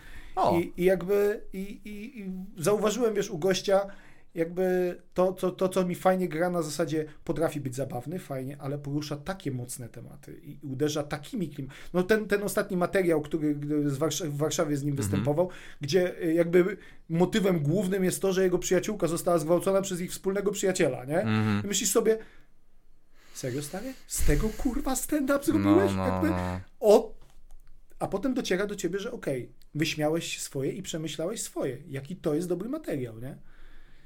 I, 0.59 0.73
i 0.77 0.83
jakby, 0.85 1.41
i, 1.53 1.59
i, 1.85 2.19
i 2.19 2.31
zauważyłem, 2.57 3.13
wiesz, 3.13 3.29
u 3.29 3.37
gościa, 3.37 3.85
jakby 4.35 4.95
to, 5.13 5.31
to, 5.31 5.51
to, 5.51 5.69
co 5.69 5.85
mi 5.85 5.95
fajnie 5.95 6.29
gra 6.29 6.49
na 6.49 6.61
zasadzie 6.61 7.05
potrafi 7.23 7.59
być 7.61 7.75
zabawny, 7.75 8.19
fajnie, 8.19 8.57
ale 8.61 8.77
porusza 8.77 9.17
takie 9.17 9.51
mocne 9.51 9.89
tematy 9.89 10.41
i 10.43 10.59
uderza 10.63 11.03
takimi 11.03 11.49
klim. 11.49 11.67
No 11.93 12.03
ten, 12.03 12.27
ten 12.27 12.43
ostatni 12.43 12.77
materiał, 12.77 13.21
który 13.21 13.55
w 13.55 14.37
Warszawie 14.37 14.77
z 14.77 14.83
nim 14.83 14.95
występował, 14.95 15.49
gdzie 15.81 16.23
y, 16.23 16.33
jakby 16.33 16.77
motywem 17.09 17.59
głównym 17.59 18.03
jest 18.03 18.21
to, 18.21 18.33
że 18.33 18.43
jego 18.43 18.59
przyjaciółka 18.59 19.07
została 19.07 19.37
zgwałcona 19.39 19.81
przez 19.81 20.01
ich 20.01 20.11
wspólnego 20.11 20.51
przyjaciela, 20.51 21.05
nie? 21.05 21.19
Mhm. 21.21 21.61
I 21.63 21.67
myślisz 21.67 21.91
sobie, 21.91 22.17
serio 23.33 23.61
stary? 23.61 23.93
Z 24.07 24.25
tego 24.25 24.49
kurwa 24.49 24.95
stand-up 24.95 25.39
No, 25.39 25.43
zrobiłeś? 25.43 25.91
no, 25.95 26.07
Jakby, 26.07 26.29
no. 26.29 26.59
o, 26.79 27.13
a 27.99 28.07
potem 28.07 28.33
dociera 28.33 28.67
do 28.67 28.75
ciebie, 28.75 28.99
że 28.99 29.11
okej, 29.11 29.49
wyśmiałeś 29.75 30.41
swoje 30.41 30.71
i 30.71 30.81
przemyślałeś 30.81 31.41
swoje. 31.41 31.77
Jaki 31.87 32.15
to 32.15 32.33
jest 32.33 32.47
dobry 32.49 32.69
materiał, 32.69 33.19
nie? 33.19 33.37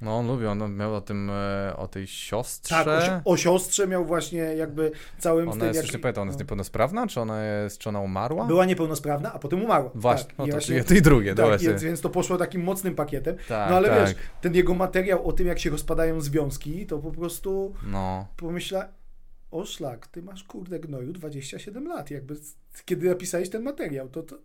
No, 0.00 0.16
on 0.16 0.26
lubi, 0.26 0.46
on 0.46 0.76
miał 0.76 0.94
o 0.94 1.00
tym, 1.00 1.30
e, 1.30 1.76
o 1.76 1.88
tej 1.88 2.06
siostrze. 2.06 2.84
Tak, 2.84 3.22
o, 3.24 3.30
o 3.32 3.36
siostrze 3.36 3.86
miał 3.86 4.04
właśnie 4.04 4.38
jakby 4.38 4.90
całym 5.18 5.48
Ona 5.48 5.58
tym, 5.58 5.66
jest, 5.66 5.76
jak- 5.76 5.84
już 5.86 5.92
nie 5.94 5.98
pamiętam, 5.98 6.22
ona 6.22 6.28
jest 6.28 6.38
no. 6.38 6.42
niepełnosprawna, 6.42 7.06
czy 7.06 7.20
ona 7.20 7.44
jest, 7.44 7.78
czy 7.78 7.88
ona 7.88 8.00
umarła? 8.00 8.44
Była 8.46 8.64
niepełnosprawna, 8.64 9.32
a 9.32 9.38
potem 9.38 9.64
umarła. 9.64 9.90
Właśnie, 9.94 10.26
tak, 10.26 10.38
no 10.38 10.46
to 10.46 10.50
właśnie- 10.52 10.84
czyli 10.84 11.02
drugie, 11.02 11.30
no 11.30 11.36
tak, 11.36 11.46
właśnie. 11.46 11.68
więc, 11.68 11.82
więc 11.82 12.00
to 12.00 12.10
poszło 12.10 12.36
takim 12.36 12.62
mocnym 12.62 12.94
pakietem. 12.94 13.36
Tak, 13.48 13.70
no 13.70 13.76
ale 13.76 13.88
tak. 13.88 14.06
wiesz, 14.08 14.16
ten 14.40 14.54
jego 14.54 14.74
materiał 14.74 15.28
o 15.28 15.32
tym, 15.32 15.46
jak 15.46 15.58
się 15.58 15.70
rozpadają 15.70 16.20
związki, 16.20 16.86
to 16.86 16.98
po 16.98 17.10
prostu 17.10 17.74
No. 17.86 18.26
pomyśla, 18.36 18.88
o 19.50 19.64
szlak, 19.64 20.06
ty 20.06 20.22
masz 20.22 20.44
kurde 20.44 20.80
gnoju 20.80 21.12
27 21.12 21.88
lat, 21.88 22.10
jakby 22.10 22.36
kiedy 22.84 23.08
napisałeś 23.08 23.50
ten 23.50 23.62
materiał, 23.62 24.08
to, 24.08 24.22
to... 24.22 24.36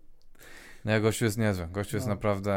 No, 0.86 1.02
gościu 1.02 1.26
jest 1.26 1.38
niezły, 1.38 1.68
gościu 1.68 1.98
jest 1.98 2.08
No. 2.08 2.14
naprawdę... 2.14 2.54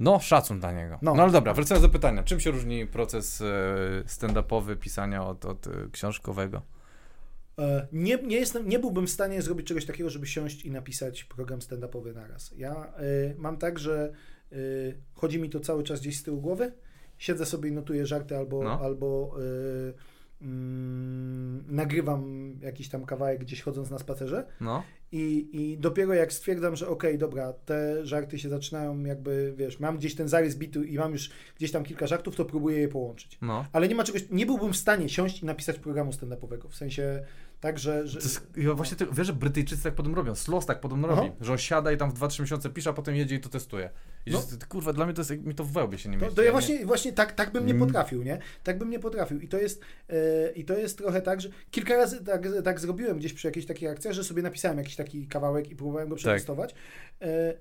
No, 0.00 0.20
szacun 0.20 0.60
dla 0.60 0.72
niego. 0.72 0.98
No. 1.02 1.14
No. 1.14 1.22
ale 1.22 1.32
dobra, 1.32 1.54
wracając 1.54 1.86
do 1.86 1.88
pytania. 1.92 2.22
Czym 2.22 2.40
się 2.40 2.50
różni 2.50 2.86
proces 2.86 3.40
e, 3.40 3.44
stand-upowy 4.06 4.76
pisania 4.76 5.24
od, 5.26 5.44
od 5.44 5.66
e, 5.66 5.70
książkowego? 5.92 6.62
E, 7.58 7.86
Nie, 7.92 8.16
nie, 8.22 8.36
jestem, 8.36 8.68
nie 8.68 8.78
byłbym 8.78 9.06
w 9.06 9.10
stanie 9.10 9.42
zrobić 9.42 9.66
czegoś 9.66 9.86
takiego, 9.86 10.10
żeby 10.10 10.26
siąść 10.26 10.64
i 10.64 10.70
napisać 10.70 11.24
program 11.24 11.58
stand-upowy 11.60 12.14
naraz. 12.14 12.52
Ja 12.56 12.92
y, 13.00 13.34
mam 13.38 13.56
tak, 13.56 13.78
że 13.78 14.12
y, 14.52 14.98
chodzi 15.14 15.38
mi 15.40 15.50
to 15.50 15.60
cały 15.60 15.82
czas 15.84 16.00
gdzieś 16.00 16.18
z 16.18 16.22
tyłu 16.22 16.40
głowy, 16.40 16.72
siedzę 17.18 17.46
sobie 17.46 17.68
i 17.68 17.72
notuję 17.72 18.06
żarty 18.06 18.36
albo, 18.36 18.64
No. 18.64 18.80
albo 18.80 19.36
y, 19.40 19.94
mm, 20.42 21.64
nagrywam 21.76 22.52
jakiś 22.62 22.88
tam 22.88 23.04
kawałek 23.04 23.40
gdzieś 23.40 23.62
chodząc 23.62 23.90
na 23.90 23.98
spacerze 23.98 24.46
No, 24.60 24.82
i, 25.12 25.48
i 25.52 25.78
dopiero 25.78 26.14
jak 26.14 26.32
stwierdzam, 26.32 26.76
że 26.76 26.88
okej, 26.88 27.18
dobra, 27.18 27.52
te 27.52 28.06
żarty 28.06 28.38
się 28.38 28.48
zaczynają 28.48 29.04
jakby, 29.04 29.54
wiesz, 29.56 29.80
mam 29.80 29.98
gdzieś 29.98 30.14
ten 30.14 30.28
zarys 30.28 30.56
bitu 30.56 30.82
i 30.82 30.98
mam 30.98 31.12
już 31.12 31.30
gdzieś 31.56 31.72
tam 31.72 31.84
kilka 31.84 32.06
żartów, 32.06 32.36
to 32.36 32.44
próbuję 32.44 32.78
je 32.78 32.88
połączyć. 32.88 33.38
no. 33.42 33.64
Ale 33.72 33.88
nie 33.88 33.94
ma 33.94 34.04
czegoś, 34.04 34.24
nie 34.30 34.46
byłbym 34.46 34.72
w 34.72 34.76
stanie 34.76 35.08
siąść 35.08 35.42
i 35.42 35.46
napisać 35.46 35.78
programu 35.78 36.10
stand-upowego, 36.10 36.68
w 36.68 36.76
sensie 36.76 37.22
tak, 37.60 37.78
że... 37.78 38.08
że 38.08 38.18
jest, 38.18 38.46
ja 38.56 38.74
właśnie 38.74 38.96
ty, 38.96 39.06
wiesz, 39.12 39.26
że 39.26 39.32
Brytyjczycy 39.32 39.82
tak 39.82 39.94
podobno 39.94 40.16
robią, 40.16 40.34
Sloss 40.34 40.66
tak 40.66 40.80
podobno 40.80 41.08
Aha. 41.10 41.20
robi, 41.20 41.32
że 41.40 41.52
on 41.52 41.58
siada 41.58 41.92
i 41.92 41.96
tam 41.96 42.10
w 42.10 42.14
2-3 42.14 42.40
miesiące 42.40 42.70
pisze, 42.70 42.90
a 42.90 42.92
potem 42.92 43.14
jedzie 43.14 43.36
i 43.36 43.40
to 43.40 43.48
testuje. 43.48 43.90
I 44.26 44.30
No. 44.30 44.40
że, 44.40 44.66
kurwa, 44.68 44.92
dla 44.92 45.04
mnie 45.06 45.14
to 45.14 45.20
jest, 45.20 45.30
mi 45.30 45.54
to 45.54 45.64
w 45.64 45.72
wełbie 45.72 45.98
się 45.98 46.08
nie 46.08 46.18
To, 46.18 46.24
mieści. 46.24 46.36
to 46.36 46.42
ja 46.42 46.48
nie- 46.48 46.52
właśnie, 46.52 46.86
właśnie 46.86 47.12
tak, 47.12 47.32
tak 47.32 47.52
bym 47.52 47.66
nie 47.66 47.72
Mm. 47.74 47.86
potrafił, 47.86 48.22
nie? 48.22 48.38
Tak 48.62 48.78
bym 48.78 48.90
nie 48.90 48.98
potrafił. 48.98 49.40
I 49.40 49.48
to 49.48 49.58
jest, 49.58 49.82
e, 50.08 50.52
i 50.52 50.64
to 50.64 50.78
jest 50.78 50.98
trochę 50.98 51.22
tak, 51.22 51.40
że 51.40 51.48
kilka 51.70 51.96
razy 51.96 52.24
tak, 52.24 52.48
tak 52.64 52.80
zrobiłem 52.80 53.18
gdzieś 53.18 53.32
przy 53.32 53.48
jakiejś 53.48 53.66
takiej 53.66 53.88
akcji, 53.88 54.14
że 54.14 54.24
sobie 54.24 54.42
napisałem 54.42 54.78
jakiś 54.78 54.96
taki 54.96 55.26
kawałek 55.26 55.70
i 55.70 55.76
próbowałem 55.76 56.06
Tak. 56.08 56.10
go 56.10 56.16
przetestować. 56.16 56.74
E, 57.22 57.54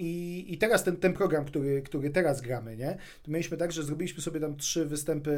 i, 0.00 0.44
I 0.48 0.58
teraz 0.58 0.84
ten, 0.84 0.96
ten 0.96 1.12
program, 1.12 1.44
który, 1.44 1.82
który 1.82 2.10
teraz 2.10 2.40
gramy, 2.40 2.76
nie? 2.76 2.98
To 3.22 3.30
mieliśmy 3.30 3.56
tak, 3.56 3.72
że 3.72 3.82
zrobiliśmy 3.84 4.22
sobie 4.22 4.40
tam 4.40 4.56
trzy 4.56 4.86
występy, 4.86 5.32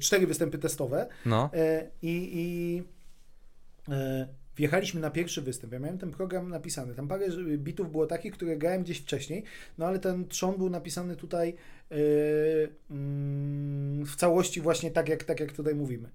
cztery 0.00 0.26
występy 0.26 0.58
testowe 0.58 1.06
No, 1.26 1.50
e, 1.54 1.88
i, 2.02 2.30
i 2.32 2.82
e, 3.92 4.28
wjechaliśmy 4.56 5.00
na 5.00 5.10
pierwszy 5.10 5.42
występ. 5.42 5.72
Ja 5.72 5.78
miałem 5.78 5.98
ten 5.98 6.10
program 6.10 6.48
napisany. 6.48 6.94
Tam 6.94 7.08
parę 7.08 7.26
bitów 7.58 7.90
było 7.90 8.06
takich, 8.06 8.32
które 8.32 8.56
grałem 8.56 8.82
gdzieś 8.82 8.98
wcześniej, 8.98 9.44
no 9.78 9.86
ale 9.86 9.98
ten 9.98 10.28
trzon 10.28 10.56
był 10.58 10.70
napisany 10.70 11.16
tutaj 11.16 11.54
e, 11.90 11.94
mm, 12.90 14.06
w 14.06 14.16
całości 14.16 14.60
właśnie 14.60 14.90
tak 14.90 15.08
jak, 15.08 15.24
tak, 15.24 15.40
jak 15.40 15.52
tutaj 15.52 15.74
mówimy. 15.74 16.08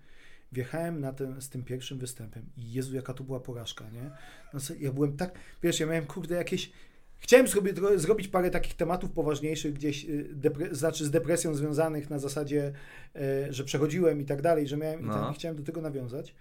Wjechałem 0.51 0.99
na 0.99 1.13
ten, 1.13 1.41
z 1.41 1.49
tym 1.49 1.63
pierwszym 1.63 1.97
występem 1.97 2.43
i 2.57 2.71
Jezu, 2.73 2.95
jaka 2.95 3.13
to 3.13 3.23
była 3.23 3.39
porażka, 3.39 3.89
nie? 3.89 4.11
No, 4.53 4.59
co- 4.59 4.73
ja 4.79 4.91
byłem 4.91 5.17
tak, 5.17 5.31
wiesz, 5.63 5.79
ja 5.79 5.85
miałem 5.85 6.05
kurde 6.05 6.35
jakieś 6.35 6.71
Chciałem 7.19 7.45
tro- 7.45 7.97
zrobić 7.97 8.27
parę 8.27 8.49
takich 8.49 8.73
tematów 8.75 9.11
poważniejszych, 9.11 9.73
gdzieś, 9.73 10.05
y, 10.05 10.35
depre- 10.35 10.73
znaczy 10.73 11.05
z 11.05 11.11
depresją 11.11 11.55
związanych 11.55 12.09
na 12.09 12.19
zasadzie, 12.19 12.73
e, 13.15 13.53
że 13.53 13.63
przechodziłem 13.63 14.21
i 14.21 14.25
tak 14.25 14.41
dalej, 14.41 14.67
że 14.67 14.77
miałem 14.77 15.01
i, 15.01 15.03
No. 15.03 15.13
ten, 15.13 15.31
i 15.31 15.35
chciałem 15.35 15.57
do 15.57 15.63
tego 15.63 15.81
nawiązać. 15.81 16.35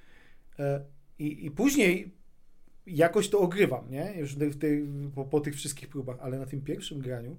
I, 1.19 1.47
I 1.47 1.51
później 1.51 2.11
jakoś 2.87 3.29
to 3.29 3.39
ogrywam, 3.39 3.91
nie? 3.91 4.15
Już 4.17 4.35
w 4.35 4.59
tej- 4.59 4.87
po, 5.15 5.25
po 5.25 5.41
tych 5.41 5.55
wszystkich 5.55 5.89
próbach, 5.89 6.17
ale 6.21 6.39
na 6.39 6.47
tym 6.47 6.61
pierwszym 6.61 7.01
graniu 7.01 7.37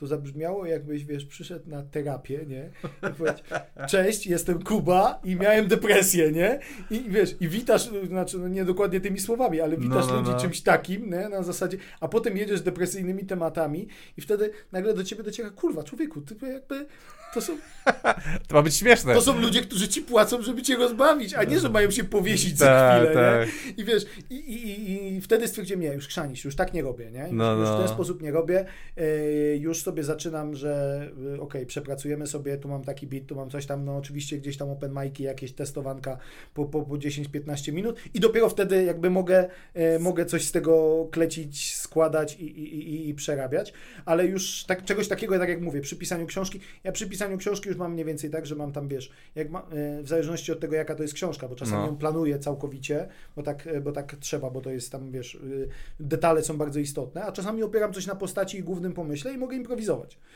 to 0.00 0.06
zabrzmiało 0.06 0.66
jakbyś, 0.66 1.04
wiesz, 1.04 1.24
przyszedł 1.24 1.70
na 1.70 1.82
terapię, 1.82 2.40
nie? 2.48 2.70
I 3.10 3.14
powiedział, 3.14 3.40
cześć, 3.88 4.26
jestem 4.26 4.62
Kuba 4.62 5.20
i 5.24 5.36
miałem 5.36 5.66
depresję, 5.68 6.32
nie? 6.32 6.58
I 6.90 7.04
wiesz, 7.08 7.36
i 7.40 7.48
witasz, 7.48 7.90
znaczy 8.08 8.38
no 8.38 8.48
nie 8.48 8.64
dokładnie 8.64 9.00
tymi 9.00 9.20
słowami, 9.20 9.60
ale 9.60 9.76
witasz 9.76 10.06
No, 10.06 10.12
no, 10.12 10.18
ludzi 10.18 10.30
no. 10.30 10.40
czymś 10.40 10.60
takim, 10.60 11.10
nie? 11.10 11.28
Na 11.28 11.42
zasadzie, 11.42 11.78
a 12.00 12.08
potem 12.08 12.36
jedziesz 12.36 12.60
depresyjnymi 12.60 13.24
tematami 13.26 13.88
i 14.16 14.20
wtedy 14.20 14.50
nagle 14.72 14.94
do 14.94 15.04
ciebie 15.04 15.22
dociera, 15.22 15.50
kurwa, 15.50 15.82
człowieku, 15.84 16.20
ty 16.20 16.46
jakby, 16.46 16.86
to 17.34 17.40
są, 17.40 17.52
to 18.48 18.54
ma 18.54 18.62
być 18.62 18.74
śmieszne. 18.76 19.14
to 19.14 19.20
są 19.20 19.40
ludzie, 19.40 19.60
którzy 19.62 19.88
ci 19.88 20.02
płacą, 20.02 20.42
żeby 20.42 20.62
cię 20.62 20.76
rozbawić, 20.76 21.34
a 21.34 21.44
nie, 21.44 21.60
że 21.60 21.68
mają 21.68 21.90
się 21.90 22.04
powiesić 22.04 22.58
za 22.58 22.66
Tak, 22.66 23.02
chwilę, 23.02 23.14
tak. 23.14 23.48
nie? 23.66 23.82
I 23.82 23.84
wiesz, 23.84 24.06
i, 24.30 24.34
i, 24.34 25.16
i, 25.16 25.20
wtedy 25.20 25.48
stwierdziłem, 25.48 25.80
nie, 25.80 25.88
już 25.92 26.06
chrzanić, 26.08 26.44
już 26.44 26.56
tak 26.56 26.74
nie 26.74 26.82
robię, 26.82 27.10
nie? 27.10 27.20
Już, 27.20 27.28
No, 27.32 27.52
już 27.52 27.68
w 27.68 27.72
no. 27.72 27.78
ten 27.78 27.88
sposób 27.88 28.22
nie 28.22 28.30
robię. 28.30 28.64
E, 28.96 29.56
już 29.56 29.82
sobie 29.90 30.04
zaczynam, 30.04 30.54
że 30.54 31.02
e, 31.34 31.40
okej, 31.40 31.66
przepracujemy 31.66 32.26
sobie, 32.26 32.56
tu 32.58 32.68
mam 32.68 32.84
taki 32.84 33.06
beat, 33.06 33.26
tu 33.26 33.36
mam 33.36 33.50
coś 33.50 33.66
tam, 33.66 33.84
no 33.84 33.96
oczywiście 33.96 34.38
gdzieś 34.38 34.56
tam 34.56 34.70
open 34.70 34.92
mic'i, 34.92 35.22
jakieś 35.22 35.52
testowanka 35.52 36.18
po, 36.54 36.64
po, 36.64 36.82
po 36.82 36.94
10-15 36.94 37.72
minut 37.72 37.96
i 38.14 38.20
dopiero 38.20 38.48
wtedy 38.48 38.84
jakby 38.84 39.10
mogę, 39.10 39.48
e, 39.74 39.98
mogę 39.98 40.26
coś 40.26 40.44
z 40.44 40.52
tego 40.52 41.08
klecić, 41.10 41.76
składać 41.76 42.36
i, 42.36 42.44
i, 42.44 42.90
i, 42.94 43.08
i 43.08 43.14
przerabiać, 43.14 43.72
ale 44.04 44.26
już 44.26 44.64
tak, 44.64 44.84
czegoś 44.84 45.08
takiego, 45.08 45.38
tak 45.38 45.48
jak 45.48 45.60
mówię, 45.60 45.80
przy 45.80 45.96
pisaniu 45.96 46.26
książki, 46.26 46.60
ja 46.84 46.92
przy 46.92 47.08
pisaniu 47.08 47.38
książki 47.38 47.68
już 47.68 47.78
mam 47.78 47.92
mniej 47.92 48.04
więcej 48.04 48.30
tak, 48.30 48.46
że 48.46 48.56
mam 48.56 48.72
tam, 48.72 48.88
wiesz, 48.88 49.10
jak 49.34 49.50
ma, 49.50 49.60
e, 49.60 50.02
w 50.02 50.08
zależności 50.08 50.52
od 50.52 50.60
tego, 50.60 50.76
jaka 50.76 50.94
to 50.94 51.02
jest 51.02 51.14
książka, 51.14 51.48
bo 51.48 51.54
czasami 51.54 51.82
No. 51.82 51.86
ją 51.86 51.96
planuję 51.96 52.38
całkowicie, 52.38 53.08
bo 53.36 53.42
tak, 53.42 53.66
e, 53.66 53.80
bo 53.80 53.92
tak 53.92 54.16
trzeba, 54.20 54.50
bo 54.50 54.60
to 54.60 54.70
jest 54.70 54.92
tam, 54.92 55.12
wiesz, 55.12 55.34
y, 55.34 55.68
detale 56.00 56.42
są 56.42 56.58
bardzo 56.58 56.80
istotne, 56.80 57.24
a 57.24 57.32
czasami 57.32 57.62
opieram 57.62 57.92
coś 57.92 58.06
na 58.06 58.14
postaci 58.14 58.58
i 58.58 58.62
głównym 58.62 58.92
pomyśle 58.92 59.32
i 59.32 59.38
mogę 59.38 59.56
improwizować. 59.56 59.79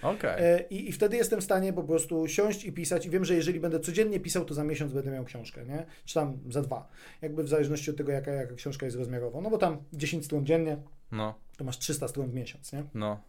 Okej. 0.03 0.31
E, 0.45 0.61
I, 0.71 0.89
I 0.89 0.93
wtedy 0.93 1.17
jestem 1.17 1.41
w 1.41 1.45
stanie 1.45 1.73
po 1.73 1.83
prostu 1.83 2.29
siąść 2.29 2.65
i 2.65 2.73
pisać 2.73 3.07
i 3.07 3.11
wiem, 3.11 3.25
że 3.25 3.35
jeżeli 3.35 3.61
będę 3.61 3.81
codziennie 3.81 4.21
pisał, 4.21 4.45
to 4.45 4.55
za 4.55 4.65
miesiąc 4.65 4.93
będę 4.93 5.11
miał 5.11 5.25
książkę, 5.25 5.65
nie? 5.67 5.87
Czy 6.05 6.15
tam 6.15 6.39
za 6.51 6.63
dwa. 6.63 6.89
Jakby 7.23 7.43
w 7.45 7.49
zależności 7.49 7.91
od 7.91 7.97
tego, 7.97 8.13
jaka, 8.13 8.31
jaka 8.31 8.55
książka 8.55 8.87
jest 8.87 8.99
rozmiarowa. 8.99 9.41
No 9.41 9.51
bo 9.51 9.59
tam 9.59 9.79
10 9.93 10.25
stron 10.25 10.47
dziennie, 10.47 10.77
No, 11.13 11.35
to 11.57 11.65
masz 11.65 11.79
300 11.79 12.09
stron 12.09 12.31
w 12.31 12.35
miesiąc, 12.35 12.73
nie? 12.73 12.85
no. 12.95 13.21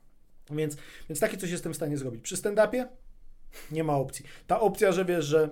Więc, 0.51 0.77
więc 1.09 1.19
takie 1.19 1.37
coś 1.37 1.51
jestem 1.51 1.73
w 1.73 1.75
stanie 1.75 1.97
zrobić. 1.97 2.21
Przy 2.21 2.35
stand-upie 2.35 2.85
nie 3.71 3.83
ma 3.83 3.97
opcji. 3.97 4.25
Ta 4.47 4.59
opcja, 4.59 4.91
że 4.91 5.05
wiesz, 5.05 5.25
że 5.25 5.49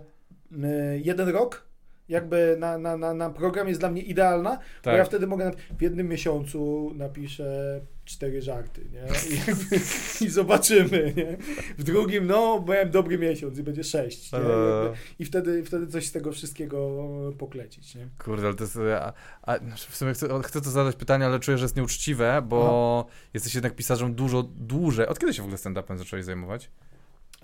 y, 0.52 0.58
jeden 1.04 1.30
rok 1.30 1.68
jakby 2.10 2.56
na, 2.60 2.78
na, 2.78 2.98
na, 2.98 3.14
na 3.14 3.30
program 3.30 3.68
jest 3.68 3.80
dla 3.80 3.90
mnie 3.92 4.02
idealna, 4.02 4.50
bo 4.56 4.62
Tak. 4.82 4.98
ja 4.98 5.04
wtedy 5.06 5.28
mogę 5.28 5.52
w 5.78 5.82
jednym 5.82 6.08
miesiącu 6.10 6.92
napiszę 6.96 7.82
cztery 8.06 8.42
żarty, 8.42 8.86
nie? 8.92 9.36
I, 9.36 9.40
jakby, 9.48 9.76
i 10.22 10.30
zobaczymy, 10.30 11.14
nie? 11.18 11.38
W 11.78 11.84
drugim, 11.84 12.28
no, 12.28 12.66
miałem 12.68 12.92
dobry 12.92 13.18
miesiąc 13.18 13.60
i 13.60 13.64
będzie 13.64 13.84
sześć, 13.84 14.32
nie? 14.32 14.40
Eee. 14.40 14.94
I 15.20 15.26
wtedy, 15.26 15.64
wtedy 15.64 15.88
coś 15.88 16.06
z 16.06 16.12
tego 16.12 16.32
wszystkiego 16.32 17.04
poklecić, 17.38 17.96
nie? 17.96 18.08
Kurde, 18.24 18.48
ale 18.48 18.56
to 18.56 18.64
jest. 18.64 18.78
A, 18.78 19.14
a, 19.42 19.60
w 19.76 19.98
sumie 19.98 20.14
chcę, 20.14 20.42
chcę 20.44 20.62
to 20.62 20.70
zadać 20.70 20.96
pytanie, 20.96 21.26
ale 21.26 21.40
czuję, 21.40 21.58
że 21.58 21.66
jest 21.66 21.76
nieuczciwe, 21.76 22.42
bo 22.42 23.06
jesteś 23.34 23.56
jednak 23.56 23.76
pisarzem 23.76 24.16
dużo 24.16 24.44
dłużej. 24.44 25.08
Od 25.08 25.20
kiedy 25.20 25.34
się 25.34 25.42
w 25.42 25.46
ogóle 25.46 25.58
stand-upem 25.58 25.98
zacząłeś 25.98 26.26
zajmować? 26.26 26.70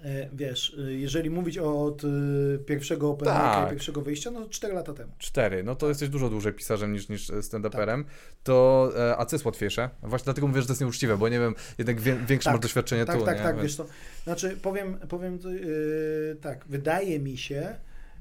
E, 0.03 0.29
Wiesz, 0.33 0.69
y, 0.69 0.93
jeżeli 0.99 1.29
mówić 1.29 1.57
od 1.57 2.03
y, 2.03 2.59
pierwszego 2.65 3.09
open 3.09 3.25
Tak. 3.27 3.67
i 3.67 3.71
pierwszego 3.71 4.01
wyjścia, 4.01 4.31
no 4.31 4.41
to 4.43 4.49
cztery 4.49 4.73
lata 4.73 4.93
temu. 4.93 5.11
Cztery. 5.17 5.63
No 5.63 5.75
to 5.75 5.89
jesteś 5.89 6.09
dużo 6.09 6.29
dłużej 6.29 6.53
pisarzem 6.53 6.93
niż, 6.93 7.09
niż 7.09 7.29
stand-uperem. 7.29 8.03
To, 8.43 8.89
e, 8.97 9.17
a 9.17 9.25
co 9.25 9.35
jest 9.35 9.45
łatwiejsze? 9.45 9.89
Właśnie 10.03 10.25
dlatego 10.25 10.47
mówię, 10.47 10.61
że 10.61 10.67
to 10.67 10.73
jest 10.73 10.81
nieuczciwe, 10.81 11.17
bo 11.17 11.29
nie 11.29 11.39
wiem, 11.39 11.55
jednak 11.77 11.99
większe 12.01 12.37
Tak, 12.45 12.53
masz 12.53 12.61
doświadczenie 12.61 13.05
Tak, 13.05 13.19
tu, 13.19 13.25
tak, 13.25 13.37
nie? 13.37 13.43
tak, 13.43 13.55
Więc- 13.55 13.63
wiesz 13.63 13.75
co, 13.75 13.85
znaczy 14.23 14.57
powiem, 14.61 14.97
powiem 15.09 15.39
to, 15.39 15.49
yy, 15.49 16.37
tak, 16.41 16.65
wydaje 16.69 17.19
mi 17.19 17.37
się, 17.37 17.75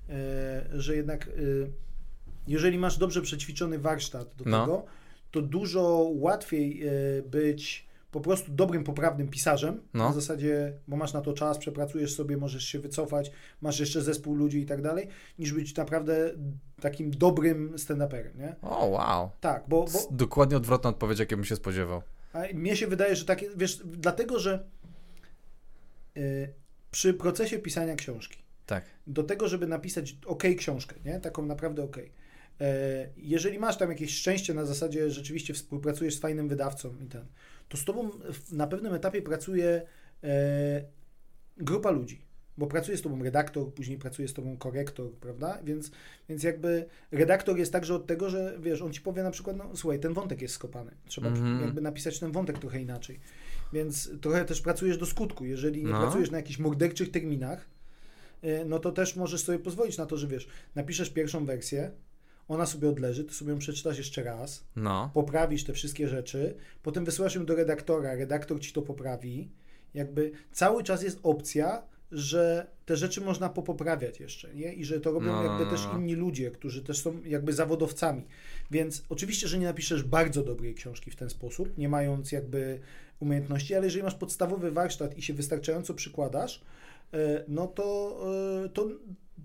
yy, 0.08 0.14
że 0.80 0.96
jednak 0.96 1.26
yy, 1.26 1.70
jeżeli 2.46 2.78
masz 2.78 2.98
dobrze 2.98 3.22
przećwiczony 3.22 3.78
warsztat 3.78 4.28
do 4.36 4.44
No. 4.46 4.60
tego, 4.60 4.84
to 5.30 5.42
dużo 5.42 6.10
łatwiej 6.14 6.82
być 7.30 7.87
po 8.10 8.20
prostu 8.20 8.52
dobrym, 8.52 8.84
poprawnym 8.84 9.28
pisarzem, 9.28 9.80
No. 9.94 10.08
na 10.08 10.12
zasadzie, 10.14 10.72
bo 10.88 10.96
masz 10.96 11.12
na 11.12 11.20
to 11.20 11.32
czas, 11.32 11.58
przepracujesz 11.58 12.14
sobie, 12.14 12.36
możesz 12.36 12.64
się 12.64 12.78
wycofać, 12.78 13.30
masz 13.60 13.80
jeszcze 13.80 14.02
zespół 14.02 14.34
ludzi 14.34 14.58
i 14.60 14.66
tak 14.66 14.82
dalej, 14.82 15.08
niż 15.38 15.52
być 15.52 15.76
naprawdę 15.76 16.30
takim 16.80 17.10
dobrym 17.10 17.72
stand-uperem, 17.76 18.36
nie? 18.38 18.56
O, 18.62 18.86
wow. 18.86 19.30
Tak, 19.40 19.64
bo, 19.68 19.84
bo 19.84 19.98
Dokładnie 20.10 20.56
odwrotna 20.56 20.90
odpowiedź, 20.90 21.18
jakiej 21.18 21.36
bym 21.36 21.44
się 21.44 21.56
spodziewał. 21.56 22.02
a 22.32 22.42
mnie 22.54 22.76
się 22.76 22.86
wydaje, 22.86 23.16
że 23.16 23.24
takie, 23.24 23.48
wiesz, 23.56 23.82
dlatego, 23.84 24.38
że 24.38 24.64
y, 26.16 26.54
przy 26.90 27.14
procesie 27.14 27.58
pisania 27.58 27.94
książki, 27.96 28.38
Tak. 28.66 28.84
do 29.06 29.22
tego, 29.22 29.48
żeby 29.48 29.66
napisać 29.66 30.16
ok 30.26 30.42
książkę, 30.58 30.94
nie? 31.04 31.20
taką 31.20 31.46
naprawdę 31.46 31.82
ok. 31.84 31.96
E, 32.60 33.08
jeżeli 33.16 33.58
masz 33.58 33.76
tam 33.76 33.88
jakieś 33.90 34.14
szczęście 34.16 34.54
na 34.54 34.64
zasadzie, 34.64 35.10
rzeczywiście 35.10 35.54
współpracujesz 35.54 36.14
z 36.14 36.20
fajnym 36.20 36.48
wydawcą 36.48 36.94
i 37.04 37.06
ten, 37.06 37.26
to 37.68 37.76
z 37.76 37.84
tobą 37.84 38.10
na 38.52 38.66
pewnym 38.66 38.94
etapie 38.94 39.22
pracuje 39.22 39.82
e, 40.24 40.84
grupa 41.56 41.90
ludzi, 41.90 42.22
bo 42.58 42.66
pracuje 42.66 42.96
z 42.98 43.02
tobą 43.02 43.22
redaktor, 43.22 43.74
później 43.74 43.98
pracuje 43.98 44.28
z 44.28 44.34
tobą 44.34 44.56
korektor, 44.56 45.12
prawda? 45.12 45.58
Więc, 45.64 45.90
więc 46.28 46.42
jakby 46.42 46.86
redaktor 47.12 47.58
jest 47.58 47.72
także 47.72 47.94
od 47.94 48.06
tego, 48.06 48.30
że 48.30 48.56
wiesz, 48.60 48.82
on 48.82 48.92
ci 48.92 49.00
powie 49.00 49.22
na 49.22 49.30
przykład, 49.30 49.56
no 49.56 49.76
słuchaj, 49.76 50.00
ten 50.00 50.14
wątek 50.14 50.42
jest 50.42 50.54
skopany, 50.54 50.90
trzeba 51.06 51.28
Mhm. 51.28 51.60
jakby 51.60 51.80
napisać 51.80 52.18
ten 52.18 52.32
wątek 52.32 52.58
trochę 52.58 52.80
inaczej. 52.80 53.20
Więc 53.72 54.10
trochę 54.20 54.44
też 54.44 54.60
pracujesz 54.60 54.98
do 54.98 55.06
skutku. 55.06 55.44
Jeżeli 55.44 55.84
nie 55.84 55.92
No. 55.92 56.00
pracujesz 56.00 56.30
na 56.30 56.36
jakichś 56.38 56.58
morderczych 56.58 57.10
terminach, 57.10 57.66
y, 58.44 58.64
no 58.66 58.78
to 58.78 58.92
też 58.92 59.16
możesz 59.16 59.44
sobie 59.44 59.58
pozwolić 59.58 59.98
na 59.98 60.06
to, 60.06 60.16
że 60.16 60.26
wiesz, 60.26 60.48
napiszesz 60.74 61.10
pierwszą 61.10 61.44
wersję, 61.44 61.90
ona 62.48 62.66
sobie 62.66 62.88
odleży, 62.88 63.24
ty 63.24 63.34
sobie 63.34 63.52
ją 63.52 63.58
przeczytasz 63.58 63.98
jeszcze 63.98 64.22
raz, 64.22 64.64
No. 64.76 65.10
poprawisz 65.14 65.64
te 65.64 65.72
wszystkie 65.72 66.08
rzeczy, 66.08 66.54
potem 66.82 67.04
wysyłasz 67.04 67.34
ją 67.34 67.46
do 67.46 67.54
redaktora, 67.54 68.14
redaktor 68.14 68.60
ci 68.60 68.72
to 68.72 68.82
poprawi. 68.82 69.50
Jakby 69.94 70.32
cały 70.52 70.82
czas 70.84 71.02
jest 71.02 71.18
opcja, 71.22 71.82
że 72.12 72.66
te 72.86 72.96
rzeczy 72.96 73.20
można 73.20 73.48
popoprawiać 73.48 74.20
jeszcze, 74.20 74.54
nie? 74.54 74.72
I 74.72 74.84
że 74.84 75.00
to 75.00 75.12
robią 75.12 75.26
No, 75.26 75.44
jakby 75.44 75.64
no, 75.64 75.70
też 75.70 75.84
no. 75.92 75.98
inni 75.98 76.14
ludzie, 76.14 76.50
którzy 76.50 76.82
też 76.82 76.98
są 77.02 77.22
jakby 77.24 77.52
zawodowcami. 77.52 78.24
Więc 78.70 79.02
oczywiście, 79.08 79.48
że 79.48 79.58
nie 79.58 79.66
napiszesz 79.66 80.02
bardzo 80.02 80.42
dobrej 80.42 80.74
książki 80.74 81.10
w 81.10 81.16
ten 81.16 81.30
sposób, 81.30 81.78
nie 81.78 81.88
mając 81.88 82.32
jakby 82.32 82.80
umiejętności, 83.20 83.74
ale 83.74 83.84
jeżeli 83.84 84.02
masz 84.02 84.14
podstawowy 84.14 84.70
warsztat 84.70 85.18
i 85.18 85.22
się 85.22 85.34
wystarczająco 85.34 85.94
przykładasz, 85.94 86.60
e, 87.14 87.44
no 87.48 87.66
to, 87.66 88.18
e, 88.64 88.68
to 88.68 88.88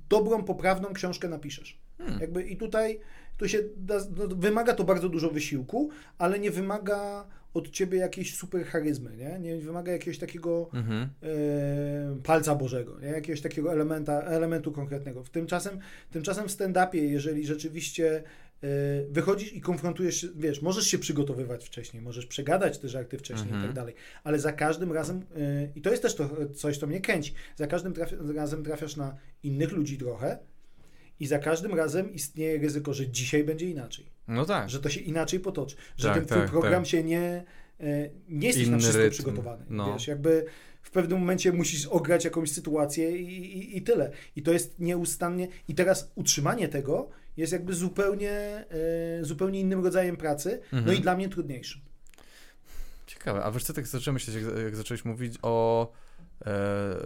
dobrą, 0.10 0.44
poprawną 0.44 0.94
książkę 0.94 1.28
napiszesz. 1.30 1.83
Hmm. 2.06 2.22
Jakby 2.22 2.44
i 2.44 2.58
tutaj 2.58 3.00
to 3.38 3.48
się 3.48 3.60
da, 3.78 3.96
no, 4.18 4.28
wymaga 4.28 4.74
to 4.74 4.84
bardzo 4.84 5.10
dużo 5.10 5.30
wysiłku, 5.30 5.90
ale 6.18 6.40
nie 6.40 6.52
wymaga 6.52 7.28
od 7.54 7.70
ciebie 7.70 7.98
jakiejś 7.98 8.36
super 8.36 8.66
charyzmy, 8.66 9.18
nie? 9.18 9.40
Nie 9.40 9.58
wymaga 9.58 9.92
jakiegoś 9.92 10.18
takiego 10.18 10.70
Mhm. 10.74 11.10
e, 11.24 12.22
palca 12.24 12.56
Bożego, 12.56 13.00
nie? 13.00 13.08
jakiegoś 13.08 13.42
takiego 13.42 13.72
elementa, 13.72 14.22
elementu 14.22 14.72
konkretnego. 14.72 15.24
W 15.24 15.30
tymczasem, 15.30 15.80
tymczasem 16.12 16.48
w 16.48 16.52
stand-upie, 16.52 16.96
jeżeli 16.96 17.46
rzeczywiście 17.46 18.24
e, 18.64 18.68
wychodzisz 19.10 19.54
i 19.54 19.62
konfrontujesz 19.62 20.22
się, 20.22 20.28
wiesz, 20.36 20.62
możesz 20.62 20.88
się 20.88 20.98
przygotowywać 21.00 21.66
wcześniej, 21.66 22.02
możesz 22.04 22.26
przegadać 22.26 22.78
te 22.80 22.90
żarty 22.90 23.18
wcześniej 23.18 23.48
Mhm. 23.48 23.64
i 23.64 23.66
tak 23.68 23.76
dalej, 23.76 23.96
ale 24.24 24.40
za 24.40 24.52
każdym 24.52 24.92
razem, 24.92 25.22
e, 25.36 25.68
i 25.76 25.82
to 25.82 25.90
jest 25.92 26.02
też 26.04 26.16
to, 26.16 26.30
coś, 26.54 26.78
co 26.78 26.88
mnie 26.88 27.02
kręci, 27.02 27.34
za 27.56 27.68
każdym 27.68 27.94
trafia, 27.94 28.16
razem 28.36 28.64
trafiasz 28.64 28.96
na 28.96 29.16
innych 29.44 29.72
ludzi 29.72 29.98
trochę 29.98 30.38
i 31.20 31.28
za 31.28 31.40
każdym 31.40 31.74
razem 31.74 32.14
istnieje 32.14 32.58
ryzyko, 32.58 32.94
że 32.94 33.08
dzisiaj 33.08 33.44
będzie 33.44 33.70
inaczej 33.70 34.06
No 34.28 34.46
tak. 34.46 34.70
że 34.70 34.80
to 34.80 34.90
się 34.90 35.02
inaczej 35.02 35.40
potoczy, 35.40 35.76
że 35.98 36.08
Tak, 36.08 36.18
ten 36.18 36.26
twój 36.26 36.38
tak, 36.42 36.50
program 36.52 36.84
tak. 36.84 36.92
się 36.92 37.04
nie, 37.04 37.44
e, 37.80 38.10
nie 38.30 38.48
jesteś 38.48 38.68
na 38.68 38.72
Inny 38.72 38.80
wszystko 38.80 39.00
rytm, 39.02 39.14
przygotowany. 39.14 39.66
no. 39.70 39.94
Wiesz, 39.94 40.08
jakby 40.08 40.46
w 40.82 40.92
pewnym 40.92 41.20
momencie 41.20 41.52
musisz 41.52 41.86
ograć 41.86 42.26
jakąś 42.26 42.52
sytuację 42.52 43.18
i, 43.18 43.58
i, 43.58 43.78
i 43.78 43.82
tyle. 43.82 44.12
I 44.36 44.42
to 44.44 44.52
jest 44.54 44.80
nieustannie. 44.80 45.48
I 45.68 45.76
teraz 45.76 46.12
utrzymanie 46.16 46.68
tego 46.68 47.10
jest 47.38 47.54
jakby 47.54 47.74
zupełnie, 47.74 48.32
e, 48.32 48.66
zupełnie 49.22 49.60
innym 49.60 49.84
rodzajem 49.84 50.18
pracy, 50.18 50.60
no 50.72 50.78
Mhm. 50.80 50.98
i 50.98 51.02
dla 51.02 51.16
mnie 51.16 51.30
trudniejszym. 51.30 51.82
Ciekawe, 53.08 53.44
a 53.44 53.52
wiesz 53.52 53.64
co, 53.64 53.74
tak 53.74 53.88
zacząłem 53.88 54.14
myśleć, 54.14 54.36
jak, 54.36 54.64
jak 54.64 54.76
zacząłeś 54.76 55.06
mówić 55.06 55.34
o 55.42 55.92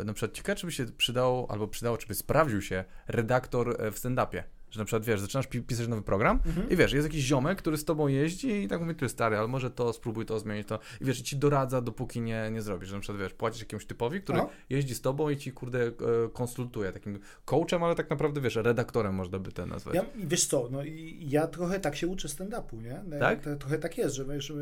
na 0.06 0.14
przykład 0.14 0.34
ciekawe, 0.34 0.56
czy 0.56 0.66
by 0.66 0.72
się 0.72 0.86
przydało, 0.86 1.52
albo 1.52 1.68
przydało, 1.68 1.98
czy 1.98 2.08
by 2.08 2.16
sprawdził 2.16 2.62
się 2.62 2.84
redaktor 3.08 3.82
e, 3.82 3.92
w 3.92 3.96
stand-upie. 3.96 4.44
Że 4.72 4.80
na 4.80 4.86
przykład, 4.86 5.06
wiesz, 5.06 5.20
zaczynasz 5.22 5.48
pi- 5.48 5.62
pisać 5.62 5.88
nowy 5.88 6.02
program 6.02 6.40
Mhm. 6.46 6.70
i 6.70 6.76
wiesz, 6.76 6.94
jest 6.94 7.08
jakiś 7.08 7.24
ziomek, 7.26 7.58
który 7.58 7.78
z 7.78 7.86
tobą 7.86 8.08
jeździ 8.08 8.64
i 8.64 8.68
tak 8.68 8.82
mówi, 8.82 8.96
jest 9.02 9.16
stary, 9.16 9.38
ale 9.38 9.48
może 9.48 9.72
to, 9.72 9.94
spróbuj 9.94 10.26
to, 10.26 10.40
zmienić 10.40 10.68
to. 10.68 10.80
I 11.02 11.06
wiesz, 11.06 11.20
i 11.20 11.24
ci 11.24 11.38
doradza, 11.38 11.82
dopóki 11.82 12.22
nie, 12.22 12.50
nie 12.52 12.62
zrobisz. 12.62 12.90
Że 12.90 12.96
na 12.96 13.02
przykład, 13.02 13.22
wiesz, 13.22 13.34
płacisz 13.34 13.62
jakiemuś 13.62 13.86
typowi, 13.86 14.22
który 14.22 14.40
Aha. 14.40 14.50
jeździ 14.70 14.96
z 14.96 15.02
tobą 15.02 15.30
i 15.30 15.38
ci, 15.38 15.52
kurde, 15.52 15.88
e, 15.88 15.92
konsultuje. 16.34 16.92
Takim 16.92 17.20
coachem, 17.46 17.84
ale 17.84 17.96
tak 17.96 18.10
naprawdę, 18.10 18.42
wiesz, 18.42 18.56
redaktorem 18.56 19.16
można 19.16 19.40
by 19.40 19.52
to 19.52 19.66
nazwać. 19.66 19.96
Ja, 19.96 20.06
i 20.16 20.28
wiesz 20.28 20.46
co, 20.46 20.68
no 20.72 20.84
i 20.84 21.26
ja 21.30 21.48
trochę 21.48 21.80
tak 21.80 21.96
się 21.96 22.08
uczę 22.08 22.28
stand-upu, 22.28 22.82
nie? 22.84 23.02
No, 23.08 23.20
Tak? 23.20 23.40
Trochę 23.60 23.78
tak 23.80 23.98
jest, 23.98 24.16
że 24.16 24.26
wiesz, 24.26 24.54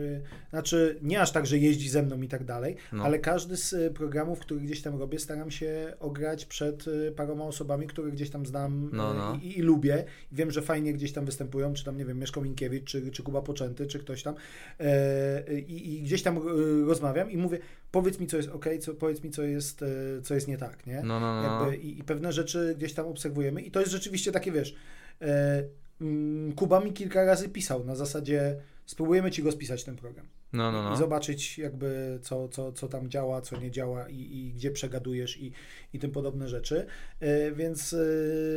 znaczy 0.49 0.99
nie 1.01 1.21
aż 1.21 1.31
tak, 1.31 1.45
że 1.45 1.57
jeździ 1.57 1.89
ze 1.89 2.03
mną 2.03 2.21
i 2.21 2.27
tak 2.27 2.43
dalej, 2.43 2.75
No. 2.93 3.03
ale 3.03 3.19
każdy 3.19 3.57
z 3.57 3.73
y, 3.73 3.91
programów, 3.95 4.39
który 4.39 4.59
gdzieś 4.61 4.81
tam 4.81 4.99
robię, 4.99 5.19
staram 5.19 5.51
się 5.51 5.93
ograć 5.99 6.45
przed 6.45 6.85
paroma 7.15 7.43
osobami, 7.45 7.87
które 7.87 8.11
gdzieś 8.11 8.29
tam 8.29 8.45
znam 8.45 8.89
No, 8.93 9.13
no. 9.13 9.39
I, 9.41 9.59
i 9.59 9.61
lubię. 9.61 9.94
Wiem, 10.31 10.51
że 10.51 10.61
fajnie 10.61 10.93
gdzieś 10.93 11.11
tam 11.11 11.25
występują, 11.25 11.73
czy 11.73 11.85
tam, 11.85 11.97
nie 11.97 12.05
wiem, 12.05 12.19
Mieszko 12.19 12.41
Minkiewicz, 12.41 12.83
czy, 12.83 13.11
czy 13.11 13.23
Kuba 13.23 13.41
Poczęty, 13.41 13.87
czy 13.87 13.99
ktoś 13.99 14.23
tam 14.23 14.35
E, 14.79 15.59
i, 15.59 15.95
i 15.95 16.01
gdzieś 16.01 16.23
tam 16.23 16.37
y, 16.37 16.85
rozmawiam 16.85 17.31
i 17.31 17.37
mówię, 17.37 17.59
powiedz 17.91 18.19
mi, 18.19 18.27
co 18.27 18.37
jest 18.37 18.49
ok, 18.49 18.65
co, 18.79 18.93
powiedz 18.93 19.23
mi, 19.23 19.31
co 19.31 19.43
jest, 19.43 19.81
y, 19.81 20.21
co 20.23 20.35
jest 20.35 20.47
nie 20.47 20.57
tak, 20.57 20.87
nie? 20.87 21.01
No, 21.03 21.19
no, 21.19 21.41
no. 21.41 21.43
Jakby, 21.43 21.77
i, 21.77 21.99
I 21.99 22.03
pewne 22.03 22.33
rzeczy 22.33 22.75
gdzieś 22.77 22.93
tam 22.93 23.07
obserwujemy. 23.07 23.61
I 23.61 23.71
to 23.71 23.79
jest 23.79 23.91
rzeczywiście 23.91 24.31
takie, 24.31 24.51
wiesz, 24.51 24.75
e, 25.21 25.63
mm, 26.01 26.53
Kuba 26.53 26.79
mi 26.79 26.93
kilka 26.93 27.25
razy 27.25 27.49
pisał 27.49 27.85
na 27.85 27.95
zasadzie 27.95 28.55
spróbujemy 28.85 29.31
ci 29.31 29.43
go 29.43 29.51
spisać 29.51 29.83
ten 29.83 29.95
program. 29.95 30.25
No, 30.55 30.71
no, 30.71 30.87
I 30.87 30.89
no. 30.89 30.95
zobaczyć 30.95 31.57
jakby 31.57 32.19
co, 32.21 32.47
co, 32.49 32.71
co 32.71 32.87
tam 32.87 33.09
działa, 33.09 33.41
co 33.41 33.57
nie 33.57 33.71
działa 33.71 34.09
i, 34.09 34.15
i 34.37 34.53
gdzie 34.53 34.71
przegadujesz 34.71 35.37
i, 35.37 35.51
i 35.93 35.99
tym 35.99 36.11
podobne 36.11 36.47
rzeczy. 36.49 36.85
E, 37.19 37.51
więc, 37.51 37.93
e, 37.93 37.97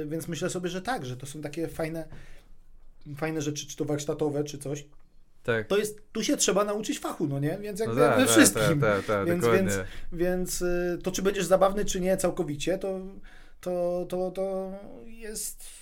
więc 0.07 0.29
myślę 0.29 0.51
sobie, 0.51 0.69
że 0.69 0.83
tak, 0.83 1.07
że 1.07 1.17
to 1.17 1.27
są 1.27 1.41
takie 1.41 1.69
fajne, 1.69 2.09
fajne 3.17 3.43
rzeczy, 3.43 3.67
czy 3.67 3.77
to 3.77 3.85
warsztatowe, 3.85 4.45
czy 4.45 4.59
coś. 4.59 4.85
Tak. 5.43 5.67
To 5.67 5.77
jest, 5.79 6.13
tu 6.13 6.23
się 6.25 6.37
trzeba 6.37 6.65
nauczyć 6.65 6.99
fachu, 6.99 7.27
no 7.27 7.39
nie? 7.39 7.59
Więc 7.61 7.79
No 7.81 7.85
jakby 7.87 8.01
tak, 8.01 8.17
we 8.19 8.25
tak, 8.27 8.31
wszystkim. 8.37 8.81
tak, 8.81 8.97
tak, 8.97 9.05
tak, 9.07 9.27
Więc- 9.27 9.41
dokładnie. 9.43 9.71
więc- 9.71 9.83
Więc 10.13 10.63
y, 10.63 10.99
to, 11.03 11.11
czy 11.13 11.23
będziesz 11.23 11.45
zabawny, 11.47 11.85
czy 11.85 12.01
nie 12.01 12.17
całkowicie, 12.17 12.79
to, 12.79 13.01
to, 13.61 14.07
to, 14.09 14.31
to 14.31 14.73
jest. 15.07 15.78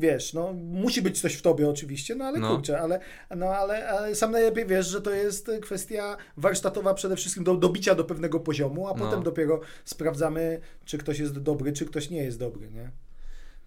Wiesz, 0.00 0.32
no 0.34 0.52
musi 0.52 1.02
być 1.02 1.20
coś 1.20 1.34
w 1.34 1.42
tobie 1.42 1.68
oczywiście, 1.68 2.14
no 2.14 2.24
ale 2.24 2.38
No. 2.38 2.54
kurczę, 2.54 2.80
ale, 2.80 3.00
no, 3.36 3.46
ale, 3.46 3.88
ale 3.88 4.14
sam 4.14 4.30
najlepiej 4.32 4.66
wiesz, 4.66 4.86
że 4.86 5.00
to 5.02 5.10
jest 5.10 5.50
kwestia 5.62 6.16
warsztatowa 6.36 6.94
przede 6.94 7.16
wszystkim 7.16 7.44
do 7.44 7.54
dobicia 7.56 7.94
do 7.94 8.04
pewnego 8.04 8.40
poziomu, 8.40 8.88
a 8.88 8.90
No. 8.94 9.04
potem 9.04 9.22
dopiero 9.22 9.60
sprawdzamy, 9.84 10.60
czy 10.84 10.98
ktoś 10.98 11.18
jest 11.18 11.38
dobry, 11.38 11.72
czy 11.72 11.86
ktoś 11.86 12.10
nie 12.10 12.24
jest 12.24 12.38
dobry, 12.38 12.70
nie? 12.70 12.90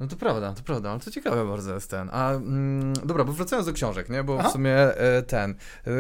No 0.04 0.10
to 0.10 0.16
prawda, 0.16 0.54
to 0.54 0.64
prawda, 0.64 0.90
ale 0.92 1.00
to 1.00 1.12
ciekawe 1.12 1.46
bardzo 1.46 1.74
jest 1.74 1.90
ten. 1.90 2.10
A 2.12 2.32
mm, 2.32 2.94
dobra, 2.94 3.24
bo 3.24 3.34
wracając 3.34 3.68
do 3.68 3.74
książek, 3.74 4.10
nie? 4.10 4.24
Bo 4.24 4.40
Aha. 4.40 4.50
w 4.50 4.52
sumie 4.52 4.76
e, 4.76 5.22
ten. 5.22 5.56
E, 5.88 5.92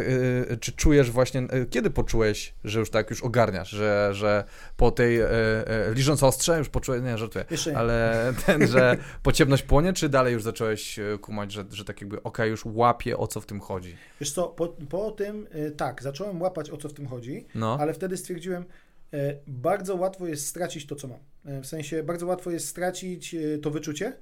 e, 0.52 0.58
czy 0.58 0.72
czujesz 0.72 1.12
właśnie, 1.12 1.48
kiedy 1.70 1.90
poczułeś, 1.90 2.54
że 2.64 2.80
już 2.80 2.90
tak 2.90 3.10
już 3.10 3.24
ogarniasz, 3.24 3.70
że, 3.70 4.10
że 4.14 4.44
po 4.78 4.92
tej 4.92 5.20
e, 5.20 5.30
liżąc 5.94 6.24
ostrze 6.24 6.58
już 6.58 6.70
poczułeś, 6.70 7.02
nie, 7.02 7.18
żartuję, 7.18 7.46
Jeszcze 7.52 7.78
ale 7.78 8.34
ten, 8.46 8.68
że 8.68 8.98
pociemność 9.24 9.64
płonie, 9.64 9.94
czy 9.94 10.10
dalej 10.10 10.34
już 10.34 10.44
zacząłeś 10.44 11.00
kumać, 11.22 11.52
że, 11.52 11.66
że 11.72 11.86
tak 11.86 12.02
jakby, 12.02 12.24
okej, 12.24 12.50
już 12.50 12.66
łapię 12.66 13.18
o 13.18 13.28
co 13.28 13.42
w 13.42 13.46
tym 13.46 13.60
chodzi? 13.60 13.96
Wiesz 14.20 14.32
co, 14.32 14.48
po, 14.48 14.68
po 14.68 15.12
tym, 15.12 15.48
y, 15.56 15.72
tak, 15.72 16.04
zacząłem 16.04 16.42
łapać 16.42 16.70
o 16.70 16.78
co 16.78 16.90
w 16.90 16.94
tym 16.94 17.08
chodzi, 17.08 17.48
No, 17.56 17.78
ale 17.80 17.94
wtedy 17.94 18.18
stwierdziłem, 18.18 18.66
bardzo 19.48 19.96
łatwo 19.96 20.28
jest 20.28 20.48
stracić 20.48 20.88
to, 20.88 20.96
co 20.96 21.08
mam. 21.08 21.20
E, 21.45 21.61
W 21.61 21.65
sensie, 21.65 22.03
bardzo 22.03 22.26
łatwo 22.26 22.52
jest 22.52 22.68
stracić 22.68 23.36
e, 23.36 23.57
to 23.57 23.72
wyczucie. 23.72 24.14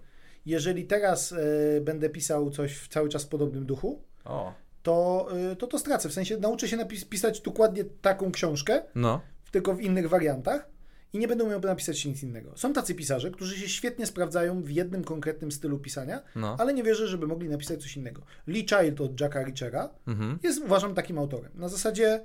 Jeżeli 0.45 0.85
teraz 0.85 1.31
e, 1.31 1.81
będę 1.81 2.09
pisał 2.09 2.49
coś 2.49 2.77
w 2.77 2.87
cały 2.87 3.09
czas 3.09 3.23
w 3.23 3.27
podobnym 3.27 3.65
duchu, 3.65 4.01
o, 4.25 4.53
to 4.83 5.27
to, 5.59 5.67
to 5.67 5.79
stracę. 5.79 6.09
W 6.09 6.13
sensie, 6.13 6.37
nauczę 6.37 6.67
się 6.67 6.77
napis- 6.77 7.05
pisać 7.05 7.41
dokładnie 7.41 7.83
taką 7.83 8.31
książkę, 8.31 8.81
no, 8.95 9.21
tylko 9.51 9.73
w 9.75 9.81
innych 9.81 10.09
wariantach 10.09 10.69
i 11.13 11.19
nie 11.19 11.27
będę 11.27 11.43
umiał 11.43 11.59
napisać 11.59 12.05
nic 12.05 12.23
innego. 12.23 12.51
Są 12.55 12.73
tacy 12.73 12.95
pisarze, 12.95 13.31
którzy 13.31 13.57
się 13.57 13.69
świetnie 13.69 14.05
sprawdzają 14.05 14.63
w 14.63 14.69
jednym 14.69 15.03
konkretnym 15.03 15.51
stylu 15.51 15.79
pisania, 15.79 16.21
no, 16.35 16.55
ale 16.59 16.73
nie 16.73 16.83
wierzę, 16.83 17.07
żeby 17.07 17.27
mogli 17.27 17.49
napisać 17.49 17.81
coś 17.81 17.97
innego. 17.97 18.21
Lee 18.47 18.65
Child 18.69 19.01
od 19.01 19.21
Jacka 19.21 19.43
Richera 19.43 19.89
mhm, 20.07 20.39
jest, 20.43 20.61
uważam, 20.63 20.93
takim 20.93 21.17
autorem. 21.17 21.51
Na 21.55 21.69
zasadzie 21.69 22.21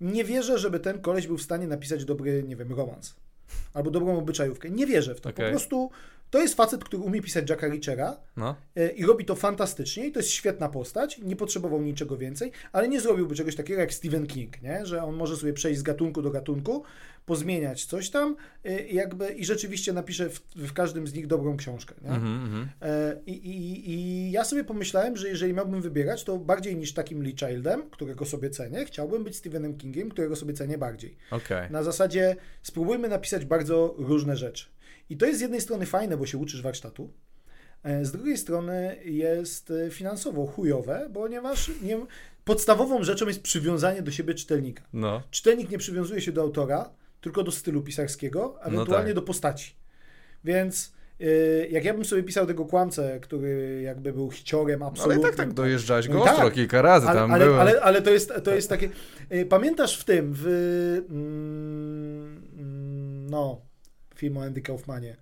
nie 0.00 0.24
wierzę, 0.24 0.58
żeby 0.58 0.80
ten 0.80 1.00
koleś 1.00 1.26
był 1.26 1.38
w 1.38 1.42
stanie 1.42 1.66
napisać 1.66 2.04
dobry, 2.04 2.42
nie 2.42 2.56
wiem, 2.56 2.72
romans. 2.72 3.14
Albo 3.74 3.90
dobrą 3.90 4.18
obyczajówkę. 4.18 4.70
Nie 4.70 4.86
wierzę 4.86 5.14
w 5.14 5.20
to. 5.20 5.28
Okej. 5.28 5.44
Po 5.46 5.50
prostu 5.50 5.90
to 6.30 6.40
jest 6.42 6.54
facet, 6.54 6.84
który 6.84 7.02
umie 7.02 7.22
pisać 7.22 7.50
Jacka 7.50 7.68
Richera 7.68 8.16
no, 8.36 8.56
e, 8.76 8.88
i 8.88 9.06
robi 9.06 9.24
to 9.24 9.36
fantastycznie 9.36 10.06
i 10.06 10.12
to 10.12 10.18
jest 10.18 10.30
świetna 10.30 10.68
postać. 10.68 11.18
Nie 11.18 11.36
potrzebował 11.36 11.82
niczego 11.82 12.16
więcej, 12.16 12.52
ale 12.72 12.88
nie 12.88 13.00
zrobiłby 13.00 13.34
czegoś 13.34 13.56
takiego 13.56 13.80
jak 13.80 13.94
Stephen 13.94 14.26
King, 14.26 14.62
nie? 14.62 14.86
że 14.86 15.02
on 15.02 15.16
może 15.16 15.36
sobie 15.36 15.52
przejść 15.52 15.80
z 15.80 15.82
gatunku 15.82 16.22
do 16.22 16.30
gatunku, 16.30 16.82
pozmieniać 17.26 17.84
coś 17.84 18.10
tam 18.10 18.36
e, 18.64 18.86
i 18.86 18.94
jakby 18.94 19.28
i 19.28 19.44
rzeczywiście 19.44 19.92
napisze 19.92 20.30
w, 20.30 20.40
w 20.56 20.72
każdym 20.72 21.06
z 21.06 21.14
nich 21.14 21.26
dobrą 21.26 21.56
książkę. 21.56 21.94
Mhm, 22.02 22.44
mhm, 22.44 22.68
E, 22.82 23.16
I, 23.26 23.32
i, 23.32 23.90
I 23.90 24.30
ja 24.30 24.44
sobie 24.44 24.64
pomyślałem, 24.64 25.16
że 25.16 25.28
jeżeli 25.28 25.54
miałbym 25.54 25.82
wybierać, 25.82 26.24
to 26.24 26.38
bardziej 26.38 26.76
niż 26.76 26.92
takim 26.92 27.22
Lee 27.22 27.36
Childem, 27.36 27.90
którego 27.90 28.24
sobie 28.24 28.50
cenię, 28.50 28.84
chciałbym 28.84 29.24
być 29.24 29.36
Stephenem 29.36 29.76
Kingiem, 29.76 30.08
którego 30.08 30.36
sobie 30.36 30.54
cenię 30.54 30.78
bardziej. 30.78 31.16
okej, 31.30 31.70
Na 31.70 31.82
zasadzie 31.82 32.36
spróbujmy 32.62 33.08
napisać 33.08 33.44
bardzo 33.44 33.94
różne 33.98 34.36
rzeczy. 34.36 34.66
I 35.10 35.16
to 35.16 35.26
jest 35.26 35.38
z 35.38 35.42
jednej 35.42 35.60
strony 35.60 35.86
fajne, 35.86 36.16
bo 36.16 36.26
się 36.26 36.38
uczysz 36.38 36.62
warsztatu, 36.62 37.12
e, 37.82 38.04
z 38.04 38.12
drugiej 38.12 38.38
strony 38.38 38.96
jest 39.04 39.70
e, 39.70 39.90
finansowo 39.90 40.46
chujowe, 40.46 41.10
ponieważ 41.14 41.70
nie, 41.82 41.98
podstawową 42.44 43.04
rzeczą 43.04 43.26
jest 43.26 43.42
przywiązanie 43.42 44.02
do 44.02 44.10
siebie 44.10 44.34
czytelnika. 44.34 44.82
no, 44.92 45.22
Czytelnik 45.30 45.70
nie 45.70 45.78
przywiązuje 45.78 46.20
się 46.20 46.32
do 46.32 46.40
autora, 46.40 46.90
tylko 47.20 47.42
do 47.42 47.50
stylu 47.52 47.82
pisarskiego, 47.82 48.58
ewentualnie 48.62 49.06
tak. 49.06 49.14
do 49.14 49.22
postaci. 49.22 49.74
Więc 50.44 50.92
y, 51.20 51.68
jak 51.70 51.84
ja 51.84 51.94
bym 51.94 52.04
sobie 52.04 52.22
pisał 52.22 52.46
tego 52.46 52.64
kłamcę, 52.64 53.20
który 53.20 53.82
jakby 53.82 54.12
był 54.12 54.30
hiciorem 54.30 54.82
ale 54.82 54.90
absolutnym. 54.90 55.20
i 55.20 55.24
tak 55.24 55.36
tak 55.36 55.52
dojeżdżałeś 55.52 56.08
go 56.08 56.14
No 56.14 56.24
ostro 56.24 56.44
tak. 56.44 56.54
kilka 56.54 56.82
razy, 56.82 57.06
ale, 57.06 57.20
tam 57.20 57.30
ale, 57.32 57.44
byłem. 57.44 57.60
ale, 57.60 57.80
ale 57.80 58.02
to 58.02 58.10
jest, 58.10 58.32
to 58.44 58.54
jest 58.54 58.68
takie... 58.68 58.88
Pamiętasz 59.48 59.98
w 60.00 60.04
tym, 60.04 60.32
w... 60.36 60.46
mm, 61.10 62.42
No... 63.30 63.67
film 64.18 64.36
o 64.36 64.42
Andy 64.42 64.60
Kaufmanie. 64.60 65.16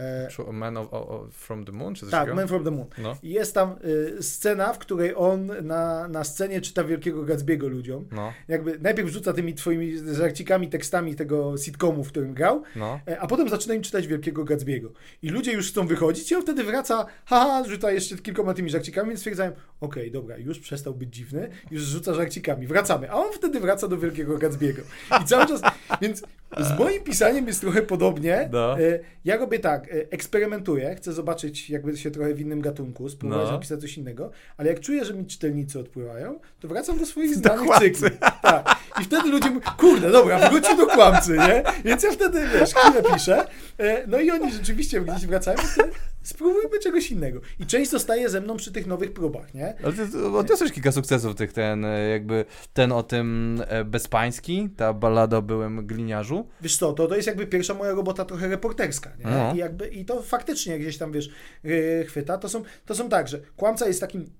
E, 0.00 0.52
Man 0.52 0.76
of, 0.76 0.92
of, 0.92 1.30
from 1.32 1.64
the 1.64 1.72
Moon? 1.72 1.94
Czy 1.94 2.00
coś 2.00 2.10
tak? 2.10 2.34
Man 2.34 2.48
from 2.48 2.64
the 2.64 2.70
Moon. 2.70 2.86
No. 2.98 3.16
I 3.22 3.30
jest 3.30 3.54
tam 3.54 3.76
y, 3.84 4.22
scena, 4.22 4.72
w 4.72 4.78
której 4.78 5.14
on 5.16 5.50
na, 5.62 6.08
na 6.08 6.24
scenie 6.24 6.60
czyta 6.60 6.84
Wielkiego 6.84 7.22
Gatsby'ego 7.22 7.68
ludziom. 7.68 8.04
No. 8.12 8.32
Jakby 8.48 8.78
najpierw 8.78 9.08
rzuca 9.08 9.32
tymi 9.32 9.54
twoimi 9.54 10.14
żarcikami, 10.14 10.68
tekstami 10.68 11.14
tego 11.14 11.56
sitcomu, 11.58 12.04
w 12.04 12.08
którym 12.08 12.34
grał, 12.34 12.62
no. 12.76 13.00
E, 13.08 13.20
a 13.20 13.26
potem 13.26 13.48
zaczyna 13.48 13.74
im 13.74 13.82
czytać 13.82 14.06
Wielkiego 14.06 14.44
Gatsby'ego. 14.44 14.88
I 15.22 15.28
ludzie 15.28 15.52
już 15.52 15.70
chcą 15.70 15.86
wychodzić 15.86 16.32
i 16.32 16.34
on 16.34 16.42
wtedy 16.42 16.64
wraca, 16.64 17.06
haha, 17.24 17.64
rzuca 17.68 17.92
jeszcze 17.92 18.16
kilkoma 18.16 18.54
tymi 18.54 18.70
żarcikami, 18.70 19.08
więc 19.08 19.20
stwierdzają, 19.20 19.50
okej, 19.50 20.02
okay, 20.02 20.10
dobra, 20.10 20.38
już 20.38 20.58
przestał 20.58 20.94
być 20.94 21.14
dziwny, 21.14 21.50
już 21.70 21.82
rzuca 21.82 22.14
żarcikami, 22.14 22.66
wracamy. 22.66 23.10
A 23.10 23.14
on 23.14 23.32
wtedy 23.32 23.60
wraca 23.60 23.88
do 23.88 23.98
Wielkiego 23.98 24.38
Gatsby'ego. 24.38 24.80
I 25.22 25.24
cały 25.24 25.46
czas, 25.46 25.60
więc 26.00 26.22
z 26.58 26.78
moim 26.78 27.02
pisaniem 27.02 27.46
jest 27.46 27.60
trochę 27.60 27.82
podobnie. 27.82 28.48
No. 28.52 28.80
E, 28.80 28.98
ja 29.24 29.36
robię 29.36 29.58
tak, 29.58 29.83
e, 29.90 30.06
eksperymentuję, 30.10 30.94
chcę 30.94 31.12
zobaczyć 31.12 31.70
jakby 31.70 31.96
się 31.96 32.10
trochę 32.10 32.34
w 32.34 32.40
innym 32.40 32.60
gatunku, 32.60 33.08
spróbować 33.08 33.46
no. 33.46 33.52
napisać 33.52 33.80
coś 33.80 33.98
innego, 33.98 34.30
ale 34.56 34.68
jak 34.68 34.80
czuję, 34.80 35.04
że 35.04 35.14
mi 35.14 35.26
czytelnicy 35.26 35.78
odpływają, 35.78 36.40
to 36.60 36.68
wracam 36.68 36.98
do 36.98 37.06
swoich 37.06 37.34
znanych 37.38 37.78
cykli. 37.78 38.18
Tak. 38.42 38.76
I 39.00 39.04
wtedy 39.04 39.28
ludzie 39.28 39.50
mówią, 39.50 39.66
kurde, 39.78 40.10
dobra, 40.10 40.50
wróćcie 40.50 40.76
do 40.76 40.86
kłamcy, 40.86 41.32
nie? 41.32 41.62
Więc 41.84 42.02
ja 42.02 42.12
wtedy, 42.12 42.48
wiesz, 42.54 42.74
chwilę 42.74 43.02
piszę, 43.14 43.46
e, 43.78 44.06
no 44.06 44.20
i 44.20 44.30
oni 44.30 44.52
rzeczywiście 44.52 45.00
gdzieś 45.00 45.26
wracają, 45.26 45.58
spróbujmy 46.24 46.78
czegoś 46.78 47.10
innego. 47.10 47.40
I 47.60 47.66
część 47.66 47.90
zostaje 47.90 48.28
ze 48.28 48.40
mną 48.40 48.56
przy 48.56 48.72
tych 48.72 48.86
nowych 48.86 49.12
próbach, 49.12 49.54
nie? 49.54 49.74
Ale 49.84 49.92
ty 49.92 50.26
odniosłeś 50.26 50.72
kilka 50.72 50.92
sukcesów 50.92 51.34
tych, 51.34 51.52
ten 51.52 51.86
jakby, 52.10 52.44
ten 52.72 52.92
o 52.92 53.02
tym 53.02 53.60
bezpański, 53.84 54.68
ta 54.76 54.92
balada 54.92 55.36
o 55.36 55.42
byłym 55.42 55.86
gliniarzu. 55.86 56.48
Wiesz 56.60 56.76
co, 56.76 56.92
to, 56.92 57.06
to 57.06 57.16
jest 57.16 57.26
jakby 57.26 57.46
pierwsza 57.46 57.74
moja 57.74 57.92
robota 57.92 58.24
trochę 58.24 58.48
reporterska, 58.48 59.10
nie? 59.18 59.30
No. 59.30 59.54
I, 59.54 59.58
jakby, 59.58 59.88
I 59.88 60.04
to 60.04 60.22
faktycznie 60.22 60.78
gdzieś 60.78 60.98
tam, 60.98 61.12
wiesz, 61.12 61.30
chwyta. 62.06 62.38
To 62.38 62.48
są, 62.48 62.62
to 62.86 62.94
są 62.94 63.08
tak, 63.08 63.28
że 63.28 63.40
kłamca 63.56 63.86
jest 63.86 64.00
takim 64.00 64.30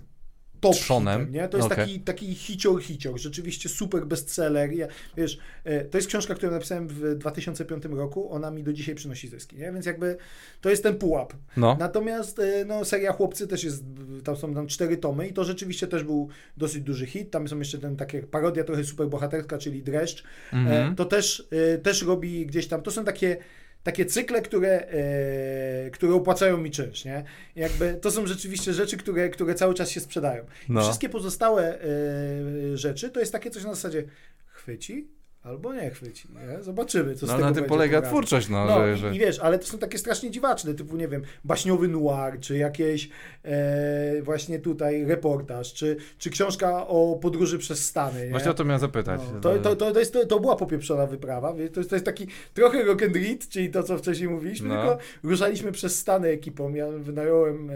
top 0.65 0.77
hitem, 0.77 1.33
nie? 1.33 1.49
To 1.49 1.57
jest 1.57 1.73
okay. 1.73 1.77
taki, 1.77 2.01
taki 2.01 2.35
hicior, 2.35 2.83
hicior, 2.83 3.19
rzeczywiście 3.19 3.69
super 3.69 4.07
bestseller. 4.07 4.73
Ja, 4.73 4.87
wiesz, 5.17 5.39
e, 5.65 5.85
to 5.85 5.99
jest 5.99 6.09
książka, 6.09 6.35
którą 6.35 6.53
napisałem 6.53 6.89
w 6.89 7.15
2005 7.15 7.85
roku, 7.85 8.33
ona 8.33 8.51
mi 8.51 8.63
do 8.63 8.73
dzisiaj 8.73 8.95
przynosi 8.95 9.29
zyski, 9.29 9.57
nie? 9.57 9.73
Więc 9.73 9.87
jakby 9.87 10.17
to 10.61 10.71
jest 10.71 10.83
ten 10.83 10.99
pułap. 10.99 11.33
No. 11.57 11.77
Natomiast 11.81 12.39
e, 12.39 12.65
no, 12.65 12.85
seria 12.85 13.13
Chłopcy 13.13 13.47
też 13.47 13.65
jest, 13.65 13.85
tam 14.25 14.37
są 14.37 14.55
tam 14.55 14.67
cztery 14.67 14.97
tomy 14.97 15.29
i 15.29 15.33
to 15.33 15.45
rzeczywiście 15.45 15.87
też 15.87 16.05
był 16.05 16.29
dosyć 16.57 16.83
duży 16.83 17.07
hit. 17.07 17.31
Tam 17.31 17.49
są 17.49 17.59
jeszcze 17.59 17.79
ten 17.79 17.97
takie 17.97 18.23
parodia 18.23 18.65
trochę 18.65 18.85
super 18.85 19.09
bohaterska, 19.09 19.59
czyli 19.59 19.83
Dreszcz. 19.83 20.25
Mm 20.53 20.67
-hmm. 20.67 20.97
To 20.97 21.05
też, 21.05 21.49
też 21.83 22.03
robi 22.03 22.47
gdzieś 22.47 22.67
tam, 22.67 22.83
to 22.83 22.91
są 22.91 23.05
takie 23.05 23.37
takie 23.85 24.07
cykle, 24.07 24.43
które, 24.43 24.87
e, 24.89 25.91
które 25.91 26.15
opłacają 26.15 26.57
mi 26.57 26.71
czynsz, 26.71 27.05
nie? 27.05 27.25
Jakby 27.57 27.95
to 27.95 28.11
są 28.11 28.27
rzeczywiście 28.27 28.73
rzeczy, 28.73 28.97
które, 28.97 29.29
które 29.29 29.55
cały 29.55 29.75
czas 29.75 29.91
się 29.91 30.01
sprzedają. 30.01 30.45
No. 30.69 30.83
Wszystkie 30.83 31.09
pozostałe 31.09 31.81
e, 31.81 32.77
rzeczy 32.77 33.11
to 33.11 33.21
jest 33.21 33.33
takie 33.33 33.51
coś 33.51 33.65
na 33.65 33.75
zasadzie 33.75 34.05
chwyci, 34.47 35.09
Albo 35.45 35.75
nie 35.75 35.91
chwyci, 35.91 36.29
nie? 36.33 36.63
Zobaczymy, 36.63 37.15
co 37.15 37.27
no, 37.27 37.33
z 37.33 37.37
tego 37.37 37.49
na 37.49 37.55
tym 37.55 37.65
polega 37.65 38.01
programu. 38.01 38.17
twórczość, 38.17 38.49
no. 38.49 38.65
no 38.67 38.81
że, 38.81 38.95
i, 38.95 38.97
że... 38.97 39.15
I, 39.15 39.19
wiesz, 39.19 39.39
ale 39.39 39.59
to 39.59 39.67
są 39.67 39.79
takie 39.79 39.99
strasznie 39.99 40.31
dziwaczne, 40.31 40.75
typu, 40.75 40.97
nie 40.97 41.09
wiem, 41.09 41.23
baśniowy 41.45 41.89
noir, 41.89 42.41
czy 42.41 42.57
jakieś 42.57 43.09
e, 43.45 44.23
właśnie 44.23 44.59
tutaj 44.59 45.05
reportaż, 45.05 45.75
czy, 45.75 45.97
czy 46.19 46.31
książka 46.31 46.87
o 46.87 47.19
podróży 47.23 47.59
przez 47.59 47.87
Stany, 47.87 48.25
nie? 48.25 48.31
Właśnie 48.31 48.51
o 48.51 48.55
to 48.55 48.65
miałem 48.65 48.81
zapytać. 48.81 49.21
No, 49.35 49.41
to, 49.41 49.59
to, 49.59 49.77
to, 49.77 49.93
to, 49.93 49.99
jest, 49.99 50.13
to, 50.13 50.27
to 50.27 50.41
była 50.41 50.57
popieprzona 50.57 51.07
wyprawa, 51.07 51.53
to 51.53 51.81
jest, 51.81 51.91
to 51.91 51.97
jest 51.97 52.07
taki 52.07 52.27
trochę 52.55 52.85
rock 52.85 53.03
and 53.03 53.17
read, 53.17 53.49
czyli 53.49 53.71
to, 53.71 53.83
co 53.83 53.99
wcześniej 53.99 54.29
mówiliśmy, 54.29 54.69
no. 54.69 54.75
tylko 54.75 54.99
ruszaliśmy 55.23 55.73
przez 55.73 55.99
Stany 55.99 56.29
ekipą, 56.29 56.75
ja 56.75 56.87
wynająłem 56.91 57.71
e, 57.71 57.75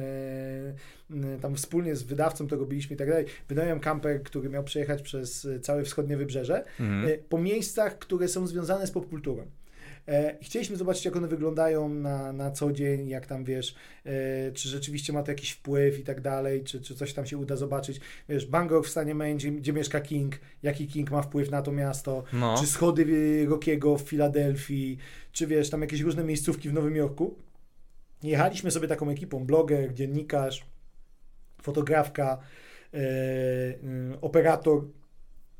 tam 1.40 1.54
wspólnie 1.54 1.96
z 1.96 2.02
wydawcą 2.02 2.46
to 2.46 2.56
robiliśmy 2.56 2.94
i 2.94 2.98
tak 2.98 3.08
dalej. 3.08 3.24
Wynająłem 3.48 3.80
kamper, 3.80 4.22
który 4.22 4.48
miał 4.48 4.64
przejechać 4.64 5.02
przez 5.02 5.44
y, 5.44 5.60
całe 5.60 5.84
wschodnie 5.84 6.16
wybrzeże 6.16 6.64
mhm. 6.80 7.08
Y, 7.08 7.22
po 7.28 7.38
miejscach, 7.38 7.98
które 7.98 8.28
są 8.28 8.46
związane 8.46 8.86
z 8.86 8.90
popkulturą. 8.90 9.46
E, 10.08 10.36
chcieliśmy 10.42 10.76
zobaczyć, 10.76 11.04
jak 11.04 11.16
one 11.16 11.28
wyglądają 11.28 11.88
na, 11.88 12.32
na 12.32 12.50
co 12.50 12.72
dzień, 12.72 13.08
jak 13.08 13.26
tam 13.26 13.44
wiesz, 13.44 13.74
e, 14.04 14.52
czy 14.52 14.68
rzeczywiście 14.68 15.12
ma 15.12 15.22
to 15.22 15.30
jakiś 15.30 15.50
wpływ 15.50 15.98
i 15.98 16.02
tak 16.02 16.20
dalej, 16.20 16.64
czy, 16.64 16.80
czy 16.80 16.94
coś 16.94 17.12
tam 17.12 17.26
się 17.26 17.38
uda 17.38 17.56
zobaczyć. 17.56 18.00
Wiesz, 18.28 18.46
Bangkok 18.46 18.86
w 18.86 18.90
stanie 18.90 19.14
Maine, 19.14 19.36
gdzie, 19.36 19.50
gdzie 19.50 19.72
mieszka 19.72 20.00
King, 20.00 20.34
jaki 20.62 20.86
King 20.86 21.10
ma 21.10 21.22
wpływ 21.22 21.50
na 21.50 21.62
to 21.62 21.72
miasto, 21.72 22.24
no. 22.32 22.54
czy 22.60 22.66
schody 22.66 23.46
Rockiego 23.48 23.98
w 23.98 24.02
Filadelfii, 24.02 24.98
czy 25.32 25.46
wiesz, 25.46 25.70
tam 25.70 25.80
jakieś 25.80 26.00
różne 26.00 26.24
miejscówki 26.24 26.68
w 26.68 26.72
Nowym 26.72 26.96
Jorku. 26.96 27.34
Jechaliśmy 28.22 28.70
sobie 28.70 28.88
taką 28.88 29.10
ekipą, 29.10 29.44
bloger, 29.44 29.94
dziennikarz, 29.94 30.64
fotografka, 31.62 32.38
e, 32.94 32.98
mm, 33.82 34.18
operator, 34.20 34.84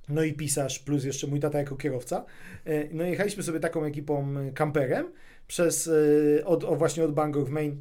no 0.09 0.23
i 0.23 0.33
pisarz, 0.33 0.79
plus 0.79 1.05
jeszcze 1.05 1.27
mój 1.27 1.41
tata 1.41 1.59
jako 1.59 1.77
kierowca. 1.77 2.25
E, 2.65 2.95
no 2.95 3.05
jechaliśmy 3.05 3.43
sobie 3.43 3.61
taką 3.61 3.85
ekipą 3.85 4.35
kamperem 4.55 5.13
przez, 5.47 5.91
e, 6.39 6.45
od, 6.45 6.65
o 6.65 6.77
właśnie 6.77 7.05
od 7.05 7.15
Bangor 7.15 7.47
w 7.47 7.51
Maine 7.51 7.77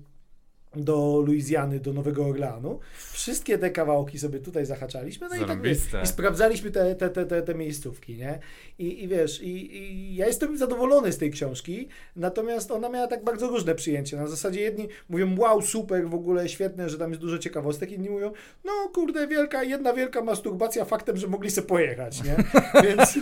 do 0.76 1.23
Luizjany, 1.26 1.80
do 1.80 1.94
Nowego 1.94 2.26
Orleanu. 2.26 2.80
Wszystkie 3.11 3.57
te 3.57 3.69
kawałki 3.69 4.19
sobie 4.19 4.39
tutaj 4.39 4.65
zahaczaliśmy, 4.65 5.27
no 5.30 5.35
i 5.35 5.45
tak 5.45 5.60
i 6.03 6.07
sprawdzaliśmy 6.07 6.72
te, 6.72 6.95
te, 6.95 7.10
te, 7.10 7.26
te, 7.26 7.41
te 7.41 7.56
miejscówki, 7.56 8.18
nie? 8.18 8.39
I, 8.80 9.03
i 9.03 9.07
wiesz, 9.07 9.41
i, 9.41 9.77
i 9.77 10.15
ja 10.15 10.27
jestem 10.27 10.57
zadowolony 10.57 11.11
z 11.11 11.18
tej 11.18 11.31
książki, 11.31 11.88
natomiast 12.15 12.72
ona 12.72 12.89
miała 12.89 13.07
tak 13.07 13.23
bardzo 13.23 13.48
różne 13.48 13.76
przyjęcie. 13.76 14.18
Na 14.18 14.27
zasadzie 14.27 14.61
jedni 14.61 14.88
mówią, 15.10 15.35
wow, 15.38 15.61
super, 15.61 16.10
w 16.10 16.15
ogóle 16.15 16.49
świetne, 16.49 16.89
że 16.89 16.98
tam 16.98 17.10
jest 17.10 17.22
dużo 17.22 17.38
ciekawostek, 17.38 17.91
inni 17.91 18.10
mówią, 18.10 18.31
no 18.65 18.72
kurde, 18.94 19.27
wielka, 19.27 19.64
jedna 19.64 19.94
wielka 19.94 20.22
masturbacja 20.22 20.85
faktem, 20.85 21.18
że 21.18 21.27
mogli 21.27 21.52
sobie 21.52 21.68
pojechać, 21.68 22.23
nie? 22.23 22.35
Więc, 22.84 23.19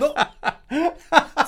no, 0.00 0.14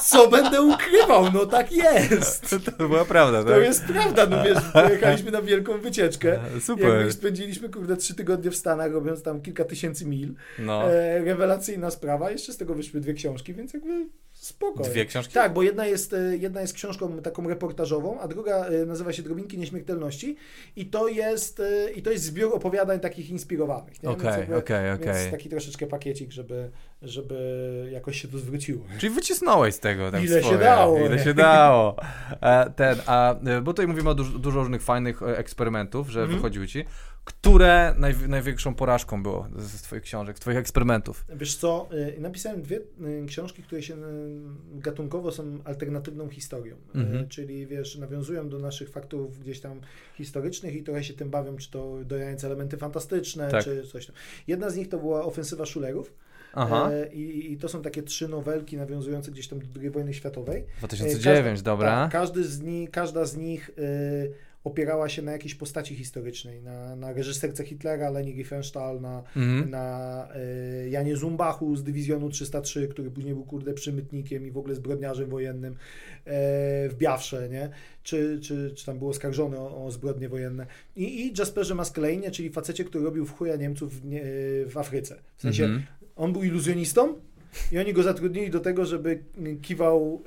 co 0.00 0.28
będę 0.28 0.62
ukrywał? 0.62 1.32
No 1.32 1.46
tak 1.46 1.72
jest. 1.72 2.56
To 2.78 2.88
była 2.88 3.04
prawda, 3.04 3.38
tak? 3.44 3.52
To 3.52 3.60
jest 3.60 3.84
prawda, 3.84 4.26
no 4.26 4.44
wiesz, 4.44 4.58
pojechaliśmy 4.72 5.30
na 5.30 5.42
wielką 5.42 5.78
wycieczkę. 5.78 6.38
Super. 6.60 7.08
I 7.08 7.12
spędziliśmy, 7.12 7.68
kurde, 7.68 7.96
trzy 7.96 8.14
tygodnie 8.14 8.50
w 8.50 8.56
Stanach, 8.56 8.92
robiąc 8.92 9.22
tam 9.22 9.40
kilka 9.40 9.64
tysięcy 9.64 10.06
mil. 10.06 10.34
No. 10.58 10.92
E, 10.92 11.24
rewelacyjna 11.24 11.90
sprawa. 11.90 12.30
Jeszcze 12.30 12.52
z 12.52 12.56
tego 12.56 12.74
wyszły 12.74 13.00
dwie 13.00 13.14
książki, 13.14 13.54
więc 13.54 13.74
jakby 13.74 14.06
spoko. 14.40 14.82
Dwie 14.82 15.06
książki? 15.06 15.34
Tak, 15.34 15.52
bo 15.52 15.62
jedna 15.62 15.86
jest, 15.86 16.12
e, 16.12 16.36
jedna 16.36 16.60
jest 16.60 16.72
książką 16.74 17.22
taką 17.22 17.48
reportażową, 17.48 18.20
a 18.20 18.28
druga 18.28 18.66
e, 18.66 18.86
nazywa 18.86 19.12
się 19.12 19.22
Drobinki 19.22 19.58
Nieśmiertelności 19.58 20.36
i 20.76 20.86
to 20.86 21.08
jest, 21.08 21.60
e, 21.60 21.90
i 21.90 22.02
to 22.02 22.10
jest 22.10 22.24
zbiór 22.24 22.54
opowiadań 22.54 23.00
takich 23.00 23.30
inspirowanych. 23.30 23.94
Okej, 24.04 24.54
okej, 24.54 24.92
okej. 24.92 25.30
taki 25.30 25.48
troszeczkę 25.48 25.86
pakiecik, 25.86 26.30
żeby, 26.30 26.70
żeby 27.02 27.88
jakoś 27.92 28.22
się 28.22 28.28
to 28.28 28.38
zwróciło. 28.38 28.84
Czyli 28.98 29.14
wycisnąłeś 29.14 29.74
z 29.74 29.80
tego 29.80 30.10
tak 30.10 30.24
Ile 30.24 30.40
swoje. 30.40 30.58
się 30.58 30.64
dało. 30.64 30.98
Ile 30.98 31.18
się 31.18 31.34
dało. 31.34 31.96
Ten, 32.76 32.98
a, 33.06 33.34
bo 33.62 33.72
tutaj 33.72 33.86
mówimy 33.86 34.10
o 34.10 34.14
dużo, 34.14 34.38
dużo 34.38 34.58
różnych 34.58 34.82
fajnych 34.82 35.22
eksperymentów, 35.22 36.10
że 36.10 36.22
mm. 36.22 36.36
wychodziły 36.36 36.66
ci. 36.66 36.84
Które 37.32 37.94
naj, 37.98 38.14
największą 38.28 38.74
porażką 38.74 39.22
było 39.22 39.48
z 39.56 39.82
Twoich 39.82 40.02
książek, 40.02 40.36
z 40.36 40.40
Twoich 40.40 40.56
eksperymentów? 40.56 41.24
Wiesz 41.28 41.56
co, 41.56 41.88
y, 42.16 42.20
napisałem 42.20 42.62
dwie 42.62 42.76
y, 42.76 43.26
książki, 43.26 43.62
które 43.62 43.82
się 43.82 43.94
y, 43.94 43.98
gatunkowo 44.74 45.32
są 45.32 45.58
alternatywną 45.64 46.28
historią, 46.28 46.76
mhm. 46.94 47.28
czyli 47.28 47.66
wiesz, 47.66 47.96
nawiązują 47.96 48.48
do 48.48 48.58
naszych 48.58 48.90
faktów 48.90 49.40
gdzieś 49.40 49.60
tam 49.60 49.80
historycznych 50.14 50.74
i 50.74 50.82
trochę 50.82 51.04
się 51.04 51.14
tym 51.14 51.30
bawią, 51.30 51.56
czy 51.56 51.70
to 51.70 51.98
dodając 52.04 52.44
elementy 52.44 52.76
fantastyczne, 52.76 53.50
tak. 53.50 53.64
czy 53.64 53.82
coś 53.86 54.06
tam. 54.06 54.16
Jedna 54.46 54.70
z 54.70 54.76
nich 54.76 54.88
to 54.88 54.98
była 54.98 55.24
Ofensywa 55.24 55.66
Szulerów. 55.66 56.12
Aha. 56.54 56.90
I, 57.12 57.52
I, 57.52 57.56
to 57.56 57.68
są 57.68 57.82
takie 57.82 58.02
trzy 58.02 58.28
nowelki 58.28 58.76
nawiązujące 58.76 59.30
gdzieś 59.30 59.48
tam 59.48 59.58
do 59.58 59.80
II 59.80 59.90
wojny 59.90 60.14
światowej. 60.14 60.64
2009, 60.78 61.44
każda, 61.44 61.70
dobra. 61.70 61.88
Tak, 61.90 62.12
każdy 62.12 62.44
z 62.44 62.60
nich, 62.60 62.90
każda 62.90 63.24
z 63.24 63.36
nich 63.36 63.70
y, 63.78 64.32
opierała 64.64 65.08
się 65.08 65.22
na 65.22 65.32
jakiejś 65.32 65.54
postaci 65.54 65.96
historycznej, 65.96 66.62
na, 66.62 66.96
na 66.96 67.12
reżyserce 67.12 67.64
Hitlera, 67.64 68.10
Leni 68.10 68.32
Riefenstahl, 68.32 69.00
na, 69.00 69.22
mm. 69.36 69.70
na 69.70 70.28
y, 70.84 70.90
Janie 70.90 71.16
Zumbachu 71.16 71.76
z 71.76 71.82
Dywizjonu 71.82 72.30
303, 72.30 72.88
który 72.88 73.10
później 73.10 73.34
był, 73.34 73.44
kurde, 73.44 73.74
przymytnikiem 73.74 74.46
i 74.46 74.50
w 74.50 74.58
ogóle 74.58 74.74
zbrodniarzem 74.74 75.30
wojennym 75.30 75.72
y, 75.72 75.76
w 76.88 76.94
Biawsze, 76.98 77.48
nie? 77.48 77.70
Czy, 78.02 78.40
czy, 78.42 78.72
czy 78.76 78.86
tam 78.86 78.98
był 78.98 79.08
oskarżony 79.08 79.58
o, 79.58 79.84
o 79.84 79.90
zbrodnie 79.90 80.28
wojenne. 80.28 80.66
I, 80.96 81.26
i 81.26 81.32
Jasperze 81.38 81.74
Masklejnie, 81.74 82.30
czyli 82.30 82.50
facecie, 82.50 82.84
który 82.84 83.04
robił 83.04 83.26
w 83.26 83.32
chuja 83.32 83.56
Niemców 83.56 84.00
w, 84.00 84.04
nie, 84.04 84.22
w 84.66 84.72
Afryce. 84.76 85.16
W 85.36 85.42
sensie, 85.42 85.66
-hmm. 85.66 85.80
on 86.16 86.32
był 86.32 86.42
iluzjonistą, 86.42 87.14
i 87.72 87.78
oni 87.78 87.92
go 87.92 88.02
zatrudnili 88.02 88.50
do 88.50 88.60
tego, 88.60 88.84
żeby 88.84 89.22
kiwał, 89.62 90.22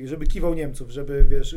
yy, 0.00 0.08
żeby 0.08 0.26
kiwał 0.26 0.54
Niemców, 0.54 0.90
żeby, 0.90 1.24
wiesz, 1.28 1.56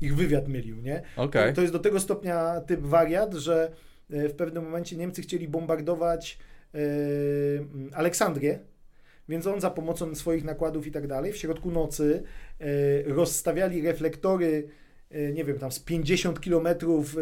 ich 0.00 0.16
wywiad 0.16 0.48
mylił, 0.48 0.76
nie? 0.76 1.02
Okay. 1.16 1.52
To, 1.52 1.60
jest 1.60 1.72
do 1.72 1.78
tego 1.78 2.00
stopnia 2.00 2.60
typ 2.60 2.80
wariat, 2.80 3.34
że 3.34 3.70
yy, 4.10 4.28
w 4.28 4.34
pewnym 4.34 4.64
momencie 4.64 4.96
Niemcy 4.96 5.22
chcieli 5.22 5.48
bombardować 5.48 6.38
yy, 6.74 6.80
Aleksandrię, 7.92 8.58
więc 9.28 9.46
on 9.46 9.60
za 9.60 9.70
pomocą 9.70 10.14
swoich 10.14 10.44
nakładów 10.44 10.86
i 10.86 10.90
tak 10.90 11.06
dalej 11.06 11.32
w 11.32 11.36
środku 11.36 11.70
nocy 11.70 12.22
e, 12.60 12.66
rozstawiali 13.02 13.82
reflektory, 13.82 14.68
e, 15.10 15.32
nie 15.32 15.44
wiem, 15.44 15.58
tam 15.58 15.72
z 15.72 15.80
50 15.80 16.40
kilometrów 16.40 17.16
e, 17.18 17.20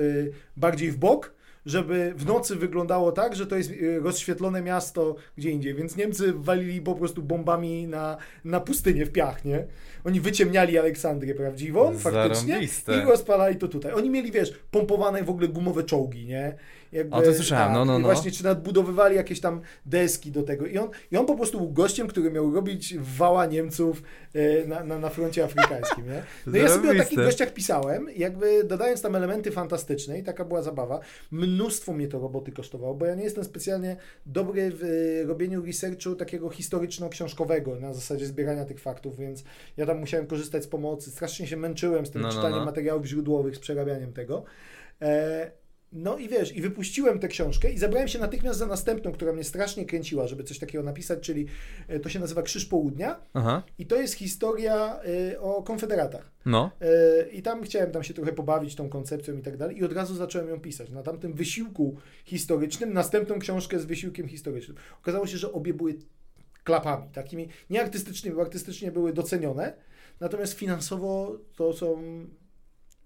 bardziej 0.57 0.91
w 0.91 0.97
bok, 0.97 1.35
żeby 1.67 2.13
w 2.17 2.27
nocy 2.27 2.57
wyglądało 2.57 3.13
tak, 3.13 3.37
że 3.37 3.47
to 3.47 3.57
jest 3.57 3.71
e, 3.71 3.99
rozświetlone 3.99 4.63
miasto 4.63 5.17
gdzie 5.37 5.51
indziej. 5.51 5.75
Więc 5.75 5.97
Niemcy 5.97 6.33
walili 6.33 6.81
po 6.81 6.95
prostu 6.95 7.23
bombami 7.23 7.87
na, 7.87 8.17
na 8.45 8.61
pustynię 8.61 9.07
w 9.07 9.13
piach, 9.13 9.45
nie? 9.45 9.67
Oni 10.05 10.21
wyciemniali 10.21 10.79
Aleksandrię 10.79 11.35
prawdziwą, 11.35 11.99
faktycznie, 11.99 12.49
Zarąbiste. 12.49 13.03
i 13.03 13.05
rozpalali 13.05 13.57
to 13.57 13.69
tutaj. 13.69 13.93
Oni 13.93 14.11
mieli, 14.11 14.33
wiesz, 14.33 14.55
pompowane 14.71 15.23
w 15.23 15.31
ogóle 15.31 15.49
gumowe 15.49 15.85
czołgi, 15.85 16.27
nie? 16.27 16.55
Jakby, 16.93 17.17
O, 17.17 17.23
to 17.23 17.35
słyszałem, 17.35 17.73
no, 17.73 17.85
no, 17.85 17.99
i 17.99 18.03
no. 18.03 18.09
Właśnie, 18.09 18.31
czy 18.31 18.45
nadbudowywali 18.45 19.17
jakieś 19.17 19.41
tam 19.41 19.61
deski 19.87 20.33
do 20.33 20.43
tego. 20.43 20.67
I 20.67 20.79
on, 20.79 20.89
I 21.13 21.17
on 21.17 21.27
po 21.27 21.35
prostu 21.37 21.59
był 21.59 21.71
gościem, 21.71 22.09
który 22.09 22.31
miał 22.31 22.55
robić 22.55 22.99
wała 22.99 23.47
Niemców 23.47 24.03
e, 24.35 24.67
na, 24.67 24.85
na, 24.85 24.99
na 24.99 25.09
froncie 25.09 25.45
afrykańskim, 25.45 26.07
nie? 26.07 26.23
No 26.47 26.59
ja 26.59 26.69
sobie 26.69 26.91
o 26.91 26.95
takich 26.95 27.19
gościach 27.19 27.55
pisałem, 27.55 28.07
jakby 28.17 28.65
dodając 28.65 29.03
tam 29.03 29.17
elementy 29.17 29.51
fantastyczne 29.51 30.19
i 30.19 30.23
taka 30.23 30.45
była 30.45 30.63
zabawa. 30.63 31.01
Mnóstwo 31.31 31.93
mnie 31.93 32.09
to 32.09 32.19
roboty 32.19 32.53
kosztowało, 32.53 32.95
bo 32.95 33.07
ja 33.07 33.15
nie 33.15 33.25
jestem 33.25 33.45
specjalnie 33.45 33.97
dobry 34.27 34.71
w 34.71 34.83
e, 35.23 35.27
robieniu 35.27 35.67
researchu 35.67 36.15
takiego 36.15 36.49
historyczno-książkowego 36.49 37.81
na 37.81 37.95
zasadzie 37.95 38.27
zbierania 38.27 38.65
tych 38.65 38.81
faktów, 38.81 39.19
więc 39.19 39.45
ja 39.77 39.87
tam 39.87 39.99
musiałem 39.99 40.27
korzystać 40.27 40.65
z 40.65 40.67
pomocy. 40.67 41.11
Strasznie 41.11 41.47
się 41.47 41.57
męczyłem 41.57 42.07
z 42.07 42.11
tym 42.11 42.23
No, 42.23 42.29
no, 42.29 42.35
czytaniem 42.35 42.59
no. 42.59 42.65
materiałów 42.65 43.07
źródłowych, 43.07 43.57
z 43.57 43.59
przerabianiem 43.59 44.13
tego. 44.13 44.45
E, 45.03 45.62
no 45.93 46.19
i 46.19 46.29
wiesz, 46.29 46.57
i 46.57 46.63
wypuściłem 46.63 47.19
tę 47.19 47.29
książkę 47.29 47.73
i 47.73 47.79
zabrałem 47.79 48.09
się 48.09 48.19
natychmiast 48.19 48.59
za 48.59 48.67
następną, 48.67 49.13
która 49.13 49.33
mnie 49.33 49.45
strasznie 49.45 49.85
kręciła, 49.87 50.27
żeby 50.27 50.45
coś 50.45 50.59
takiego 50.59 50.85
napisać, 50.85 51.21
czyli 51.21 51.47
e, 51.89 52.01
to 52.01 52.09
się 52.09 52.21
nazywa 52.21 52.43
Krzyż 52.43 52.67
Południa 52.67 53.21
Aha, 53.35 53.63
i 53.79 53.87
to 53.87 53.97
jest 53.97 54.15
historia 54.15 55.01
e, 55.33 55.41
o 55.41 55.63
konfederatach. 55.63 56.33
no. 56.47 56.71
E, 56.81 57.29
I 57.29 57.43
tam 57.43 57.63
chciałem 57.63 57.91
tam 57.91 58.03
się 58.03 58.15
trochę 58.15 58.33
pobawić 58.33 58.75
tą 58.75 58.89
koncepcją 58.89 59.37
i 59.37 59.43
tak 59.43 59.57
dalej 59.57 59.79
i 59.79 59.85
od 59.85 59.93
razu 59.93 60.15
zacząłem 60.15 60.49
ją 60.49 60.61
pisać. 60.61 60.91
Na 60.91 61.03
tamtym 61.03 61.33
wysiłku 61.33 61.97
historycznym, 62.25 62.93
następną 62.93 63.39
książkę 63.39 63.79
z 63.79 63.85
wysiłkiem 63.85 64.29
historycznym. 64.29 64.77
Okazało 65.03 65.27
się, 65.27 65.39
że 65.39 65.53
obie 65.53 65.75
były 65.75 65.95
klapami, 66.65 67.09
takimi 67.13 67.49
nie 67.71 67.83
artystycznymi, 67.83 68.37
bo 68.37 68.43
artystycznie 68.43 68.93
były 68.93 69.13
docenione, 69.13 69.75
natomiast 70.21 70.53
finansowo 70.53 71.39
to 71.57 71.73
są 71.73 72.03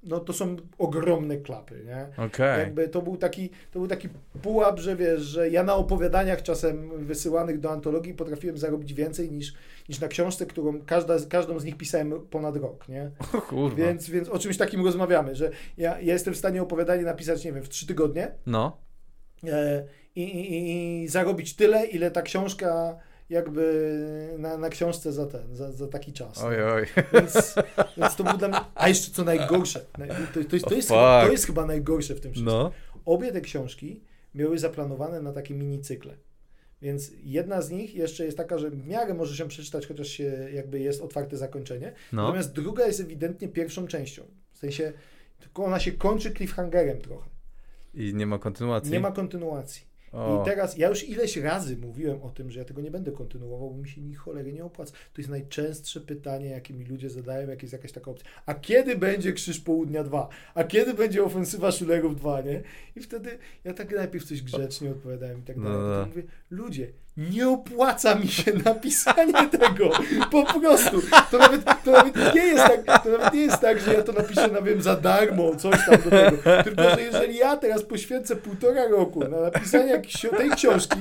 no 0.06 0.20
to 0.20 0.32
są 0.32 0.56
ogromne 0.78 1.36
klapy, 1.36 1.84
nie? 1.86 2.24
Okej. 2.26 2.58
Jakby 2.60 2.88
to 2.88 3.02
był 3.02 3.16
taki, 3.16 3.48
to 3.48 3.78
był 3.78 3.88
taki 3.88 4.08
pułap, 4.42 4.78
że 4.78 4.96
wiesz, 4.96 5.22
że 5.22 5.50
ja 5.50 5.62
na 5.62 5.74
opowiadaniach 5.74 6.42
czasem 6.42 6.90
wysyłanych 7.06 7.60
do 7.60 7.70
antologii 7.70 8.14
potrafiłem 8.14 8.58
zarobić 8.58 8.94
więcej 8.94 9.32
niż, 9.32 9.54
niż 9.88 10.00
na 10.00 10.08
książce, 10.08 10.46
którą 10.46 10.80
każda, 10.86 11.14
każdą 11.28 11.58
z 11.58 11.64
nich 11.64 11.76
pisałem 11.76 12.12
ponad 12.30 12.56
rok, 12.56 12.88
nie? 12.88 13.10
O 13.34 13.40
kurwa. 13.42 13.76
Więc, 13.76 14.10
więc 14.10 14.28
o 14.28 14.38
czymś 14.38 14.56
takim 14.56 14.84
rozmawiamy, 14.84 15.34
że 15.34 15.50
ja, 15.78 16.00
ja 16.00 16.12
jestem 16.12 16.34
w 16.34 16.36
stanie 16.38 16.62
opowiadanie 16.62 17.02
napisać, 17.02 17.44
nie 17.44 17.52
wiem, 17.52 17.62
w 17.62 17.68
trzy 17.68 17.86
tygodnie 17.86 18.30
No. 18.46 18.76
e, 19.48 19.84
i, 20.16 20.22
i, 20.22 21.02
i 21.04 21.08
zarobić 21.08 21.56
tyle, 21.56 21.86
ile 21.86 22.10
ta 22.10 22.22
książka 22.22 22.96
jakby 23.30 24.34
na, 24.38 24.58
na 24.58 24.68
książce 24.68 25.12
za 25.12 25.26
ten, 25.26 25.56
za, 25.56 25.72
za 25.72 25.88
taki 25.88 26.12
czas. 26.12 26.42
Oj, 26.42 26.62
oj. 26.62 26.86
Więc, 27.12 27.54
więc 27.96 28.16
to 28.16 28.24
był 28.24 28.38
dla 28.38 28.48
mnie, 28.48 28.58
a 28.74 28.88
jeszcze 28.88 29.10
co 29.10 29.24
najgorsze, 29.24 29.86
naj- 29.98 30.26
to, 30.34 30.44
to, 30.50 30.56
jest, 30.56 30.66
to, 30.66 30.74
jest, 30.74 30.88
chyba, 30.88 31.24
to 31.26 31.32
jest 31.32 31.46
chyba 31.46 31.66
najgorsze 31.66 32.14
w 32.14 32.20
tym 32.20 32.32
wszystkim. 32.32 32.54
No. 32.54 32.72
Obie 33.04 33.32
te 33.32 33.40
książki 33.40 34.04
były 34.34 34.58
zaplanowane 34.58 35.22
na 35.22 35.32
takie 35.32 35.54
minicykle. 35.54 36.16
Więc 36.82 37.12
jedna 37.22 37.62
z 37.62 37.70
nich 37.70 37.94
jeszcze 37.94 38.24
jest 38.24 38.36
taka, 38.36 38.58
że 38.58 38.70
w 38.70 38.86
miarę 38.86 39.14
może 39.14 39.36
się 39.36 39.48
przeczytać, 39.48 39.86
chociaż 39.86 40.08
się 40.08 40.48
jakby 40.52 40.80
jest 40.80 41.02
otwarte 41.02 41.36
zakończenie. 41.36 41.92
No. 42.12 42.22
Natomiast 42.22 42.52
druga 42.52 42.86
jest 42.86 43.00
ewidentnie 43.00 43.48
pierwszą 43.48 43.86
częścią. 43.86 44.22
W 44.52 44.58
sensie, 44.58 44.92
tylko 45.40 45.64
ona 45.64 45.80
się 45.80 45.92
kończy 45.92 46.34
cliffhangerem 46.34 46.98
trochę. 47.00 47.28
I 47.94 48.14
nie 48.14 48.26
ma 48.26 48.38
kontynuacji. 48.38 48.92
Nie 48.92 49.00
ma 49.00 49.12
kontynuacji. 49.12 49.85
O. 50.12 50.42
I 50.42 50.44
teraz, 50.44 50.76
ja 50.78 50.88
już 50.88 51.08
ileś 51.08 51.36
razy 51.36 51.76
mówiłem 51.76 52.22
o 52.22 52.30
tym, 52.30 52.50
że 52.50 52.58
ja 52.58 52.64
tego 52.64 52.80
nie 52.80 52.90
będę 52.90 53.12
kontynuował, 53.12 53.70
bo 53.70 53.76
mi 53.82 53.88
się 53.88 54.00
ni 54.00 54.14
cholery 54.14 54.52
nie 54.52 54.64
opłaca. 54.64 54.92
To 54.92 55.20
jest 55.20 55.30
najczęstsze 55.30 56.00
pytanie, 56.00 56.46
jakie 56.46 56.74
mi 56.74 56.84
ludzie 56.84 57.10
zadają, 57.10 57.48
jak 57.48 57.62
jest 57.62 57.72
jakaś 57.72 57.92
taka 57.92 58.10
opcja. 58.10 58.30
A 58.46 58.54
kiedy 58.54 58.96
będzie 58.96 59.32
Krzyż 59.32 59.60
Południa 59.60 60.04
2? 60.04 60.28
A 60.54 60.64
kiedy 60.64 60.94
będzie 60.94 61.24
Ofensywa 61.24 61.72
Szulerów 61.72 62.16
2, 62.16 62.40
nie? 62.40 62.62
I 62.96 63.00
wtedy 63.00 63.38
ja 63.64 63.74
tak 63.74 63.90
najpierw 63.96 64.24
coś 64.24 64.42
grzecznie 64.42 64.90
odpowiadałem 64.90 65.38
i 65.38 65.42
tak 65.42 65.56
No, 65.56 65.64
dalej. 65.64 65.78
no. 65.80 65.94
Potem 66.04 66.08
mówię, 66.08 66.22
ludzie, 66.50 66.92
nie 67.16 67.48
opłaca 67.48 68.14
mi 68.14 68.28
się 68.28 68.52
napisanie 68.64 69.48
tego. 69.48 69.90
Po 70.30 70.60
prostu. 70.60 71.02
To 71.30 71.38
nawet, 71.38 71.64
to 71.84 71.90
nawet 71.90 72.34
nie 72.34 72.44
jest 72.44 72.64
tak, 72.64 73.02
to 73.02 73.10
nawet 73.10 73.34
nie 73.34 73.40
jest 73.40 73.60
tak, 73.60 73.80
że 73.80 73.94
ja 73.94 74.02
to 74.02 74.12
napiszę, 74.12 74.48
no 74.52 74.62
wiem, 74.62 74.82
za 74.82 74.96
darmo, 74.96 75.56
coś 75.56 75.86
tam 75.86 76.02
do 76.02 76.10
tego. 76.10 76.62
Tylko, 76.64 76.82
że 76.82 77.02
jeżeli 77.02 77.36
ja 77.36 77.56
teraz 77.56 77.82
poświęcę 77.82 78.36
półtora 78.36 78.88
roku 78.88 79.28
na 79.28 79.40
napisanie 79.40 79.90
jakiejś, 79.90 80.26
tej 80.38 80.50
książki, 80.50 80.98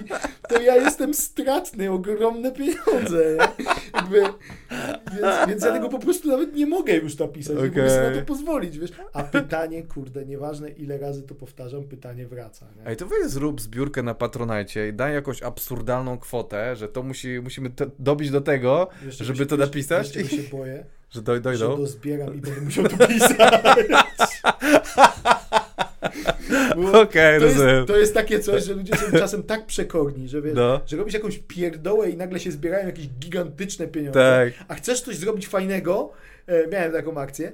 to 0.49 0.61
ja 0.61 0.75
jestem 0.75 1.13
stratny, 1.13 1.91
ogromne 1.91 2.51
pieniądze. 2.51 3.37
Jakby, 3.93 4.21
więc, 5.11 5.47
więc 5.47 5.63
ja 5.63 5.71
tego 5.71 5.89
po 5.89 5.99
prostu 5.99 6.27
nawet 6.27 6.55
nie 6.55 6.65
mogę 6.65 6.93
już 6.95 7.17
napisać. 7.17 7.55
Nie 7.55 7.63
mogę 7.63 7.89
sobie 7.89 8.09
na 8.09 8.15
to 8.15 8.25
pozwolić, 8.25 8.79
wiesz. 8.79 8.91
A 9.13 9.23
pytanie, 9.23 9.83
kurde, 9.83 10.25
nieważne 10.25 10.69
ile 10.69 10.97
razy 10.97 11.23
to 11.23 11.35
powtarzam, 11.35 11.83
pytanie 11.83 12.27
wraca. 12.27 12.65
Nie? 12.77 12.87
Ej, 12.87 12.97
to 12.97 13.05
weź 13.05 13.27
zrób 13.27 13.61
zbiórkę 13.61 14.03
na 14.03 14.13
Patronite 14.13 14.87
i 14.87 14.93
daj 14.93 15.13
jakąś 15.13 15.43
absurdalną 15.43 16.05
kwotę, 16.18 16.76
że 16.76 16.88
to 16.88 17.03
musi, 17.03 17.40
musimy 17.44 17.69
te, 17.69 17.86
dobić 17.99 18.32
do 18.32 18.41
tego, 18.41 18.88
żeby 19.10 19.45
to 19.45 19.56
się- 19.56 19.60
wiesz, 19.60 19.68
napisać 19.68 20.11
czego 20.11 20.30
się 20.30 20.41
boję? 20.52 20.86
że 21.14 21.22
doj, 21.22 21.38
że 21.38 21.41
dojdą. 21.41 21.77
dozbieram 21.77 22.36
i 22.36 22.38
będę 22.38 22.61
musiał 22.61 22.88
to 22.88 23.07
pisać. 23.07 23.38
Okej, 26.94 27.40
to, 27.40 27.45
jest, 27.45 27.57
to 27.88 27.98
jest 27.98 28.14
takie 28.14 28.40
coś, 28.40 28.64
że 28.65 28.73
ludzie 28.73 28.95
są 28.98 29.11
czasem 29.19 29.44
tak 29.44 29.65
przekorni, 29.65 30.27
że, 30.30 30.41
wiesz, 30.41 30.56
No. 30.56 30.82
że 30.86 30.98
robisz 30.98 31.14
jakąś 31.14 31.40
pierdołę 31.48 32.10
i 32.10 32.18
nagle 32.18 32.40
się 32.40 32.52
zbierają 32.52 32.86
jakieś 32.86 33.07
gigantyczne 33.07 33.88
pieniądze. 33.88 34.19
Tak. 34.19 34.65
A 34.68 34.76
chcesz 34.76 35.02
coś 35.02 35.15
zrobić 35.18 35.48
fajnego, 35.48 36.11
e, 36.48 36.68
miałem 36.68 36.91
taką 36.91 37.18
akcję, 37.22 37.48
e, 37.48 37.52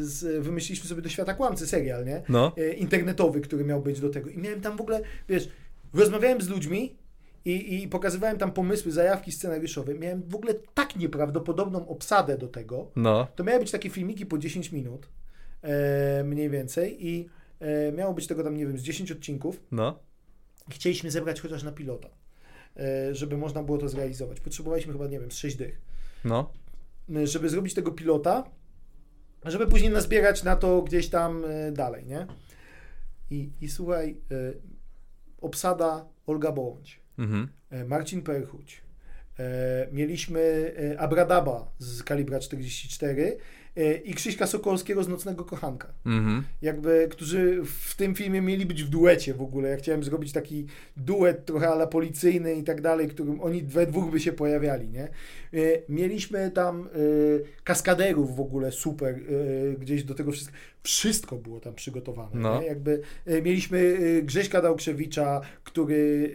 z, 0.00 0.42
wymyśliliśmy 0.44 0.88
sobie 0.88 1.02
do 1.02 1.08
Świata 1.08 1.34
Kłamcy 1.34 1.66
serial, 1.66 2.04
nie? 2.04 2.22
No. 2.28 2.52
e, 2.56 2.72
internetowy, 2.72 3.40
który 3.40 3.64
miał 3.64 3.80
być 3.80 4.00
do 4.00 4.08
tego. 4.10 4.30
I 4.30 4.38
miałem 4.38 4.60
tam 4.60 4.76
w 4.76 4.80
ogóle, 4.80 5.00
wiesz, 5.28 5.48
rozmawiałem 5.94 6.40
z 6.40 6.48
ludźmi 6.48 6.94
i, 7.44 7.82
i 7.82 7.88
pokazywałem 7.88 8.38
tam 8.38 8.52
pomysły, 8.52 8.92
zajawki 8.92 9.32
scenariuszowe. 9.32 9.94
Miałem 9.94 10.22
w 10.22 10.34
ogóle 10.34 10.54
tak 10.74 10.96
nieprawdopodobną 10.96 11.88
obsadę 11.88 12.38
do 12.38 12.48
tego. 12.48 12.90
No. 12.96 13.26
To 13.36 13.44
miały 13.44 13.60
być 13.60 13.70
takie 13.70 13.90
filmiki 13.90 14.26
po 14.26 14.38
10 14.38 14.72
minut, 14.72 15.08
e, 15.62 16.24
mniej 16.24 16.50
więcej 16.50 17.06
i 17.06 17.28
e, 17.60 17.92
miało 17.92 18.14
być 18.14 18.26
tego 18.26 18.44
tam, 18.44 18.56
nie 18.56 18.66
wiem, 18.66 18.78
z 18.78 18.82
10 18.82 19.12
odcinków. 19.12 19.60
No. 19.70 19.98
Chcieliśmy 20.70 21.10
zebrać 21.10 21.40
chociaż 21.40 21.62
na 21.62 21.72
pilota, 21.72 22.08
e, 22.76 23.14
żeby 23.14 23.36
można 23.36 23.62
było 23.62 23.78
to 23.78 23.88
zrealizować. 23.88 24.40
Potrzebowaliśmy 24.40 24.92
chyba, 24.92 25.06
nie 25.06 25.20
wiem, 25.20 25.30
z 25.30 25.36
6 25.36 25.56
dych. 25.56 25.80
No. 26.24 26.52
E, 27.16 27.26
żeby 27.26 27.48
zrobić 27.48 27.74
tego 27.74 27.92
pilota, 27.92 28.44
żeby 29.44 29.66
później 29.66 29.90
nazbierać 29.90 30.42
na 30.42 30.56
to 30.56 30.82
gdzieś 30.82 31.08
tam 31.08 31.44
e, 31.44 31.72
dalej, 31.72 32.06
nie? 32.06 32.26
I, 33.30 33.50
i 33.60 33.68
słuchaj, 33.68 34.16
e, 34.30 34.52
obsada 35.40 36.08
Olga 36.26 36.52
Bołądź, 36.52 36.99
Mhm. 37.20 37.48
e, 37.70 37.84
Marcin 37.84 38.22
Perchuć, 38.22 38.82
e, 39.38 39.88
mieliśmy 39.92 40.72
e, 40.94 41.00
Abradaba 41.00 41.72
z 41.78 42.02
kalibra 42.02 42.38
44 42.38 43.36
e, 43.76 43.94
i 43.94 44.14
Krzyśka 44.14 44.46
Sokolskiego 44.46 45.04
z 45.04 45.08
Nocnego 45.08 45.44
Kochanka. 45.44 45.92
Mhm. 46.06 46.44
Jakby, 46.62 47.08
którzy 47.10 47.62
w 47.64 47.94
tym 47.94 48.14
filmie 48.14 48.40
mieli 48.40 48.66
być 48.66 48.84
w 48.84 48.88
duecie 48.88 49.34
w 49.34 49.42
ogóle. 49.42 49.68
Ja 49.68 49.76
chciałem 49.76 50.04
zrobić 50.04 50.32
taki 50.32 50.66
duet 50.96 51.44
trochę 51.44 51.68
ala 51.68 51.86
policyjny 51.86 52.54
i 52.54 52.64
tak 52.64 52.80
dalej, 52.80 53.08
którym 53.08 53.40
oni 53.40 53.62
we 53.62 53.86
dwóch 53.86 54.10
by 54.10 54.20
się 54.20 54.32
pojawiali, 54.32 54.88
nie? 54.88 55.08
Mieliśmy 55.88 56.50
tam 56.50 56.82
e, 56.82 56.88
kaskaderów 57.64 58.36
w 58.36 58.40
ogóle 58.40 58.72
super 58.72 59.14
e, 59.14 59.18
gdzieś 59.78 60.04
do 60.04 60.14
tego 60.14 60.32
wszystkiego. 60.32 60.58
Wszystko 60.82 61.36
było 61.36 61.60
tam 61.60 61.74
przygotowane. 61.74 62.30
No. 62.34 62.62
Jakby 62.62 63.00
e, 63.26 63.42
mieliśmy 63.42 63.78
e, 63.78 64.22
Grześka 64.22 64.62
Dałkrzewicza, 64.62 65.40
który 65.64 66.32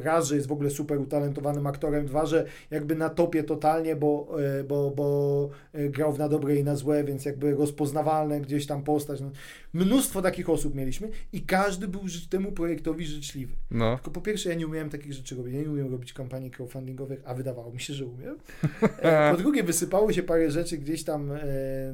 e, 0.00 0.02
raz, 0.02 0.26
że 0.26 0.34
jest 0.36 0.48
w 0.48 0.52
ogóle 0.52 0.70
super 0.70 0.98
utalentowanym 0.98 1.66
aktorem, 1.66 2.06
dwa, 2.06 2.26
że 2.26 2.46
jakby 2.70 2.96
na 2.96 3.08
topie 3.08 3.44
totalnie, 3.44 3.96
bo, 3.96 4.36
bo, 4.68 4.90
bo 4.90 5.48
grał 5.74 6.12
w 6.12 6.18
na 6.18 6.28
dobre 6.28 6.56
i 6.56 6.64
na 6.64 6.76
złe, 6.76 7.04
więc 7.04 7.24
jakby 7.24 7.54
rozpoznawalne 7.54 8.40
gdzieś 8.40 8.66
tam 8.66 8.82
postać. 8.82 9.20
No, 9.20 9.30
mnóstwo 9.72 10.22
takich 10.22 10.50
osób 10.50 10.74
mieliśmy 10.74 11.08
i 11.32 11.42
każdy 11.42 11.88
był 11.88 12.00
temu 12.30 12.52
projektowi 12.52 13.06
życzliwy. 13.06 13.54
No. 13.70 13.96
Tylko 13.96 14.10
po 14.10 14.20
pierwsze, 14.20 14.48
ja 14.48 14.54
nie 14.54 14.66
umiałem 14.66 14.90
takich 14.90 15.12
rzeczy 15.12 15.36
robić. 15.36 15.54
Ja 15.54 15.60
nie 15.62 15.70
umiem 15.70 15.90
robić 15.90 16.12
kampanii 16.12 16.50
crowdfundingowych, 16.50 17.22
a 17.24 17.34
wydawało 17.34 17.72
mi 17.72 17.80
się, 17.80 17.94
że 17.94 18.06
umiem. 18.06 18.38
Po 19.30 19.36
drugie, 19.36 19.62
wysypało 19.62 20.12
się 20.12 20.22
parę 20.22 20.50
rzeczy 20.50 20.78
gdzieś 20.78 21.04
tam 21.04 21.32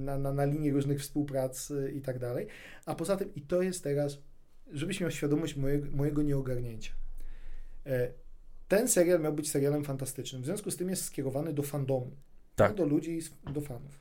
na, 0.00 0.18
na, 0.18 0.32
na 0.32 0.44
linii 0.44 0.70
różnych 0.70 1.00
współprac 1.00 1.55
i 1.94 2.00
tak 2.00 2.18
dalej. 2.18 2.46
A 2.86 2.94
poza 2.94 3.16
tym, 3.16 3.34
i 3.34 3.42
to 3.42 3.62
jest 3.62 3.84
teraz, 3.84 4.18
żebyś 4.72 5.00
miał 5.00 5.10
świadomość 5.10 5.56
mojego, 5.56 5.96
mojego 5.96 6.22
nieogarnięcia. 6.22 6.92
E, 7.86 8.10
ten 8.68 8.88
serial 8.88 9.20
miał 9.20 9.32
być 9.32 9.50
serialem 9.50 9.84
fantastycznym. 9.84 10.42
W 10.42 10.44
związku 10.44 10.70
z 10.70 10.76
tym 10.76 10.90
jest 10.90 11.04
skierowany 11.04 11.52
do 11.52 11.62
fandomu. 11.62 12.10
Tak. 12.56 12.74
Do 12.74 12.84
ludzi, 12.84 13.20
do 13.52 13.60
fanów. 13.60 14.00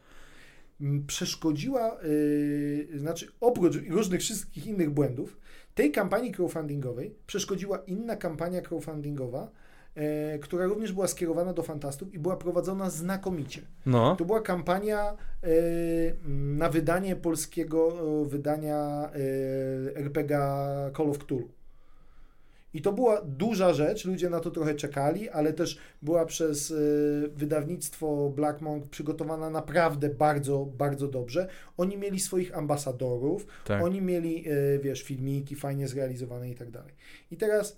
Przeszkodziła, 1.08 2.00
yy, 2.04 3.00
znaczy 3.00 3.28
oprócz 3.40 3.76
różnych 3.90 4.22
wszystkich 4.22 4.68
innych 4.68 4.90
błędów, 4.90 5.38
tej 5.76 5.92
kampanii 5.92 6.32
crowdfundingowej 6.32 7.16
przeszkodziła 7.28 7.78
inna 7.78 8.16
kampania 8.16 8.62
crowdfundingowa, 8.62 9.52
która 10.42 10.66
również 10.66 10.92
była 10.92 11.08
skierowana 11.08 11.54
do 11.54 11.64
fantastów 11.64 12.14
i 12.14 12.20
była 12.20 12.38
prowadzona 12.38 12.90
znakomicie. 12.90 13.62
No. 13.86 14.16
To 14.16 14.26
była 14.26 14.42
kampania 14.42 15.18
e, 15.44 15.48
na 16.58 16.70
wydanie 16.70 17.16
polskiego 17.16 17.94
e, 18.24 18.30
wydania 18.30 19.10
e, 19.14 19.98
RPG 19.98 20.38
Call 20.98 21.10
of 21.10 21.18
Cthulhu. 21.18 21.50
I 22.76 22.82
to 22.82 22.94
była 22.94 23.22
duża 23.22 23.74
rzecz, 23.74 24.06
ludzie 24.06 24.30
na 24.30 24.40
to 24.40 24.52
trochę 24.52 24.76
czekali, 24.76 25.30
ale 25.30 25.54
też 25.54 25.80
była 26.02 26.26
przez 26.26 26.72
e, 26.72 26.76
wydawnictwo 27.28 28.30
Black 28.36 28.62
Monk 28.62 28.90
przygotowana 28.90 29.50
naprawdę 29.50 30.10
bardzo, 30.10 30.66
bardzo 30.78 31.08
dobrze. 31.08 31.48
Oni 31.78 31.98
mieli 31.98 32.20
swoich 32.20 32.58
ambasadorów, 32.58 33.48
Tak. 33.66 33.84
oni 33.84 34.02
mieli, 34.02 34.46
e, 34.48 34.80
wiesz, 34.80 35.04
filmiki 35.04 35.56
fajnie 35.56 35.88
zrealizowane 35.88 36.50
i 36.50 36.56
tak 36.56 36.72
dalej. 36.72 36.94
I 37.32 37.38
teraz 37.38 37.72
e, 37.72 37.76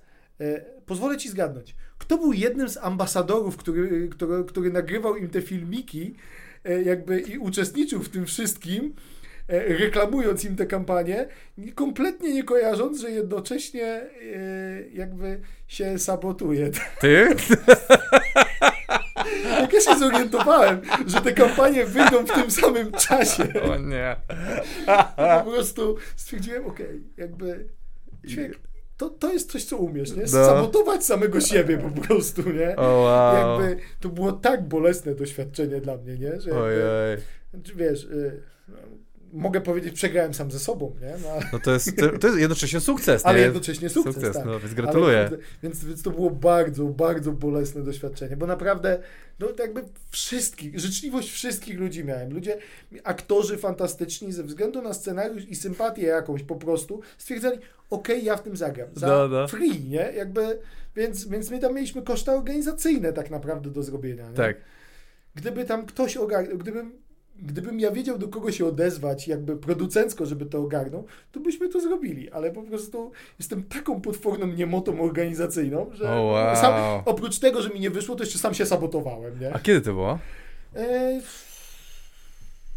pozwolę 0.85 1.17
ci 1.17 1.29
zgadnąć, 1.29 1.75
kto 1.97 2.17
był 2.17 2.33
jednym 2.33 2.69
z 2.69 2.77
ambasadorów, 2.77 3.57
który, 3.57 4.09
który, 4.09 4.43
który 4.43 4.71
nagrywał 4.71 5.15
im 5.15 5.29
te 5.29 5.41
filmiki 5.41 6.15
e, 6.65 6.81
jakby 6.81 7.19
i 7.19 7.37
uczestniczył 7.37 8.03
w 8.03 8.09
tym 8.09 8.25
wszystkim, 8.25 8.95
e, 9.47 9.77
reklamując 9.77 10.45
im 10.45 10.55
tę 10.55 10.65
kampanię, 10.65 11.27
kompletnie 11.75 12.33
nie 12.33 12.43
kojarząc, 12.43 12.99
że 12.99 13.11
jednocześnie 13.11 13.85
e, 13.85 14.09
jakby 14.93 15.41
się 15.67 15.99
sabotuje. 15.99 16.71
Ty? 17.01 17.27
Jak 19.59 19.73
ja 19.73 19.81
się 19.81 19.99
zorientowałem, 19.99 20.81
że 21.07 21.21
te 21.21 21.33
kampanie 21.33 21.85
wyjdą 21.85 22.25
w 22.25 22.31
tym 22.31 22.51
samym 22.51 22.91
czasie, 22.91 23.43
O 23.61 23.77
nie. 23.77 24.15
po 25.45 25.51
prostu 25.51 25.97
stwierdziłem, 26.15 26.65
okej, 26.65 27.03
jakby 27.17 27.67
ćwiek, 28.29 28.59
to, 28.97 29.09
to 29.09 29.33
jest 29.33 29.51
coś, 29.51 29.63
co 29.65 29.77
umiesz, 29.77 30.11
nie? 30.15 30.21
No. 30.21 30.27
Sabotować 30.27 31.05
samego 31.05 31.41
siebie 31.41 31.77
po 31.77 32.01
prostu, 32.01 32.41
nie? 32.51 32.75
O 32.75 32.99
wow. 32.99 33.61
Jakby 33.61 33.83
to 33.99 34.09
było 34.09 34.31
tak 34.31 34.67
bolesne 34.67 35.15
doświadczenie 35.15 35.81
dla 35.81 35.97
mnie, 35.97 36.13
nie? 36.17 36.41
Że 36.41 36.49
jakby, 36.49 36.63
Ojej. 36.63 37.17
wiesz, 37.75 38.03
y, 38.03 38.41
mogę 39.33 39.61
powiedzieć, 39.61 39.93
przegrałem 39.93 40.33
sam 40.33 40.51
ze 40.51 40.59
sobą, 40.59 40.95
nie? 41.01 41.13
No, 41.23 41.29
ale- 41.29 41.45
No 41.53 41.59
to 41.59 41.71
jest, 41.71 41.91
to, 42.19 42.27
jest 42.27 42.39
jednocześnie 42.39 42.79
sukces, 42.79 43.25
ale 43.25 43.37
nie? 43.37 43.43
jednocześnie 43.45 43.89
sukces, 43.89 44.33
tak. 44.33 44.45
no 44.45 44.59
więc 44.59 44.73
gratuluję. 44.73 45.17
Ale, 45.17 45.37
więc, 45.63 45.85
więc 45.85 46.03
to 46.03 46.11
było 46.11 46.29
bardzo, 46.31 46.85
bardzo 46.85 47.31
bolesne 47.31 47.83
doświadczenie, 47.83 48.37
bo 48.37 48.47
naprawdę, 48.47 48.99
no 49.39 49.47
jakby 49.59 49.83
wszystkich, 50.09 50.79
życzliwość 50.79 51.31
wszystkich 51.31 51.79
ludzi 51.79 52.03
miałem. 52.05 52.33
Ludzie, 52.33 52.57
aktorzy 53.03 53.57
fantastyczni 53.57 54.31
ze 54.31 54.43
względu 54.43 54.81
na 54.81 54.93
scenariusz 54.93 55.45
i 55.45 55.55
sympatię 55.55 56.01
jakąś 56.01 56.43
po 56.43 56.55
prostu 56.55 57.01
stwierdzali, 57.17 57.59
okej, 57.89 58.23
ja 58.25 58.37
w 58.37 58.43
tym 58.43 58.57
zagram. 58.57 58.87
Za 58.95 59.07
No, 59.07 59.27
no. 59.27 59.47
free, 59.47 59.83
nie? 59.89 60.11
Jakby, 60.15 60.59
więc, 60.95 61.27
więc 61.27 61.51
my 61.51 61.59
tam 61.59 61.73
mieliśmy 61.75 62.01
koszty 62.01 62.31
organizacyjne 62.31 63.13
tak 63.13 63.29
naprawdę 63.29 63.69
do 63.69 63.83
zrobienia. 63.83 64.29
Nie? 64.29 64.35
Tak. 64.35 64.57
Gdyby 65.35 65.65
tam 65.65 65.85
ktoś 65.85 66.17
ogarnął, 66.17 66.57
gdybym 66.57 67.06
Gdybym 67.41 67.79
ja 67.79 67.91
wiedział, 67.91 68.17
do 68.17 68.27
kogo 68.27 68.51
się 68.51 68.65
odezwać, 68.65 69.27
jakby 69.27 69.57
producencko, 69.57 70.25
żeby 70.25 70.45
to 70.45 70.59
ogarnął, 70.59 71.05
to 71.31 71.39
byśmy 71.39 71.69
to 71.69 71.81
zrobili, 71.81 72.31
ale 72.31 72.51
po 72.51 72.63
prostu 72.63 73.11
jestem 73.39 73.63
taką 73.63 74.01
potworną 74.01 74.47
niemotą 74.47 75.01
organizacyjną, 75.01 75.89
że 75.93 76.09
O, 76.11 76.21
wow. 76.23 76.55
sam, 76.55 77.01
oprócz 77.05 77.39
tego, 77.39 77.61
że 77.61 77.69
mi 77.69 77.79
nie 77.79 77.89
wyszło, 77.89 78.15
to 78.15 78.23
jeszcze 78.23 78.39
sam 78.39 78.53
się 78.53 78.65
sabotowałem, 78.65 79.39
nie? 79.39 79.53
A 79.53 79.59
kiedy 79.59 79.81
to 79.81 79.93
było? 79.93 80.19
E, 80.75 81.21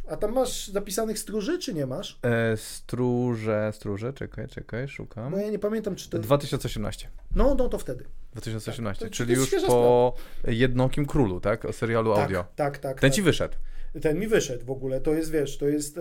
a 0.08 0.16
tam 0.16 0.32
masz 0.32 0.68
zapisanych 0.68 1.18
stróży, 1.18 1.58
czy 1.58 1.74
nie 1.74 1.86
masz? 1.86 2.18
E, 2.22 2.56
stróże, 2.56 3.70
stróże, 3.74 4.12
czekaj, 4.12 4.48
czekaj, 4.48 4.88
szukam. 4.88 5.30
Bo 5.32 5.38
ja 5.38 5.50
nie 5.50 5.58
pamiętam, 5.58 5.96
czy 5.96 6.10
to... 6.10 6.18
2018. 6.18 7.08
No, 7.36 7.54
no 7.54 7.68
to 7.68 7.78
wtedy. 7.78 8.04
2018, 8.32 9.00
Tak, 9.00 9.08
to- 9.08 9.12
to 9.12 9.16
czyli 9.16 9.32
jest 9.32 9.52
już 9.52 9.62
po 9.64 10.14
Jednokim 10.44 11.06
Królu, 11.06 11.40
tak? 11.40 11.64
O 11.64 11.72
serialu 11.72 12.14
Tak, 12.14 12.22
audio. 12.24 12.44
tak, 12.56 12.78
tak. 12.78 13.00
Ten 13.00 13.10
tak. 13.10 13.16
ci 13.16 13.22
wyszedł. 13.22 13.54
Ten 14.02 14.18
mi 14.18 14.26
wyszedł 14.26 14.64
w 14.64 14.70
ogóle. 14.70 15.00
To 15.00 15.14
jest, 15.14 15.30
wiesz, 15.30 15.58
to 15.58 15.68
jest 15.68 15.98
e, 15.98 16.00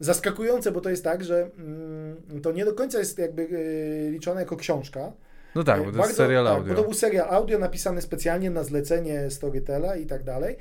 zaskakujące, 0.00 0.72
bo 0.72 0.80
to 0.80 0.90
jest 0.90 1.04
tak, 1.04 1.24
że 1.24 1.50
mm, 1.58 2.40
to 2.42 2.52
nie 2.52 2.64
do 2.64 2.72
końca 2.72 2.98
jest 2.98 3.18
jakby 3.18 3.42
e, 3.42 4.10
liczone 4.10 4.40
jako 4.40 4.56
książka. 4.56 5.12
No 5.54 5.64
tak, 5.64 5.80
E, 5.80 5.84
bo 5.84 5.92
to 5.92 5.98
jest 5.98 6.16
serial 6.16 6.44
tak, 6.44 6.54
audio. 6.54 6.74
Bo 6.74 6.80
to 6.80 6.84
był 6.84 6.94
serial 6.94 7.28
audio 7.30 7.58
napisany 7.58 8.02
specjalnie 8.02 8.50
na 8.50 8.64
zlecenie 8.64 9.30
Storytela 9.30 9.96
i 9.96 10.06
tak 10.06 10.24
dalej. 10.24 10.56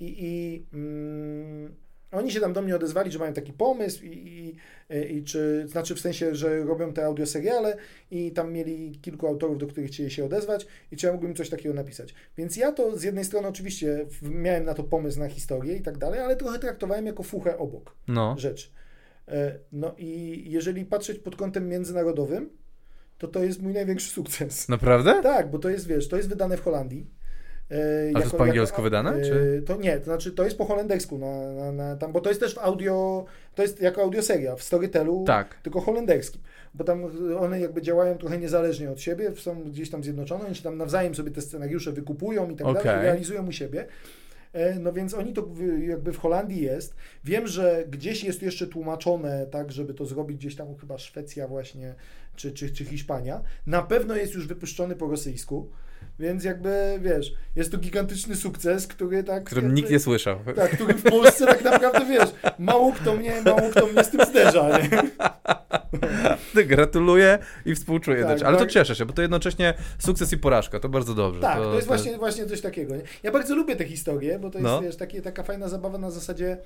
I, 0.00 0.16
i 0.18 0.64
mm, 0.72 1.74
oni 2.12 2.32
się 2.32 2.40
tam 2.40 2.52
do 2.52 2.62
mnie 2.62 2.76
odezwali, 2.76 3.10
że 3.12 3.18
mają 3.18 3.32
taki 3.32 3.52
pomysł 3.52 4.04
i, 4.04 4.08
i, 4.08 4.56
i 5.16 5.24
czy, 5.24 5.64
znaczy 5.68 5.94
w 5.94 6.00
sensie, 6.00 6.34
że 6.34 6.64
robią 6.64 6.92
te 6.92 7.04
audioseriale 7.04 7.76
i 8.10 8.32
tam 8.32 8.52
mieli 8.52 8.98
kilku 9.02 9.26
autorów, 9.26 9.58
do 9.58 9.66
których 9.66 9.90
chcieli 9.90 10.10
się 10.10 10.24
odezwać 10.24 10.66
i 10.92 10.96
czy 10.96 11.06
ja 11.06 11.12
mógłbym 11.12 11.34
coś 11.34 11.50
takiego 11.50 11.74
napisać. 11.74 12.14
Więc 12.36 12.56
ja 12.56 12.72
to 12.72 12.96
z 12.98 13.02
jednej 13.02 13.24
strony 13.24 13.48
oczywiście 13.48 14.06
miałem 14.22 14.64
na 14.64 14.74
to 14.74 14.84
pomysł 14.84 15.18
na 15.18 15.28
historię 15.28 15.76
i 15.76 15.82
tak 15.82 15.98
dalej, 15.98 16.20
ale 16.20 16.36
trochę 16.36 16.58
traktowałem 16.58 17.06
jako 17.06 17.22
fuchę 17.22 17.58
obok 17.58 17.94
No. 18.08 18.34
rzecz. 18.38 18.72
E, 19.28 19.58
No 19.72 19.94
i 19.98 20.44
jeżeli 20.50 20.84
patrzeć 20.84 21.18
pod 21.18 21.36
kątem 21.36 21.68
międzynarodowym, 21.68 22.50
to 23.18 23.28
to 23.28 23.44
jest 23.44 23.62
mój 23.62 23.72
największy 23.72 24.08
sukces. 24.10 24.68
Naprawdę? 24.68 25.20
Tak, 25.22 25.50
bo 25.50 25.58
to 25.58 25.68
jest, 25.70 25.86
wiesz, 25.86 26.08
to 26.08 26.16
jest 26.16 26.28
wydane 26.28 26.56
w 26.56 26.60
Holandii. 26.60 27.06
E, 27.70 28.12
to 28.12 28.18
jest 28.18 28.32
po 28.32 28.44
angielsku 28.44 28.82
wydane, 28.82 29.14
e, 29.14 29.22
czy? 29.22 29.62
To 29.66 29.76
nie, 29.76 29.98
to 29.98 30.04
znaczy 30.04 30.32
to 30.32 30.44
jest 30.44 30.58
po 30.58 30.64
holendersku, 30.64 31.18
na, 31.18 31.52
na, 31.52 31.72
na, 31.72 31.96
tam, 31.96 32.12
bo 32.12 32.20
to 32.20 32.28
jest 32.28 32.40
też 32.40 32.54
w 32.54 32.58
audio, 32.58 33.24
to 33.54 33.62
jest 33.62 33.80
jako 33.80 34.02
audioseria, 34.02 34.56
w 34.56 34.62
Storytelu, 34.62 35.24
Tak. 35.26 35.54
tylko 35.62 35.80
holenderskim, 35.80 36.40
bo 36.74 36.84
tam 36.84 37.04
one 37.38 37.60
jakby 37.60 37.82
działają 37.82 38.18
trochę 38.18 38.38
niezależnie 38.38 38.90
od 38.90 39.00
siebie, 39.00 39.32
są 39.36 39.62
gdzieś 39.64 39.90
tam 39.90 40.04
zjednoczone, 40.04 40.46
oni 40.46 40.54
się 40.54 40.62
tam 40.62 40.76
nawzajem 40.76 41.14
sobie 41.14 41.30
te 41.30 41.40
scenariusze 41.40 41.92
wykupują 41.92 42.50
i 42.50 42.56
tak 42.56 42.66
Okej. 42.66 42.84
dalej, 42.84 43.02
realizują 43.02 43.46
u 43.46 43.52
siebie. 43.52 43.86
E, 44.52 44.78
No 44.78 44.92
więc 44.92 45.14
oni 45.14 45.32
to 45.32 45.48
jakby 45.86 46.12
w 46.12 46.18
Holandii 46.18 46.62
jest. 46.62 46.94
Wiem, 47.24 47.46
że 47.46 47.84
gdzieś 47.90 48.24
jest 48.24 48.42
jeszcze 48.42 48.66
tłumaczone 48.66 49.46
tak, 49.46 49.72
żeby 49.72 49.94
to 49.94 50.06
zrobić 50.06 50.36
gdzieś 50.36 50.56
tam 50.56 50.76
chyba 50.76 50.98
Szwecja 50.98 51.48
właśnie, 51.48 51.94
czy, 52.36 52.52
czy, 52.52 52.70
czy 52.72 52.84
Hiszpania. 52.84 53.42
Na 53.66 53.82
pewno 53.82 54.16
jest 54.16 54.34
już 54.34 54.46
wypuszczony 54.46 54.96
po 54.96 55.06
rosyjsku, 55.06 55.68
więc 56.18 56.44
jakby, 56.44 56.98
wiesz, 57.02 57.32
jest 57.56 57.72
to 57.72 57.78
gigantyczny 57.78 58.36
sukces, 58.36 58.86
który 58.86 59.24
tak... 59.24 59.44
Którym 59.44 59.64
jakby, 59.64 59.76
nikt 59.76 59.90
nie 59.90 59.98
słyszał. 60.00 60.38
Tak, 60.56 60.70
który 60.70 60.94
w 60.94 61.02
Polsce 61.02 61.46
tak 61.46 61.64
naprawdę, 61.64 62.06
wiesz, 62.06 62.28
mało 62.58 62.92
kto 62.92 63.14
mnie, 63.14 63.42
mało 63.44 63.70
kto 63.70 63.86
mnie 63.86 64.04
z 64.04 64.10
tym 64.10 64.20
zderza, 64.26 64.78
nie? 64.78 65.02
Gratuluję 66.64 67.38
i 67.66 67.74
współczuję 67.74 68.22
Tak, 68.22 68.32
też. 68.32 68.42
Ale 68.42 68.56
to 68.56 68.64
tak. 68.64 68.72
cieszę 68.72 68.96
się, 68.96 69.06
bo 69.06 69.12
to 69.12 69.22
jednocześnie 69.22 69.74
sukces 69.98 70.32
i 70.32 70.38
porażka, 70.38 70.80
to 70.80 70.88
bardzo 70.88 71.14
dobrze. 71.14 71.40
Tak, 71.40 71.58
to, 71.58 71.64
to 71.64 71.74
jest 71.74 71.86
właśnie, 71.86 72.18
właśnie 72.18 72.46
coś 72.46 72.60
takiego. 72.60 72.96
Nie? 72.96 73.02
Ja 73.22 73.30
bardzo 73.32 73.54
lubię 73.56 73.76
te 73.76 73.84
historie, 73.84 74.38
bo 74.38 74.50
to 74.50 74.58
jest 74.58 74.64
No. 74.70 74.82
wiesz, 74.82 74.96
takie, 74.96 75.22
taka 75.22 75.42
fajna 75.42 75.68
zabawa 75.68 75.98
na 75.98 76.10
zasadzie, 76.10 76.58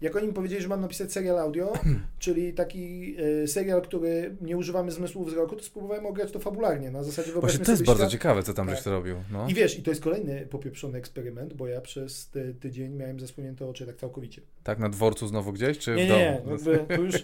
jak 0.00 0.16
oni 0.16 0.26
mi 0.26 0.32
powiedzieli, 0.32 0.62
że 0.62 0.68
mam 0.68 0.80
napisać 0.80 1.12
serial 1.12 1.38
audio, 1.38 1.72
czyli 2.18 2.52
taki 2.52 3.14
e, 3.42 3.46
serial, 3.48 3.82
który 3.82 4.36
nie 4.40 4.56
używamy 4.56 4.90
zmysłu 4.90 5.24
wzroku, 5.24 5.56
to 5.56 5.62
spróbowałem 5.62 6.06
ograć 6.06 6.32
to 6.32 6.38
fabularnie, 6.38 6.90
na 6.90 7.02
zasadzie 7.02 7.16
Właśnie 7.22 7.32
wyobraźmy 7.32 7.64
to 7.64 7.70
jest 7.70 7.84
bardzo 7.84 8.02
świat. 8.02 8.12
ciekawe, 8.12 8.42
co 8.42 8.54
tam 8.54 8.66
Tak. 8.66 8.74
żeś 8.76 8.84
zrobił. 8.84 9.16
No. 9.32 9.48
I 9.48 9.54
wiesz, 9.54 9.78
i 9.78 9.82
to 9.82 9.90
jest 9.90 10.02
kolejny 10.02 10.46
popieprzony 10.46 10.98
eksperyment, 10.98 11.54
bo 11.54 11.66
ja 11.66 11.80
przez 11.80 12.28
ty, 12.28 12.54
tydzień 12.60 12.92
miałem 12.94 13.20
zasłonięte 13.20 13.66
oczy 13.66 13.86
tak 13.86 13.96
całkowicie. 13.96 14.42
Tak 14.64 14.78
na 14.78 14.88
dworcu 14.88 15.26
znowu 15.26 15.52
gdzieś, 15.52 15.78
czy 15.78 15.94
Nie, 15.94 16.04
w 16.04 16.08
domu? 16.08 16.20
nie, 16.20 16.42
jakby 16.50 16.84
to 16.96 17.02
już, 17.02 17.14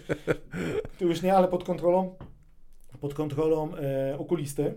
to 0.99 1.05
już 1.05 1.21
nie, 1.21 1.33
ale 1.33 1.47
pod 1.47 1.63
kontrolą, 1.63 2.15
pod 3.01 3.13
kontrolą 3.13 3.75
e, 3.77 4.15
okulisty. 4.19 4.73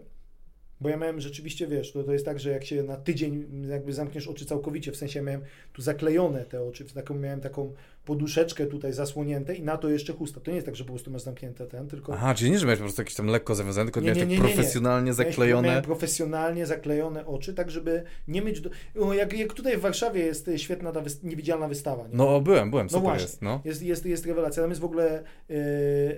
Bo 0.85 0.91
ja 0.91 0.97
miałem 0.97 1.21
rzeczywiście, 1.21 1.67
wiesz, 1.67 1.93
to, 1.93 2.05
to 2.05 2.13
jest 2.13 2.25
tak, 2.25 2.41
że 2.41 2.51
jak 2.51 2.65
się 2.65 2.83
na 2.83 2.97
tydzień 2.97 3.47
jakby 3.69 3.93
zamkniesz 3.93 4.29
oczy 4.29 4.47
całkowicie, 4.47 4.93
w 4.93 4.97
sensie 4.97 5.23
miałem 5.23 5.41
tu 5.73 5.83
zaklejone 5.83 6.45
te 6.45 6.63
oczy, 6.63 6.85
taką, 6.85 7.15
miałem 7.15 7.41
taką 7.41 7.75
poduszeczkę 8.05 8.67
tutaj 8.67 8.93
zasłonięte 8.93 9.55
i 9.55 9.63
na 9.63 9.77
to 9.77 9.89
jeszcze 9.89 10.13
chusta. 10.13 10.41
To 10.41 10.51
nie 10.51 10.55
jest 10.55 10.67
tak, 10.67 10.77
że 10.77 10.85
po 10.85 10.91
prostu 10.91 11.11
masz 11.11 11.23
zamknięte 11.23 11.67
ten, 11.67 11.89
tylko 11.89 12.15
Aha, 12.15 12.35
czyli 12.35 12.51
nie, 12.51 12.59
że 12.59 12.67
miałeś 12.67 12.79
po 12.79 12.85
prostu 12.85 13.01
jakieś 13.01 13.15
tam 13.15 13.27
lekko 13.27 13.55
zawiązane, 13.55 13.85
tylko 13.85 14.01
Nie, 14.01 14.07
miałeś 14.07 14.19
nie, 14.19 14.23
tak 14.23 14.31
nie, 14.31 14.37
nie, 14.37 14.43
nie. 14.43 14.55
profesjonalnie 14.55 15.11
Miałem- 15.11 15.15
zaklejone. 15.15 15.69
Miałem 15.69 15.85
profesjonalnie 15.85 16.67
zaklejone 16.67 17.27
oczy, 17.27 17.55
tak 17.55 17.71
żeby 17.71 18.03
nie 18.29 18.43
mieć... 18.43 18.61
Do... 18.61 18.71
O, 19.01 19.15
jak, 19.15 19.39
jak 19.39 19.53
tutaj 19.53 19.77
w 19.77 19.81
Warszawie 19.81 20.21
jest 20.21 20.49
e, 20.49 20.59
świetna 20.59 20.93
ta 20.93 21.01
wys... 21.01 21.23
niewidzialna 21.23 21.69
wystawa. 21.69 22.09
Nie? 22.09 22.17
No 22.17 22.41
byłem, 22.41 22.71
byłem, 22.71 22.91
super 22.91 23.03
właśnie. 23.03 23.23
jest, 23.23 23.43
no. 23.43 23.61
Jest, 23.65 23.83
jest, 23.83 24.07
jest 24.07 24.27
rewelacja. 24.27 24.63
Tam 24.63 24.71
jest 24.71 24.81
w 24.81 24.85
ogóle 24.85 25.23
e, 25.51 25.55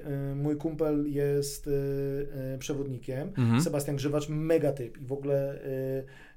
e, 0.05 0.35
mój 0.35 0.57
kumpel 0.57 1.05
jest 1.13 1.69
e, 2.55 2.59
przewodnikiem. 2.59 3.29
Mhm. 3.39 3.63
Sebastian 3.63 3.97
Grzywacz, 3.97 4.29
mega 4.29 4.73
typ 4.73 4.99
i 4.99 5.05
w 5.05 5.13
ogóle 5.13 5.63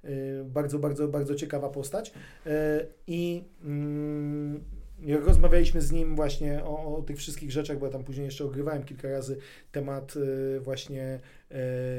e, 0.03 0.43
bardzo, 0.45 0.79
bardzo, 0.79 1.07
bardzo 1.07 1.35
ciekawa 1.35 1.69
postać. 1.69 2.13
I 3.07 3.43
mm, 3.63 4.63
jak 5.03 5.25
rozmawialiśmy 5.25 5.81
z 5.81 5.91
nim 5.91 6.15
właśnie 6.15 6.63
o, 6.63 6.95
o, 6.97 7.01
tych 7.01 7.17
wszystkich 7.17 7.51
rzeczach, 7.51 7.79
bo 7.79 7.85
ja 7.85 7.91
tam 7.91 8.03
później 8.03 8.25
jeszcze 8.25 8.45
ogrywałem 8.45 8.83
kilka 8.83 9.09
razy 9.09 9.37
temat 9.71 10.13
y, 10.15 10.59
właśnie 10.59 11.19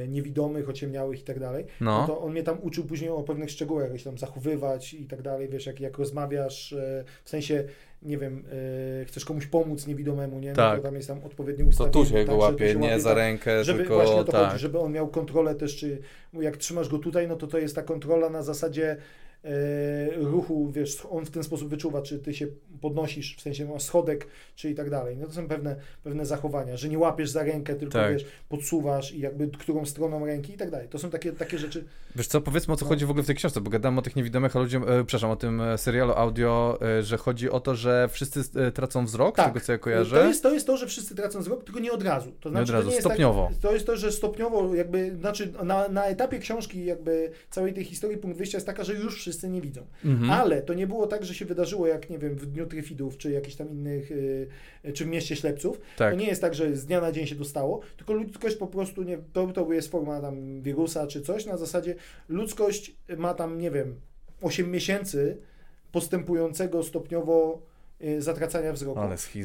y, 0.05 0.09
niewidomych, 0.09 0.69
ociemniałych 0.69 1.21
i 1.21 1.25
tak 1.25 1.39
dalej, 1.41 1.65
No. 1.81 2.01
no 2.01 2.07
to 2.07 2.21
on 2.21 2.33
mnie 2.33 2.43
tam 2.43 2.59
uczył 2.63 2.85
później 2.85 3.11
o 3.11 3.23
pewnych 3.23 3.51
szczegółach, 3.51 3.89
jak 3.91 3.99
się 3.99 4.05
tam 4.05 4.19
zachowywać 4.19 4.95
i 4.95 5.07
tak 5.07 5.23
dalej, 5.23 5.49
wiesz, 5.49 5.67
jak, 5.67 5.81
jak 5.81 5.99
rozmawiasz, 5.99 6.73
y, 6.73 7.05
w 7.25 7.31
sensie, 7.31 7.65
nie 8.03 8.19
wiem, 8.19 8.45
y, 9.03 9.05
chcesz 9.05 9.25
komuś 9.25 9.47
pomóc 9.47 9.87
niewidomemu, 9.87 10.39
nie? 10.41 10.53
Tak. 10.53 10.71
No 10.73 10.77
to 10.77 10.83
tam 10.83 10.95
jest 10.95 11.09
tam 11.09 11.25
odpowiednie 11.25 11.65
To 11.65 11.69
ustawienie. 11.71 11.93
tu 11.93 12.07
się 12.11 12.15
tak, 12.15 12.27
go 12.27 12.37
łapie, 12.37 12.73
się 12.73 12.79
nie 12.79 13.01
za 13.01 13.09
tak, 13.09 13.19
rękę, 13.19 13.65
żeby 13.65 13.79
tylko 13.79 13.95
właśnie 13.95 14.17
o 14.17 14.25
to 14.25 14.33
tak. 14.33 14.47
chodzi, 14.51 14.61
żeby 14.63 14.79
on 14.79 14.93
miał 14.93 15.09
kontrolę 15.09 15.55
też, 15.55 15.77
czy 15.77 15.99
jak 16.41 16.57
trzymasz 16.57 16.89
go 16.89 16.99
tutaj, 16.99 17.29
no 17.29 17.37
to 17.37 17.47
to 17.47 17.59
jest 17.59 17.75
ta 17.75 17.83
kontrola 17.83 18.31
na 18.31 18.43
zasadzie 18.43 18.91
e, 18.91 18.97
ruchu, 20.17 20.71
wiesz, 20.73 21.07
on 21.11 21.27
w 21.27 21.31
ten 21.31 21.43
sposób 21.45 21.69
wyczuwa, 21.69 22.03
czy 22.03 22.19
ty 22.19 22.35
się 22.35 22.47
podnosisz, 22.81 23.37
w 23.37 23.41
sensie 23.41 23.65
masz 23.65 23.83
schodek, 23.83 24.27
czy 24.55 24.71
i 24.71 24.75
tak 24.75 24.91
dalej. 24.91 25.17
No 25.17 25.27
to 25.27 25.33
są 25.33 25.49
pewne, 25.49 25.77
pewne 26.05 26.27
zachowania, 26.27 26.77
że 26.77 26.89
nie 26.89 26.99
łapiesz 26.99 27.31
za 27.31 27.43
rękę, 27.43 27.75
tylko 27.75 27.93
Tak. 27.93 28.13
wiesz, 28.13 28.25
podsuwasz 28.49 29.13
i 29.15 29.21
jakby 29.21 29.49
którą 29.49 29.87
stroną 29.87 30.27
ręki 30.27 30.53
i 30.53 30.57
tak 30.57 30.71
dalej. 30.71 30.89
To 30.89 30.99
są 30.99 31.11
takie, 31.11 31.33
takie 31.33 31.59
rzeczy. 31.59 31.85
Wiesz 32.17 32.27
co, 32.27 32.41
powiedzmy 32.41 32.75
o 32.75 32.77
co 32.77 32.85
No. 32.85 32.89
chodzi 32.89 33.07
w 33.07 33.11
ogóle 33.11 33.23
w 33.23 33.27
tej 33.27 33.37
książce, 33.37 33.61
bo 33.61 33.71
gadamy 33.71 33.99
o 33.99 34.03
tych 34.03 34.17
niewidomych, 34.17 34.57
a 34.57 34.59
ludziom, 34.59 34.83
e, 34.83 34.87
przepraszam, 35.05 35.31
o 35.31 35.37
tym 35.37 35.61
e, 35.61 35.79
serialu 35.79 36.13
audio, 36.13 36.79
e, 36.99 37.03
że 37.03 37.17
chodzi 37.17 37.51
o 37.51 37.61
to, 37.61 37.75
że 37.75 38.09
wszyscy 38.13 38.41
e, 38.61 38.73
tracą 38.73 39.05
wzrok, 39.05 39.35
z 39.41 39.45
tego 39.45 39.61
co 39.61 39.73
ja 39.73 39.79
kojarzę. 39.79 40.11
Tak. 40.11 40.21
To 40.23 40.29
jest, 40.29 40.43
to 40.43 40.53
jest 40.55 40.67
to, 40.67 40.77
że 40.77 40.87
wszyscy 40.87 41.15
tracą 41.15 41.41
wzrok, 41.41 41.65
tylko 41.65 41.81
nie 41.81 41.93
od 41.93 42.03
razu. 42.03 42.33
To 42.41 42.51
znaczy, 42.51 42.65
od 42.65 42.71
razu, 42.71 42.83
to 42.85 42.91
nie 42.91 42.95
jest 42.97 43.07
stopniowo. 43.07 43.49
Tak, 43.53 43.59
to 43.59 43.73
jest 43.73 43.87
to, 43.87 43.97
że 43.97 44.13
stopniowo 44.13 44.75
jakby, 44.75 45.17
znaczy 45.21 45.53
na, 45.65 45.89
na 45.89 46.05
etapie 46.05 46.39
książki 46.39 46.85
jakby 46.85 47.31
całej 47.51 47.75
tej 47.75 47.85
historii 47.85 48.19
punkt 48.19 48.39
wyjścia 48.39 48.57
jest 48.57 48.67
taka, 48.67 48.85
że 48.85 48.95
już 48.95 49.17
wszyscy 49.17 49.49
nie 49.49 49.61
widzą. 49.61 49.87
Mhm. 50.05 50.31
Ale 50.31 50.63
to 50.63 50.75
nie 50.75 50.87
było 50.87 51.07
tak, 51.07 51.25
że 51.25 51.35
się 51.35 51.45
wydarzyło 51.45 51.87
jak, 51.87 52.11
nie 52.11 52.19
wiem, 52.19 52.35
w 52.35 52.47
Dniu 52.47 52.67
Tryfidów, 52.67 53.17
czy 53.19 53.31
jakichś 53.31 53.57
tam 53.57 53.71
innych, 53.71 54.11
y, 54.11 54.49
czy 54.95 55.05
w 55.05 55.09
Mieście 55.09 55.37
Ślepców. 55.37 55.81
tak. 55.97 56.13
To 56.15 56.21
nie 56.21 56.27
jest 56.27 56.41
tak, 56.41 56.55
że 56.55 56.77
z 56.77 56.87
dnia 56.87 57.01
na 57.01 57.13
dzień 57.13 57.27
się 57.27 57.35
dostało, 57.35 57.81
tylko 57.97 58.13
ludzkość 58.13 58.57
po 58.57 58.67
prostu, 58.67 59.03
nie, 59.03 59.19
to, 59.33 59.47
to 59.47 59.73
jest 59.73 59.91
forma 59.91 60.21
tam 60.21 60.63
wirusa 60.63 61.07
czy 61.07 61.21
coś, 61.21 61.47
na 61.47 61.57
zasadzie 61.57 61.95
ludzkość 62.29 62.97
ma 63.17 63.35
tam, 63.35 63.59
nie 63.59 63.71
wiem, 63.71 64.01
8 64.41 64.71
miesięcy 64.71 65.39
postępującego 65.93 66.83
stopniowo 66.83 67.63
y, 68.05 68.23
zatracania 68.23 68.73
wzroku. 68.73 69.01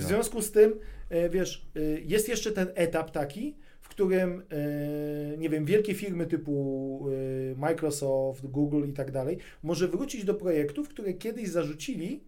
W 0.06 0.08
związku 0.08 0.42
z 0.42 0.52
tym, 0.52 0.74
y, 1.12 1.30
wiesz, 1.30 1.68
y, 1.78 2.02
jest 2.06 2.30
jeszcze 2.30 2.52
ten 2.52 2.68
etap 2.76 3.12
taki, 3.12 3.56
w 3.82 3.88
którym, 3.90 4.44
nie 5.38 5.50
wiem, 5.50 5.66
wielkie 5.66 5.94
firmy 5.94 6.26
typu 6.26 7.08
Microsoft, 7.56 8.46
Google 8.46 8.90
i 8.90 8.94
tak 8.94 9.12
dalej, 9.12 9.38
może 9.64 9.88
wrócić 9.88 10.26
do 10.26 10.34
projektów, 10.34 10.90
które 10.90 11.14
kiedyś 11.14 11.50
zarzucili, 11.50 12.24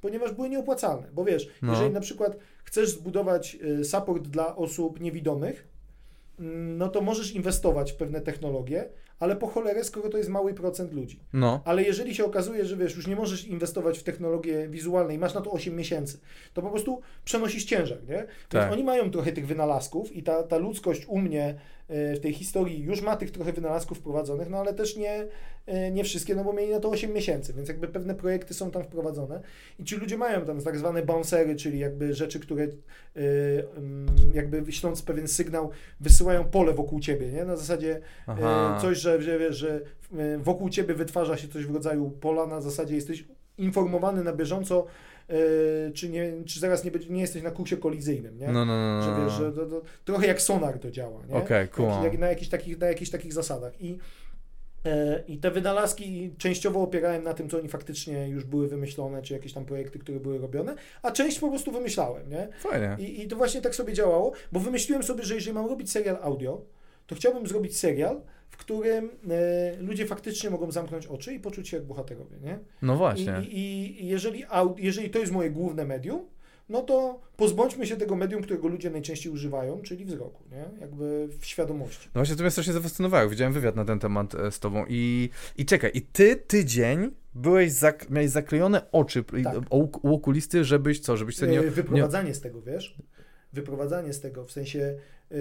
ponieważ 0.00 0.32
były 0.32 0.48
nieopłacalne. 0.48 1.08
Bo 1.12 1.24
wiesz, 1.24 1.48
No. 1.62 1.72
jeżeli 1.72 1.90
na 1.90 2.00
przykład 2.00 2.36
chcesz 2.64 2.90
zbudować 2.90 3.58
support 3.82 4.28
dla 4.28 4.56
osób 4.56 5.00
niewidomych, 5.00 5.68
mm, 6.38 6.78
no 6.78 6.88
to 6.88 7.00
możesz 7.00 7.34
inwestować 7.34 7.92
w 7.92 7.96
pewne 7.96 8.20
technologie, 8.20 8.88
ale 9.22 9.36
po 9.36 9.46
cholerę, 9.46 9.84
skoro 9.84 10.08
to 10.08 10.18
jest 10.18 10.30
mały 10.30 10.54
procent 10.54 10.92
ludzi. 10.92 11.20
No, 11.32 11.60
Ale 11.64 11.82
jeżeli 11.82 12.14
się 12.14 12.24
okazuje, 12.24 12.64
że 12.64 12.76
wiesz, 12.76 12.96
już 12.96 13.06
nie 13.06 13.16
możesz 13.16 13.46
inwestować 13.46 13.98
w 13.98 14.02
technologię 14.02 14.68
wizualne 14.68 15.14
i 15.14 15.18
masz 15.18 15.34
na 15.34 15.40
to 15.40 15.50
8 15.52 15.76
miesięcy, 15.76 16.18
to 16.54 16.62
po 16.62 16.70
prostu 16.70 17.00
przenosisz 17.24 17.64
ciężar, 17.64 17.98
nie? 18.08 18.16
Więc 18.16 18.28
Tak. 18.48 18.72
oni 18.72 18.84
mają 18.84 19.10
trochę 19.10 19.32
tych 19.32 19.46
wynalazków 19.46 20.16
i 20.16 20.22
ta, 20.22 20.42
ta 20.42 20.56
ludzkość 20.56 21.06
u 21.06 21.18
mnie 21.18 21.58
w 21.88 22.18
tej 22.22 22.32
historii 22.32 22.82
już 22.82 23.02
ma 23.02 23.16
tych 23.16 23.30
trochę 23.30 23.52
wynalazków 23.52 23.98
wprowadzonych, 23.98 24.50
no 24.50 24.58
ale 24.58 24.74
też 24.74 24.96
nie, 24.96 25.26
e, 25.66 25.90
nie 25.90 26.04
wszystkie, 26.04 26.34
no 26.34 26.44
bo 26.44 26.52
mieli 26.52 26.72
na 26.72 26.80
to 26.80 26.90
8 26.90 27.12
miesięcy, 27.12 27.52
więc 27.52 27.68
jakby 27.68 27.88
pewne 27.88 28.14
projekty 28.14 28.54
są 28.54 28.70
tam 28.70 28.84
wprowadzone 28.84 29.42
i 29.78 29.84
ci 29.84 29.96
ludzie 29.96 30.18
mają 30.18 30.44
tam 30.44 30.60
tak 30.60 30.78
zwane 30.78 31.02
bouncery, 31.02 31.56
czyli 31.56 31.78
jakby 31.78 32.14
rzeczy, 32.14 32.40
które 32.40 32.64
e, 32.64 32.68
jakby 34.34 34.72
śląc 34.72 35.02
pewien 35.02 35.28
sygnał, 35.28 35.70
wysyłają 36.00 36.44
pole 36.44 36.72
wokół 36.72 37.00
ciebie, 37.00 37.32
nie? 37.32 37.44
Na 37.44 37.56
zasadzie 37.56 38.00
aha. 38.26 38.76
E, 38.78 38.80
Coś, 38.80 38.98
że, 38.98 39.22
że 39.22 39.52
że 39.52 39.80
wokół 40.38 40.68
ciebie 40.68 40.94
wytwarza 40.94 41.36
się 41.36 41.48
coś 41.48 41.66
w 41.66 41.74
rodzaju 41.74 42.10
pola, 42.10 42.46
na 42.46 42.60
zasadzie 42.60 42.94
jesteś 42.94 43.24
informowany 43.58 44.24
na 44.24 44.32
bieżąco, 44.32 44.86
czy, 45.94 46.08
nie, 46.08 46.32
czy 46.46 46.60
zaraz 46.60 46.84
nie, 46.84 46.90
nie 47.10 47.20
jesteś 47.20 47.42
na 47.42 47.50
kursie 47.50 47.76
kolizyjnym, 47.76 48.38
nie? 48.38 48.46
No, 48.46 48.64
no, 48.64 48.76
no, 48.76 48.98
no. 48.98 49.02
Że 49.02 49.24
wiesz, 49.24 49.32
że 49.32 49.52
to, 49.52 49.66
to, 49.66 49.82
trochę 50.04 50.26
jak 50.26 50.42
sonar 50.42 50.78
to 50.78 50.90
działa, 50.90 51.20
nie? 51.28 51.34
Jak, 51.34 51.50
jak, 52.04 52.18
na, 52.18 52.28
jakichś 52.28 52.48
takich, 52.50 52.78
na 52.78 52.86
jakichś 52.86 53.10
takich 53.10 53.32
zasadach. 53.32 53.80
I, 53.80 53.98
e, 54.84 55.22
I 55.28 55.38
te 55.38 55.50
wynalazki 55.50 56.34
częściowo 56.38 56.82
opierałem 56.82 57.22
na 57.22 57.34
tym, 57.34 57.48
co 57.48 57.58
oni 57.58 57.68
faktycznie 57.68 58.28
już 58.28 58.44
były 58.44 58.68
wymyślone, 58.68 59.22
czy 59.22 59.34
jakieś 59.34 59.52
tam 59.52 59.64
projekty, 59.64 59.98
które 59.98 60.20
były 60.20 60.38
robione, 60.38 60.74
a 61.02 61.10
część 61.10 61.38
po 61.38 61.48
prostu 61.48 61.72
wymyślałem, 61.72 62.30
nie? 62.30 62.48
Fajnie. 62.58 62.96
I, 62.98 63.22
I 63.22 63.28
to 63.28 63.36
właśnie 63.36 63.62
tak 63.62 63.74
sobie 63.74 63.92
działało, 63.92 64.32
bo 64.52 64.60
wymyśliłem 64.60 65.02
sobie, 65.02 65.24
że 65.24 65.34
jeżeli 65.34 65.54
mam 65.54 65.66
robić 65.66 65.90
serial 65.90 66.18
audio, 66.22 66.64
to 67.06 67.14
chciałbym 67.14 67.46
zrobić 67.46 67.78
serial, 67.78 68.20
w 68.52 68.56
którym 68.56 69.10
e, 69.30 69.76
ludzie 69.80 70.06
faktycznie 70.06 70.50
mogą 70.50 70.70
zamknąć 70.70 71.06
oczy 71.06 71.34
i 71.34 71.40
poczuć 71.40 71.68
się 71.68 71.76
jak 71.76 71.86
bohaterowie, 71.86 72.36
nie? 72.42 72.58
No 72.82 72.94
I, 72.94 72.96
właśnie. 72.96 73.42
i, 73.48 74.02
i 74.04 74.06
jeżeli, 74.08 74.44
au, 74.48 74.74
jeżeli 74.78 75.10
to 75.10 75.18
jest 75.18 75.32
moje 75.32 75.50
główne 75.50 75.84
medium, 75.86 76.20
no 76.68 76.82
to 76.82 77.20
pozbądźmy 77.36 77.86
się 77.86 77.96
tego 77.96 78.16
medium, 78.16 78.42
którego 78.42 78.68
ludzie 78.68 78.90
najczęściej 78.90 79.32
używają, 79.32 79.82
czyli 79.82 80.04
wzroku, 80.04 80.42
nie? 80.50 80.80
Jakby 80.80 81.28
w 81.38 81.46
świadomości. 81.46 82.06
No 82.14 82.18
właśnie, 82.18 82.36
to 82.36 82.42
mnie 82.42 82.50
strasznie 82.50 82.72
zafascynowało. 82.72 83.30
Widziałem 83.30 83.52
wywiad 83.52 83.76
na 83.76 83.84
ten 83.84 83.98
temat 83.98 84.34
e, 84.34 84.50
z 84.50 84.60
tobą 84.60 84.84
i, 84.88 85.30
i 85.56 85.64
czekaj, 85.66 85.90
i 85.94 86.02
ty 86.02 86.36
tydzień 86.36 87.10
byłeś, 87.34 87.72
zak- 87.72 88.10
miałeś 88.10 88.30
zaklejone 88.30 88.90
oczy 88.92 89.24
i- 89.40 89.42
Tak. 89.44 89.54
u, 89.70 90.14
okulisty, 90.14 90.64
żebyś 90.64 91.00
co, 91.00 91.16
żebyś 91.16 91.36
sobie 91.36 91.52
nie... 91.52 91.60
E, 91.60 91.70
Wyprowadzanie 91.70 92.34
z 92.34 92.40
tego, 92.40 92.62
wiesz? 92.62 92.96
Wyprowadzanie 93.52 94.12
z 94.12 94.20
tego, 94.20 94.44
w 94.44 94.52
sensie, 94.52 94.94
e, 95.30 95.34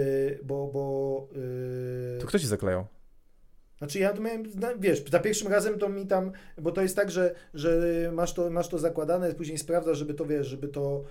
bo, 0.43 0.67
bo 0.73 1.27
e, 2.15 2.19
To 2.19 2.27
kto 2.27 2.39
ci 2.39 2.47
zaklejał? 2.47 2.85
Znaczy 3.81 3.99
ja 3.99 4.13
miałem, 4.13 4.43
wiesz, 4.79 5.03
za 5.11 5.19
pierwszym 5.19 5.47
razem 5.47 5.79
to 5.79 5.89
mi 5.89 6.07
tam, 6.07 6.31
bo 6.57 6.71
to 6.71 6.81
jest 6.81 6.95
tak, 6.95 7.11
że, 7.11 7.35
że 7.53 7.79
masz, 8.13 8.33
to, 8.33 8.49
masz 8.49 8.67
to 8.67 8.79
zakładane, 8.79 9.33
później 9.33 9.57
sprawdzasz, 9.57 9.97
żeby 9.97 10.13
to, 10.13 10.25
wiesz, 10.25 10.47
żeby 10.47 10.67
to 10.67 11.03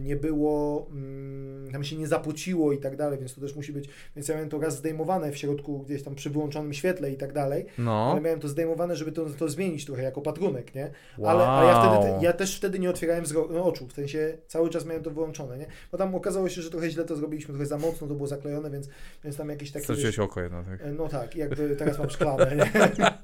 nie 0.00 0.16
było, 0.16 0.86
mm, 0.90 1.72
tam 1.72 1.84
się 1.84 1.96
nie 1.96 2.06
zapociło 2.06 2.72
i 2.72 2.78
tak 2.78 2.96
dalej, 2.96 3.18
więc 3.18 3.34
to 3.34 3.40
też 3.40 3.56
musi 3.56 3.72
być, 3.72 3.88
więc 4.16 4.28
ja 4.28 4.34
miałem 4.34 4.48
to 4.50 4.60
raz 4.60 4.76
zdejmowane 4.76 5.32
w 5.32 5.36
środku, 5.36 5.78
gdzieś 5.78 6.02
tam 6.02 6.14
przy 6.14 6.30
wyłączonym 6.30 6.72
świetle 6.74 7.10
i 7.10 7.16
tak 7.16 7.32
dalej, 7.32 7.66
No. 7.78 8.10
ale 8.12 8.20
miałem 8.20 8.40
to 8.40 8.48
zdejmowane, 8.48 8.96
żeby 8.96 9.12
to, 9.12 9.26
to 9.38 9.48
zmienić 9.48 9.84
trochę 9.84 10.02
jako 10.02 10.20
patrunek, 10.20 10.74
nie? 10.74 10.90
Wow. 11.18 11.30
Ale, 11.30 11.46
ale 11.46 11.66
ja, 11.68 11.98
wtedy, 12.00 12.24
ja 12.24 12.32
też 12.32 12.56
wtedy 12.56 12.78
nie 12.78 12.90
otwierałem 12.90 13.24
no, 13.50 13.64
oczu, 13.64 13.86
w 13.86 13.92
sensie 13.92 14.38
cały 14.46 14.70
czas 14.70 14.86
miałem 14.86 15.02
to 15.02 15.10
wyłączone, 15.10 15.58
nie? 15.58 15.66
Bo 15.92 15.98
tam 15.98 16.14
okazało 16.14 16.48
się, 16.48 16.62
że 16.62 16.70
trochę 16.70 16.90
źle 16.90 17.04
to 17.04 17.16
zrobiliśmy, 17.16 17.54
trochę 17.54 17.66
za 17.66 17.78
mocno 17.78 18.06
to 18.06 18.14
było 18.14 18.26
zaklejone, 18.26 18.70
więc, 18.70 18.88
więc 19.24 19.36
tam 19.36 19.48
jakieś 19.48 19.70
takie... 19.70 19.84
Straciłeś 19.84 20.18
oko 20.18 20.40
jedno, 20.40 20.64
tak. 20.64 20.80
E, 20.82 20.92
No 20.92 21.08
tak, 21.08 21.36
jakby 21.36 21.76
teraz 21.76 21.98
mam 21.98 22.10
szklane, 22.10 22.56
nie? 22.56 22.70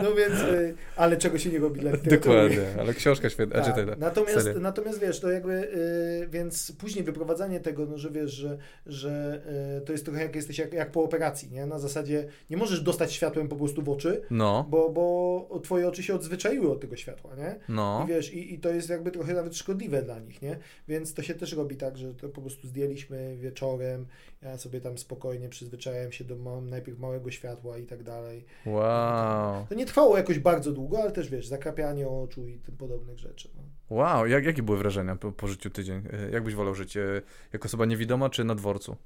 No 0.00 0.14
więc, 0.14 0.34
y, 0.40 0.74
ale 0.96 1.16
czego 1.16 1.38
się 1.38 1.50
nie 1.50 1.58
robi 1.58 1.80
dla 1.80 1.90
literatury. 1.92 2.20
Dokładnie, 2.20 2.80
ale 2.80 2.94
książka 2.94 3.30
świetna. 3.30 3.54
Tak. 3.62 3.64
Znaczy, 3.64 3.86
te- 3.86 3.96
Natomiast, 3.96 4.48
natomiast 4.60 5.00
wiesz, 5.00 5.20
to 5.20 5.30
jakby, 5.48 5.76
y, 6.24 6.28
więc 6.28 6.72
później 6.72 7.04
wyprowadzanie 7.04 7.60
tego, 7.60 7.86
no, 7.86 7.98
że 7.98 8.10
wiesz, 8.10 8.30
że, 8.32 8.58
że 8.86 9.42
y, 9.78 9.80
to 9.80 9.92
jest 9.92 10.04
trochę 10.04 10.22
jak 10.22 10.36
jesteś 10.36 10.58
jak, 10.58 10.72
jak 10.72 10.90
po 10.90 11.02
operacji, 11.02 11.50
nie? 11.50 11.66
Na 11.66 11.78
zasadzie 11.78 12.28
nie 12.50 12.56
możesz 12.56 12.80
dostać 12.80 13.12
światłem 13.12 13.48
po 13.48 13.56
prostu 13.56 13.82
w 13.82 13.88
oczy, 13.88 14.22
No, 14.30 14.66
bo, 14.70 14.90
bo 14.90 15.60
twoje 15.62 15.88
oczy 15.88 16.02
się 16.02 16.14
odzwyczaiły 16.14 16.72
od 16.72 16.80
tego 16.80 16.96
światła, 16.96 17.34
nie? 17.36 17.54
no. 17.68 18.00
I 18.04 18.08
wiesz, 18.08 18.32
i, 18.34 18.54
i 18.54 18.58
to 18.58 18.68
jest 18.68 18.88
jakby 18.88 19.10
trochę 19.10 19.34
nawet 19.34 19.56
szkodliwe 19.56 20.02
dla 20.02 20.18
nich, 20.18 20.42
nie? 20.42 20.58
Więc 20.88 21.14
to 21.14 21.22
się 21.22 21.34
też 21.34 21.52
robi 21.52 21.76
tak, 21.76 21.98
że 21.98 22.14
to 22.14 22.28
po 22.28 22.40
prostu 22.40 22.66
zdjęliśmy 22.68 23.36
wieczorem, 23.36 24.06
ja 24.42 24.58
sobie 24.58 24.80
tam 24.80 24.98
spokojnie 24.98 25.48
przyzwyczaiłem 25.48 26.12
się 26.12 26.24
do 26.24 26.36
ma- 26.36 26.60
najpierw 26.60 26.98
małego 26.98 27.30
światła 27.30 27.78
i 27.78 27.86
tak 27.86 28.02
dalej. 28.02 28.44
Wow. 28.66 29.66
To 29.68 29.74
nie 29.74 29.86
trwało 29.86 30.16
jakoś 30.16 30.38
bardzo 30.38 30.72
długo, 30.72 31.02
ale 31.02 31.12
też 31.12 31.28
wiesz, 31.30 31.46
zakrapianie 31.46 32.08
oczu 32.08 32.48
i 32.48 32.58
tym 32.58 32.76
podobnych 32.76 33.18
rzeczy. 33.18 33.48
No. 33.56 33.62
Wow, 33.92 34.26
jak, 34.26 34.44
jakie 34.44 34.62
były 34.62 34.78
wrażenia 34.78 35.16
po, 35.16 35.32
po 35.32 35.48
życiu 35.48 35.70
tydzień? 35.70 36.02
E, 36.12 36.30
Jak 36.30 36.44
byś 36.44 36.54
wolał 36.54 36.74
żyć? 36.74 36.96
e, 36.96 37.22
Jako 37.52 37.66
osoba 37.66 37.84
niewidoma 37.86 38.30
czy 38.30 38.44
na 38.44 38.54
dworcu? 38.54 38.96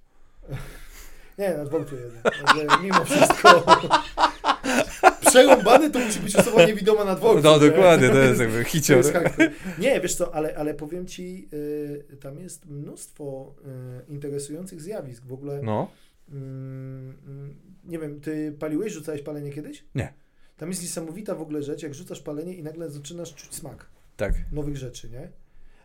Nie, 1.38 1.54
na 1.56 1.64
dworcu 1.64 1.94
jednak. 1.96 2.82
Mimo 2.82 3.04
wszystko. 3.04 3.64
Przerąbany 5.26 5.90
to 5.90 5.98
musi 5.98 6.20
być 6.20 6.36
osoba 6.36 6.64
niewidoma 6.66 7.04
na 7.04 7.14
dworcu. 7.14 7.42
No 7.42 7.58
nie? 7.58 7.70
dokładnie, 7.70 8.08
to 8.08 8.18
jest 8.18 8.40
jakby 8.40 8.64
hicior. 8.70 9.04
Nie, 9.78 10.00
wiesz 10.00 10.14
co, 10.14 10.34
ale, 10.34 10.56
ale 10.56 10.74
powiem 10.74 11.06
ci, 11.06 11.48
y, 12.12 12.16
tam 12.20 12.38
jest 12.38 12.66
mnóstwo 12.66 13.54
y, 14.08 14.12
interesujących 14.12 14.80
zjawisk. 14.82 15.24
W 15.26 15.32
ogóle, 15.32 15.60
No, 15.62 15.90
mm, 16.28 17.16
mm, 17.26 17.56
nie 17.84 17.98
wiem, 17.98 18.20
ty 18.20 18.56
paliłeś, 18.58 18.92
rzucałeś 18.92 19.22
palenie 19.22 19.52
kiedyś? 19.52 19.84
Nie. 19.94 20.12
Tam 20.56 20.68
jest 20.68 20.82
niesamowita 20.82 21.34
w 21.34 21.42
ogóle 21.42 21.62
rzecz, 21.62 21.82
jak 21.82 21.94
rzucasz 21.94 22.20
palenie 22.20 22.54
i 22.54 22.62
nagle 22.62 22.90
zaczynasz 22.90 23.34
czuć 23.34 23.54
smak 23.54 23.86
tak. 24.16 24.34
nowych 24.52 24.76
rzeczy, 24.76 25.10
nie? 25.10 25.28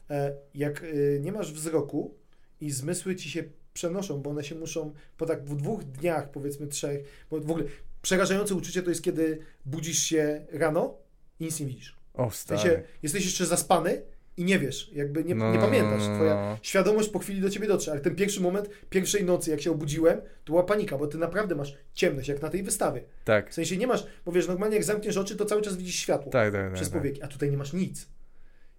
E, 0.10 0.34
jak 0.54 0.84
y, 0.84 1.20
nie 1.24 1.32
masz 1.32 1.54
wzroku 1.54 2.16
i 2.62 2.72
zmysły 2.72 3.16
ci 3.16 3.30
się 3.30 3.44
przenoszą, 3.74 4.22
bo 4.22 4.30
one 4.30 4.44
się 4.44 4.56
muszą 4.56 4.94
po 5.18 5.26
tak 5.26 5.46
w 5.46 5.56
dwóch 5.56 5.84
dniach, 5.84 6.32
powiedzmy 6.32 6.68
trzech, 6.68 7.26
bo 7.30 7.40
w 7.40 7.52
ogóle 7.52 7.66
przerażające 8.02 8.56
uczucie 8.56 8.84
to 8.84 8.90
jest, 8.90 9.04
kiedy 9.04 9.40
budzisz 9.66 10.00
się 10.00 10.46
rano 10.52 10.98
i 11.40 11.44
nic 11.46 11.60
nie 11.60 11.66
widzisz. 11.66 11.96
O, 12.14 12.30
W 12.30 12.36
sensie 12.36 12.62
stary. 12.70 12.84
jesteś 13.04 13.26
jeszcze 13.26 13.46
zaspany 13.46 14.02
i 14.38 14.44
nie 14.44 14.60
wiesz, 14.60 14.92
jakby 14.94 15.24
nie, 15.24 15.36
No, 15.36 15.54
nie 15.54 15.60
pamiętasz. 15.60 16.02
Twoja 16.04 16.36
no. 16.36 16.58
świadomość 16.62 17.10
po 17.10 17.20
chwili 17.20 17.42
do 17.42 17.50
ciebie 17.50 17.68
dotrze, 17.68 17.92
ale 17.92 18.02
ten 18.02 18.16
pierwszy 18.16 18.42
moment, 18.42 18.70
pierwszej 18.90 19.24
nocy, 19.24 19.52
jak 19.52 19.62
się 19.62 19.72
obudziłem, 19.72 20.22
to 20.22 20.52
była 20.54 20.64
panika, 20.64 20.98
bo 20.98 21.08
ty 21.08 21.18
naprawdę 21.18 21.56
masz 21.56 21.78
ciemność, 21.94 22.28
jak 22.30 22.42
na 22.42 22.50
tej 22.50 22.64
wystawie. 22.64 23.04
Tak. 23.26 23.50
W 23.52 23.54
sensie 23.54 23.78
nie 23.78 23.88
masz, 23.88 24.06
bo 24.26 24.32
wiesz, 24.32 24.48
normalnie 24.48 24.76
jak 24.76 24.86
zamkniesz 24.86 25.18
oczy, 25.18 25.36
to 25.36 25.46
cały 25.46 25.62
czas 25.62 25.78
widzisz 25.78 25.96
światło 25.96 26.32
Tak, 26.32 26.54
tak, 26.54 26.62
tak. 26.66 26.74
przez 26.74 26.90
tak. 26.90 27.00
powieki, 27.02 27.24
a 27.24 27.28
tutaj 27.28 27.52
nie 27.52 27.58
masz 27.58 27.74
nic. 27.74 28.08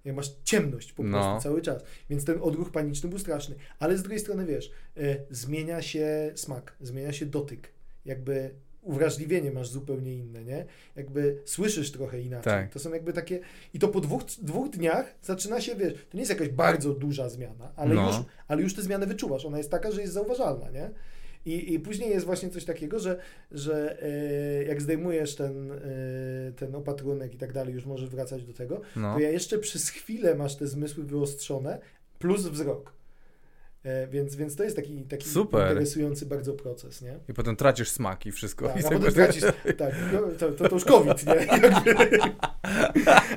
Jak 0.04 0.16
masz 0.16 0.30
ciemność 0.44 0.92
po 0.92 1.02
prostu 1.02 1.18
No. 1.18 1.40
cały 1.40 1.62
czas. 1.62 1.82
Więc 2.10 2.24
ten 2.24 2.38
odruch 2.42 2.70
paniczny 2.70 3.08
był 3.10 3.18
straszny. 3.18 3.54
Ale 3.78 3.98
z 3.98 4.02
drugiej 4.02 4.18
strony, 4.20 4.46
wiesz, 4.46 4.70
e, 4.96 5.16
zmienia 5.30 5.82
się 5.82 6.32
smak, 6.34 6.76
zmienia 6.80 7.12
się 7.12 7.26
dotyk. 7.26 7.72
Jakby 8.04 8.50
uwrażliwienie 8.82 9.50
masz 9.52 9.68
zupełnie 9.68 10.14
inne, 10.14 10.44
nie? 10.44 10.64
Jakby 10.96 11.42
słyszysz 11.44 11.92
trochę 11.92 12.20
inaczej. 12.20 12.52
Tak. 12.52 12.72
To 12.72 12.78
są 12.78 12.92
jakby 12.92 13.12
takie... 13.12 13.40
I 13.74 13.78
to 13.78 13.88
po 13.88 14.00
dwóch, 14.00 14.22
dwóch 14.42 14.70
dniach 14.70 15.14
zaczyna 15.22 15.60
się, 15.60 15.74
wiesz, 15.76 15.92
to 15.92 16.16
nie 16.16 16.20
jest 16.20 16.30
jakaś 16.30 16.48
bardzo 16.48 16.94
duża 16.94 17.28
zmiana, 17.28 17.72
ale, 17.76 17.94
No. 17.94 18.06
już, 18.06 18.16
ale 18.48 18.62
już 18.62 18.74
tę 18.74 18.82
zmianę 18.82 19.06
wyczuwasz. 19.06 19.44
Ona 19.44 19.58
jest 19.58 19.70
taka, 19.70 19.90
że 19.92 20.00
jest 20.00 20.12
zauważalna, 20.12 20.70
nie? 20.70 20.90
I, 21.46 21.74
I 21.74 21.80
później 21.80 22.10
jest 22.10 22.26
właśnie 22.26 22.50
coś 22.50 22.64
takiego, 22.64 22.98
że, 23.00 23.18
że 23.52 24.02
e, 24.02 24.64
jak 24.64 24.82
zdejmujesz 24.82 25.34
ten, 25.34 25.72
e, 25.72 25.78
ten 26.56 26.74
opatrunek 26.74 27.34
i 27.34 27.38
tak 27.38 27.52
dalej, 27.52 27.74
już 27.74 27.86
możesz 27.86 28.10
wracać 28.10 28.44
do 28.44 28.52
tego, 28.52 28.80
No. 28.96 29.14
to 29.14 29.20
ja 29.20 29.30
jeszcze 29.30 29.58
przez 29.58 29.88
chwilę 29.88 30.34
masz 30.34 30.56
te 30.56 30.66
zmysły 30.66 31.04
wyostrzone, 31.04 31.78
plus 32.18 32.42
wzrok. 32.46 32.92
E, 33.84 34.06
więc, 34.06 34.36
więc 34.36 34.56
to 34.56 34.64
jest 34.64 34.76
taki, 34.76 35.02
taki 35.02 35.28
Super. 35.28 35.68
interesujący 35.68 36.26
bardzo 36.26 36.52
proces, 36.52 37.02
nie? 37.02 37.18
I 37.28 37.34
potem 37.34 37.56
tracisz 37.56 37.90
smak 37.90 38.26
i 38.26 38.32
wszystko. 38.32 38.68
Tak, 38.68 38.82
I 38.82 38.86
a 38.86 38.90
potem 38.90 39.12
tracisz, 39.12 39.42
tak, 39.78 39.94
no, 40.12 40.20
to, 40.38 40.52
to, 40.52 40.68
to 40.68 40.74
już 40.74 40.84
COVID, 40.84 41.26
nie? 41.26 41.46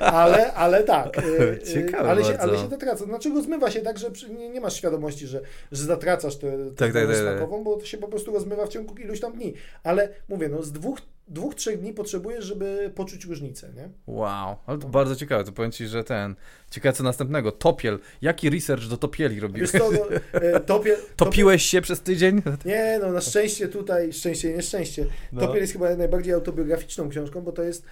Ale, 0.00 0.52
ale 0.52 0.84
tak. 0.84 1.18
e, 1.18 1.22
e, 1.52 1.58
Ciekawe 1.62 2.10
ale, 2.10 2.24
się, 2.24 2.38
ale 2.38 2.58
się 2.58 2.70
to 2.70 2.76
traca. 2.76 3.06
Dlaczego 3.06 3.42
zmywa 3.42 3.70
się 3.70 3.80
tak, 3.80 3.98
że 3.98 4.10
nie, 4.38 4.48
nie 4.48 4.60
masz 4.60 4.74
świadomości, 4.74 5.26
że, 5.26 5.40
że 5.72 5.84
zatracasz 5.84 6.36
tę 6.36 6.58
Tak, 6.76 6.92
tak, 6.92 6.92
tak, 6.92 7.06
tak. 7.06 7.16
smakową, 7.16 7.64
bo 7.64 7.76
to 7.76 7.86
się 7.86 7.98
po 7.98 8.08
prostu 8.08 8.32
rozmywa 8.32 8.66
w 8.66 8.68
ciągu 8.68 8.94
iluś 8.94 9.20
tam 9.20 9.32
dni. 9.32 9.54
Ale 9.82 10.08
mówię, 10.28 10.48
no 10.48 10.62
z 10.62 10.72
dwóch, 10.72 10.98
dwóch 11.28 11.54
trzech 11.54 11.80
dni 11.80 11.92
potrzebujesz, 11.92 12.44
żeby 12.44 12.92
poczuć 12.94 13.24
różnicę, 13.24 13.72
nie? 13.76 13.88
Wow, 14.06 14.56
ale 14.66 14.78
to 14.78 14.88
bardzo 14.88 15.16
ciekawe. 15.16 15.44
To 15.44 15.52
powiem 15.52 15.72
ci, 15.72 15.86
że 15.86 16.04
ten. 16.04 16.34
Ciekawe 16.70 16.92
co 16.92 17.04
następnego. 17.04 17.52
Topiel. 17.52 17.98
Jaki 18.22 18.50
research 18.50 18.84
do 18.88 18.96
topieli 18.96 19.40
robiłeś? 19.40 19.70
Co, 19.70 19.90
no, 19.90 19.98
e, 20.32 20.60
topie, 20.60 20.96
Topiłeś 21.16 21.62
się 21.62 21.80
przez 21.80 22.00
tydzień? 22.00 22.42
Nie, 22.64 22.98
no 23.02 23.12
na 23.12 23.20
szczęście 23.20 23.68
tutaj, 23.68 24.12
szczęście 24.12 24.50
i 24.50 24.54
nieszczęście. 24.54 25.06
No. 25.32 25.40
Topiel 25.40 25.60
jest 25.60 25.72
chyba 25.72 25.96
najbardziej 25.96 26.34
autobiograficzną 26.34 27.08
książką, 27.08 27.40
bo 27.40 27.52
to 27.52 27.62
jest 27.62 27.84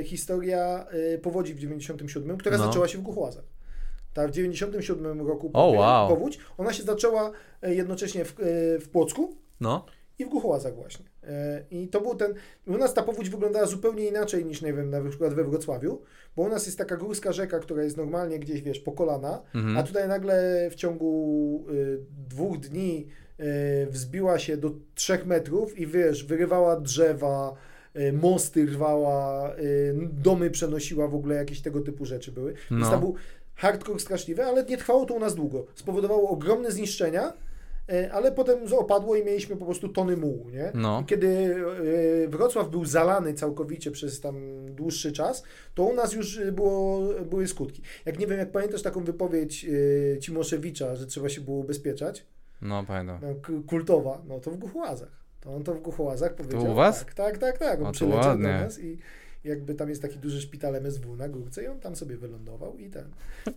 e, 0.00 0.04
historia 0.04 0.86
e, 1.14 1.18
powodzi 1.18 1.54
w 1.54 1.58
97, 1.58 2.36
która 2.38 2.58
No. 2.58 2.66
zaczęła 2.66 2.88
się 2.88 2.98
w 2.98 3.02
Głuchołazach. 3.02 3.44
Ta 4.14 4.28
w 4.28 4.30
97 4.30 5.26
roku 5.26 5.50
O, 5.52 5.66
powie- 5.66 5.78
wow. 5.78 6.08
powódź, 6.08 6.38
ona 6.58 6.72
się 6.72 6.82
zaczęła 6.82 7.30
e, 7.62 7.74
jednocześnie 7.74 8.24
w, 8.24 8.30
e, 8.30 8.34
w 8.78 8.88
Płocku 8.88 9.36
No. 9.60 9.86
i 10.18 10.24
w 10.24 10.28
Głuchołazach 10.28 10.74
właśnie. 10.74 11.04
E, 11.26 11.64
I 11.70 11.88
to 11.88 12.00
był 12.00 12.14
ten, 12.14 12.34
u 12.66 12.78
nas 12.78 12.94
ta 12.94 13.02
powódź 13.02 13.30
wyglądała 13.30 13.66
zupełnie 13.66 14.06
inaczej 14.08 14.44
niż, 14.44 14.62
nie 14.62 14.72
wiem, 14.72 14.90
na 14.90 15.00
przykład 15.10 15.34
we 15.34 15.44
Wrocławiu, 15.44 16.00
bo 16.36 16.42
u 16.42 16.48
nas 16.48 16.66
jest 16.66 16.78
taka 16.78 16.96
górska 16.96 17.32
rzeka, 17.32 17.58
która 17.58 17.82
jest 17.82 17.96
normalnie 17.96 18.38
gdzieś, 18.38 18.62
wiesz, 18.62 18.78
po 18.80 18.92
kolana, 18.92 19.42
Mhm. 19.54 19.76
a 19.76 19.82
tutaj 19.82 20.08
nagle 20.08 20.68
w 20.70 20.74
ciągu 20.74 21.64
y, 21.70 21.98
dwóch 22.28 22.58
dni 22.58 23.06
y, 23.40 23.86
wzbiła 23.90 24.38
się 24.38 24.56
do 24.56 24.70
trzech 24.94 25.26
metrów 25.26 25.78
i 25.78 25.86
wiesz, 25.86 26.24
wyrywała 26.24 26.80
drzewa, 26.80 27.54
y, 27.96 28.12
mosty 28.12 28.66
rwała, 28.66 29.50
y, 29.56 29.94
domy 30.12 30.50
przenosiła, 30.50 31.08
w 31.08 31.14
ogóle 31.14 31.34
jakieś 31.34 31.60
tego 31.62 31.80
typu 31.80 32.04
rzeczy 32.04 32.32
były. 32.32 32.52
Więc 32.70 32.82
No. 32.82 32.90
to 32.90 32.98
był 32.98 33.14
hardcore 33.54 34.00
straszliwy, 34.00 34.44
ale 34.44 34.64
nie 34.64 34.76
trwało 34.76 35.06
to 35.06 35.14
u 35.14 35.18
nas 35.20 35.34
długo. 35.34 35.66
Spowodowało 35.74 36.30
ogromne 36.30 36.70
zniszczenia, 36.70 37.32
ale 38.12 38.32
potem 38.32 38.58
opadło 38.78 39.16
i 39.16 39.24
mieliśmy 39.24 39.56
po 39.56 39.64
prostu 39.64 39.88
tony 39.88 40.16
mułu, 40.16 40.50
nie? 40.50 40.70
No. 40.74 41.04
Kiedy 41.06 41.26
y, 41.26 42.28
Wrocław 42.28 42.68
był 42.68 42.84
zalany 42.84 43.34
całkowicie 43.34 43.90
przez 43.90 44.20
tam 44.20 44.36
dłuższy 44.74 45.12
czas, 45.12 45.42
to 45.74 45.84
u 45.84 45.94
nas 45.94 46.12
już 46.12 46.36
y, 46.36 46.52
było, 46.52 47.00
były 47.24 47.48
skutki. 47.48 47.82
Jak 48.06 48.18
nie 48.18 48.26
wiem, 48.26 48.38
jak 48.38 48.52
pamiętasz 48.52 48.82
taką 48.82 49.04
wypowiedź 49.04 49.66
Cimoszewicza, 50.20 50.96
że 50.96 51.06
trzeba 51.06 51.28
się 51.28 51.40
było 51.40 51.56
ubezpieczać, 51.58 52.26
No, 52.62 52.84
pamiętam. 52.86 53.18
no, 53.22 53.58
kultowa, 53.66 54.22
no 54.28 54.40
to 54.40 54.50
w 54.50 54.56
Głuchołazach. 54.56 55.26
To 55.40 55.54
on 55.54 55.64
to 55.64 55.74
w 55.74 55.80
Głuchołazach 55.80 56.34
powiedział. 56.34 56.70
u 56.72 56.74
was? 56.74 56.98
Tak, 57.04 57.14
tak, 57.14 57.38
tak, 57.38 57.58
tak. 57.58 57.80
O, 57.80 57.82
On 57.82 57.86
to 57.86 57.92
przyleciał 57.92 58.22
do 58.22 58.28
ładnie. 58.28 58.44
nas 58.48 58.78
i 58.80 58.98
jakby 59.46 59.74
tam 59.74 59.88
jest 59.88 60.02
taki 60.02 60.18
duży 60.18 60.40
szpital 60.40 60.76
MSW 60.76 61.16
na 61.16 61.28
górce 61.28 61.64
i 61.64 61.66
on 61.66 61.80
tam 61.80 61.96
sobie 61.96 62.16
wylądował 62.16 62.78
i 62.78 62.90
ten. 62.90 63.04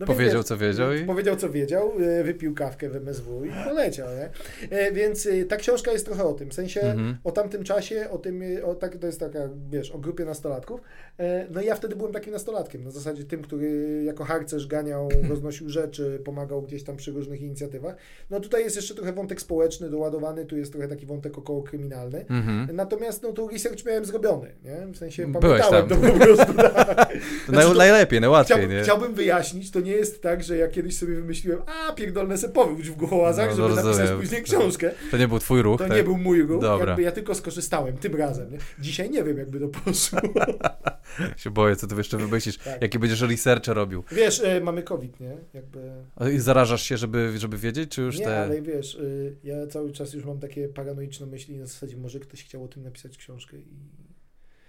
No 0.00 0.06
Powiedział, 0.06 0.36
wiesz, 0.36 0.44
co 0.46 0.56
wiedział 0.56 0.94
i- 0.94 1.04
Powiedział, 1.04 1.36
co 1.36 1.50
wiedział, 1.50 1.92
y, 2.00 2.24
wypił 2.24 2.54
kawkę 2.54 2.88
w 2.90 2.96
MSW 2.96 3.44
i 3.44 3.50
poleciał, 3.68 4.08
nie? 4.16 4.30
E, 4.78 4.92
Więc 4.92 5.26
y, 5.26 5.44
ta 5.44 5.56
książka 5.56 5.92
jest 5.92 6.06
trochę 6.06 6.24
o 6.24 6.32
tym, 6.34 6.50
w 6.50 6.54
sensie 6.54 6.80
Mhm. 6.80 7.16
o 7.24 7.32
tamtym 7.32 7.64
czasie, 7.64 8.10
o 8.10 8.18
tym, 8.18 8.42
o 8.64 8.74
tak, 8.74 8.96
to 8.98 9.06
jest 9.06 9.20
taka, 9.20 9.38
wiesz, 9.70 9.90
o 9.90 9.98
grupie 9.98 10.24
nastolatków. 10.24 10.80
E, 11.18 11.46
No 11.50 11.62
i 11.62 11.66
ja 11.66 11.74
wtedy 11.74 11.96
byłem 11.96 12.12
takim 12.12 12.32
nastolatkiem, 12.32 12.84
na 12.84 12.90
zasadzie 12.90 13.24
tym, 13.24 13.42
który 13.42 14.02
jako 14.04 14.24
harcerz 14.24 14.66
ganiał, 14.66 15.08
roznosił 15.30 15.68
rzeczy, 15.68 16.20
pomagał 16.24 16.62
gdzieś 16.62 16.82
tam 16.84 16.96
przy 16.96 17.12
różnych 17.12 17.40
inicjatywach. 17.40 17.96
No 18.30 18.40
tutaj 18.40 18.64
jest 18.64 18.76
jeszcze 18.76 18.94
trochę 18.94 19.12
wątek 19.12 19.40
społeczny 19.40 19.90
doładowany, 19.90 20.44
tu 20.44 20.56
jest 20.56 20.72
trochę 20.72 20.88
taki 20.88 21.06
wątek 21.06 21.38
około 21.38 21.62
kryminalny. 21.62 22.24
Mhm. 22.30 22.76
Natomiast 22.76 23.22
no 23.22 23.32
tu 23.32 23.48
research 23.48 23.84
miałem 23.86 24.04
zrobiony, 24.04 24.48
nie? 24.64 24.86
W 24.92 24.96
sensie 24.96 25.22
pamiętałem 25.32 25.79
to 25.82 25.96
po 25.96 26.12
prostu. 26.18 26.54
tak. 26.54 27.10
To 27.46 27.52
Znaczy, 27.52 27.74
najlepiej, 27.74 28.20
najłatwiej, 28.20 28.56
Chciałbym, 28.56 28.76
nie? 28.76 28.82
chciałbym 28.82 29.14
wyjaśnić, 29.14 29.70
to 29.70 29.80
nie 29.80 29.92
jest 29.92 30.22
tak, 30.22 30.42
że 30.42 30.56
ja 30.56 30.68
kiedyś 30.68 30.96
sobie 30.98 31.14
wymyśliłem, 31.14 31.60
a 31.66 31.92
pierdolne 31.92 32.38
se 32.38 32.48
powróć 32.48 32.90
w 32.90 32.94
Głuchołazach, 32.96 33.50
No, 33.50 33.56
żeby 33.56 33.68
no, 33.68 33.74
napisać 33.74 33.98
rozumiem. 34.00 34.20
później 34.20 34.42
książkę. 34.42 34.90
To 35.10 35.16
nie 35.16 35.28
był 35.28 35.38
twój 35.38 35.62
ruch, 35.62 35.78
To 35.78 35.88
tak? 35.88 35.96
nie 35.96 36.04
był 36.04 36.16
mój 36.18 36.42
ruch, 36.42 36.62
Dobra. 36.62 36.86
jakby 36.86 37.02
ja 37.02 37.12
tylko 37.12 37.34
skorzystałem 37.34 37.96
tym 37.96 38.14
razem. 38.16 38.50
Nie? 38.52 38.58
Dzisiaj 38.78 39.10
nie 39.10 39.24
wiem, 39.24 39.38
jakby 39.38 39.60
to 39.60 39.68
poszło. 39.68 40.20
Się 41.36 41.50
boję, 41.50 41.76
co 41.76 41.86
ty 41.86 41.94
jeszcze 41.94 42.16
wymyślisz. 42.16 42.56
Tak. 42.58 42.82
Jaki 42.82 42.98
będziesz 42.98 43.20
researcher 43.20 43.76
robił. 43.76 44.04
Wiesz, 44.12 44.40
e, 44.44 44.60
mamy 44.60 44.82
COVID, 44.82 45.20
nie? 45.20 45.36
Jakby... 45.54 45.90
I 46.34 46.38
Zarażasz 46.38 46.82
się, 46.82 46.96
żeby, 46.96 47.32
żeby 47.38 47.58
wiedzieć, 47.58 47.90
czy 47.90 48.02
już 48.02 48.18
Nie, 48.18 48.24
te... 48.24 48.40
ale 48.42 48.62
wiesz, 48.62 48.94
e, 48.94 49.00
ja 49.44 49.66
cały 49.66 49.92
czas 49.92 50.12
już 50.14 50.24
mam 50.24 50.38
takie 50.38 50.68
paranoiczne 50.68 51.26
myśli 51.26 51.56
na 51.58 51.66
zasadzie, 51.66 51.96
może 51.96 52.20
ktoś 52.20 52.44
chciał 52.44 52.64
o 52.64 52.68
tym 52.68 52.82
napisać 52.82 53.16
książkę 53.16 53.56
i, 53.56 53.64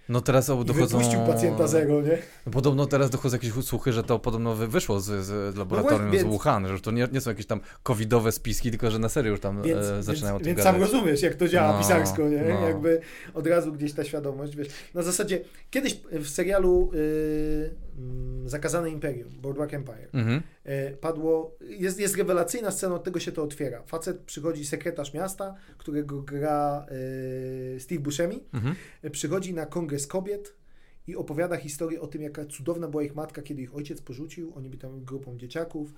No 0.08 0.20
teraz 0.20 0.46
dochodzą... 0.46 0.98
wypuścił 0.98 1.20
pacjenta 1.26 1.66
zero, 1.66 2.00
nie? 2.02 2.18
No 2.46 2.52
Podobno 2.52 2.86
teraz 2.86 3.10
dochodzą 3.10 3.36
jakieś 3.36 3.52
słuchy, 3.64 3.92
że 3.92 4.02
to 4.02 4.18
podobno 4.18 4.54
wy- 4.54 4.68
wyszło 4.68 5.00
z, 5.00 5.24
z 5.24 5.56
laboratorium 5.56 6.10
No 6.12 6.18
z 6.20 6.22
Wuhan, 6.22 6.68
że 6.68 6.80
to 6.80 6.90
nie, 6.90 7.08
nie 7.12 7.20
są 7.20 7.30
jakieś 7.30 7.46
tam 7.46 7.60
covidowe 7.82 8.32
spiski, 8.32 8.70
tylko 8.70 8.90
że 8.90 8.98
na 8.98 9.08
serio 9.08 9.30
już 9.30 9.40
tam 9.40 9.62
Więc, 9.62 9.80
e, 9.86 10.02
zaczynają 10.02 10.34
więc, 10.36 10.46
więc 10.46 10.56
gadać. 10.58 10.72
sam 10.72 10.82
rozumiesz, 10.82 11.22
jak 11.22 11.34
to 11.34 11.48
działa 11.48 11.72
No, 11.72 11.78
pisarsko, 11.78 12.28
nie? 12.28 12.42
no. 12.42 12.68
Jakby 12.68 13.00
od 13.34 13.46
razu 13.46 13.72
gdzieś 13.72 13.92
ta 13.92 14.04
świadomość, 14.04 14.56
wiesz. 14.56 14.68
Na 14.94 15.02
zasadzie, 15.02 15.40
kiedyś 15.70 16.00
w 16.12 16.28
serialu 16.28 16.90
y, 16.94 16.96
mm, 16.96 17.72
Zakazane 18.46 18.90
Imperium, 18.90 19.28
Boardwalk 19.42 19.74
Empire, 19.74 20.08
Mhm. 20.12 20.42
e, 20.64 20.90
padło, 20.90 21.56
jest, 21.60 22.00
jest 22.00 22.16
rewelacyjna 22.16 22.70
scena, 22.70 22.94
od 22.94 23.04
tego 23.04 23.20
się 23.20 23.32
to 23.32 23.42
otwiera. 23.42 23.82
Facet 23.86 24.18
przychodzi, 24.20 24.66
sekretarz 24.66 25.14
miasta, 25.14 25.54
którego 25.78 26.22
gra 26.22 26.86
e, 27.76 27.80
Steve 27.80 28.00
Buscemi, 28.00 28.44
Mhm. 28.52 28.74
e, 29.02 29.10
przychodzi 29.10 29.54
na 29.54 29.66
kongres 29.66 30.06
kobiet 30.06 30.54
i 31.06 31.16
opowiada 31.16 31.56
historię 31.56 32.00
o 32.00 32.06
tym, 32.06 32.22
jaka 32.22 32.44
cudowna 32.46 32.88
była 32.88 33.02
ich 33.02 33.14
matka, 33.14 33.42
kiedy 33.42 33.62
ich 33.62 33.74
ojciec 33.74 34.00
porzucił, 34.02 34.52
oni 34.54 34.68
byli 34.68 34.80
tam 34.80 35.04
grupą 35.04 35.38
dzieciaków, 35.38 35.92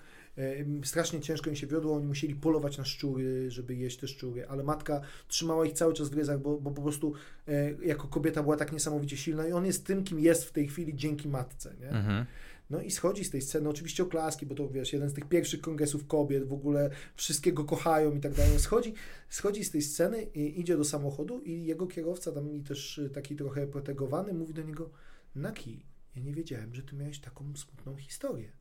strasznie 0.84 1.20
ciężko 1.20 1.50
im 1.50 1.56
się 1.56 1.66
wiodło, 1.66 1.96
oni 1.96 2.06
musieli 2.06 2.34
polować 2.34 2.78
na 2.78 2.84
szczury, 2.84 3.50
żeby 3.50 3.74
jeść 3.74 3.98
te 3.98 4.08
szczury, 4.08 4.48
ale 4.48 4.62
matka 4.62 5.00
trzymała 5.28 5.66
ich 5.66 5.72
cały 5.72 5.94
czas 5.94 6.08
w 6.08 6.14
ryzach, 6.14 6.40
bo, 6.40 6.60
bo 6.60 6.70
po 6.70 6.82
prostu 6.82 7.12
e, 7.48 7.72
jako 7.84 8.08
kobieta 8.08 8.42
była 8.42 8.56
tak 8.56 8.72
niesamowicie 8.72 9.16
silna 9.16 9.48
i 9.48 9.52
on 9.52 9.66
jest 9.66 9.86
tym, 9.86 10.04
kim 10.04 10.20
jest 10.20 10.44
w 10.44 10.52
tej 10.52 10.68
chwili 10.68 10.94
dzięki 10.94 11.28
matce, 11.28 11.74
nie? 11.80 11.88
Mhm. 11.88 12.26
No 12.70 12.82
i 12.82 12.90
schodzi 12.90 13.24
z 13.24 13.30
tej 13.30 13.42
sceny, 13.42 13.68
oczywiście 13.68 14.02
oklaski, 14.02 14.46
bo 14.46 14.54
to 14.54 14.68
wiesz, 14.68 14.92
jeden 14.92 15.10
z 15.10 15.14
tych 15.14 15.24
pierwszych 15.24 15.60
kongresów 15.60 16.06
kobiet, 16.06 16.44
w 16.44 16.52
ogóle 16.52 16.90
wszystkiego 17.14 17.64
kochają 17.64 18.14
i 18.14 18.20
tak 18.20 18.32
dalej. 18.32 18.58
Schodzi, 18.58 18.94
schodzi 19.28 19.64
z 19.64 19.70
tej 19.70 19.82
sceny 19.82 20.22
i 20.22 20.60
idzie 20.60 20.76
do 20.76 20.84
samochodu 20.84 21.40
i 21.40 21.64
jego 21.64 21.86
kierowca, 21.86 22.32
tam 22.32 22.62
też 22.62 22.98
y, 22.98 23.10
taki 23.10 23.36
trochę 23.36 23.66
protegowany, 23.66 24.32
mówi 24.32 24.54
do 24.54 24.62
niego, 24.62 24.90
Naki, 25.34 25.86
ja 26.16 26.22
nie 26.22 26.34
wiedziałem, 26.34 26.74
że 26.74 26.82
ty 26.82 26.96
miałeś 26.96 27.20
taką 27.20 27.56
smutną 27.56 27.96
historię. 27.96 28.52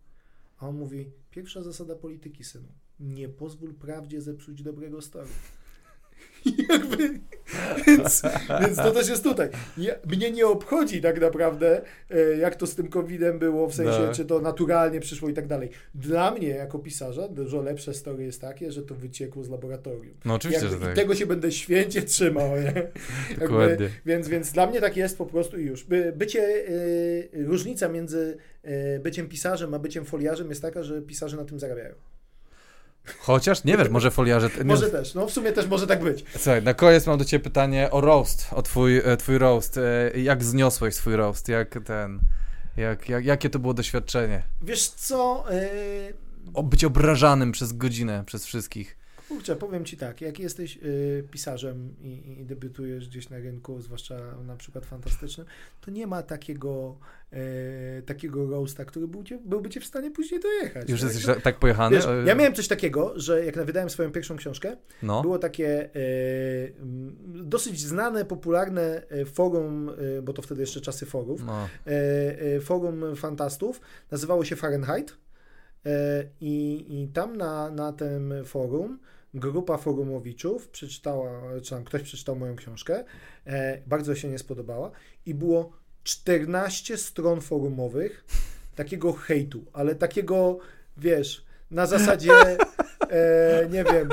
A 0.64 0.68
on 0.68 0.77
mówi, 0.77 1.11
pierwsza 1.30 1.64
zasada 1.64 1.95
polityki, 1.95 2.44
synu, 2.44 2.68
nie 2.99 3.30
pozwól 3.30 3.73
prawdzie 3.73 4.22
zepsuć 4.22 4.64
dobrego 4.64 5.02
stroju. 5.02 5.30
Jakby, 6.70 7.20
więc, 7.88 8.22
więc 8.61 8.78
to 8.78 8.91
też 8.91 9.10
jest 9.10 9.24
tutaj. 9.24 9.49
Ja, 9.78 9.94
mnie 10.07 10.32
nie 10.32 10.48
obchodzi 10.48 11.02
tak 11.02 11.22
naprawdę, 11.22 11.82
e, 12.10 12.38
jak 12.38 12.56
to 12.56 12.68
z 12.68 12.76
tym 12.76 12.88
COVID-em 12.88 13.40
było, 13.40 13.68
w 13.68 13.76
sensie, 13.76 13.99
No. 14.07 14.14
czy 14.14 14.26
to 14.26 14.40
naturalnie 14.40 14.99
przyszło 14.99 15.30
i 15.30 15.34
tak 15.34 15.48
dalej. 15.48 15.70
Dla 15.95 16.32
mnie, 16.32 16.48
jako 16.48 16.80
pisarza, 16.80 17.28
dużo 17.28 17.61
lepsze 17.61 17.94
story 17.94 18.24
jest 18.24 18.41
takie, 18.41 18.72
że 18.72 18.84
to 18.84 18.95
wyciekło 18.95 19.44
z 19.44 19.49
laboratorium. 19.49 20.15
No 20.26 20.34
oczywiście, 20.34 20.65
Jakby, 20.65 20.86
tak. 20.86 20.95
tego 20.95 21.15
się 21.15 21.26
będę 21.26 21.52
święcie 21.52 22.02
trzymał, 22.02 22.49
nie? 22.56 22.74
Dokładnie. 23.48 23.90
Więc, 24.06 24.28
więc 24.28 24.52
dla 24.52 24.68
mnie 24.68 24.82
tak 24.82 24.98
jest 24.98 25.18
po 25.18 25.26
prostu 25.26 25.60
i 25.60 25.65
już. 25.65 25.84
By, 25.84 26.14
bycie, 26.15 26.41
y, 26.70 27.30
różnica 27.34 27.90
między 27.90 28.38
y, 28.65 28.99
byciem 28.99 29.28
pisarzem 29.28 29.74
a 29.74 29.80
byciem 29.80 30.06
foliarzem 30.06 30.49
jest 30.49 30.61
taka, 30.61 30.84
że 30.84 31.02
pisarze 31.02 31.38
na 31.38 31.45
tym 31.45 31.60
zarabiają. 31.60 31.95
Chociaż, 33.20 33.64
nie 33.64 33.78
wiesz, 33.78 33.90
może 33.90 34.12
foliarze... 34.12 34.50
Nie, 34.58 34.64
Może 34.64 34.90
też, 34.90 35.14
no 35.14 35.28
w 35.28 35.32
sumie 35.32 35.52
też 35.52 35.68
może 35.68 35.88
tak 35.88 36.04
być. 36.04 36.26
Słuchaj, 36.36 36.64
na 36.64 36.74
koniec 36.74 37.08
mam 37.08 37.18
do 37.18 37.26
ciebie 37.26 37.44
pytanie 37.44 37.92
o 37.92 38.02
roast, 38.02 38.48
o 38.52 38.62
twój, 38.62 38.98
e, 38.98 39.18
twój 39.18 39.38
roast. 39.38 39.78
E, 39.78 40.12
Jak 40.20 40.44
zniosłeś 40.44 40.96
swój 40.96 41.16
roast? 41.16 41.48
Jak 41.48 41.80
ten... 41.86 42.20
Jak, 42.78 43.10
jak, 43.10 43.26
jakie 43.26 43.50
to 43.50 43.60
było 43.60 43.74
doświadczenie? 43.74 44.44
Wiesz 44.62 44.88
co, 44.90 45.46
y, 45.54 46.14
O 46.54 46.64
być 46.64 46.84
obrażanym 46.86 47.52
przez 47.52 47.74
godzinę, 47.74 48.24
przez 48.26 48.46
wszystkich. 48.46 48.98
Kurczę, 49.34 49.56
powiem 49.56 49.86
ci 49.86 49.98
tak, 49.98 50.22
jak 50.22 50.40
jesteś 50.40 50.78
y, 50.84 51.28
pisarzem 51.32 51.96
i, 52.02 52.40
i 52.42 52.46
debiutujesz 52.46 53.10
gdzieś 53.10 53.30
na 53.30 53.38
rynku, 53.38 53.82
zwłaszcza 53.82 54.18
na 54.48 54.56
przykład 54.56 54.86
fantastycznym, 54.86 55.48
to 55.82 55.92
nie 55.92 56.08
ma 56.08 56.24
takiego, 56.24 56.98
y, 57.34 58.04
takiego 58.06 58.50
roasta, 58.50 58.86
który 58.86 59.08
był 59.08 59.24
byłby 59.46 59.70
cię 59.70 59.82
w 59.82 59.86
stanie 59.86 60.12
później 60.12 60.42
dojechać. 60.42 60.90
Już 60.90 61.02
tak? 61.02 61.10
jesteś 61.10 61.36
ta- 61.36 61.42
tak 61.42 61.60
pojechany? 61.60 61.96
Wiesz, 61.96 62.06
E, 62.06 62.24
ja 62.26 62.36
miałem 62.36 62.54
coś 62.54 62.68
takiego, 62.68 63.14
że 63.16 63.46
jak 63.46 63.66
wydałem 63.66 63.90
swoją 63.90 64.12
pierwszą 64.12 64.36
książkę, 64.36 64.78
No. 65.04 65.22
Było 65.22 65.40
takie 65.40 65.90
m, 65.94 67.16
dosyć 67.26 67.80
znane, 67.80 68.26
popularne 68.26 69.08
e, 69.10 69.26
forum, 69.26 69.90
e, 70.18 70.22
bo 70.22 70.34
to 70.34 70.42
wtedy 70.42 70.62
jeszcze 70.62 70.82
czasy 70.82 71.06
forów, 71.06 71.46
no. 71.46 71.68
forum 72.62 73.16
fantastów, 73.16 73.82
nazywało 74.12 74.46
się 74.46 74.56
Fahrenheit 74.56 75.18
i, 76.42 76.86
i 76.90 77.08
tam 77.08 77.38
na, 77.38 77.70
na 77.72 77.94
tym 77.94 78.34
forum 78.46 79.00
grupa 79.34 79.78
forumowiczów 79.78 80.68
przeczytała, 80.70 81.42
czy 81.64 81.70
tam 81.70 81.84
ktoś 81.84 82.02
przeczytał 82.02 82.36
moją 82.36 82.56
książkę, 82.56 83.04
e, 83.46 83.82
bardzo 83.88 84.16
się 84.16 84.30
nie 84.30 84.40
spodobała 84.40 84.92
i 85.26 85.34
było 85.34 85.72
14 86.04 86.98
stron 86.98 87.42
forumowych 87.42 88.26
takiego 88.76 89.14
hejtu, 89.14 89.66
ale 89.74 89.96
takiego, 89.96 90.58
wiesz, 90.98 91.46
na 91.72 91.86
zasadzie, 91.86 92.34
e, 93.10 93.70
nie 93.70 93.84
wiem, 93.84 94.10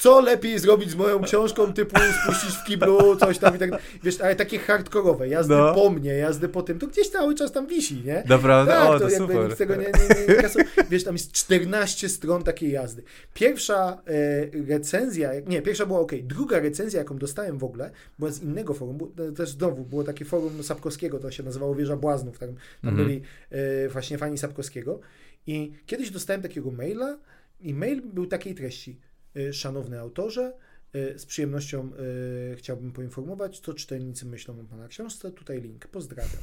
co 0.00 0.20
lepiej 0.20 0.58
zrobić 0.58 0.90
z 0.90 0.94
moją 0.94 1.22
książką, 1.22 1.72
typu 1.72 1.96
spuścić 2.22 2.50
w 2.56 2.64
kiblu, 2.64 3.16
coś 3.16 3.38
tam 3.38 3.56
i 3.56 3.58
tak. 3.58 3.70
Wiesz, 4.02 4.20
ale 4.20 4.36
takie 4.36 4.58
hardkorowe, 4.58 5.28
jazdy 5.28 5.54
No. 5.54 5.74
po 5.74 5.90
mnie, 5.90 6.14
jazdy 6.14 6.48
po 6.48 6.62
tym, 6.62 6.78
to 6.78 6.86
gdzieś 6.86 7.08
cały 7.08 7.34
czas 7.34 7.52
tam 7.52 7.66
wisi, 7.66 8.02
nie? 8.04 8.24
Naprawdę? 8.28 8.72
Tak, 8.72 8.88
o, 8.90 8.92
to, 8.92 8.98
to, 8.98 9.10
jakby 9.10 9.34
super. 9.34 9.48
nic 9.48 9.58
tego 9.58 9.76
nie, 9.76 9.82
nie, 9.86 9.92
nie, 10.26 10.34
nie 10.34 10.84
Wiesz, 10.90 11.04
tam 11.04 11.14
jest 11.14 11.32
14 11.32 12.08
stron 12.08 12.42
takiej 12.42 12.70
jazdy. 12.70 13.02
Pierwsza 13.34 14.02
e, 14.06 14.66
recenzja, 14.68 15.30
nie, 15.46 15.62
pierwsza 15.62 15.86
była 15.86 16.00
ok. 16.00 16.12
Druga 16.22 16.60
recenzja, 16.60 16.98
jaką 16.98 17.18
dostałem 17.18 17.58
w 17.58 17.64
ogóle, 17.64 17.90
była 18.18 18.30
z 18.30 18.42
innego 18.42 18.74
forum, 18.74 18.98
bo, 18.98 19.24
e, 19.28 19.32
też 19.32 19.50
znowu 19.50 19.84
było 19.84 20.04
takie 20.04 20.24
forum 20.24 20.62
Sapkowskiego, 20.62 21.18
to 21.18 21.30
się 21.30 21.42
nazywało 21.42 21.74
Wieża 21.74 21.96
Błaznów, 21.96 22.38
tam, 22.38 22.48
tam 22.48 22.58
Mhm. 22.90 23.06
byli 23.08 23.22
e, 23.50 23.88
właśnie 23.88 24.18
fani 24.18 24.38
Sapkowskiego. 24.38 25.00
I 25.46 25.72
kiedyś 25.86 26.10
dostałem 26.10 26.42
takiego 26.42 26.70
maila 26.70 27.18
i 27.60 27.74
mail 27.74 28.02
był 28.02 28.26
takiej 28.26 28.54
treści. 28.54 29.00
E, 29.36 29.52
Szanowny 29.52 30.00
autorze, 30.00 30.52
e, 30.92 31.18
z 31.18 31.26
przyjemnością 31.26 31.90
e, 32.52 32.56
chciałbym 32.56 32.92
poinformować, 32.92 33.60
co 33.60 33.74
czytelnicy 33.74 34.26
myślą 34.26 34.60
o 34.60 34.64
Pana 34.64 34.88
książce. 34.88 35.30
Tutaj 35.30 35.60
link. 35.60 35.86
Pozdrawiam. 35.86 36.42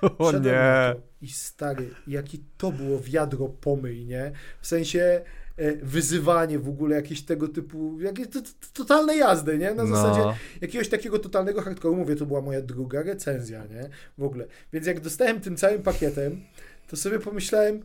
O 0.18 0.32
nie. 0.32 0.94
I 1.22 1.28
stary, 1.28 1.90
jaki 2.06 2.44
to 2.58 2.72
było 2.72 3.00
wiadro 3.00 3.48
pomyj, 3.48 4.06
nie? 4.06 4.32
W 4.60 4.66
sensie 4.66 5.22
e, 5.56 5.76
wyzywanie 5.76 6.58
w 6.58 6.68
ogóle 6.68 6.96
jakieś 6.96 7.22
tego 7.22 7.48
typu, 7.48 8.00
jakieś 8.00 8.28
to, 8.28 8.42
to, 8.42 8.48
totalne 8.74 9.16
jazdy, 9.16 9.58
nie? 9.58 9.74
Na 9.74 9.86
zasadzie 9.86 10.20
No. 10.20 10.34
jakiegoś 10.60 10.88
takiego 10.88 11.18
totalnego 11.18 11.60
hardcore'u, 11.60 11.96
mówię, 11.96 12.16
to 12.16 12.26
była 12.26 12.40
moja 12.40 12.60
druga 12.60 13.02
recenzja, 13.02 13.64
nie? 13.66 13.88
W 14.18 14.22
ogóle. 14.22 14.46
Więc 14.72 14.86
jak 14.86 15.00
dostałem 15.00 15.40
tym 15.40 15.56
całym 15.56 15.82
pakietem, 15.82 16.40
to 16.88 16.96
sobie 16.96 17.18
pomyślałem, 17.18 17.82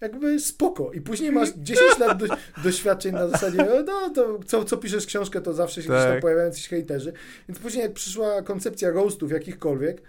jakby 0.00 0.40
spoko. 0.40 0.92
I 0.92 1.00
później 1.00 1.32
masz 1.32 1.48
10 1.56 1.98
lat 1.98 2.18
do, 2.18 2.26
doświadczeń 2.64 3.12
na 3.12 3.28
zasadzie, 3.28 3.66
no 3.86 4.10
to 4.10 4.40
co, 4.46 4.64
co 4.64 4.76
piszesz 4.76 5.06
książkę, 5.06 5.40
to 5.40 5.52
zawsze 5.54 5.82
się 5.82 5.88
gdzieś 5.88 6.02
tam 6.02 6.12
Tak. 6.12 6.20
pojawiają 6.20 6.46
jacyś 6.46 6.68
hejterzy. 6.68 7.12
Więc 7.48 7.58
później 7.58 7.82
jak 7.82 7.92
przyszła 7.92 8.42
koncepcja 8.42 8.90
roastów 8.90 9.32
jakichkolwiek, 9.32 10.02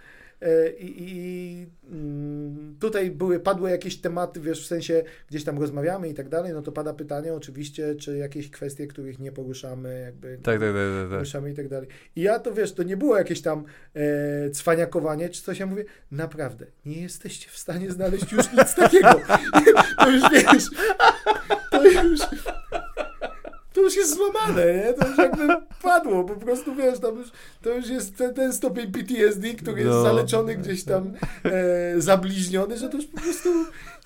i, 0.80 0.94
i 0.98 1.68
mm, 1.92 2.76
tutaj 2.80 3.12
były, 3.12 3.40
padły 3.40 3.70
jakieś 3.70 3.98
tematy, 3.98 4.40
wiesz, 4.40 4.64
w 4.64 4.68
sensie 4.68 5.04
gdzieś 5.30 5.44
tam 5.44 5.60
rozmawiamy 5.60 6.10
i 6.10 6.14
tak 6.14 6.30
dalej, 6.30 6.54
no 6.54 6.62
to 6.62 6.72
pada 6.72 6.94
pytanie 6.94 7.34
oczywiście, 7.34 7.96
czy 7.96 8.18
jakieś 8.18 8.50
kwestie, 8.50 8.88
których 8.88 9.20
nie 9.20 9.32
poruszamy, 9.32 10.02
jakby 10.06 10.38
Tak, 10.38 10.44
tak, 10.44 10.60
tak, 10.60 10.70
tak, 10.70 11.02
tak. 11.02 11.10
poruszamy 11.10 11.52
i 11.52 11.56
tak 11.56 11.68
dalej. 11.68 11.90
I 12.16 12.22
ja 12.22 12.40
to, 12.40 12.54
wiesz, 12.54 12.74
to 12.74 12.84
nie 12.84 12.98
było 12.98 13.18
jakieś 13.18 13.42
tam 13.42 13.64
e, 13.94 14.50
cwaniakowanie, 14.50 15.30
czy 15.30 15.42
coś, 15.42 15.60
ja 15.60 15.66
mówię, 15.66 15.86
naprawdę, 16.12 16.66
nie 16.86 17.02
jesteście 17.02 17.50
w 17.50 17.58
stanie 17.58 17.92
znaleźć 17.92 18.32
już 18.32 18.54
nic 18.54 18.76
takiego. 18.76 19.22
to 20.00 20.10
już, 20.10 20.24
wiesz, 20.32 20.66
to 21.72 21.86
już... 21.86 22.20
To 23.74 23.82
już 23.82 23.96
jest 23.96 24.16
złamane, 24.16 24.74
nie? 24.74 24.94
To 24.94 25.08
już 25.08 25.18
jakby 25.18 25.48
padło, 25.82 26.24
po 26.24 26.36
prostu 26.36 26.76
wiesz, 26.76 27.00
tam 27.00 27.18
już, 27.18 27.28
to 27.62 27.70
już 27.70 27.88
jest 27.90 28.18
ten, 28.18 28.34
ten 28.34 28.54
stopień 28.54 28.92
PTSD, 28.92 29.54
który 29.54 29.78
jest 29.82 29.92
No. 29.94 30.04
zaleczony 30.04 30.56
gdzieś 30.56 30.84
tam, 30.84 31.14
e, 31.46 32.02
zabliźniony, 32.02 32.78
że 32.78 32.90
to 32.90 32.98
już 32.98 33.06
po 33.06 33.22
prostu 33.22 33.50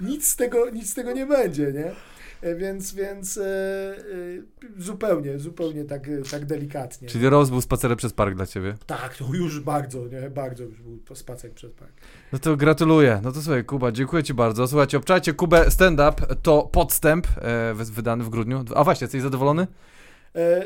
nic 0.02 0.28
z 0.28 0.36
tego, 0.36 0.70
nic 0.70 0.92
z 0.92 0.94
tego 0.94 1.12
nie 1.12 1.26
będzie, 1.26 1.72
nie? 1.74 1.92
E, 2.41 2.56
Więc, 2.56 2.94
więc 2.94 3.38
e, 3.38 3.41
e, 3.44 4.82
zupełnie, 4.82 5.40
zupełnie 5.40 5.84
tak, 5.86 6.10
tak 6.32 6.45
delikatnie. 6.45 7.07
Czyli 7.07 7.30
roast 7.30 7.52
był 7.52 7.62
spacerem 7.62 7.98
przez 7.98 8.14
park 8.14 8.36
dla 8.36 8.45
ciebie. 8.45 8.76
Tak, 8.86 9.18
to 9.18 9.26
już 9.34 9.60
bardzo, 9.60 10.07
nie? 10.07 10.30
Bardzo 10.30 10.64
już 10.64 10.82
był 10.82 11.16
spacer 11.16 11.52
przez 11.52 11.72
park. 11.72 11.91
No 12.34 12.40
to 12.40 12.56
gratuluję. 12.57 13.20
No 13.24 13.32
to 13.32 13.41
słuchaj, 13.41 13.66
Kuba, 13.66 13.91
dziękuję 13.91 14.24
ci 14.24 14.34
bardzo. 14.34 14.68
Słuchajcie, 14.68 14.98
obczajcie 14.98 15.34
Kubę 15.34 15.72
stand-up, 15.72 16.36
to 16.41 16.64
podstęp 16.72 17.28
wy- 17.74 17.86
wydany 17.91 18.24
w 18.24 18.30
grudniu. 18.30 18.66
A 18.76 18.84
właśnie, 18.84 19.06
jesteś 19.06 19.22
zadowolony? 19.22 19.68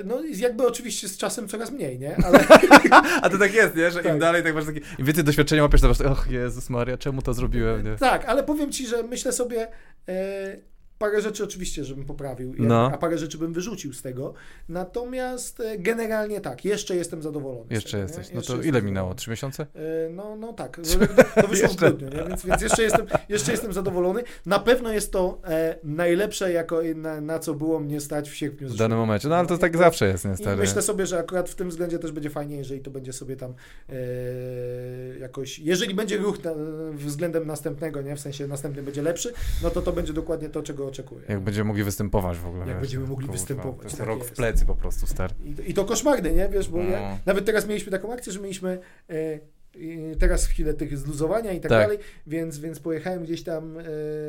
No 0.06 0.22
jakby 0.36 0.68
oczywiście 0.68 1.08
z 1.08 1.18
czasem 1.18 1.48
coraz 1.48 1.72
mniej, 1.72 2.00
nie? 2.00 2.16
Ale 2.26 2.40
A 3.22 3.30
to 3.30 3.38
tak 3.38 3.54
jest, 3.54 3.76
nie? 3.76 3.92
Że 3.92 4.04
Tak. 4.04 4.14
im 4.14 4.20
dalej, 4.20 4.44
tak 4.44 4.56
masz 4.56 4.66
taki... 4.66 4.80
Im 5.00 5.06
więcej 5.06 5.24
doświadczenia 5.24 5.62
łapiesz, 5.64 5.82
to 5.82 5.88
masz 5.88 5.98
tak, 5.98 6.08
och 6.08 6.32
Jezus 6.32 6.70
Maria, 6.70 6.98
czemu 6.98 7.22
to 7.22 7.34
zrobiłem, 7.34 7.86
nie? 7.86 7.96
tak, 7.96 8.26
ale 8.26 8.44
powiem 8.44 8.72
ci, 8.72 8.88
że 8.88 9.04
myślę 9.04 9.32
sobie 9.34 9.68
e, 10.08 10.58
parę 11.00 11.22
rzeczy 11.22 11.44
oczywiście, 11.44 11.84
żebym 11.86 12.06
poprawił, 12.06 12.56
i- 12.56 12.62
No. 12.62 12.92
a 12.94 12.98
parę 12.98 13.18
rzeczy 13.18 13.38
bym 13.38 13.54
wyrzucił 13.54 13.94
z 13.94 14.02
tego. 14.02 14.34
Natomiast 14.70 15.60
e, 15.60 15.78
generalnie 15.78 16.42
tak, 16.42 16.66
jeszcze 16.66 16.96
jestem 16.96 17.22
zadowolony. 17.22 17.66
Jeszcze 17.70 17.92
tego, 17.92 18.04
jesteś. 18.04 18.28
nie? 18.28 18.34
No 18.34 18.40
Jeszcze 18.40 18.54
to 18.54 18.58
jestem 18.58 18.70
ile 18.76 18.82
minęło? 18.82 19.16
Trzy 19.16 19.30
miesiące? 19.30 19.64
E, 19.76 20.10
No, 20.10 20.36
no 20.36 20.54
tak, 20.54 20.80
to 21.42 21.48
wyszło 21.48 21.68
w 21.70 21.76
grudniu, 21.76 22.10
nie? 22.10 22.24
Więc, 22.30 22.46
więc 22.46 22.62
jeszcze, 22.62 22.84
jestem, 22.84 23.06
jeszcze 23.30 23.52
jestem 23.52 23.74
zadowolony. 23.74 24.24
Na 24.46 24.60
pewno 24.60 24.94
jest 24.94 25.12
to 25.12 25.42
e, 25.48 25.76
najlepsze, 25.84 26.52
jako, 26.52 26.82
na, 26.96 27.22
na 27.22 27.40
co 27.40 27.54
było 27.54 27.80
mnie 27.80 28.02
stać 28.02 28.30
w 28.30 28.36
sierpniu. 28.36 28.70
W 28.70 28.76
danym 28.76 28.98
momencie. 28.98 29.28
No 29.28 29.36
ale 29.36 29.48
to 29.48 29.58
tak 29.58 29.78
zawsze 29.78 30.08
jest, 30.08 30.26
I 30.26 30.28
niestety. 30.28 30.56
myślę 30.58 30.82
sobie, 30.82 31.06
że 31.06 31.20
akurat 31.20 31.50
w 31.50 31.56
tym 31.56 31.70
względzie 31.70 32.00
też 32.00 32.12
będzie 32.12 32.30
fajnie, 32.30 32.56
jeżeli 32.58 32.82
to 32.82 32.92
będzie 32.92 33.14
sobie 33.14 33.36
tam 33.36 33.54
e, 33.90 33.94
jakoś, 35.20 35.60
jeżeli 35.60 35.94
będzie 35.94 36.18
ruch 36.18 36.44
na, 36.44 36.52
względem 36.94 37.48
następnego, 37.48 38.02
nie, 38.02 38.16
w 38.16 38.20
sensie 38.20 38.48
następny 38.48 38.84
będzie 38.84 39.02
lepszy, 39.02 39.34
no 39.64 39.70
to 39.70 39.82
to 39.82 39.92
będzie 39.92 40.14
dokładnie 40.14 40.50
to, 40.50 40.64
czego 40.64 40.88
oczekuję. 40.90 41.22
Jak 41.30 41.40
będziemy 41.40 41.68
mogli 41.68 41.84
występować 41.84 42.38
w 42.38 42.48
ogóle. 42.48 42.60
Jak 42.60 42.70
wiesz, 42.70 42.82
będziemy 42.82 43.08
mogli 43.08 43.26
kurwa, 43.28 43.34
występować, 43.40 43.78
To 43.80 43.84
jest 43.84 43.98
tak 43.98 44.08
rok 44.08 44.20
jest. 44.20 44.30
w 44.32 44.34
plecy 44.34 44.66
po 44.66 44.76
prostu, 44.76 45.08
stary. 45.08 45.34
I, 45.46 45.54
to- 45.54 45.62
I 45.64 45.74
to 45.74 45.86
koszmarne, 45.86 46.32
nie, 46.32 46.50
wiesz, 46.50 46.70
bo 46.70 46.78
No. 46.78 46.84
ja, 46.90 47.18
nawet 47.26 47.46
teraz 47.46 47.68
mieliśmy 47.68 47.92
taką 47.92 48.14
akcję, 48.14 48.34
że 48.34 48.40
mieliśmy 48.40 48.80
e, 49.10 49.40
teraz 50.20 50.46
chwilę 50.46 50.74
tych 50.74 50.98
zluzowania 50.98 51.52
i 51.52 51.60
tak, 51.62 51.70
Tak. 51.70 51.82
dalej, 51.82 51.98
więc, 52.28 52.60
więc 52.60 52.80
pojechałem 52.80 53.24
gdzieś 53.24 53.44
tam 53.44 53.78
e, 53.78 53.84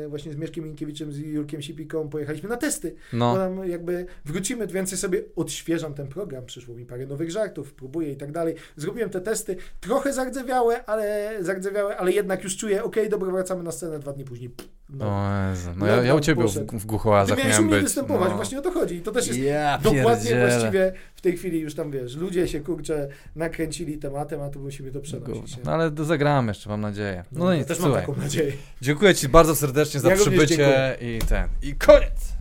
właśnie 0.09 0.33
z 0.33 0.35
Mieszkiem 0.35 0.63
Minkiewiczem, 0.63 1.13
z 1.13 1.17
Jurkiem 1.17 1.61
Sipiką, 1.61 2.09
pojechaliśmy 2.09 2.49
na 2.49 2.57
testy, 2.57 2.95
bo 3.11 3.17
No. 3.17 3.35
tam 3.35 3.69
jakby 3.69 4.05
wrócimy, 4.25 4.67
więcej 4.67 4.97
sobie 4.97 5.23
odświeżam 5.35 5.93
ten 5.93 6.07
program, 6.07 6.45
przyszło 6.45 6.75
mi 6.75 6.85
parę 6.85 7.05
nowych 7.05 7.31
żartów, 7.31 7.73
próbuję 7.73 8.11
i 8.11 8.15
tak 8.15 8.31
dalej. 8.31 8.55
Zrobiłem 8.75 9.09
te 9.09 9.21
testy, 9.21 9.55
trochę 9.79 10.13
zardzewiałe, 10.13 10.85
ale 10.85 11.31
zardzewiałe, 11.39 11.97
ale 11.97 12.11
jednak 12.11 12.43
już 12.43 12.57
czuję, 12.57 12.83
okej, 12.83 13.09
dobra, 13.09 13.31
wracamy 13.31 13.63
na 13.63 13.71
scenę 13.71 13.99
dwa 13.99 14.13
dni 14.13 14.23
później. 14.25 14.49
Pff, 14.49 14.69
No. 14.93 15.05
O 15.05 15.49
Jezu. 15.49 15.69
No 15.69 15.75
No 15.85 15.87
ja, 15.87 16.03
ja 16.03 16.15
u 16.15 16.19
ciebie 16.19 16.41
w, 16.41 16.45
poszedł. 16.45 16.77
w 16.77 16.81
Ty 16.81 16.87
Głuchołazach 16.87 17.39
u 17.39 17.47
miałem 17.47 17.69
być. 17.69 17.83
występować, 17.83 18.29
no. 18.29 18.35
właśnie 18.35 18.59
o 18.59 18.61
to 18.61 18.71
chodzi. 18.71 18.95
I 18.95 19.01
to 19.01 19.11
też 19.11 19.27
jest 19.27 19.39
Ja 19.39 19.77
dokładnie 19.83 20.39
właściwie 20.39 20.93
w 21.15 21.21
tej 21.21 21.37
chwili 21.37 21.59
już 21.59 21.75
tam, 21.75 21.91
wiesz, 21.91 22.15
ludzie 22.15 22.47
się, 22.47 22.59
kurczę, 22.59 23.07
nakręcili 23.35 23.97
tematem, 23.97 24.41
a 24.41 24.49
tu 24.49 24.59
musimy 24.59 24.91
to 24.91 24.99
przenosić. 24.99 25.57
No 25.65 25.71
ale 25.71 25.91
zagramy 26.01 26.47
jeszcze, 26.51 26.69
mam 26.69 26.81
nadzieję. 26.81 27.23
No, 27.31 27.45
no 27.45 27.55
nic, 27.55 27.67
też 27.67 27.79
mam 27.79 27.85
słuchaj. 27.87 28.05
taką 28.07 28.21
nadzieję. 28.21 28.51
Dziękuję 28.81 29.15
Ci 29.15 29.29
bardzo 29.29 29.55
serdecznie 29.55 29.99
za 29.99 30.09
Ja 30.09 30.15
przybycie 30.15 30.97
i 31.01 31.19
ten. 31.29 31.47
I 31.61 31.75
koniec! 31.75 32.40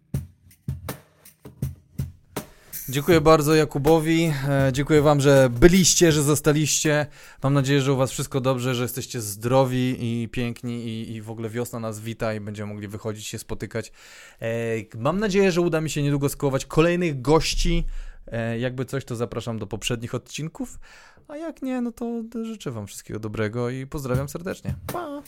Dziękuję 2.90 3.20
bardzo 3.20 3.54
Jakubowi. 3.54 4.32
E, 4.48 4.70
dziękuję 4.72 5.02
Wam, 5.02 5.20
że 5.20 5.50
byliście, 5.50 6.12
że 6.12 6.22
zostaliście. 6.22 7.06
Mam 7.42 7.54
nadzieję, 7.54 7.80
że 7.80 7.92
u 7.92 7.96
Was 7.96 8.10
wszystko 8.10 8.40
dobrze, 8.40 8.74
że 8.74 8.82
jesteście 8.82 9.20
zdrowi 9.20 9.96
i 10.00 10.28
piękni 10.28 10.84
i, 10.84 11.14
i 11.14 11.22
w 11.22 11.30
ogóle 11.30 11.50
wiosna 11.50 11.80
nas 11.80 12.00
wita 12.00 12.34
i 12.34 12.40
będziemy 12.40 12.72
mogli 12.72 12.88
wychodzić 12.88 13.26
się 13.26 13.38
spotykać. 13.38 13.92
E, 14.42 14.48
mam 14.98 15.20
nadzieję, 15.20 15.52
że 15.52 15.60
uda 15.60 15.80
mi 15.80 15.90
się 15.90 16.02
niedługo 16.02 16.28
skołować 16.28 16.66
kolejnych 16.66 17.22
gości. 17.22 17.84
E, 18.26 18.58
jakby 18.58 18.84
coś, 18.84 19.04
to 19.04 19.16
zapraszam 19.16 19.58
do 19.58 19.66
poprzednich 19.66 20.14
odcinków. 20.14 20.78
A 21.28 21.36
jak 21.36 21.62
nie, 21.62 21.80
no 21.80 21.92
to 21.92 22.22
życzę 22.44 22.70
Wam 22.70 22.86
wszystkiego 22.86 23.20
dobrego 23.20 23.70
i 23.70 23.86
pozdrawiam 23.86 24.28
serdecznie. 24.28 24.74
Pa! 24.92 25.22